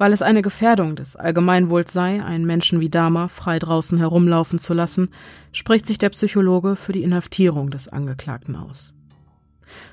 Weil 0.00 0.14
es 0.14 0.22
eine 0.22 0.40
Gefährdung 0.40 0.96
des 0.96 1.14
Allgemeinwohls 1.14 1.92
sei, 1.92 2.24
einen 2.24 2.46
Menschen 2.46 2.80
wie 2.80 2.88
Dama 2.88 3.28
frei 3.28 3.58
draußen 3.58 3.98
herumlaufen 3.98 4.58
zu 4.58 4.72
lassen, 4.72 5.10
spricht 5.52 5.86
sich 5.86 5.98
der 5.98 6.08
Psychologe 6.08 6.74
für 6.74 6.92
die 6.92 7.02
Inhaftierung 7.02 7.68
des 7.68 7.86
Angeklagten 7.86 8.56
aus. 8.56 8.94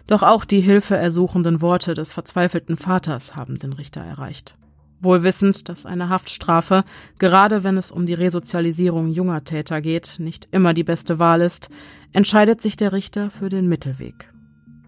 Doch 0.07 0.23
auch 0.23 0.45
die 0.45 0.61
hilfeersuchenden 0.61 1.59
Worte 1.59 1.93
des 1.93 2.13
verzweifelten 2.13 2.77
Vaters 2.77 3.35
haben 3.35 3.59
den 3.59 3.73
Richter 3.73 3.99
erreicht. 3.99 4.57
Wohl 5.01 5.23
wissend, 5.23 5.67
dass 5.67 5.85
eine 5.85 6.07
Haftstrafe, 6.07 6.85
gerade 7.19 7.65
wenn 7.65 7.75
es 7.75 7.91
um 7.91 8.05
die 8.05 8.13
Resozialisierung 8.13 9.09
junger 9.09 9.43
Täter 9.43 9.81
geht, 9.81 10.19
nicht 10.19 10.47
immer 10.51 10.73
die 10.73 10.85
beste 10.85 11.19
Wahl 11.19 11.41
ist, 11.41 11.69
entscheidet 12.13 12.61
sich 12.61 12.77
der 12.77 12.93
Richter 12.93 13.29
für 13.29 13.49
den 13.49 13.67
Mittelweg. 13.67 14.29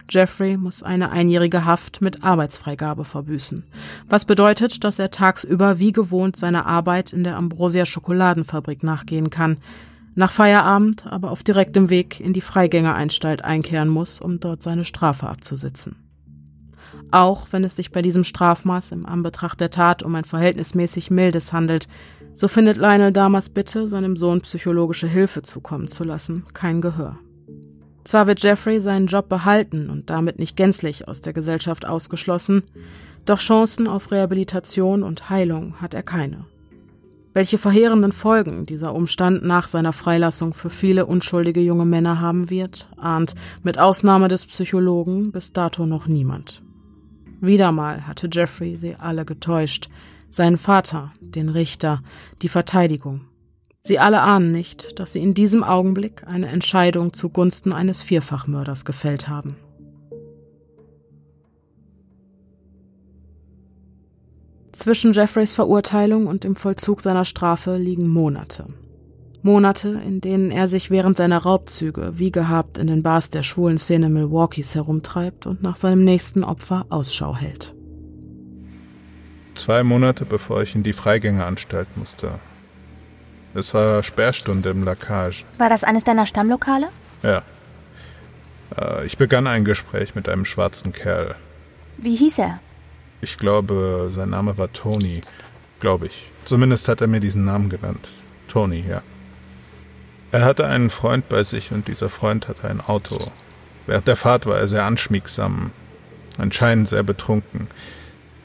Jeffrey 0.09 0.57
muss 0.57 0.83
eine 0.83 1.11
einjährige 1.11 1.65
Haft 1.65 2.01
mit 2.01 2.23
Arbeitsfreigabe 2.23 3.05
verbüßen, 3.05 3.63
was 4.07 4.25
bedeutet, 4.25 4.83
dass 4.83 4.99
er 4.99 5.11
tagsüber 5.11 5.79
wie 5.79 5.91
gewohnt 5.91 6.35
seiner 6.35 6.65
Arbeit 6.65 7.13
in 7.13 7.23
der 7.23 7.37
Ambrosia 7.37 7.85
Schokoladenfabrik 7.85 8.83
nachgehen 8.83 9.29
kann, 9.29 9.57
nach 10.15 10.31
Feierabend 10.31 11.07
aber 11.07 11.31
auf 11.31 11.43
direktem 11.43 11.89
Weg 11.89 12.19
in 12.19 12.33
die 12.33 12.41
Freigängeranstalt 12.41 13.43
einkehren 13.43 13.89
muss, 13.89 14.19
um 14.19 14.39
dort 14.39 14.63
seine 14.63 14.85
Strafe 14.85 15.27
abzusitzen. 15.27 15.95
Auch 17.11 17.47
wenn 17.51 17.63
es 17.63 17.75
sich 17.75 17.91
bei 17.91 18.01
diesem 18.01 18.23
Strafmaß 18.23 18.91
im 18.91 19.05
Anbetracht 19.05 19.59
der 19.59 19.69
Tat 19.69 20.03
um 20.03 20.15
ein 20.15 20.25
verhältnismäßig 20.25 21.11
mildes 21.11 21.53
handelt, 21.53 21.87
so 22.33 22.47
findet 22.47 22.77
Lionel 22.77 23.11
Damas 23.11 23.49
Bitte, 23.49 23.87
seinem 23.87 24.15
Sohn 24.15 24.41
psychologische 24.41 25.07
Hilfe 25.07 25.41
zukommen 25.41 25.87
zu 25.87 26.03
lassen, 26.03 26.45
kein 26.53 26.81
Gehör. 26.81 27.17
Zwar 28.03 28.27
wird 28.27 28.41
Jeffrey 28.41 28.79
seinen 28.79 29.07
Job 29.07 29.29
behalten 29.29 29.89
und 29.89 30.09
damit 30.09 30.39
nicht 30.39 30.55
gänzlich 30.55 31.07
aus 31.07 31.21
der 31.21 31.33
Gesellschaft 31.33 31.85
ausgeschlossen, 31.85 32.63
doch 33.25 33.39
Chancen 33.39 33.87
auf 33.87 34.11
Rehabilitation 34.11 35.03
und 35.03 35.29
Heilung 35.29 35.75
hat 35.81 35.93
er 35.93 36.03
keine. 36.03 36.45
Welche 37.33 37.59
verheerenden 37.59 38.11
Folgen 38.11 38.65
dieser 38.65 38.95
Umstand 38.95 39.43
nach 39.43 39.67
seiner 39.67 39.93
Freilassung 39.93 40.53
für 40.53 40.71
viele 40.71 41.05
unschuldige 41.05 41.61
junge 41.61 41.85
Männer 41.85 42.19
haben 42.19 42.49
wird, 42.49 42.89
ahnt 42.97 43.35
mit 43.61 43.77
Ausnahme 43.77 44.27
des 44.27 44.47
Psychologen 44.47 45.31
bis 45.31 45.53
dato 45.53 45.85
noch 45.85 46.07
niemand. 46.07 46.63
Wieder 47.39 47.71
mal 47.71 48.07
hatte 48.07 48.29
Jeffrey 48.31 48.77
sie 48.77 48.95
alle 48.95 49.25
getäuscht. 49.25 49.89
Seinen 50.31 50.57
Vater, 50.57 51.13
den 51.21 51.49
Richter, 51.49 52.01
die 52.41 52.49
Verteidigung. 52.49 53.21
Sie 53.81 53.99
alle 53.99 54.21
ahnen 54.21 54.51
nicht, 54.51 54.99
dass 54.99 55.13
sie 55.13 55.19
in 55.19 55.33
diesem 55.33 55.63
Augenblick 55.63 56.23
eine 56.27 56.47
Entscheidung 56.47 57.13
zugunsten 57.13 57.73
eines 57.73 58.01
Vierfachmörders 58.01 58.85
gefällt 58.85 59.27
haben. 59.27 59.55
Zwischen 64.71 65.11
Jeffreys 65.11 65.51
Verurteilung 65.51 66.27
und 66.27 66.43
dem 66.43 66.55
Vollzug 66.55 67.01
seiner 67.01 67.25
Strafe 67.25 67.77
liegen 67.77 68.07
Monate. 68.07 68.65
Monate, 69.41 70.01
in 70.05 70.21
denen 70.21 70.51
er 70.51 70.67
sich 70.67 70.91
während 70.91 71.17
seiner 71.17 71.39
Raubzüge 71.39 72.13
wie 72.15 72.31
gehabt 72.31 72.77
in 72.77 72.87
den 72.87 73.03
Bars 73.03 73.29
der 73.29 73.43
schwulen 73.43 73.77
Szene 73.77 74.09
Milwaukees 74.09 74.75
herumtreibt 74.75 75.47
und 75.47 75.63
nach 75.63 75.77
seinem 75.77 76.03
nächsten 76.03 76.43
Opfer 76.43 76.85
Ausschau 76.89 77.35
hält. 77.35 77.73
Zwei 79.55 79.83
Monate 79.83 80.25
bevor 80.25 80.61
ich 80.61 80.75
in 80.75 80.83
die 80.83 80.93
Freigängeranstalt 80.93 81.87
musste. 81.97 82.39
Es 83.53 83.73
war 83.73 84.03
Sperrstunde 84.03 84.69
im 84.69 84.83
Lacage. 84.83 85.43
War 85.57 85.69
das 85.69 85.83
eines 85.83 86.03
deiner 86.03 86.25
Stammlokale? 86.25 86.89
Ja. 87.23 87.43
Äh, 88.77 89.05
ich 89.05 89.17
begann 89.17 89.47
ein 89.47 89.65
Gespräch 89.65 90.15
mit 90.15 90.29
einem 90.29 90.45
schwarzen 90.45 90.93
Kerl. 90.93 91.35
Wie 91.97 92.15
hieß 92.15 92.39
er? 92.39 92.59
Ich 93.21 93.37
glaube, 93.37 94.11
sein 94.13 94.29
Name 94.29 94.57
war 94.57 94.71
Tony. 94.71 95.21
Glaube 95.79 96.07
ich. 96.07 96.31
Zumindest 96.45 96.87
hat 96.87 97.01
er 97.01 97.07
mir 97.07 97.19
diesen 97.19 97.45
Namen 97.45 97.69
genannt. 97.69 98.07
Tony, 98.47 98.83
ja. 98.87 99.01
Er 100.31 100.45
hatte 100.45 100.67
einen 100.67 100.89
Freund 100.89 101.27
bei 101.27 101.43
sich 101.43 101.71
und 101.71 101.87
dieser 101.87 102.09
Freund 102.09 102.47
hatte 102.47 102.67
ein 102.67 102.81
Auto. 102.81 103.17
Während 103.87 104.07
der 104.07 104.15
Fahrt 104.15 104.45
war 104.45 104.57
er 104.57 104.67
sehr 104.67 104.85
anschmiegsam, 104.85 105.71
anscheinend 106.37 106.87
sehr 106.87 107.03
betrunken. 107.03 107.67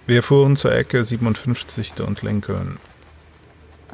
Wir 0.07 0.23
fuhren 0.23 0.57
zur 0.57 0.75
Ecke 0.75 1.05
57. 1.05 2.01
und 2.01 2.23
Lincoln. 2.23 2.79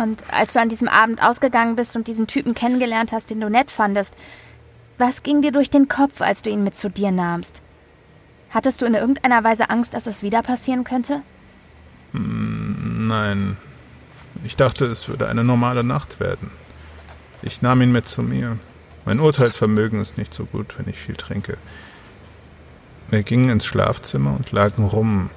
Und 0.01 0.23
als 0.33 0.55
du 0.55 0.61
an 0.61 0.71
diesem 0.71 0.89
Abend 0.89 1.23
ausgegangen 1.23 1.77
bist 1.77 1.95
und 1.95 2.09
diesen 2.09 2.27
Typen 2.27 2.55
kennengelernt 2.55 3.13
hast, 3.13 3.29
den 3.29 3.39
du 3.39 3.51
nett 3.51 3.71
fandest, 3.71 4.15
was 4.97 5.23
ging 5.23 5.43
dir 5.43 5.53
durch 5.53 5.69
den 5.69 5.89
Kopf, 5.89 6.23
als 6.23 6.41
du 6.41 6.49
ihn 6.49 6.65
mit 6.65 6.75
zu 6.75 6.89
dir 6.89 7.11
nahmst? 7.11 7.61
Hattest 8.49 8.81
du 8.81 8.87
in 8.87 8.95
irgendeiner 8.95 9.45
Weise 9.45 9.69
Angst, 9.69 9.93
dass 9.93 10.07
es 10.07 10.23
wieder 10.23 10.41
passieren 10.41 10.85
könnte? 10.85 11.21
Hm, 12.13 13.09
nein. 13.09 13.59
Ich 14.43 14.57
dachte, 14.57 14.87
es 14.87 15.07
würde 15.07 15.29
eine 15.29 15.45
normale 15.45 15.85
Nacht 15.85 16.19
werden. 16.19 16.51
Ich 17.43 17.61
nahm 17.61 17.83
ihn 17.83 17.93
mit 17.93 18.09
zu 18.09 18.23
mir. 18.23 18.59
Mein 19.05 19.21
Urteilsvermögen 19.21 20.01
ist 20.01 20.17
nicht 20.17 20.33
so 20.33 20.47
gut, 20.47 20.79
wenn 20.79 20.89
ich 20.89 20.99
viel 20.99 21.17
trinke. 21.17 21.59
Wir 23.11 23.23
gingen 23.23 23.51
ins 23.51 23.67
Schlafzimmer 23.67 24.35
und 24.35 24.51
lagen 24.51 24.85
rum. 24.85 25.29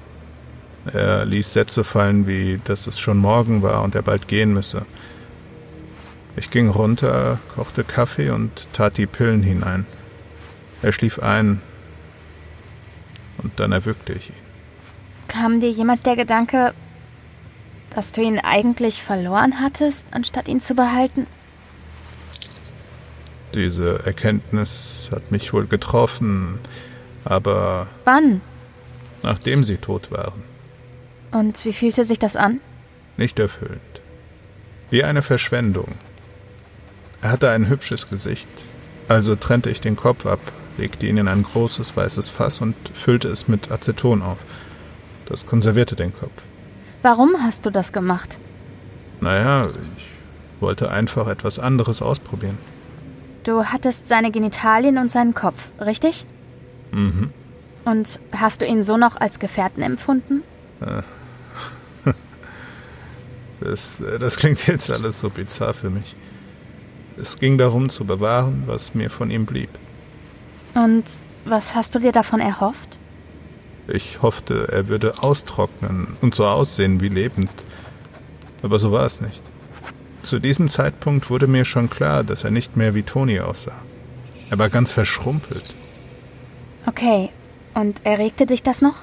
Er 0.92 1.24
ließ 1.24 1.52
Sätze 1.52 1.82
fallen 1.82 2.26
wie, 2.26 2.60
dass 2.64 2.86
es 2.86 3.00
schon 3.00 3.18
morgen 3.18 3.62
war 3.62 3.82
und 3.82 3.94
er 3.94 4.02
bald 4.02 4.28
gehen 4.28 4.52
müsse. 4.52 4.84
Ich 6.36 6.50
ging 6.50 6.68
runter, 6.68 7.38
kochte 7.54 7.84
Kaffee 7.84 8.30
und 8.30 8.68
tat 8.72 8.98
die 8.98 9.06
Pillen 9.06 9.42
hinein. 9.42 9.86
Er 10.82 10.92
schlief 10.92 11.20
ein 11.20 11.62
und 13.38 13.58
dann 13.60 13.72
erwürgte 13.72 14.12
ich 14.12 14.30
ihn. 14.30 14.44
Kam 15.28 15.60
dir 15.60 15.70
jemals 15.70 16.02
der 16.02 16.16
Gedanke, 16.16 16.74
dass 17.90 18.12
du 18.12 18.20
ihn 18.20 18.38
eigentlich 18.38 19.02
verloren 19.02 19.60
hattest, 19.60 20.04
anstatt 20.10 20.48
ihn 20.48 20.60
zu 20.60 20.74
behalten? 20.74 21.26
Diese 23.54 24.04
Erkenntnis 24.04 25.08
hat 25.12 25.30
mich 25.30 25.52
wohl 25.52 25.66
getroffen, 25.66 26.58
aber. 27.24 27.86
Wann? 28.04 28.40
Nachdem 29.22 29.62
sie 29.62 29.76
tot 29.76 30.10
waren. 30.10 30.42
Und 31.34 31.64
wie 31.64 31.72
fühlte 31.72 32.04
sich 32.04 32.20
das 32.20 32.36
an? 32.36 32.60
Nicht 33.16 33.40
erfüllend. 33.40 33.80
Wie 34.90 35.02
eine 35.02 35.20
Verschwendung. 35.20 35.96
Er 37.22 37.32
hatte 37.32 37.50
ein 37.50 37.68
hübsches 37.68 38.08
Gesicht, 38.08 38.46
also 39.08 39.34
trennte 39.34 39.68
ich 39.68 39.80
den 39.80 39.96
Kopf 39.96 40.26
ab, 40.26 40.38
legte 40.78 41.06
ihn 41.06 41.16
in 41.16 41.26
ein 41.26 41.42
großes 41.42 41.96
weißes 41.96 42.28
Fass 42.28 42.60
und 42.60 42.76
füllte 42.94 43.26
es 43.26 43.48
mit 43.48 43.72
Aceton 43.72 44.22
auf. 44.22 44.38
Das 45.26 45.44
konservierte 45.44 45.96
den 45.96 46.16
Kopf. 46.16 46.44
Warum 47.02 47.34
hast 47.42 47.66
du 47.66 47.70
das 47.70 47.92
gemacht? 47.92 48.38
Naja, 49.20 49.62
ich 49.62 50.60
wollte 50.60 50.88
einfach 50.92 51.26
etwas 51.26 51.58
anderes 51.58 52.00
ausprobieren. 52.00 52.58
Du 53.42 53.64
hattest 53.64 54.06
seine 54.06 54.30
Genitalien 54.30 54.98
und 54.98 55.10
seinen 55.10 55.34
Kopf, 55.34 55.72
richtig? 55.80 56.26
Mhm. 56.92 57.32
Und 57.84 58.20
hast 58.30 58.60
du 58.60 58.66
ihn 58.66 58.84
so 58.84 58.96
noch 58.96 59.16
als 59.20 59.40
Gefährten 59.40 59.82
empfunden? 59.82 60.44
Das, 63.64 63.98
das 64.20 64.36
klingt 64.36 64.66
jetzt 64.66 64.92
alles 64.92 65.20
so 65.20 65.30
bizarr 65.30 65.74
für 65.74 65.90
mich. 65.90 66.14
Es 67.16 67.36
ging 67.36 67.58
darum 67.58 67.88
zu 67.88 68.04
bewahren, 68.04 68.64
was 68.66 68.94
mir 68.94 69.10
von 69.10 69.30
ihm 69.30 69.46
blieb. 69.46 69.70
Und 70.74 71.04
was 71.44 71.74
hast 71.74 71.94
du 71.94 71.98
dir 71.98 72.12
davon 72.12 72.40
erhofft? 72.40 72.98
Ich 73.88 74.22
hoffte, 74.22 74.68
er 74.70 74.88
würde 74.88 75.22
austrocknen 75.22 76.16
und 76.20 76.34
so 76.34 76.46
aussehen 76.46 77.00
wie 77.00 77.08
lebend. 77.08 77.50
Aber 78.62 78.78
so 78.78 78.92
war 78.92 79.06
es 79.06 79.20
nicht. 79.20 79.42
Zu 80.22 80.40
diesem 80.40 80.68
Zeitpunkt 80.68 81.30
wurde 81.30 81.46
mir 81.46 81.64
schon 81.64 81.90
klar, 81.90 82.24
dass 82.24 82.44
er 82.44 82.50
nicht 82.50 82.76
mehr 82.76 82.94
wie 82.94 83.02
Toni 83.02 83.40
aussah. 83.40 83.82
Er 84.50 84.58
war 84.58 84.70
ganz 84.70 84.90
verschrumpelt. 84.92 85.76
Okay, 86.86 87.30
und 87.74 88.04
erregte 88.04 88.46
dich 88.46 88.62
das 88.62 88.82
noch? 88.82 88.96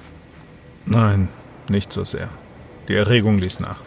Nein, 0.85 1.29
nicht 1.67 1.93
so 1.93 2.03
sehr. 2.03 2.29
Die 2.87 2.95
Erregung 2.95 3.37
ließ 3.37 3.59
nach. 3.59 3.79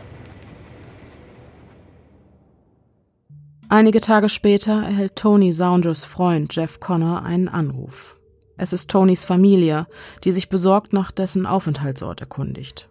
Einige 3.75 4.01
Tage 4.01 4.29
später 4.29 4.85
erhält 4.85 5.17
Tony 5.17 5.51
Saunders 5.51 6.05
Freund 6.05 6.55
Jeff 6.55 6.79
Connor 6.79 7.25
einen 7.25 7.49
Anruf. 7.49 8.17
Es 8.57 8.73
ist 8.73 8.89
Tonys 8.89 9.25
Familie, 9.25 9.89
die 10.23 10.31
sich 10.31 10.49
besorgt 10.49 10.93
nach 10.93 11.11
dessen 11.11 11.45
Aufenthaltsort 11.45 12.21
erkundigt. 12.21 12.89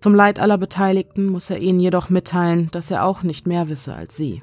Zum 0.00 0.14
Leid 0.14 0.40
aller 0.40 0.56
Beteiligten 0.56 1.26
muss 1.26 1.50
er 1.50 1.58
ihnen 1.58 1.78
jedoch 1.78 2.08
mitteilen, 2.08 2.70
dass 2.70 2.90
er 2.90 3.04
auch 3.04 3.22
nicht 3.22 3.46
mehr 3.46 3.68
wisse 3.68 3.94
als 3.94 4.16
sie. 4.16 4.42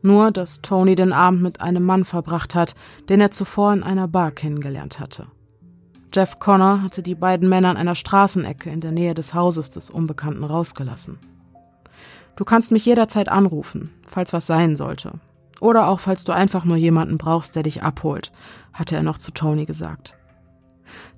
Nur, 0.00 0.30
dass 0.30 0.62
Tony 0.62 0.94
den 0.94 1.12
Abend 1.12 1.42
mit 1.42 1.60
einem 1.60 1.84
Mann 1.84 2.06
verbracht 2.06 2.54
hat, 2.54 2.74
den 3.10 3.20
er 3.20 3.30
zuvor 3.30 3.74
in 3.74 3.82
einer 3.82 4.08
Bar 4.08 4.30
kennengelernt 4.30 4.98
hatte. 4.98 5.26
Jeff 6.14 6.38
Connor 6.38 6.80
hatte 6.80 7.02
die 7.02 7.14
beiden 7.14 7.50
Männer 7.50 7.68
an 7.68 7.76
einer 7.76 7.96
Straßenecke 7.96 8.70
in 8.70 8.80
der 8.80 8.92
Nähe 8.92 9.12
des 9.12 9.34
Hauses 9.34 9.70
des 9.70 9.90
Unbekannten 9.90 10.44
rausgelassen. 10.44 11.18
Du 12.36 12.44
kannst 12.44 12.70
mich 12.70 12.84
jederzeit 12.84 13.28
anrufen, 13.28 13.90
falls 14.06 14.32
was 14.32 14.46
sein 14.46 14.76
sollte. 14.76 15.12
Oder 15.60 15.88
auch 15.88 16.00
falls 16.00 16.22
du 16.24 16.32
einfach 16.32 16.64
nur 16.64 16.76
jemanden 16.76 17.16
brauchst, 17.16 17.56
der 17.56 17.62
dich 17.62 17.82
abholt, 17.82 18.30
hatte 18.74 18.94
er 18.94 19.02
noch 19.02 19.18
zu 19.18 19.32
Tony 19.32 19.64
gesagt. 19.64 20.14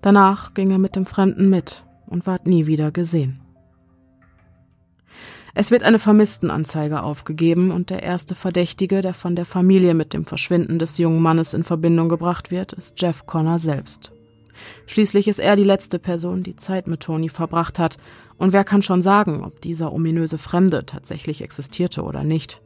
Danach 0.01 0.55
ging 0.55 0.71
er 0.71 0.79
mit 0.79 0.97
dem 0.97 1.07
Fremden 1.07 1.51
mit 1.51 1.85
und 2.07 2.27
ward 2.27 2.47
nie 2.47 2.67
wieder 2.67 2.93
gesehen. 2.93 3.41
Es 5.55 5.73
wird 5.73 5.83
eine 5.83 5.99
Vermisstenanzeige 5.99 7.03
aufgegeben 7.03 7.73
und 7.73 7.91
der 7.91 8.05
erste 8.05 8.37
Verdächtige, 8.37 9.03
der 9.03 9.13
von 9.13 9.35
der 9.35 9.45
Familie 9.45 9.93
mit 9.95 10.15
dem 10.15 10.25
Verschwinden 10.25 10.79
des 10.79 10.99
jungen 10.99 11.21
Mannes 11.21 11.53
in 11.53 11.65
Verbindung 11.65 12.09
gebracht 12.09 12.53
wird, 12.53 12.75
ist 12.75 13.03
Jeff 13.03 13.27
Connor 13.27 13.59
selbst. 13.59 14.13
Schließlich 14.87 15.29
ist 15.29 15.41
er 15.41 15.57
die 15.57 15.65
letzte 15.65 15.99
Person, 15.99 16.43
die 16.43 16.57
Zeit 16.57 16.87
mit 16.87 17.01
Tony 17.01 17.29
verbracht 17.29 17.79
hat, 17.79 17.97
und 18.37 18.53
wer 18.53 18.65
kann 18.65 18.83
schon 18.83 19.03
sagen, 19.03 19.43
ob 19.45 19.61
dieser 19.61 19.93
ominöse 19.93 20.39
Fremde 20.39 20.87
tatsächlich 20.87 21.43
existierte 21.43 22.03
oder 22.03 22.25
nicht. 22.25 22.63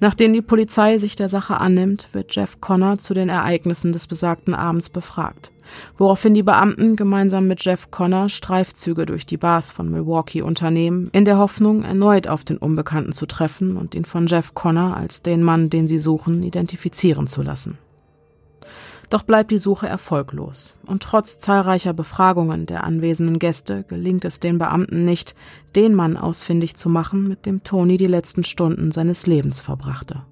Nachdem 0.00 0.34
die 0.34 0.42
Polizei 0.42 0.98
sich 0.98 1.16
der 1.16 1.28
Sache 1.28 1.58
annimmt, 1.58 2.08
wird 2.12 2.34
Jeff 2.34 2.60
Connor 2.60 2.98
zu 2.98 3.14
den 3.14 3.28
Ereignissen 3.28 3.92
des 3.92 4.06
besagten 4.06 4.54
Abends 4.54 4.90
befragt, 4.90 5.52
woraufhin 5.96 6.34
die 6.34 6.42
Beamten 6.42 6.96
gemeinsam 6.96 7.48
mit 7.48 7.64
Jeff 7.64 7.90
Connor 7.90 8.28
Streifzüge 8.28 9.06
durch 9.06 9.24
die 9.24 9.38
Bars 9.38 9.70
von 9.70 9.90
Milwaukee 9.90 10.42
unternehmen, 10.42 11.08
in 11.12 11.24
der 11.24 11.38
Hoffnung, 11.38 11.82
erneut 11.82 12.28
auf 12.28 12.44
den 12.44 12.58
Unbekannten 12.58 13.12
zu 13.12 13.26
treffen 13.26 13.76
und 13.76 13.94
ihn 13.94 14.04
von 14.04 14.26
Jeff 14.26 14.54
Connor 14.54 14.96
als 14.96 15.22
den 15.22 15.42
Mann, 15.42 15.70
den 15.70 15.88
sie 15.88 15.98
suchen, 15.98 16.42
identifizieren 16.42 17.26
zu 17.26 17.42
lassen. 17.42 17.78
Doch 19.08 19.22
bleibt 19.22 19.52
die 19.52 19.58
Suche 19.58 19.86
erfolglos, 19.86 20.74
und 20.86 21.02
trotz 21.02 21.38
zahlreicher 21.38 21.92
Befragungen 21.92 22.66
der 22.66 22.82
anwesenden 22.82 23.38
Gäste 23.38 23.84
gelingt 23.84 24.24
es 24.24 24.40
den 24.40 24.58
Beamten 24.58 25.04
nicht, 25.04 25.36
den 25.76 25.94
Mann 25.94 26.16
ausfindig 26.16 26.74
zu 26.74 26.88
machen, 26.88 27.28
mit 27.28 27.46
dem 27.46 27.62
Tony 27.62 27.96
die 27.96 28.06
letzten 28.06 28.42
Stunden 28.42 28.90
seines 28.90 29.26
Lebens 29.26 29.60
verbrachte. 29.60 30.22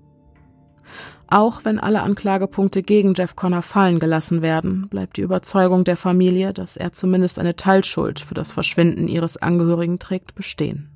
Auch 1.28 1.64
wenn 1.64 1.78
alle 1.80 2.02
Anklagepunkte 2.02 2.82
gegen 2.82 3.14
Jeff 3.14 3.34
Connor 3.34 3.62
fallen 3.62 3.98
gelassen 3.98 4.42
werden, 4.42 4.88
bleibt 4.88 5.16
die 5.16 5.22
Überzeugung 5.22 5.84
der 5.84 5.96
Familie, 5.96 6.52
dass 6.52 6.76
er 6.76 6.92
zumindest 6.92 7.38
eine 7.38 7.56
Teilschuld 7.56 8.20
für 8.20 8.34
das 8.34 8.52
Verschwinden 8.52 9.08
ihres 9.08 9.36
Angehörigen 9.36 9.98
trägt, 9.98 10.34
bestehen. 10.34 10.90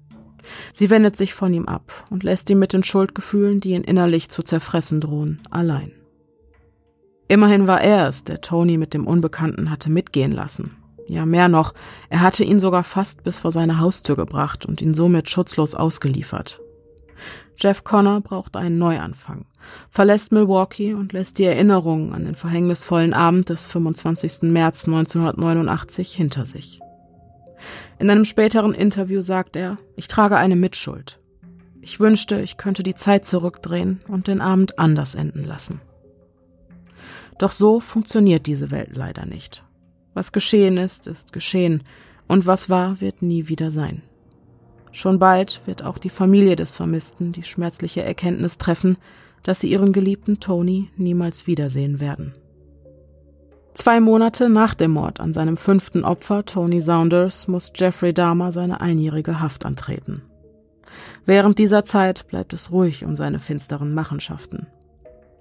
Sie 0.73 0.91
wendet 0.91 1.17
sich 1.17 1.35
von 1.35 1.53
ihm 1.53 1.67
ab 1.67 2.05
und 2.11 2.23
lässt 2.23 2.49
ihn 2.51 2.59
mit 2.59 2.73
den 2.73 2.83
Schuldgefühlen, 2.83 3.61
die 3.61 3.73
ihn 3.73 3.85
innerlich 3.85 4.29
zu 4.29 4.43
zerfressen 4.43 5.01
drohen, 5.01 5.41
allein. 5.51 5.93
Immerhin 7.29 7.67
war 7.67 7.83
er 7.83 8.09
es, 8.09 8.25
der 8.25 8.41
Tony 8.41 8.79
mit 8.79 8.95
dem 8.95 9.07
Unbekannten 9.07 9.71
hatte 9.71 9.91
mitgehen 9.91 10.33
lassen. 10.33 10.77
Ja, 11.07 11.25
mehr 11.27 11.49
noch, 11.49 11.75
er 12.09 12.21
hatte 12.21 12.45
ihn 12.45 12.61
sogar 12.61 12.85
fast 12.85 13.23
bis 13.23 13.39
vor 13.39 13.53
seine 13.53 13.79
Haustür 13.79 14.17
gebracht 14.17 14.67
und 14.67 14.83
ihn 14.83 14.95
somit 14.95 15.31
schutzlos 15.31 15.75
ausgeliefert. 15.75 16.61
Jeff 17.59 17.83
Connor 17.83 18.21
braucht 18.21 18.57
einen 18.57 18.79
Neuanfang, 18.79 19.47
verlässt 19.91 20.33
Milwaukee 20.33 20.95
und 20.95 21.13
lässt 21.13 21.39
die 21.39 21.45
Erinnerungen 21.45 22.13
an 22.13 22.25
den 22.25 22.35
verhängnisvollen 22.35 23.13
Abend 23.13 23.49
des 23.49 23.67
25. 23.67 24.43
März 24.43 24.87
1989 24.87 26.13
hinter 26.13 26.47
sich. 26.47 26.81
In 27.99 28.09
einem 28.09 28.25
späteren 28.25 28.73
Interview 28.73 29.21
sagt 29.21 29.57
er, 29.57 29.77
ich 29.97 30.09
trage 30.09 30.37
eine 30.37 30.57
Mitschuld. 30.57 31.19
Ich 31.81 31.99
wünschte, 31.99 32.41
ich 32.41 32.57
könnte 32.57 32.83
die 32.83 32.95
Zeit 32.95 33.25
zurückdrehen 33.25 34.01
und 34.09 34.29
den 34.29 34.41
Abend 34.41 34.79
anders 34.79 35.15
enden 35.15 35.43
lassen. 35.43 35.81
Doch 37.39 37.53
so 37.53 37.81
funktioniert 37.81 38.47
diese 38.47 38.71
Welt 38.71 38.91
leider 38.95 39.25
nicht. 39.25 39.65
Was 40.15 40.33
geschehen 40.33 40.77
ist, 40.77 41.07
ist 41.07 41.33
geschehen, 41.33 41.83
und 42.27 42.47
was 42.47 42.69
war, 42.69 43.01
wird 43.01 43.23
nie 43.23 43.49
wieder 43.49 43.71
sein. 43.71 44.03
Schon 44.93 45.19
bald 45.19 45.67
wird 45.67 45.83
auch 45.83 45.99
die 45.99 46.11
Familie 46.11 46.57
des 46.57 46.77
Vermissten 46.77 47.33
die 47.33 47.43
schmerzliche 47.45 48.03
Erkenntnis 48.03 48.59
treffen, 48.59 48.99
dass 49.43 49.61
sie 49.61 49.71
ihren 49.71 49.93
geliebten 49.93 50.41
Tony 50.41 50.91
niemals 50.97 51.47
wiedersehen 51.47 52.01
werden. 52.01 52.33
Zwei 53.75 54.01
Monate 54.01 54.49
nach 54.49 54.75
dem 54.75 54.91
Mord 54.91 55.21
an 55.21 55.33
seinem 55.33 55.57
fünften 55.57 56.05
Opfer, 56.05 56.45
Tony 56.45 56.81
Saunders, 56.81 57.47
muss 57.47 57.73
Jeffrey 57.75 58.13
Dahmer 58.13 58.51
seine 58.51 58.81
einjährige 58.81 59.41
Haft 59.41 59.65
antreten. 59.65 60.23
Während 61.25 61.59
dieser 61.59 61.85
Zeit 61.85 62.27
bleibt 62.27 62.53
es 62.53 62.73
ruhig 62.73 63.05
um 63.05 63.15
seine 63.15 63.39
finsteren 63.39 63.95
Machenschaften. 63.95 64.67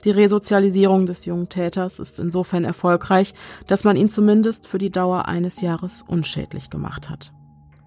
Die 0.03 0.11
Resozialisierung 0.11 1.06
des 1.06 1.26
jungen 1.26 1.49
Täters 1.49 1.99
ist 1.99 2.19
insofern 2.19 2.64
erfolgreich, 2.64 3.34
dass 3.65 3.84
man 3.84 3.95
ihn 3.95 4.10
zumindest 4.10 4.68
für 4.68 4.78
die 4.78 4.91
Dauer 4.91 5.28
eines 5.28 5.61
Jahres 5.61 6.03
unschädlich 6.07 6.69
gemacht 6.69 7.10
hat. 7.10 7.32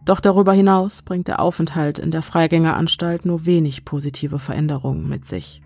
Doch 0.05 0.21
darüber 0.21 0.53
hinaus 0.53 1.03
bringt 1.03 1.29
der 1.29 1.41
Aufenthalt 1.41 1.99
in 1.99 2.11
der 2.11 2.23
Freigängeranstalt 2.23 3.25
nur 3.25 3.47
wenig 3.47 3.85
positive 3.85 4.39
Veränderungen 4.39 5.09
mit 5.09 5.25
sich. 5.25 5.63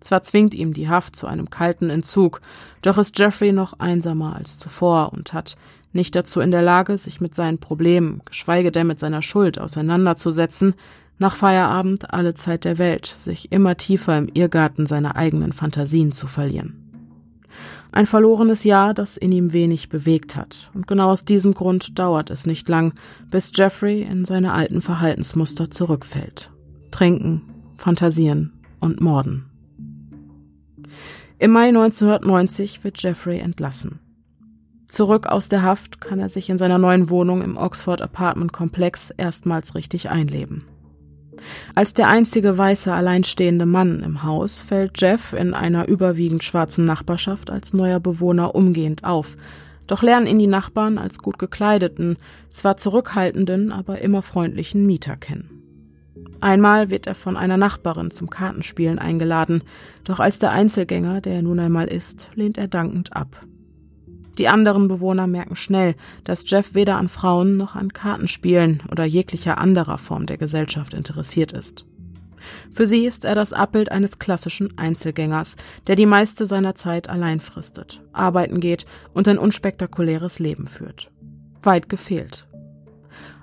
Zwar 0.00 0.22
zwingt 0.22 0.52
ihm 0.54 0.74
die 0.74 0.88
Haft 0.88 1.16
zu 1.16 1.26
einem 1.26 1.48
kalten 1.48 1.90
Entzug, 1.90 2.40
doch 2.82 2.98
ist 2.98 3.18
Jeffrey 3.18 3.52
noch 3.52 3.78
einsamer 3.78 4.36
als 4.36 4.58
zuvor 4.58 5.12
und 5.12 5.32
hat 5.32 5.56
nicht 5.92 6.14
dazu 6.14 6.40
in 6.40 6.50
der 6.50 6.60
Lage, 6.60 6.98
sich 6.98 7.20
mit 7.20 7.34
seinen 7.34 7.58
Problemen, 7.58 8.20
geschweige 8.24 8.70
denn 8.70 8.86
mit 8.86 8.98
seiner 8.98 9.22
Schuld 9.22 9.58
auseinanderzusetzen, 9.58 10.74
nach 11.24 11.36
Feierabend 11.36 12.12
alle 12.12 12.34
Zeit 12.34 12.66
der 12.66 12.76
Welt, 12.76 13.06
sich 13.06 13.50
immer 13.50 13.78
tiefer 13.78 14.18
im 14.18 14.28
Irrgarten 14.34 14.84
seiner 14.84 15.16
eigenen 15.16 15.54
Fantasien 15.54 16.12
zu 16.12 16.26
verlieren. 16.26 16.84
Ein 17.92 18.04
verlorenes 18.04 18.62
Jahr, 18.62 18.92
das 18.92 19.16
in 19.16 19.32
ihm 19.32 19.54
wenig 19.54 19.88
bewegt 19.88 20.36
hat, 20.36 20.70
und 20.74 20.86
genau 20.86 21.10
aus 21.10 21.24
diesem 21.24 21.54
Grund 21.54 21.98
dauert 21.98 22.28
es 22.28 22.44
nicht 22.44 22.68
lang, 22.68 22.92
bis 23.30 23.52
Jeffrey 23.54 24.02
in 24.02 24.26
seine 24.26 24.52
alten 24.52 24.82
Verhaltensmuster 24.82 25.70
zurückfällt. 25.70 26.50
Trinken, 26.90 27.40
Fantasieren 27.78 28.52
und 28.80 29.00
Morden. 29.00 29.46
Im 31.38 31.52
Mai 31.52 31.68
1990 31.68 32.84
wird 32.84 33.02
Jeffrey 33.02 33.38
entlassen. 33.38 33.98
Zurück 34.86 35.28
aus 35.28 35.48
der 35.48 35.62
Haft 35.62 36.02
kann 36.02 36.20
er 36.20 36.28
sich 36.28 36.50
in 36.50 36.58
seiner 36.58 36.76
neuen 36.76 37.08
Wohnung 37.08 37.40
im 37.40 37.56
Oxford 37.56 38.02
Apartment 38.02 38.52
Komplex 38.52 39.08
erstmals 39.08 39.74
richtig 39.74 40.10
einleben. 40.10 40.64
Als 41.74 41.94
der 41.94 42.08
einzige 42.08 42.56
weiße 42.56 42.92
alleinstehende 42.92 43.66
Mann 43.66 44.00
im 44.00 44.22
Haus 44.22 44.60
fällt 44.60 45.00
Jeff 45.00 45.32
in 45.32 45.54
einer 45.54 45.88
überwiegend 45.88 46.44
schwarzen 46.44 46.84
Nachbarschaft 46.84 47.50
als 47.50 47.72
neuer 47.72 48.00
Bewohner 48.00 48.54
umgehend 48.54 49.04
auf, 49.04 49.36
doch 49.86 50.02
lernen 50.02 50.26
ihn 50.26 50.38
die 50.38 50.46
Nachbarn 50.46 50.98
als 50.98 51.18
gut 51.18 51.38
gekleideten, 51.38 52.16
zwar 52.50 52.76
zurückhaltenden, 52.76 53.72
aber 53.72 54.00
immer 54.00 54.22
freundlichen 54.22 54.86
Mieter 54.86 55.16
kennen. 55.16 55.54
Einmal 56.40 56.90
wird 56.90 57.06
er 57.06 57.14
von 57.14 57.36
einer 57.36 57.56
Nachbarin 57.56 58.10
zum 58.10 58.30
Kartenspielen 58.30 58.98
eingeladen, 58.98 59.62
doch 60.04 60.20
als 60.20 60.38
der 60.38 60.52
Einzelgänger, 60.52 61.20
der 61.20 61.34
er 61.34 61.42
nun 61.42 61.58
einmal 61.58 61.88
ist, 61.88 62.28
lehnt 62.34 62.58
er 62.58 62.68
dankend 62.68 63.14
ab. 63.14 63.46
Die 64.38 64.48
anderen 64.48 64.88
Bewohner 64.88 65.26
merken 65.26 65.56
schnell, 65.56 65.94
dass 66.24 66.48
Jeff 66.48 66.74
weder 66.74 66.96
an 66.96 67.08
Frauen 67.08 67.56
noch 67.56 67.76
an 67.76 67.92
Kartenspielen 67.92 68.82
oder 68.90 69.04
jeglicher 69.04 69.58
anderer 69.58 69.98
Form 69.98 70.26
der 70.26 70.38
Gesellschaft 70.38 70.94
interessiert 70.94 71.52
ist. 71.52 71.86
Für 72.72 72.86
sie 72.86 73.06
ist 73.06 73.24
er 73.24 73.34
das 73.34 73.52
Abbild 73.52 73.90
eines 73.90 74.18
klassischen 74.18 74.76
Einzelgängers, 74.76 75.56
der 75.86 75.96
die 75.96 76.04
meiste 76.04 76.44
seiner 76.46 76.74
Zeit 76.74 77.08
allein 77.08 77.40
fristet, 77.40 78.02
arbeiten 78.12 78.60
geht 78.60 78.84
und 79.14 79.28
ein 79.28 79.38
unspektakuläres 79.38 80.40
Leben 80.40 80.66
führt. 80.66 81.10
Weit 81.62 81.88
gefehlt. 81.88 82.46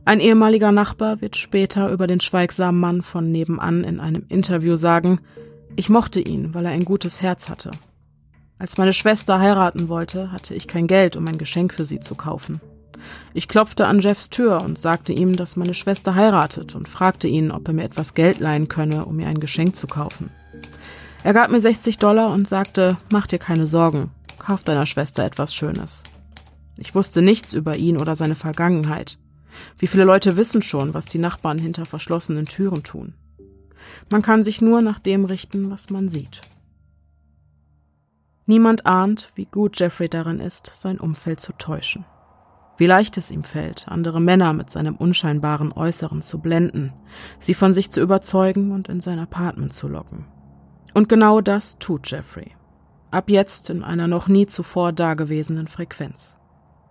Ein 0.06 0.20
ehemaliger 0.20 0.72
Nachbar 0.72 1.22
wird 1.22 1.36
später 1.36 1.92
über 1.92 2.06
den 2.06 2.20
schweigsamen 2.20 2.80
Mann 2.80 3.02
von 3.02 3.32
nebenan 3.32 3.84
in 3.84 4.00
einem 4.00 4.26
Interview 4.30 4.76
sagen, 4.76 5.20
ich 5.76 5.90
mochte 5.90 6.20
ihn, 6.20 6.54
weil 6.54 6.66
er 6.66 6.72
ein 6.72 6.86
gutes 6.86 7.22
Herz 7.22 7.50
hatte 7.50 7.72
als 8.62 8.78
meine 8.78 8.94
Schwester 8.94 9.40
heiraten 9.40 9.90
wollte, 9.90 10.32
hatte 10.32 10.54
ich 10.54 10.68
kein 10.68 10.86
Geld, 10.86 11.16
um 11.16 11.28
ein 11.28 11.40
Geschenk 11.40 11.74
für 11.74 11.84
sie 11.84 12.00
zu 12.00 12.14
kaufen. 12.14 12.62
Ich 13.34 13.48
klopfte 13.48 13.88
an 13.88 14.02
Jeffs 14.02 14.30
Tür 14.30 14.62
und 14.62 14.78
sagte 14.78 15.14
ihm, 15.14 15.36
dass 15.36 15.56
meine 15.56 15.74
Schwester 15.74 16.14
heiratet 16.14 16.76
und 16.76 16.88
fragte 16.88 17.28
ihn, 17.28 17.50
ob 17.50 17.68
er 17.68 17.74
mir 17.74 17.86
etwas 17.86 18.14
Geld 18.14 18.40
leihen 18.40 18.68
könne, 18.68 19.06
um 19.06 19.16
mir 19.16 19.26
ein 19.26 19.40
Geschenk 19.40 19.76
zu 19.76 19.88
kaufen. 19.88 20.30
Er 21.24 21.34
gab 21.34 21.50
mir 21.50 21.60
60 21.60 21.98
Dollar 21.98 22.32
und 22.32 22.48
sagte, 22.48 22.98
mach 23.12 23.26
dir 23.26 23.40
keine 23.40 23.66
Sorgen, 23.66 24.12
kauf 24.38 24.64
deiner 24.64 24.86
Schwester 24.86 25.26
etwas 25.26 25.56
Schönes. 25.56 26.04
Ich 26.78 26.94
wusste 26.94 27.24
nichts 27.24 27.54
über 27.54 27.78
ihn 27.78 27.98
oder 27.98 28.16
seine 28.16 28.36
Vergangenheit. 28.36 29.18
Wie 29.80 29.88
viele 29.88 30.04
Leute 30.04 30.38
wissen 30.38 30.62
schon, 30.62 30.94
was 30.94 31.08
die 31.08 31.18
Nachbarn 31.18 31.58
hinter 31.58 31.86
verschlossenen 31.86 32.46
Türen 32.46 32.84
tun? 32.84 33.16
Man 34.12 34.22
kann 34.22 34.44
sich 34.44 34.62
nur 34.62 34.84
nach 34.84 35.00
dem 35.00 35.26
richten, 35.26 35.72
was 35.72 35.90
man 35.90 36.10
sieht. 36.10 36.42
Niemand 38.48 38.86
ahnt, 38.86 39.32
wie 39.36 39.46
gut 39.46 39.80
Jeffrey 39.80 40.10
darin 40.10 40.40
ist, 40.40 40.72
sein 40.76 41.00
Umfeld 41.00 41.40
zu 41.40 41.54
täuschen. 41.54 42.06
Wie 42.78 42.88
leicht 42.88 43.18
es 43.18 43.30
ihm 43.30 43.44
fällt, 43.44 43.88
andere 43.88 44.20
Männer 44.20 44.54
mit 44.54 44.72
seinem 44.72 44.96
unscheinbaren 44.96 45.72
Äußeren 45.72 46.22
zu 46.22 46.40
blenden, 46.40 46.94
sie 47.38 47.54
von 47.54 47.74
sich 47.74 47.92
zu 47.92 48.02
überzeugen 48.02 48.72
und 48.72 48.90
in 48.90 49.02
sein 49.02 49.20
Apartment 49.20 49.74
zu 49.74 49.88
locken. 49.88 50.26
Und 50.96 51.08
genau 51.08 51.42
das 51.42 51.78
tut 51.78 52.10
Jeffrey. 52.10 52.52
Ab 53.12 53.30
jetzt 53.30 53.70
in 53.70 53.84
einer 53.84 54.08
noch 54.08 54.28
nie 54.28 54.48
zuvor 54.48 54.92
dagewesenen 54.94 55.68
Frequenz. 55.68 56.38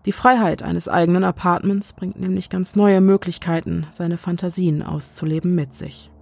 Die 0.07 0.13
Freiheit 0.13 0.63
eines 0.63 0.89
eigenen 0.89 1.25
Apartments 1.25 1.93
bringt 1.93 2.21
nämlich 2.21 2.49
ganz 2.49 2.77
neue 2.77 3.01
Möglichkeiten, 3.01 3.87
seine 3.91 4.19
Fantasien 4.19 4.83
auszuleben 4.83 5.55
mit 5.57 5.75
sich. 5.75 6.13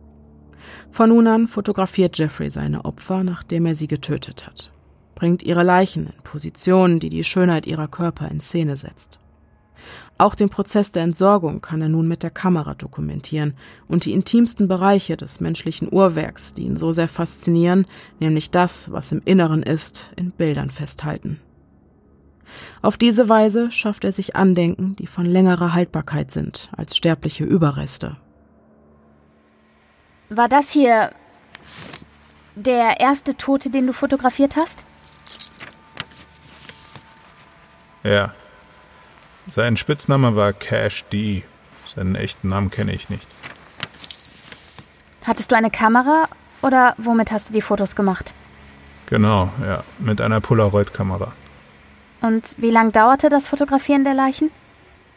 Von 0.91 1.11
nun 1.11 1.27
an 1.27 1.47
fotografiert 1.47 2.17
Jeffrey 2.17 2.49
seine 2.49 2.87
Opfer, 2.87 3.23
nachdem 3.23 3.67
er 3.67 3.75
sie 3.75 3.87
getötet 3.87 4.47
hat 4.47 4.73
bringt 5.19 5.43
ihre 5.43 5.65
Leichen 5.65 6.07
in 6.07 6.23
Positionen, 6.23 7.01
die 7.01 7.09
die 7.09 7.25
Schönheit 7.25 7.67
ihrer 7.67 7.89
Körper 7.89 8.31
in 8.31 8.41
Szene 8.41 8.77
setzt. 8.77 9.19
Auch 10.17 10.37
den 10.37 10.49
Prozess 10.49 10.93
der 10.93 11.03
Entsorgung 11.03 11.61
kann 11.61 11.83
er 11.83 11.89
nun 11.89 12.07
mit 12.07 12.23
der 12.23 12.31
Kamera 12.31 12.75
dokumentieren 12.75 13.55
und 13.89 14.05
die 14.05 14.13
intimsten 14.13 14.69
Bereiche 14.69 15.17
des 15.17 15.41
menschlichen 15.41 15.93
Uhrwerks, 15.93 16.55
die 16.55 16.63
ihn 16.63 16.77
so 16.77 16.93
sehr 16.93 17.09
faszinieren, 17.09 17.85
nämlich 18.21 18.53
das, 18.53 18.93
was 18.93 19.11
im 19.11 19.21
Inneren 19.25 19.65
ist, 19.65 20.13
in 20.15 20.31
Bildern 20.31 20.71
festhalten. 20.71 21.41
Auf 22.81 22.97
diese 22.97 23.29
Weise 23.29 23.73
schafft 23.73 24.05
er 24.05 24.13
sich 24.13 24.37
Andenken, 24.37 24.95
die 24.95 25.09
von 25.09 25.27
längerer 25.27 25.75
Haltbarkeit 25.75 26.31
sind 26.31 26.71
als 26.77 26.97
sterbliche 26.97 27.43
Überreste. 27.43 28.17
War 30.31 30.49
das 30.49 30.71
hier 30.71 31.11
der 32.55 33.01
erste 33.01 33.37
Tote, 33.37 33.71
den 33.71 33.89
du 33.89 33.93
fotografiert 33.93 34.55
hast? 34.55 34.85
Ja. 38.09 38.33
Sein 39.49 39.77
Spitzname 39.77 40.35
war 40.35 40.53
Cash 40.53 41.05
D. 41.13 41.45
Seinen 41.95 42.15
echten 42.15 42.49
Namen 42.49 42.71
kenne 42.71 42.93
ich 42.93 43.09
nicht. 43.09 43.27
Hattest 45.27 45.53
du 45.53 45.57
eine 45.57 45.71
Kamera 45.71 46.29
oder 46.63 46.95
womit 46.97 47.33
hast 47.33 47.51
du 47.51 47.53
die 47.53 47.63
Fotos 47.63 47.97
gemacht? 47.97 48.35
Genau, 49.07 49.53
ja, 49.63 49.85
mit 49.99 50.21
einer 50.21 50.41
Polaroid-Kamera. 50.41 51.33
Und 52.21 52.55
wie 52.59 52.71
lang 52.71 52.93
dauerte 52.93 53.29
das 53.29 53.49
Fotografieren 53.49 54.05
der 54.05 54.15
Leichen? 54.15 54.51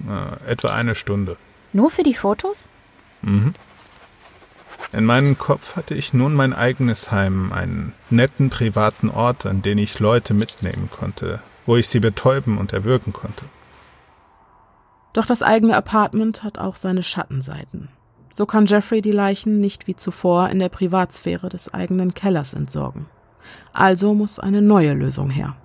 Äh, 0.07 0.51
etwa 0.51 0.69
eine 0.69 0.95
Stunde. 0.95 1.37
Nur 1.73 1.89
für 1.89 2.03
die 2.03 2.13
Fotos? 2.13 2.69
Mhm. 3.21 3.53
In 4.93 5.05
meinem 5.05 5.37
Kopf 5.37 5.75
hatte 5.75 5.93
ich 5.93 6.13
nun 6.13 6.33
mein 6.35 6.53
eigenes 6.53 7.11
Heim, 7.11 7.53
einen 7.53 7.93
netten 8.09 8.49
privaten 8.49 9.09
Ort, 9.09 9.45
an 9.45 9.61
den 9.61 9.77
ich 9.77 9.99
Leute 9.99 10.33
mitnehmen 10.33 10.89
konnte, 10.91 11.41
wo 11.71 11.77
ich 11.77 11.87
sie 11.87 12.01
betäuben 12.01 12.57
und 12.57 12.73
erwürgen 12.73 13.13
konnte. 13.13 13.45
Doch 15.13 15.25
das 15.25 15.41
eigene 15.41 15.77
Apartment 15.77 16.43
hat 16.43 16.57
auch 16.57 16.75
seine 16.75 17.01
Schattenseiten. 17.01 17.87
So 18.33 18.45
kann 18.45 18.65
Jeffrey 18.65 19.01
die 19.01 19.13
Leichen 19.13 19.61
nicht 19.61 19.87
wie 19.87 19.95
zuvor 19.95 20.49
in 20.49 20.59
der 20.59 20.67
Privatsphäre 20.67 21.47
des 21.47 21.73
eigenen 21.73 22.13
Kellers 22.13 22.53
entsorgen. 22.53 23.05
Also 23.71 24.13
muss 24.13 24.37
eine 24.37 24.61
neue 24.61 24.91
Lösung 24.91 25.29
her. 25.29 25.55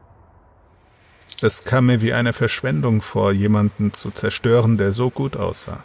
Es 1.42 1.64
kam 1.64 1.86
mir 1.86 2.00
wie 2.00 2.12
eine 2.12 2.32
Verschwendung 2.32 3.02
vor, 3.02 3.32
jemanden 3.32 3.92
zu 3.92 4.12
zerstören, 4.12 4.78
der 4.78 4.92
so 4.92 5.10
gut 5.10 5.36
aussah. 5.36 5.82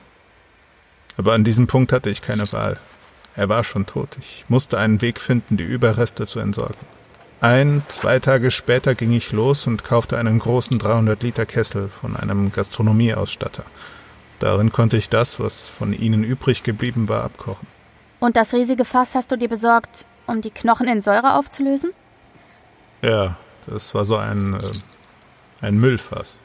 Aber 1.18 1.34
an 1.34 1.44
diesem 1.44 1.66
Punkt 1.66 1.92
hatte 1.92 2.12
ich 2.12 2.22
keine 2.22 2.44
Wahl. 2.54 2.78
Er 3.36 3.50
war 3.50 3.64
schon 3.64 3.88
tot. 3.88 4.18
Ich 4.20 4.46
musste 4.50 4.78
einen 4.78 5.02
Weg 5.02 5.20
finden, 5.20 5.58
die 5.58 5.64
Überreste 5.64 6.28
zu 6.28 6.40
entsorgen. 6.40 7.01
Ein, 7.42 7.82
zwei 7.88 8.20
Tage 8.20 8.52
später 8.52 8.94
ging 8.94 9.12
ich 9.14 9.32
los 9.32 9.66
und 9.66 9.84
kaufte 9.84 10.16
einen 10.20 10.38
großen 10.38 10.78
300 10.78 11.24
Liter 11.24 11.48
Kessel 11.48 11.90
von 11.90 12.16
einem 12.16 12.52
Gastronomieausstatter. 12.52 13.64
Darin 14.38 14.72
konnte 14.72 14.96
ich 14.96 15.10
das, 15.10 15.40
was 15.40 15.70
von 15.70 15.92
ihnen 15.92 16.24
übrig 16.24 16.62
geblieben 16.62 17.10
war, 17.10 17.24
abkochen. 17.24 17.68
Und 18.20 18.38
das 18.38 18.54
riesige 18.54 18.86
Fass 18.86 19.16
hast 19.16 19.32
du 19.32 19.38
dir 19.38 19.50
besorgt, 19.50 20.06
um 20.28 20.42
die 20.42 20.52
Knochen 20.52 20.88
in 20.88 21.02
Säure 21.02 21.34
aufzulösen? 21.34 21.94
Ja, 23.02 23.38
das 23.66 23.96
war 23.96 24.06
so 24.06 24.18
ein, 24.18 24.54
äh, 24.54 25.66
ein 25.66 25.80
Müllfass. 25.80 26.42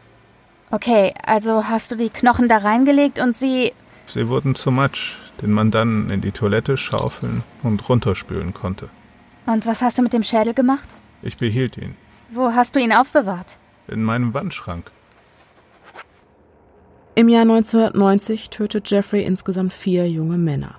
Okay, 0.70 1.12
also 1.26 1.68
hast 1.68 1.90
du 1.90 1.96
die 1.96 2.08
Knochen 2.08 2.48
da 2.48 2.56
reingelegt 2.56 3.18
und 3.18 3.36
sie. 3.36 3.74
Sie 4.06 4.28
wurden 4.28 4.54
zu 4.54 4.70
Matsch, 4.70 5.16
den 5.42 5.52
man 5.52 5.70
dann 5.70 6.08
in 6.08 6.22
die 6.22 6.32
Toilette 6.32 6.78
schaufeln 6.78 7.44
und 7.62 7.86
runterspülen 7.86 8.54
konnte. 8.54 8.88
Und 9.46 9.64
was 9.66 9.80
hast 9.80 9.96
du 9.96 10.02
mit 10.02 10.12
dem 10.12 10.24
Schädel 10.24 10.54
gemacht? 10.54 10.88
Ich 11.22 11.36
behielt 11.36 11.76
ihn. 11.78 11.94
Wo 12.30 12.52
hast 12.52 12.74
du 12.74 12.80
ihn 12.80 12.92
aufbewahrt? 12.92 13.58
In 13.88 14.02
meinem 14.02 14.34
Wandschrank. 14.34 14.90
Im 17.14 17.28
Jahr 17.28 17.42
1990 17.42 18.50
tötet 18.50 18.90
Jeffrey 18.90 19.22
insgesamt 19.22 19.72
vier 19.72 20.10
junge 20.10 20.36
Männer. 20.36 20.74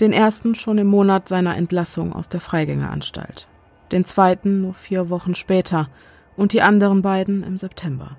Den 0.00 0.12
ersten 0.12 0.54
schon 0.54 0.78
im 0.78 0.88
Monat 0.88 1.28
seiner 1.28 1.56
Entlassung 1.56 2.12
aus 2.12 2.28
der 2.28 2.40
Freigängeranstalt. 2.40 3.46
Den 3.92 4.04
zweiten 4.04 4.62
nur 4.62 4.74
vier 4.74 5.10
Wochen 5.10 5.34
später 5.34 5.88
und 6.36 6.52
die 6.52 6.62
anderen 6.62 7.02
beiden 7.02 7.44
im 7.44 7.56
September. 7.56 8.16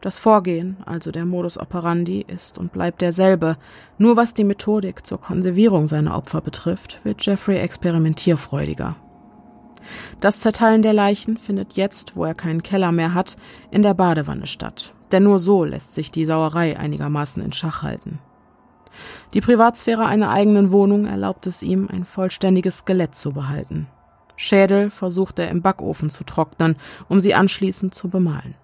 Das 0.00 0.18
Vorgehen, 0.18 0.76
also 0.86 1.10
der 1.10 1.24
Modus 1.24 1.58
operandi, 1.58 2.24
ist 2.26 2.58
und 2.58 2.72
bleibt 2.72 3.00
derselbe, 3.00 3.56
nur 3.98 4.16
was 4.16 4.34
die 4.34 4.44
Methodik 4.44 5.06
zur 5.06 5.20
Konservierung 5.20 5.86
seiner 5.86 6.16
Opfer 6.16 6.40
betrifft, 6.40 7.00
wird 7.04 7.24
Jeffrey 7.24 7.58
experimentierfreudiger. 7.58 8.96
Das 10.20 10.40
Zerteilen 10.40 10.82
der 10.82 10.92
Leichen 10.92 11.36
findet 11.36 11.74
jetzt, 11.74 12.16
wo 12.16 12.24
er 12.24 12.34
keinen 12.34 12.62
Keller 12.62 12.92
mehr 12.92 13.14
hat, 13.14 13.36
in 13.70 13.82
der 13.82 13.94
Badewanne 13.94 14.46
statt, 14.46 14.94
denn 15.12 15.24
nur 15.24 15.38
so 15.38 15.64
lässt 15.64 15.94
sich 15.94 16.10
die 16.10 16.24
Sauerei 16.24 16.78
einigermaßen 16.78 17.42
in 17.42 17.52
Schach 17.52 17.82
halten. 17.82 18.18
Die 19.34 19.40
Privatsphäre 19.40 20.06
einer 20.06 20.30
eigenen 20.30 20.70
Wohnung 20.70 21.06
erlaubt 21.06 21.46
es 21.46 21.62
ihm, 21.62 21.88
ein 21.90 22.04
vollständiges 22.04 22.78
Skelett 22.78 23.14
zu 23.14 23.32
behalten. 23.32 23.88
Schädel 24.36 24.90
versucht 24.90 25.38
er 25.38 25.48
im 25.48 25.62
Backofen 25.62 26.10
zu 26.10 26.24
trocknen, 26.24 26.76
um 27.08 27.20
sie 27.20 27.34
anschließend 27.34 27.94
zu 27.94 28.08
bemalen. 28.08 28.54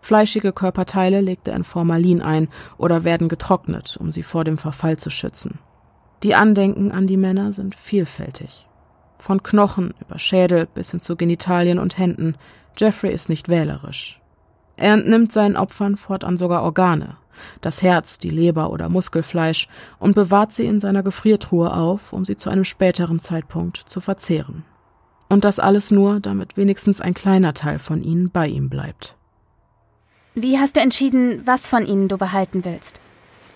Fleischige 0.00 0.52
Körperteile 0.52 1.22
legt 1.22 1.48
er 1.48 1.56
in 1.56 1.64
Formalin 1.64 2.20
ein 2.20 2.48
oder 2.76 3.04
werden 3.04 3.28
getrocknet, 3.28 3.96
um 3.98 4.10
sie 4.10 4.22
vor 4.22 4.44
dem 4.44 4.58
Verfall 4.58 4.98
zu 4.98 5.08
schützen. 5.08 5.58
Die 6.22 6.34
Andenken 6.34 6.90
an 6.92 7.06
die 7.06 7.16
Männer 7.16 7.52
sind 7.52 7.74
vielfältig. 7.74 8.68
Von 9.24 9.42
Knochen 9.42 9.94
über 10.02 10.18
Schädel 10.18 10.66
bis 10.66 10.90
hin 10.90 11.00
zu 11.00 11.16
Genitalien 11.16 11.78
und 11.78 11.96
Händen. 11.96 12.36
Jeffrey 12.76 13.10
ist 13.10 13.30
nicht 13.30 13.48
wählerisch. 13.48 14.20
Er 14.76 14.92
entnimmt 14.92 15.32
seinen 15.32 15.56
Opfern 15.56 15.96
fortan 15.96 16.36
sogar 16.36 16.62
Organe, 16.62 17.16
das 17.62 17.80
Herz, 17.80 18.18
die 18.18 18.28
Leber 18.28 18.68
oder 18.68 18.90
Muskelfleisch, 18.90 19.66
und 19.98 20.14
bewahrt 20.14 20.52
sie 20.52 20.66
in 20.66 20.78
seiner 20.78 21.02
Gefriertruhe 21.02 21.72
auf, 21.72 22.12
um 22.12 22.26
sie 22.26 22.36
zu 22.36 22.50
einem 22.50 22.64
späteren 22.64 23.18
Zeitpunkt 23.18 23.78
zu 23.78 24.02
verzehren. 24.02 24.62
Und 25.30 25.46
das 25.46 25.58
alles 25.58 25.90
nur, 25.90 26.20
damit 26.20 26.58
wenigstens 26.58 27.00
ein 27.00 27.14
kleiner 27.14 27.54
Teil 27.54 27.78
von 27.78 28.02
ihnen 28.02 28.28
bei 28.28 28.46
ihm 28.46 28.68
bleibt. 28.68 29.16
Wie 30.34 30.58
hast 30.58 30.76
du 30.76 30.80
entschieden, 30.80 31.40
was 31.46 31.66
von 31.66 31.86
ihnen 31.86 32.08
du 32.08 32.18
behalten 32.18 32.66
willst? 32.66 33.00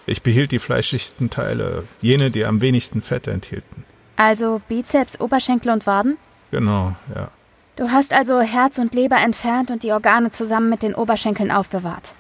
Ich 0.07 0.23
behielt 0.23 0.51
die 0.51 0.61
fleischigsten 0.61 1.29
Teile, 1.29 1.85
jene, 2.01 2.31
die 2.31 2.47
am 2.47 2.63
wenigsten 2.63 3.03
Fett 3.03 3.27
enthielten. 3.27 3.85
Also 4.19 4.61
Bizeps, 4.69 5.21
Oberschenkel 5.21 5.71
und 5.71 5.87
Waden? 5.87 6.19
Genau, 6.51 6.97
ja. 7.15 7.31
Du 7.77 7.93
hast 7.93 8.13
also 8.13 8.41
Herz 8.41 8.79
und 8.79 8.93
Leber 8.93 9.19
entfernt 9.19 9.71
und 9.71 9.85
die 9.85 9.93
Organe 9.93 10.33
zusammen 10.33 10.69
mit 10.69 10.83
den 10.83 10.97
Oberschenkeln 10.97 11.53
aufbewahrt. 11.53 12.15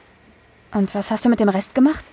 Und 0.70 0.94
was 0.94 1.10
hast 1.10 1.24
du 1.24 1.28
mit 1.28 1.40
dem 1.40 1.48
Rest 1.48 1.74
gemacht? 1.74 2.04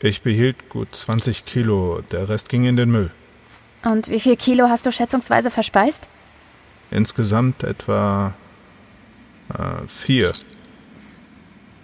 Ich 0.00 0.22
behielt 0.22 0.70
gut 0.70 0.96
20 0.96 1.44
Kilo, 1.44 2.00
der 2.10 2.30
Rest 2.30 2.48
ging 2.48 2.64
in 2.64 2.76
den 2.76 2.90
Müll. 2.90 3.10
Und 3.84 4.08
wie 4.08 4.18
viel 4.18 4.36
Kilo 4.36 4.70
hast 4.70 4.86
du 4.86 4.92
schätzungsweise 4.92 5.50
verspeist? 5.50 6.08
Insgesamt 6.90 7.64
etwa 7.64 8.32
äh, 9.50 9.86
vier. 9.88 10.32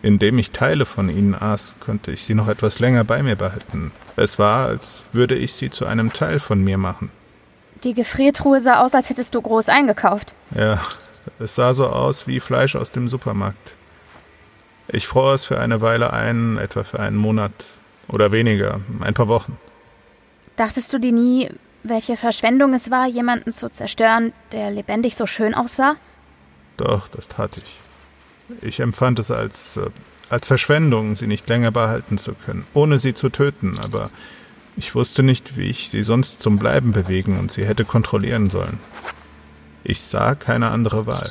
Indem 0.01 0.39
ich 0.39 0.51
Teile 0.53 0.87
von 0.87 1.11
ihnen 1.11 1.35
aß, 1.35 1.74
konnte 1.78 2.11
ich 2.11 2.24
sie 2.24 2.35
noch 2.35 2.49
etwas 2.49 2.78
länger 2.78 3.05
bei 3.05 3.23
mir 3.23 3.37
behalten. 3.37 3.93
Es 4.16 4.39
war, 4.39 4.66
als 4.66 5.05
würde 5.12 5.35
ich 5.35 5.53
sie 5.53 5.69
zu 5.69 5.85
einem 5.85 6.15
Teil 6.15 6.41
von 6.41 6.65
mir 6.65 6.78
machen. 6.78 7.12
Die 7.85 7.94
Gefriertruhe 7.94 8.61
sah 8.61 8.81
aus, 8.82 8.94
als 8.94 9.09
hättest 9.09 9.35
du 9.35 9.40
groß 9.40 9.69
eingekauft. 9.69 10.35
Ja, 10.55 10.81
es 11.39 11.55
sah 11.55 11.73
so 11.73 11.86
aus 11.86 12.27
wie 12.27 12.40
Fleisch 12.40 12.77
aus 12.77 12.90
dem 12.90 13.09
Supermarkt. 13.09 13.74
Ich 14.89 15.07
fror 15.07 15.35
es 15.35 15.44
für 15.44 15.59
eine 15.61 15.81
Weile 15.81 16.12
ein, 16.12 16.59
etwa 16.59 16.82
für 16.82 17.01
einen 17.01 17.16
Monat 17.16 17.52
oder 18.09 18.32
weniger, 18.32 18.81
ein 19.01 19.15
paar 19.15 19.28
Wochen. 19.28 19.57
Dachtest 20.57 20.93
du 20.93 20.98
dir 20.98 21.12
nie, 21.12 21.48
welche 21.85 22.16
Verschwendung 22.16 22.74
es 22.74 22.90
war, 22.90 23.07
jemanden 23.07 23.52
zu 23.52 23.70
zerstören, 23.70 24.32
der 24.52 24.70
lebendig 24.70 25.16
so 25.16 25.27
schön 25.27 25.55
aussah? 25.55 25.97
Doch, 26.77 27.09
das 27.09 27.28
tat 27.28 27.57
ich. 27.57 27.78
Ich 28.61 28.81
empfand 28.81 29.19
es 29.20 29.31
als, 29.31 29.77
äh, 29.77 29.90
als 30.28 30.47
Verschwendung, 30.47 31.15
sie 31.15 31.27
nicht 31.27 31.48
länger 31.48 31.70
behalten 31.70 32.19
zu 32.19 32.35
können, 32.35 32.66
ohne 32.74 32.98
sie 32.98 33.15
zu 33.15 33.31
töten, 33.31 33.78
aber 33.85 34.11
ich 34.81 34.94
wusste 34.94 35.23
nicht, 35.23 35.59
wie 35.59 35.69
ich 35.69 35.90
sie 35.90 36.02
sonst 36.02 36.40
zum 36.40 36.59
Bleiben 36.59 36.93
bewegen 36.93 37.39
und 37.39 37.52
sie 37.52 37.66
hätte 37.66 37.85
kontrollieren 37.85 38.48
sollen. 38.48 38.81
Ich 39.85 40.01
sah 40.01 40.35
keine 40.35 40.70
andere 40.70 41.07
Wahl. 41.07 41.28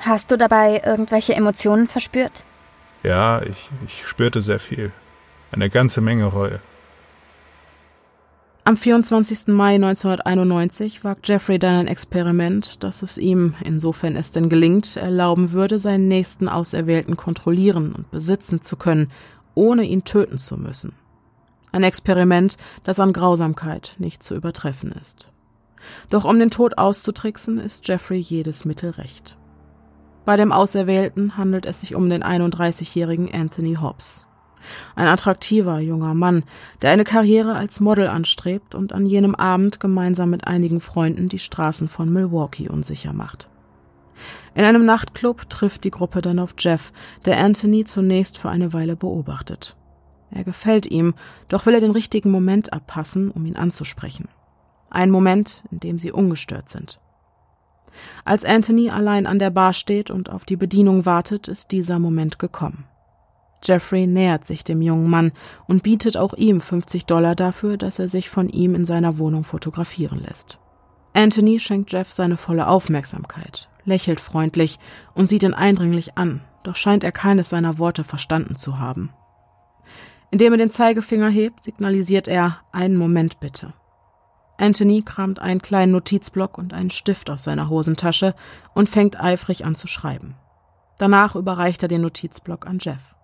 Hast 0.00 0.30
du 0.30 0.36
dabei 0.36 0.82
irgendwelche 0.84 1.34
Emotionen 1.34 1.88
verspürt? 1.88 2.44
Ja, 3.02 3.40
ich, 3.40 3.70
ich 3.86 4.06
spürte 4.06 4.42
sehr 4.42 4.60
viel. 4.60 4.92
Eine 5.52 5.70
ganze 5.70 6.02
Menge 6.02 6.26
Reue. 6.26 6.60
Am 8.64 8.76
24. 8.76 9.48
Mai 9.48 9.76
1991 9.76 11.02
wagt 11.02 11.26
Jeffrey 11.28 11.58
dann 11.58 11.76
ein 11.76 11.86
Experiment, 11.86 12.84
das 12.84 13.02
es 13.02 13.16
ihm, 13.16 13.54
insofern 13.64 14.16
es 14.16 14.32
denn 14.32 14.50
gelingt, 14.50 14.96
erlauben 14.96 15.52
würde, 15.52 15.78
seinen 15.78 16.08
nächsten 16.08 16.46
Auserwählten 16.46 17.16
kontrollieren 17.16 17.94
und 17.94 18.10
besitzen 18.10 18.60
zu 18.60 18.76
können, 18.76 19.10
ohne 19.54 19.84
ihn 19.84 20.04
töten 20.04 20.38
zu 20.38 20.58
müssen. 20.58 20.92
Ein 21.72 21.84
Experiment, 21.84 22.56
das 22.84 23.00
an 23.00 23.12
Grausamkeit 23.12 23.94
nicht 23.98 24.22
zu 24.22 24.34
übertreffen 24.34 24.92
ist. 24.92 25.30
Doch 26.08 26.24
um 26.24 26.38
den 26.38 26.50
Tod 26.50 26.78
auszutricksen, 26.78 27.58
ist 27.58 27.86
Jeffrey 27.88 28.18
jedes 28.18 28.64
Mittel 28.64 28.90
recht. 28.90 29.38
Bei 30.24 30.36
dem 30.36 30.52
Auserwählten 30.52 31.36
handelt 31.36 31.66
es 31.66 31.80
sich 31.80 31.94
um 31.94 32.10
den 32.10 32.22
31-jährigen 32.22 33.32
Anthony 33.32 33.76
Hobbs. 33.80 34.26
Ein 34.94 35.06
attraktiver 35.06 35.80
junger 35.80 36.12
Mann, 36.12 36.44
der 36.82 36.90
eine 36.90 37.04
Karriere 37.04 37.54
als 37.54 37.80
Model 37.80 38.08
anstrebt 38.08 38.74
und 38.74 38.92
an 38.92 39.06
jenem 39.06 39.34
Abend 39.34 39.80
gemeinsam 39.80 40.30
mit 40.30 40.46
einigen 40.46 40.80
Freunden 40.80 41.28
die 41.28 41.38
Straßen 41.38 41.88
von 41.88 42.12
Milwaukee 42.12 42.68
unsicher 42.68 43.14
macht. 43.14 43.48
In 44.54 44.64
einem 44.64 44.84
Nachtclub 44.84 45.48
trifft 45.48 45.84
die 45.84 45.90
Gruppe 45.90 46.20
dann 46.20 46.38
auf 46.38 46.54
Jeff, 46.58 46.92
der 47.24 47.38
Anthony 47.38 47.86
zunächst 47.86 48.36
für 48.36 48.50
eine 48.50 48.74
Weile 48.74 48.96
beobachtet. 48.96 49.76
Er 50.30 50.44
gefällt 50.44 50.86
ihm, 50.86 51.14
doch 51.48 51.66
will 51.66 51.74
er 51.74 51.80
den 51.80 51.90
richtigen 51.90 52.30
Moment 52.30 52.72
abpassen, 52.72 53.30
um 53.30 53.46
ihn 53.46 53.56
anzusprechen. 53.56 54.28
Ein 54.90 55.10
Moment, 55.10 55.62
in 55.70 55.80
dem 55.80 55.98
sie 55.98 56.12
ungestört 56.12 56.68
sind. 56.68 57.00
Als 58.24 58.44
Anthony 58.44 58.90
allein 58.90 59.26
an 59.26 59.38
der 59.38 59.50
Bar 59.50 59.72
steht 59.72 60.10
und 60.10 60.30
auf 60.30 60.44
die 60.44 60.56
Bedienung 60.56 61.06
wartet, 61.06 61.48
ist 61.48 61.72
dieser 61.72 61.98
Moment 61.98 62.38
gekommen. 62.38 62.84
Jeffrey 63.62 64.06
nähert 64.06 64.46
sich 64.46 64.64
dem 64.64 64.80
jungen 64.80 65.10
Mann 65.10 65.32
und 65.66 65.82
bietet 65.82 66.16
auch 66.16 66.34
ihm 66.34 66.60
50 66.60 67.06
Dollar 67.06 67.34
dafür, 67.34 67.76
dass 67.76 67.98
er 67.98 68.08
sich 68.08 68.30
von 68.30 68.48
ihm 68.48 68.74
in 68.74 68.84
seiner 68.84 69.18
Wohnung 69.18 69.44
fotografieren 69.44 70.20
lässt. 70.20 70.58
Anthony 71.12 71.58
schenkt 71.58 71.92
Jeff 71.92 72.10
seine 72.10 72.36
volle 72.36 72.68
Aufmerksamkeit, 72.68 73.68
lächelt 73.84 74.20
freundlich 74.20 74.78
und 75.14 75.28
sieht 75.28 75.42
ihn 75.42 75.54
eindringlich 75.54 76.16
an, 76.16 76.42
doch 76.62 76.76
scheint 76.76 77.04
er 77.04 77.12
keines 77.12 77.50
seiner 77.50 77.78
Worte 77.78 78.04
verstanden 78.04 78.56
zu 78.56 78.78
haben. 78.78 79.10
Indem 80.30 80.52
er 80.52 80.58
den 80.58 80.70
Zeigefinger 80.70 81.28
hebt, 81.28 81.64
signalisiert 81.64 82.28
er 82.28 82.58
einen 82.72 82.96
Moment 82.96 83.40
bitte. 83.40 83.72
Anthony 84.58 85.02
kramt 85.02 85.40
einen 85.40 85.62
kleinen 85.62 85.92
Notizblock 85.92 86.58
und 86.58 86.74
einen 86.74 86.90
Stift 86.90 87.30
aus 87.30 87.44
seiner 87.44 87.68
Hosentasche 87.68 88.34
und 88.74 88.88
fängt 88.88 89.18
eifrig 89.18 89.64
an 89.64 89.74
zu 89.74 89.86
schreiben. 89.86 90.36
Danach 90.98 91.34
überreicht 91.34 91.82
er 91.82 91.88
den 91.88 92.02
Notizblock 92.02 92.66
an 92.66 92.78
Jeff. 92.78 93.14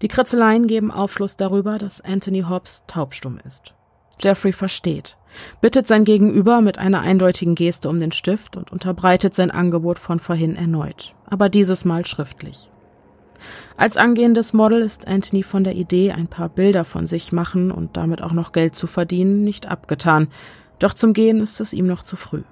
Die 0.00 0.08
Kritzeleien 0.08 0.66
geben 0.66 0.90
Aufschluss 0.90 1.36
darüber, 1.36 1.78
dass 1.78 2.00
Anthony 2.00 2.42
Hobbs 2.42 2.84
taubstumm 2.86 3.38
ist. 3.44 3.74
Jeffrey 4.20 4.52
versteht, 4.52 5.16
bittet 5.60 5.88
sein 5.88 6.04
Gegenüber 6.04 6.60
mit 6.60 6.78
einer 6.78 7.00
eindeutigen 7.00 7.54
Geste 7.54 7.88
um 7.88 7.98
den 7.98 8.12
Stift 8.12 8.56
und 8.56 8.70
unterbreitet 8.70 9.34
sein 9.34 9.50
Angebot 9.50 9.98
von 9.98 10.20
vorhin 10.20 10.54
erneut, 10.54 11.14
aber 11.26 11.48
dieses 11.48 11.84
Mal 11.84 12.06
schriftlich. 12.06 12.70
Als 13.76 13.96
angehendes 13.96 14.52
Model 14.52 14.80
ist 14.82 15.06
Anthony 15.08 15.42
von 15.42 15.64
der 15.64 15.74
Idee, 15.74 16.12
ein 16.12 16.28
paar 16.28 16.48
Bilder 16.48 16.84
von 16.84 17.06
sich 17.06 17.32
machen 17.32 17.70
und 17.70 17.96
damit 17.96 18.22
auch 18.22 18.32
noch 18.32 18.52
Geld 18.52 18.74
zu 18.74 18.86
verdienen, 18.86 19.42
nicht 19.42 19.66
abgetan, 19.66 20.28
doch 20.78 20.94
zum 20.94 21.12
Gehen 21.12 21.40
ist 21.40 21.60
es 21.60 21.72
ihm 21.72 21.86
noch 21.86 22.02
zu 22.02 22.16
früh. 22.16 22.42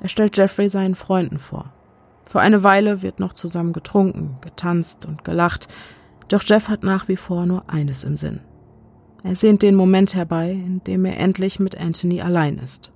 Er 0.00 0.08
stellt 0.08 0.36
Jeffrey 0.36 0.68
seinen 0.68 0.94
Freunden 0.94 1.38
vor. 1.38 1.72
Vor 2.24 2.40
eine 2.40 2.62
Weile 2.62 3.02
wird 3.02 3.20
noch 3.20 3.32
zusammen 3.32 3.72
getrunken, 3.72 4.38
getanzt 4.40 5.04
und 5.06 5.24
gelacht, 5.24 5.68
doch 6.28 6.42
Jeff 6.44 6.68
hat 6.68 6.82
nach 6.82 7.08
wie 7.08 7.16
vor 7.16 7.46
nur 7.46 7.68
eines 7.68 8.04
im 8.04 8.16
Sinn. 8.16 8.40
Er 9.22 9.36
sehnt 9.36 9.62
den 9.62 9.74
Moment 9.74 10.14
herbei, 10.14 10.50
in 10.50 10.82
dem 10.84 11.04
er 11.04 11.18
endlich 11.18 11.60
mit 11.60 11.80
Anthony 11.80 12.20
allein 12.20 12.58
ist. 12.58 12.90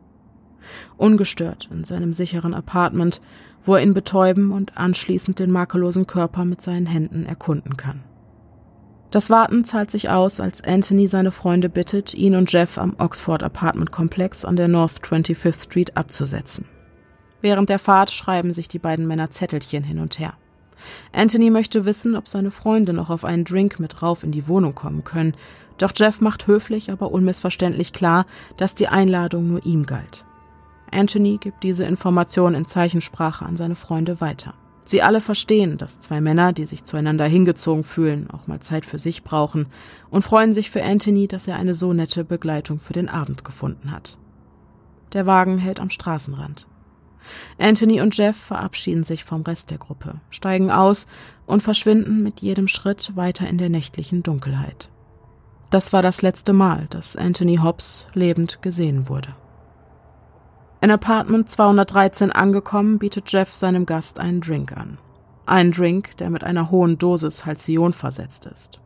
Ungestört 0.97 1.69
in 1.71 1.85
seinem 1.85 2.13
sicheren 2.13 2.55
Apartment, 2.55 3.21
wo 3.67 3.75
er 3.75 3.83
ihn 3.83 3.95
betäuben 3.95 4.53
und 4.53 4.79
anschließend 4.79 5.39
den 5.39 5.51
makellosen 5.51 6.07
Körper 6.07 6.45
mit 6.45 6.63
seinen 6.63 6.87
Händen 6.87 7.27
erkunden 7.27 7.77
kann. 7.77 8.03
Das 9.11 9.31
Warten 9.31 9.65
zahlt 9.65 9.91
sich 9.91 10.11
aus, 10.11 10.41
als 10.41 10.63
Anthony 10.63 11.07
seine 11.07 11.33
Freunde 11.33 11.69
bittet, 11.69 12.13
ihn 12.15 12.35
und 12.35 12.53
Jeff 12.53 12.77
am 12.77 12.95
Oxford 12.99 13.43
Apartment 13.43 13.93
Komplex 13.93 14.45
an 14.45 14.57
der 14.57 14.69
North 14.69 15.01
25th 15.03 15.65
Street 15.65 15.97
abzusetzen. 15.97 16.67
Während 17.41 17.69
der 17.69 17.79
Fahrt 17.79 18.11
schreiben 18.11 18.53
sich 18.53 18.69
die 18.69 18.79
beiden 18.79 19.07
Männer 19.07 19.31
Zettelchen 19.31 19.85
hin 19.85 20.01
und 20.01 20.19
her. 20.19 20.35
Anthony 21.13 21.49
möchte 21.51 21.87
wissen, 21.87 22.15
ob 22.15 22.29
seine 22.29 22.51
Freunde 22.51 22.93
noch 22.93 23.09
auf 23.09 23.25
einen 23.25 23.45
Drink 23.45 23.81
mit 23.81 24.03
rauf 24.03 24.23
in 24.23 24.33
die 24.33 24.49
Wohnung 24.49 24.75
kommen 24.75 25.05
können, 25.05 25.35
doch 25.79 25.93
Jeff 25.97 26.21
macht 26.21 26.47
höflich, 26.47 26.91
aber 26.91 27.11
unmissverständlich 27.11 27.95
klar, 27.95 28.27
dass 28.59 28.75
die 28.75 28.89
Einladung 28.89 29.49
nur 29.49 29.65
ihm 29.65 29.87
galt. 29.87 30.26
Anthony 30.97 31.37
gibt 31.37 31.63
diese 31.63 31.85
Information 31.85 32.55
in 32.55 32.65
Zeichensprache 32.65 33.45
an 33.45 33.57
seine 33.57 33.75
Freunde 33.75 34.21
weiter. 34.21 34.55
Sie 34.85 35.03
alle 35.03 35.21
verstehen, 35.21 35.79
dass 35.79 36.01
zwei 36.01 36.21
Männer, 36.21 36.53
die 36.53 36.65
sich 36.65 36.85
zueinander 36.85 37.27
hingezogen 37.27 37.85
fühlen, 37.85 38.31
auch 38.31 38.47
mal 38.47 38.61
Zeit 38.61 38.87
für 38.87 38.99
sich 38.99 39.25
brauchen 39.25 39.69
und 40.11 40.23
freuen 40.23 40.53
sich 40.53 40.71
für 40.71 40.83
Anthony, 40.83 41.27
dass 41.27 41.49
er 41.49 41.57
eine 41.57 41.75
so 41.75 41.93
nette 41.93 42.25
Begleitung 42.25 42.79
für 42.79 42.93
den 42.93 43.09
Abend 43.09 43.45
gefunden 43.45 43.91
hat. 43.91 44.17
Der 45.13 45.27
Wagen 45.27 45.59
hält 45.59 45.81
am 45.81 45.91
Straßenrand. 45.91 46.67
Anthony 47.59 48.01
und 48.01 48.17
Jeff 48.17 48.37
verabschieden 48.37 49.03
sich 49.03 49.25
vom 49.25 49.43
Rest 49.43 49.71
der 49.73 49.79
Gruppe, 49.79 50.21
steigen 50.31 50.71
aus 50.71 51.07
und 51.47 51.63
verschwinden 51.63 52.23
mit 52.23 52.41
jedem 52.41 52.69
Schritt 52.69 53.17
weiter 53.17 53.49
in 53.49 53.59
der 53.59 53.69
nächtlichen 53.69 54.23
Dunkelheit. 54.23 54.89
Das 55.71 55.93
war 55.93 56.03
das 56.03 56.23
letzte 56.23 56.53
Mal, 56.53 56.87
dass 56.91 57.17
Anthony 57.17 57.57
Hobbs 57.57 58.07
lebend 58.15 58.63
gesehen 58.63 59.09
wurde. 59.09 59.35
In 60.83 60.91
Apartment 60.91 61.49
213 61.49 62.31
angekommen, 62.31 62.99
bietet 62.99 63.33
Jeff 63.33 63.53
seinem 63.53 63.87
Gast 63.87 64.21
einen 64.21 64.41
Drink 64.41 64.77
an. 64.77 64.99
Einen 65.47 65.73
Drink, 65.73 66.17
der 66.19 66.29
mit 66.29 66.45
einer 66.45 66.71
hohen 66.71 66.99
Dosis 66.99 67.47
Halcyon 67.47 67.93
versetzt 67.93 68.47
ist. 68.47 68.81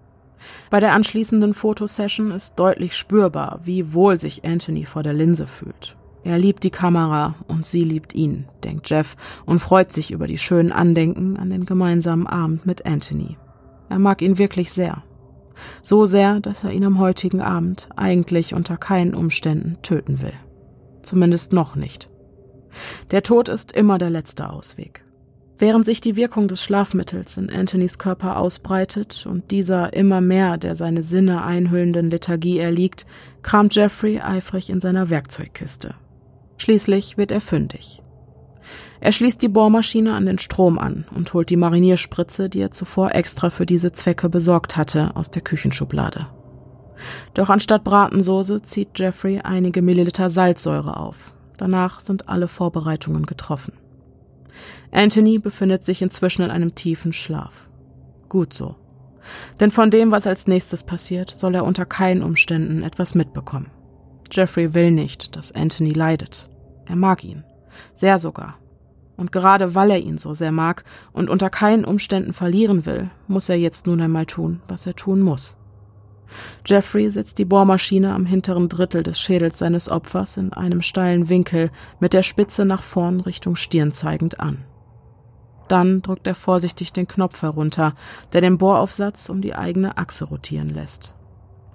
Bei 0.70 0.80
der 0.80 0.92
anschließenden 0.92 1.52
Fotosession 1.52 2.30
ist 2.30 2.54
deutlich 2.58 2.96
spürbar, 2.96 3.60
wie 3.64 3.92
wohl 3.92 4.18
sich 4.18 4.44
Anthony 4.44 4.84
vor 4.84 5.02
der 5.02 5.12
Linse 5.12 5.46
fühlt. 5.46 5.96
Er 6.22 6.38
liebt 6.38 6.62
die 6.64 6.70
Kamera 6.70 7.34
und 7.48 7.66
sie 7.66 7.82
liebt 7.82 8.14
ihn, 8.14 8.46
denkt 8.62 8.88
Jeff 8.88 9.16
und 9.46 9.58
freut 9.58 9.92
sich 9.92 10.10
über 10.10 10.26
die 10.26 10.38
schönen 10.38 10.70
Andenken 10.70 11.38
an 11.38 11.50
den 11.50 11.64
gemeinsamen 11.64 12.26
Abend 12.26 12.66
mit 12.66 12.86
Anthony. 12.86 13.36
Er 13.88 13.98
mag 13.98 14.22
ihn 14.22 14.38
wirklich 14.38 14.70
sehr. 14.70 15.02
So 15.82 16.04
sehr, 16.04 16.40
dass 16.40 16.64
er 16.64 16.72
ihn 16.72 16.84
am 16.84 16.98
heutigen 16.98 17.40
Abend 17.40 17.88
eigentlich 17.96 18.54
unter 18.54 18.76
keinen 18.76 19.14
Umständen 19.14 19.78
töten 19.82 20.22
will. 20.22 20.32
Zumindest 21.02 21.52
noch 21.52 21.76
nicht. 21.76 22.08
Der 23.10 23.22
Tod 23.22 23.48
ist 23.48 23.72
immer 23.72 23.98
der 23.98 24.10
letzte 24.10 24.50
Ausweg. 24.50 25.04
Während 25.58 25.84
sich 25.84 26.00
die 26.00 26.16
Wirkung 26.16 26.48
des 26.48 26.62
Schlafmittels 26.62 27.36
in 27.36 27.50
Anthonys 27.50 27.98
Körper 27.98 28.38
ausbreitet 28.38 29.26
und 29.26 29.50
dieser 29.50 29.92
immer 29.92 30.22
mehr 30.22 30.56
der 30.56 30.74
seine 30.74 31.02
Sinne 31.02 31.44
einhüllenden 31.44 32.08
Lethargie 32.08 32.58
erliegt, 32.58 33.04
kramt 33.42 33.74
Jeffrey 33.74 34.20
eifrig 34.20 34.70
in 34.70 34.80
seiner 34.80 35.10
Werkzeugkiste. 35.10 35.94
Schließlich 36.56 37.18
wird 37.18 37.30
er 37.30 37.42
fündig. 37.42 38.02
Er 39.00 39.12
schließt 39.12 39.42
die 39.42 39.48
Bohrmaschine 39.48 40.14
an 40.14 40.24
den 40.24 40.38
Strom 40.38 40.78
an 40.78 41.06
und 41.14 41.32
holt 41.34 41.50
die 41.50 41.56
Marinierspritze, 41.56 42.48
die 42.48 42.60
er 42.60 42.70
zuvor 42.70 43.14
extra 43.14 43.50
für 43.50 43.66
diese 43.66 43.92
Zwecke 43.92 44.30
besorgt 44.30 44.78
hatte, 44.78 45.14
aus 45.14 45.30
der 45.30 45.42
Küchenschublade. 45.42 46.26
Doch 47.34 47.50
anstatt 47.50 47.84
Bratensoße 47.84 48.62
zieht 48.62 48.98
Jeffrey 48.98 49.40
einige 49.40 49.82
Milliliter 49.82 50.30
Salzsäure 50.30 50.98
auf. 50.98 51.32
Danach 51.56 52.00
sind 52.00 52.28
alle 52.28 52.48
Vorbereitungen 52.48 53.26
getroffen. 53.26 53.74
Anthony 54.92 55.38
befindet 55.38 55.84
sich 55.84 56.02
inzwischen 56.02 56.42
in 56.42 56.50
einem 56.50 56.74
tiefen 56.74 57.12
Schlaf. 57.12 57.68
Gut 58.28 58.54
so. 58.54 58.76
Denn 59.60 59.70
von 59.70 59.90
dem, 59.90 60.10
was 60.10 60.26
als 60.26 60.46
nächstes 60.46 60.82
passiert, 60.82 61.30
soll 61.30 61.54
er 61.54 61.64
unter 61.64 61.84
keinen 61.84 62.22
Umständen 62.22 62.82
etwas 62.82 63.14
mitbekommen. 63.14 63.70
Jeffrey 64.32 64.74
will 64.74 64.90
nicht, 64.90 65.36
dass 65.36 65.52
Anthony 65.52 65.92
leidet. 65.92 66.48
Er 66.86 66.96
mag 66.96 67.24
ihn. 67.24 67.44
Sehr 67.94 68.18
sogar. 68.18 68.56
Und 69.16 69.32
gerade 69.32 69.74
weil 69.74 69.90
er 69.90 69.98
ihn 69.98 70.16
so 70.16 70.32
sehr 70.32 70.52
mag 70.52 70.84
und 71.12 71.28
unter 71.28 71.50
keinen 71.50 71.84
Umständen 71.84 72.32
verlieren 72.32 72.86
will, 72.86 73.10
muss 73.28 73.48
er 73.48 73.56
jetzt 73.56 73.86
nun 73.86 74.00
einmal 74.00 74.26
tun, 74.26 74.62
was 74.66 74.86
er 74.86 74.96
tun 74.96 75.20
muss. 75.20 75.58
Jeffrey 76.66 77.10
setzt 77.10 77.38
die 77.38 77.44
Bohrmaschine 77.44 78.14
am 78.14 78.26
hinteren 78.26 78.68
Drittel 78.68 79.02
des 79.02 79.18
Schädels 79.18 79.58
seines 79.58 79.90
Opfers 79.90 80.36
in 80.36 80.52
einem 80.52 80.82
steilen 80.82 81.28
Winkel 81.28 81.70
mit 81.98 82.12
der 82.12 82.22
Spitze 82.22 82.64
nach 82.64 82.82
vorn 82.82 83.20
Richtung 83.20 83.56
Stirn 83.56 83.92
zeigend 83.92 84.40
an. 84.40 84.64
Dann 85.68 86.02
drückt 86.02 86.26
er 86.26 86.34
vorsichtig 86.34 86.92
den 86.92 87.06
Knopf 87.06 87.42
herunter, 87.42 87.94
der 88.32 88.40
den 88.40 88.58
Bohraufsatz 88.58 89.28
um 89.28 89.40
die 89.40 89.54
eigene 89.54 89.98
Achse 89.98 90.24
rotieren 90.24 90.70
lässt. 90.70 91.14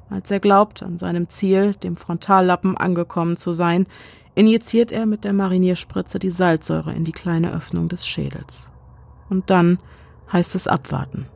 Als 0.10 0.30
er 0.32 0.40
glaubt, 0.40 0.84
an 0.84 0.98
seinem 0.98 1.30
Ziel, 1.30 1.74
dem 1.74 1.96
Frontallappen, 1.96 2.78
angekommen 2.78 3.38
zu 3.38 3.54
sein, 3.54 3.88
injiziert 4.36 4.92
er 4.92 5.06
mit 5.06 5.24
der 5.24 5.34
Marinierspritze 5.34 6.20
die 6.20 6.30
Salzsäure 6.30 6.94
in 6.94 7.06
die 7.06 7.14
kleine 7.14 7.54
Öffnung 7.54 7.88
des 7.88 8.06
Schädels. 8.06 8.70
Und 9.30 9.50
dann 9.50 9.80
heißt 10.32 10.56
es 10.56 10.68
abwarten. 10.68 11.28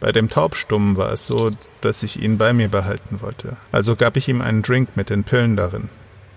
Bei 0.00 0.12
dem 0.12 0.28
Taubstummen 0.28 0.96
war 0.96 1.12
es 1.12 1.26
so, 1.26 1.50
dass 1.80 2.02
ich 2.02 2.22
ihn 2.22 2.38
bei 2.38 2.52
mir 2.52 2.68
behalten 2.68 3.20
wollte. 3.22 3.56
Also 3.72 3.96
gab 3.96 4.16
ich 4.16 4.28
ihm 4.28 4.42
einen 4.42 4.62
Drink 4.62 4.96
mit 4.96 5.10
den 5.10 5.24
Pillen 5.24 5.56
darin. 5.56 5.88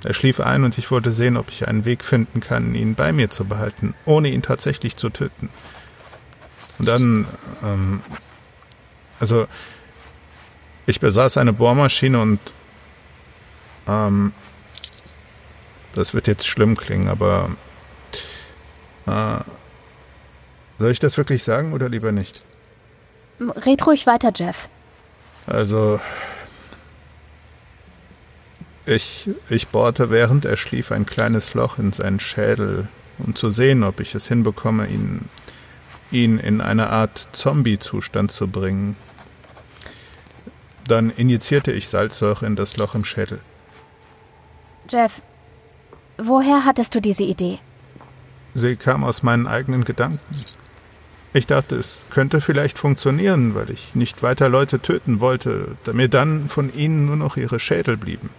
Er 0.04 0.14
schlief 0.14 0.40
ein 0.40 0.64
und 0.64 0.78
ich 0.78 0.92
wollte 0.92 1.12
sehen, 1.12 1.36
ob 1.36 1.50
ich 1.50 1.68
einen 1.68 1.84
Weg 1.84 2.06
finden 2.06 2.40
kann, 2.40 2.74
ihn 2.74 2.96
bei 2.96 3.12
mir 3.12 3.30
zu 3.30 3.44
behalten, 3.46 3.96
ohne 4.06 4.30
ihn 4.30 4.42
tatsächlich 4.42 4.96
zu 4.96 5.10
töten. 5.10 5.50
Und 6.78 6.88
dann, 6.88 7.28
ähm, 7.62 8.02
also, 9.20 9.48
ich 10.86 11.02
besaß 11.02 11.38
eine 11.38 11.52
Bohrmaschine 11.52 12.22
und, 12.22 12.40
ähm, 13.88 14.32
das 15.94 16.14
wird 16.14 16.28
jetzt 16.28 16.48
schlimm 16.48 16.78
klingen, 16.78 17.10
aber, 17.10 17.50
äh, 19.06 19.40
soll 20.78 20.92
ich 20.92 21.00
das 21.00 21.18
wirklich 21.18 21.44
sagen 21.44 21.74
oder 21.74 21.90
lieber 21.90 22.14
nicht? 22.14 22.46
Red 23.40 23.86
ruhig 23.88 24.06
weiter, 24.06 24.32
Jeff. 24.36 24.70
Also, 25.48 26.00
ich, 28.86 29.30
ich 29.50 29.68
bohrte, 29.68 30.10
während 30.10 30.46
er 30.46 30.58
schlief, 30.58 30.92
ein 30.92 31.06
kleines 31.06 31.54
Loch 31.54 31.78
in 31.78 31.94
seinen 31.94 32.20
Schädel, 32.20 32.88
um 33.20 33.36
zu 33.36 33.50
sehen, 33.50 33.84
ob 33.84 34.00
ich 34.00 34.16
es 34.16 34.28
hinbekomme, 34.28 34.88
ihn, 34.88 35.30
ihn 36.12 36.40
in 36.40 36.60
eine 36.60 36.90
Art 36.90 37.28
Zombie-Zustand 37.32 38.32
zu 38.32 38.48
bringen. 38.48 38.96
Dann 40.88 41.12
injizierte 41.12 41.72
ich 41.72 41.88
Salzsäure 41.88 42.46
in 42.46 42.56
das 42.56 42.78
Loch 42.78 42.96
im 42.96 43.06
Schädel. 43.06 43.42
Jeff, 44.90 45.22
woher 46.18 46.66
hattest 46.66 46.96
du 46.96 47.00
diese 47.00 47.24
Idee? 47.24 47.60
Sie 48.56 48.76
kam 48.76 49.04
aus 49.04 49.22
meinen 49.22 49.46
eigenen 49.46 49.86
Gedanken. 49.86 50.20
Ich 51.32 51.46
dachte, 51.46 51.76
es 51.76 52.02
könnte 52.10 52.42
vielleicht 52.42 52.80
funktionieren, 52.80 53.54
weil 53.54 53.70
ich 53.70 53.94
nicht 53.94 54.24
weiter 54.24 54.50
Leute 54.50 54.80
töten 54.80 55.20
wollte, 55.20 55.78
da 55.84 55.94
mir 55.94 56.08
dann 56.08 56.50
von 56.50 56.74
ihnen 56.74 57.06
nur 57.06 57.18
noch 57.18 57.38
ihre 57.38 57.60
Schädel 57.60 57.98
blieben. 57.98 58.32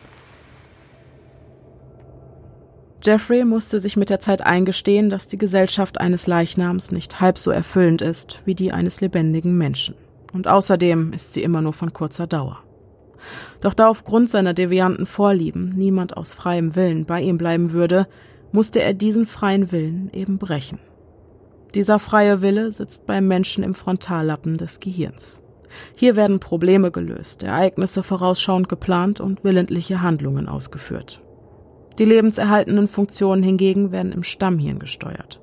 Jeffrey 3.03 3.45
musste 3.45 3.79
sich 3.81 3.97
mit 3.97 4.11
der 4.11 4.21
Zeit 4.21 4.43
eingestehen, 4.43 5.09
dass 5.09 5.29
die 5.29 5.39
Gesellschaft 5.39 6.01
eines 6.01 6.27
Leichnams 6.27 6.91
nicht 6.91 7.21
halb 7.21 7.39
so 7.39 7.51
erfüllend 7.51 8.03
ist 8.03 8.43
wie 8.45 8.55
die 8.55 8.73
eines 8.73 9.01
lebendigen 9.01 9.57
Menschen. 9.57 9.95
Und 10.33 10.49
außerdem 10.49 11.13
ist 11.13 11.33
sie 11.33 11.43
immer 11.43 11.63
nur 11.63 11.73
von 11.73 11.93
kurzer 11.93 12.27
Dauer. 12.27 12.59
Doch 13.61 13.73
da 13.73 13.89
aufgrund 13.89 14.31
seiner 14.31 14.53
devianten 14.53 15.07
Vorlieben 15.07 15.71
niemand 15.71 16.17
aus 16.17 16.33
freiem 16.33 16.75
Willen 16.75 17.05
bei 17.05 17.21
ihm 17.21 17.39
bleiben 17.39 17.73
würde, 17.73 18.07
musste 18.53 18.83
er 18.83 18.95
diesen 18.95 19.27
freien 19.27 19.71
Willen 19.73 20.11
eben 20.13 20.39
brechen. 20.39 20.79
Dieser 21.75 21.99
freie 21.99 22.43
Wille 22.43 22.73
sitzt 22.73 23.07
beim 23.07 23.29
Menschen 23.29 23.63
im 23.63 23.75
Frontallappen 23.75 24.57
des 24.57 24.81
Gehirns. 24.81 25.41
Hier 25.95 26.17
werden 26.17 26.41
Probleme 26.41 26.91
gelöst, 26.91 27.45
Ereignisse 27.45 28.03
vorausschauend 28.03 28.69
geplant 28.69 29.21
und 29.21 29.45
willentliche 29.45 30.03
Handlungen 30.03 30.49
ausgeführt. 30.49 31.23
Die 31.99 32.05
lebenserhaltenden 32.05 32.89
Funktionen 32.89 33.43
hingegen 33.43 33.93
werden 33.93 34.13
im 34.13 34.23
Stammhirn 34.23 34.79
gesteuert. 34.79 35.41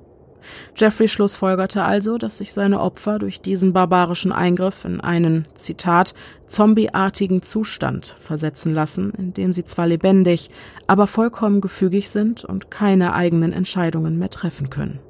Jeffrey 0.76 1.08
schlussfolgerte 1.08 1.82
also, 1.82 2.18
dass 2.18 2.38
sich 2.38 2.52
seine 2.52 2.80
Opfer 2.80 3.18
durch 3.18 3.40
diesen 3.40 3.72
barbarischen 3.72 4.32
Eingriff 4.32 4.84
in 4.84 5.00
einen, 5.00 5.46
Zitat, 5.54 6.14
zombieartigen 6.46 7.42
Zustand 7.42 8.14
versetzen 8.18 8.72
lassen, 8.74 9.12
in 9.16 9.34
dem 9.34 9.52
sie 9.52 9.64
zwar 9.64 9.86
lebendig, 9.86 10.50
aber 10.86 11.06
vollkommen 11.06 11.60
gefügig 11.60 12.10
sind 12.10 12.44
und 12.44 12.70
keine 12.70 13.14
eigenen 13.14 13.52
Entscheidungen 13.52 14.18
mehr 14.18 14.30
treffen 14.30 14.70
können. 14.70 15.00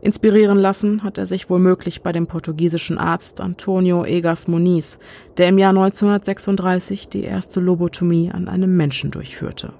Inspirieren 0.00 0.58
lassen 0.58 1.02
hat 1.02 1.18
er 1.18 1.26
sich 1.26 1.50
womöglich 1.50 2.02
bei 2.02 2.12
dem 2.12 2.26
portugiesischen 2.26 2.98
Arzt 2.98 3.40
Antonio 3.40 4.04
Egas 4.04 4.48
Moniz, 4.48 4.98
der 5.36 5.48
im 5.48 5.58
Jahr 5.58 5.70
1936 5.70 7.08
die 7.08 7.24
erste 7.24 7.60
Lobotomie 7.60 8.30
an 8.30 8.48
einem 8.48 8.76
Menschen 8.76 9.10
durchführte. 9.10 9.72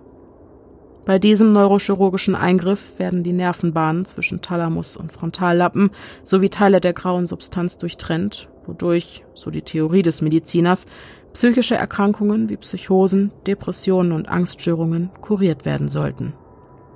Bei 1.04 1.18
diesem 1.18 1.52
neurochirurgischen 1.52 2.34
Eingriff 2.34 2.98
werden 2.98 3.22
die 3.22 3.34
Nervenbahnen 3.34 4.06
zwischen 4.06 4.40
Thalamus 4.40 4.96
und 4.96 5.12
Frontallappen 5.12 5.90
sowie 6.22 6.48
Teile 6.48 6.80
der 6.80 6.94
grauen 6.94 7.26
Substanz 7.26 7.76
durchtrennt, 7.76 8.48
wodurch, 8.64 9.22
so 9.34 9.50
die 9.50 9.60
Theorie 9.60 10.00
des 10.00 10.22
Mediziners, 10.22 10.86
psychische 11.34 11.74
Erkrankungen 11.74 12.48
wie 12.48 12.56
Psychosen, 12.56 13.32
Depressionen 13.46 14.12
und 14.12 14.28
Angststörungen 14.28 15.10
kuriert 15.20 15.66
werden 15.66 15.88
sollten. 15.88 16.32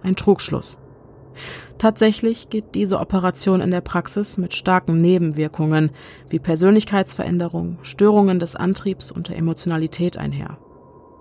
Ein 0.02 0.16
Trugschluss. 0.16 0.78
Tatsächlich 1.78 2.50
geht 2.50 2.74
diese 2.74 2.98
Operation 2.98 3.60
in 3.60 3.70
der 3.70 3.80
Praxis 3.80 4.36
mit 4.36 4.52
starken 4.52 5.00
Nebenwirkungen 5.00 5.90
wie 6.28 6.40
Persönlichkeitsveränderung, 6.40 7.78
Störungen 7.82 8.40
des 8.40 8.56
Antriebs 8.56 9.12
und 9.12 9.28
der 9.28 9.36
Emotionalität 9.36 10.18
einher. 10.18 10.58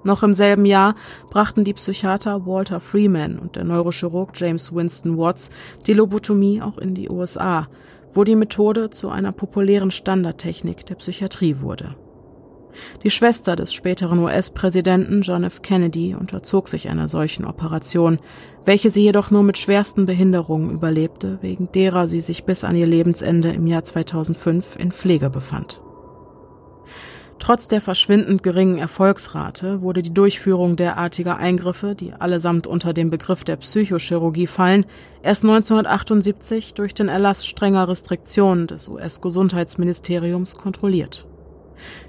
Noch 0.04 0.24
im 0.24 0.34
selben 0.34 0.66
Jahr 0.66 0.96
brachten 1.30 1.64
die 1.64 1.74
Psychiater 1.74 2.48
Walter 2.48 2.80
Freeman 2.80 3.38
und 3.38 3.56
der 3.56 3.66
Neurochirurg 3.66 4.32
James 4.34 4.74
Winston 4.74 5.18
Watts 5.18 5.52
die 5.86 5.94
Lobotomie 5.94 6.62
auch 6.62 6.80
in 6.80 6.96
die 6.96 7.10
USA, 7.10 7.68
wo 8.14 8.24
die 8.24 8.36
Methode 8.36 8.90
zu 8.90 9.10
einer 9.10 9.32
populären 9.34 9.92
Standardtechnik 9.92 10.86
der 10.88 10.96
Psychiatrie 10.96 11.58
wurde. 11.60 11.96
Die 13.04 13.10
Schwester 13.10 13.56
des 13.56 13.74
späteren 13.74 14.20
US-Präsidenten 14.20 15.22
John 15.22 15.44
F. 15.44 15.62
Kennedy 15.62 16.16
unterzog 16.16 16.68
sich 16.68 16.90
einer 16.90 17.08
solchen 17.08 17.46
Operation, 17.46 18.20
welche 18.66 18.90
sie 18.90 19.04
jedoch 19.04 19.32
nur 19.32 19.44
mit 19.44 19.58
schwersten 19.58 20.06
Behinderungen 20.06 20.72
überlebte, 20.72 21.40
wegen 21.42 21.72
derer 21.72 22.08
sie 22.08 22.22
sich 22.22 22.44
bis 22.44 22.64
an 22.64 22.76
ihr 22.76 22.88
Lebensende 22.88 23.50
im 23.50 23.68
Jahr 23.68 23.84
2005 23.84 24.76
in 24.78 24.92
Pflege 24.92 25.30
befand. 25.30 25.82
Trotz 27.40 27.68
der 27.68 27.82
verschwindend 27.82 28.42
geringen 28.42 28.78
Erfolgsrate 28.78 29.82
wurde 29.82 30.02
die 30.02 30.14
Durchführung 30.14 30.76
derartiger 30.76 31.38
Eingriffe, 31.38 31.94
die 31.94 32.14
allesamt 32.14 32.68
unter 32.68 32.94
den 32.94 33.10
Begriff 33.10 33.44
der 33.44 33.58
Psychochirurgie 33.58 34.48
fallen, 34.48 34.86
erst 35.22 35.44
1978 35.44 36.74
durch 36.74 36.94
den 36.94 37.10
Erlass 37.10 37.46
strenger 37.46 37.88
Restriktionen 37.88 38.68
des 38.68 38.90
US-Gesundheitsministeriums 38.90 40.56
kontrolliert. 40.56 41.27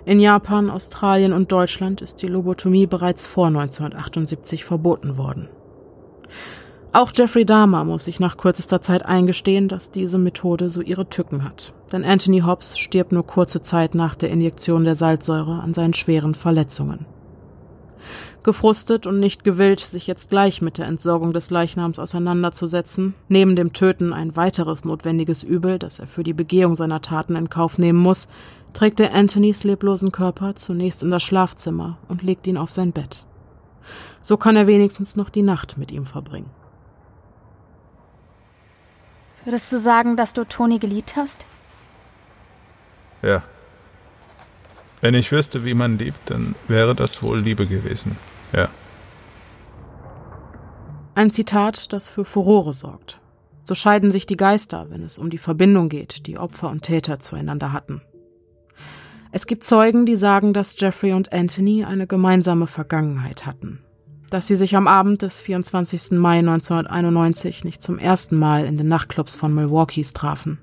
In 0.05 0.21
Japan, 0.21 0.71
Australien 0.71 1.33
und 1.33 1.53
Deutschland 1.53 2.01
ist 2.01 2.23
die 2.23 2.29
Lobotomie 2.29 2.87
bereits 2.87 3.27
vor 3.27 3.49
1978 3.49 4.65
verboten 4.65 5.17
worden. 5.17 5.49
Auch 6.93 7.13
Jeffrey 7.15 7.45
Dahmer 7.45 7.85
muss 7.85 8.07
sich 8.07 8.19
nach 8.19 8.39
kürzester 8.39 8.81
Zeit 8.81 9.05
eingestehen, 9.05 9.69
dass 9.69 9.91
diese 9.91 10.17
Methode 10.17 10.71
so 10.71 10.81
ihre 10.81 11.09
Tücken 11.09 11.45
hat. 11.45 11.75
Denn 11.93 12.05
Anthony 12.05 12.41
Hobbs 12.41 12.79
stirbt 12.79 13.13
nur 13.13 13.27
kurze 13.27 13.61
Zeit 13.61 13.95
nach 13.95 14.15
der 14.15 14.31
Injektion 14.31 14.85
der 14.85 14.95
Salzsäure 14.95 15.61
an 15.61 15.75
seinen 15.75 15.93
schweren 15.93 16.35
Verletzungen. 16.35 17.07
Gefrustet 18.43 19.07
und 19.07 19.21
nicht 19.21 19.45
gewillt, 19.45 19.81
sich 19.81 20.07
jetzt 20.07 20.31
gleich 20.31 20.63
mit 20.63 20.79
der 20.79 20.87
Entsorgung 20.87 21.33
des 21.35 21.51
Leichnams 21.51 21.99
auseinanderzusetzen, 21.99 23.15
neben 23.29 23.57
dem 23.57 23.75
Töten 23.75 24.15
ein 24.15 24.37
weiteres 24.37 24.85
notwendiges 24.87 25.43
Übel, 25.43 25.79
das 25.79 25.99
er 25.99 26.07
für 26.07 26.23
die 26.23 26.33
Begehung 26.33 26.75
seiner 26.75 27.03
Taten 27.03 27.37
in 27.37 27.51
Kauf 27.51 27.77
nehmen 27.77 27.99
muss, 27.99 28.29
trägt 28.73 29.01
er 29.01 29.15
Anthonys 29.15 29.65
leblosen 29.65 30.13
Körper 30.13 30.55
zunächst 30.55 31.03
in 31.03 31.11
das 31.11 31.23
Schlafzimmer 31.23 31.99
und 32.09 32.23
legt 32.23 32.47
ihn 32.47 32.57
auf 32.57 32.71
sein 32.71 32.93
Bett. 32.93 33.25
So 34.23 34.37
kann 34.37 34.57
er 34.57 34.67
wenigstens 34.67 35.17
noch 35.17 35.31
die 35.31 35.43
Nacht 35.43 35.79
mit 35.79 35.91
ihm 35.91 36.07
verbringen. 36.07 36.51
Würdest 39.45 39.73
du 39.73 39.79
sagen, 39.79 40.17
dass 40.17 40.35
du 40.35 40.45
Toni 40.45 40.79
geliebt 40.79 41.17
hast? 41.17 41.45
Ja. 43.23 43.43
Wenn 45.01 45.15
ich 45.15 45.33
wüsste, 45.33 45.65
wie 45.65 45.75
man 45.75 45.97
liebt, 45.97 46.31
dann 46.31 46.55
wäre 46.67 46.95
das 46.95 47.23
wohl 47.23 47.39
Liebe 47.39 47.67
gewesen. 47.67 48.17
Ja. 48.53 48.69
Ein 51.15 51.31
Zitat, 51.31 51.93
das 51.93 52.09
für 52.09 52.25
Furore 52.25 52.73
sorgt. 52.73 53.21
So 53.65 53.75
scheiden 53.75 54.13
sich 54.13 54.27
die 54.27 54.37
Geister, 54.37 54.87
wenn 54.91 55.03
es 55.03 55.19
um 55.19 55.31
die 55.31 55.39
Verbindung 55.39 55.89
geht, 55.89 56.27
die 56.27 56.39
Opfer 56.39 56.71
und 56.71 56.83
Täter 56.83 57.19
zueinander 57.19 57.73
hatten. 57.73 58.03
Es 59.31 59.47
gibt 59.47 59.65
Zeugen, 59.65 60.07
die 60.07 60.17
sagen, 60.17 60.53
dass 60.53 60.79
Jeffrey 60.79 61.13
und 61.13 61.33
Anthony 61.33 61.85
eine 61.85 62.07
gemeinsame 62.07 62.67
Vergangenheit 62.67 63.47
hatten 63.47 63.81
dass 64.31 64.47
sie 64.47 64.57
sich 64.57 64.77
am 64.77 64.87
Abend 64.87 65.23
des 65.23 65.41
24. 65.41 66.13
Mai 66.13 66.39
1991 66.39 67.65
nicht 67.65 67.83
zum 67.83 67.99
ersten 67.99 68.37
Mal 68.37 68.67
in 68.67 68.77
den 68.77 68.89
Nachtclubs 68.89 69.35
von 69.37 69.55
Milwaukees 69.55 70.13
trafen. 70.13 70.59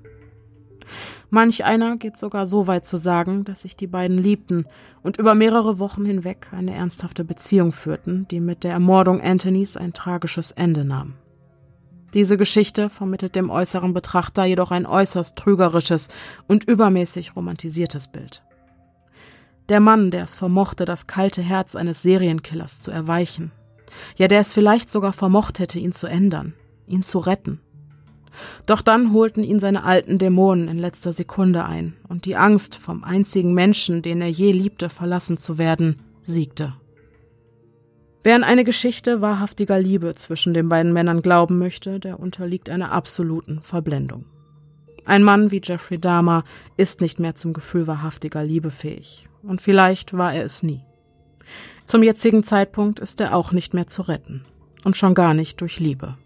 Manch 1.30 1.64
einer 1.64 1.96
geht 1.96 2.16
sogar 2.16 2.46
so 2.46 2.68
weit 2.68 2.86
zu 2.86 2.96
sagen, 2.96 3.44
dass 3.44 3.62
sich 3.62 3.76
die 3.76 3.88
beiden 3.88 4.18
liebten 4.18 4.66
und 5.02 5.18
über 5.18 5.34
mehrere 5.34 5.80
Wochen 5.80 6.04
hinweg 6.04 6.48
eine 6.52 6.74
ernsthafte 6.74 7.24
Beziehung 7.24 7.72
führten, 7.72 8.28
die 8.30 8.38
mit 8.38 8.62
der 8.62 8.72
Ermordung 8.72 9.20
Anthonys 9.20 9.76
ein 9.76 9.92
tragisches 9.92 10.52
Ende 10.52 10.84
nahm. 10.84 11.14
Diese 12.14 12.36
Geschichte 12.36 12.88
vermittelt 12.88 13.34
dem 13.34 13.50
äußeren 13.50 13.92
Betrachter 13.92 14.44
jedoch 14.44 14.70
ein 14.70 14.86
äußerst 14.86 15.36
trügerisches 15.36 16.08
und 16.46 16.64
übermäßig 16.64 17.34
romantisiertes 17.34 18.06
Bild. 18.06 18.45
Der 19.68 19.80
Mann, 19.80 20.10
der 20.10 20.24
es 20.24 20.34
vermochte, 20.34 20.84
das 20.84 21.06
kalte 21.06 21.42
Herz 21.42 21.74
eines 21.74 22.02
Serienkillers 22.02 22.80
zu 22.80 22.90
erweichen. 22.90 23.50
Ja, 24.16 24.28
der 24.28 24.40
es 24.40 24.52
vielleicht 24.52 24.90
sogar 24.90 25.12
vermocht 25.12 25.58
hätte, 25.58 25.78
ihn 25.78 25.92
zu 25.92 26.06
ändern, 26.06 26.54
ihn 26.86 27.02
zu 27.02 27.18
retten. 27.18 27.60
Doch 28.66 28.82
dann 28.82 29.12
holten 29.12 29.42
ihn 29.42 29.58
seine 29.58 29.84
alten 29.84 30.18
Dämonen 30.18 30.68
in 30.68 30.78
letzter 30.78 31.12
Sekunde 31.12 31.64
ein, 31.64 31.96
und 32.08 32.26
die 32.26 32.36
Angst, 32.36 32.76
vom 32.76 33.02
einzigen 33.02 33.54
Menschen, 33.54 34.02
den 34.02 34.20
er 34.20 34.28
je 34.28 34.52
liebte, 34.52 34.88
verlassen 34.88 35.38
zu 35.38 35.58
werden, 35.58 36.02
siegte. 36.22 36.74
Wer 38.22 38.34
an 38.34 38.44
eine 38.44 38.64
Geschichte 38.64 39.20
wahrhaftiger 39.20 39.78
Liebe 39.78 40.14
zwischen 40.16 40.52
den 40.52 40.68
beiden 40.68 40.92
Männern 40.92 41.22
glauben 41.22 41.58
möchte, 41.58 42.00
der 42.00 42.20
unterliegt 42.20 42.68
einer 42.68 42.92
absoluten 42.92 43.60
Verblendung. 43.62 44.26
Ein 45.04 45.22
Mann 45.22 45.52
wie 45.52 45.60
Jeffrey 45.62 45.98
Dahmer 45.98 46.42
ist 46.76 47.00
nicht 47.00 47.20
mehr 47.20 47.36
zum 47.36 47.52
Gefühl 47.52 47.86
wahrhaftiger 47.86 48.42
Liebe 48.42 48.72
fähig. 48.72 49.25
Und 49.46 49.60
vielleicht 49.60 50.16
war 50.16 50.34
er 50.34 50.44
es 50.44 50.62
nie. 50.62 50.82
Zum 51.84 52.02
jetzigen 52.02 52.42
Zeitpunkt 52.42 52.98
ist 52.98 53.20
er 53.20 53.34
auch 53.34 53.52
nicht 53.52 53.74
mehr 53.74 53.86
zu 53.86 54.02
retten. 54.02 54.44
Und 54.84 54.96
schon 54.96 55.14
gar 55.14 55.34
nicht 55.34 55.60
durch 55.60 55.78
Liebe. 55.78 56.16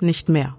Nicht 0.00 0.28
mehr. 0.28 0.56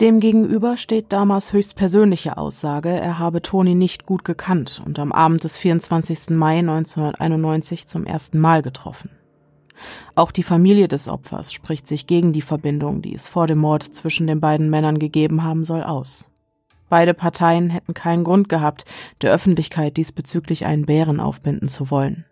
Demgegenüber 0.00 0.76
steht 0.76 1.12
Damas 1.12 1.52
höchstpersönliche 1.52 2.36
Aussage, 2.36 2.88
er 2.88 3.20
habe 3.20 3.42
Toni 3.42 3.76
nicht 3.76 4.04
gut 4.04 4.24
gekannt 4.24 4.82
und 4.84 4.98
am 4.98 5.12
Abend 5.12 5.44
des 5.44 5.56
24. 5.56 6.30
Mai 6.30 6.58
1991 6.58 7.86
zum 7.86 8.04
ersten 8.04 8.40
Mal 8.40 8.62
getroffen. 8.62 9.10
Auch 10.16 10.32
die 10.32 10.42
Familie 10.42 10.88
des 10.88 11.08
Opfers 11.08 11.52
spricht 11.52 11.86
sich 11.86 12.08
gegen 12.08 12.32
die 12.32 12.42
Verbindung, 12.42 13.02
die 13.02 13.14
es 13.14 13.28
vor 13.28 13.46
dem 13.46 13.58
Mord 13.58 13.82
zwischen 13.82 14.26
den 14.26 14.40
beiden 14.40 14.70
Männern 14.70 14.98
gegeben 14.98 15.44
haben 15.44 15.64
soll, 15.64 15.84
aus. 15.84 16.31
Beide 16.92 17.14
Parteien 17.14 17.70
hätten 17.70 17.94
keinen 17.94 18.22
Grund 18.22 18.50
gehabt, 18.50 18.84
der 19.22 19.32
Öffentlichkeit 19.32 19.96
diesbezüglich 19.96 20.66
einen 20.66 20.84
Bären 20.84 21.20
aufbinden 21.20 21.68
zu 21.68 21.90
wollen. 21.90 22.26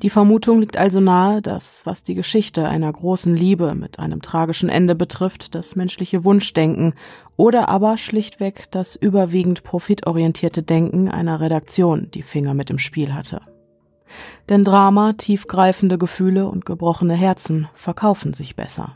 Die 0.00 0.10
Vermutung 0.10 0.60
liegt 0.60 0.76
also 0.76 1.00
nahe, 1.00 1.42
dass, 1.42 1.84
was 1.84 2.04
die 2.04 2.14
Geschichte 2.14 2.68
einer 2.68 2.92
großen 2.92 3.34
Liebe 3.34 3.74
mit 3.74 3.98
einem 3.98 4.22
tragischen 4.22 4.68
Ende 4.68 4.94
betrifft, 4.94 5.56
das 5.56 5.74
menschliche 5.74 6.22
Wunschdenken 6.22 6.94
oder 7.36 7.68
aber 7.68 7.96
schlichtweg 7.96 8.70
das 8.70 8.94
überwiegend 8.94 9.64
profitorientierte 9.64 10.62
Denken 10.62 11.08
einer 11.08 11.40
Redaktion 11.40 12.12
die 12.14 12.22
Finger 12.22 12.54
mit 12.54 12.70
im 12.70 12.78
Spiel 12.78 13.12
hatte. 13.12 13.40
Denn 14.48 14.62
Drama, 14.62 15.14
tiefgreifende 15.14 15.98
Gefühle 15.98 16.46
und 16.46 16.64
gebrochene 16.64 17.16
Herzen 17.16 17.66
verkaufen 17.74 18.34
sich 18.34 18.54
besser. 18.54 18.94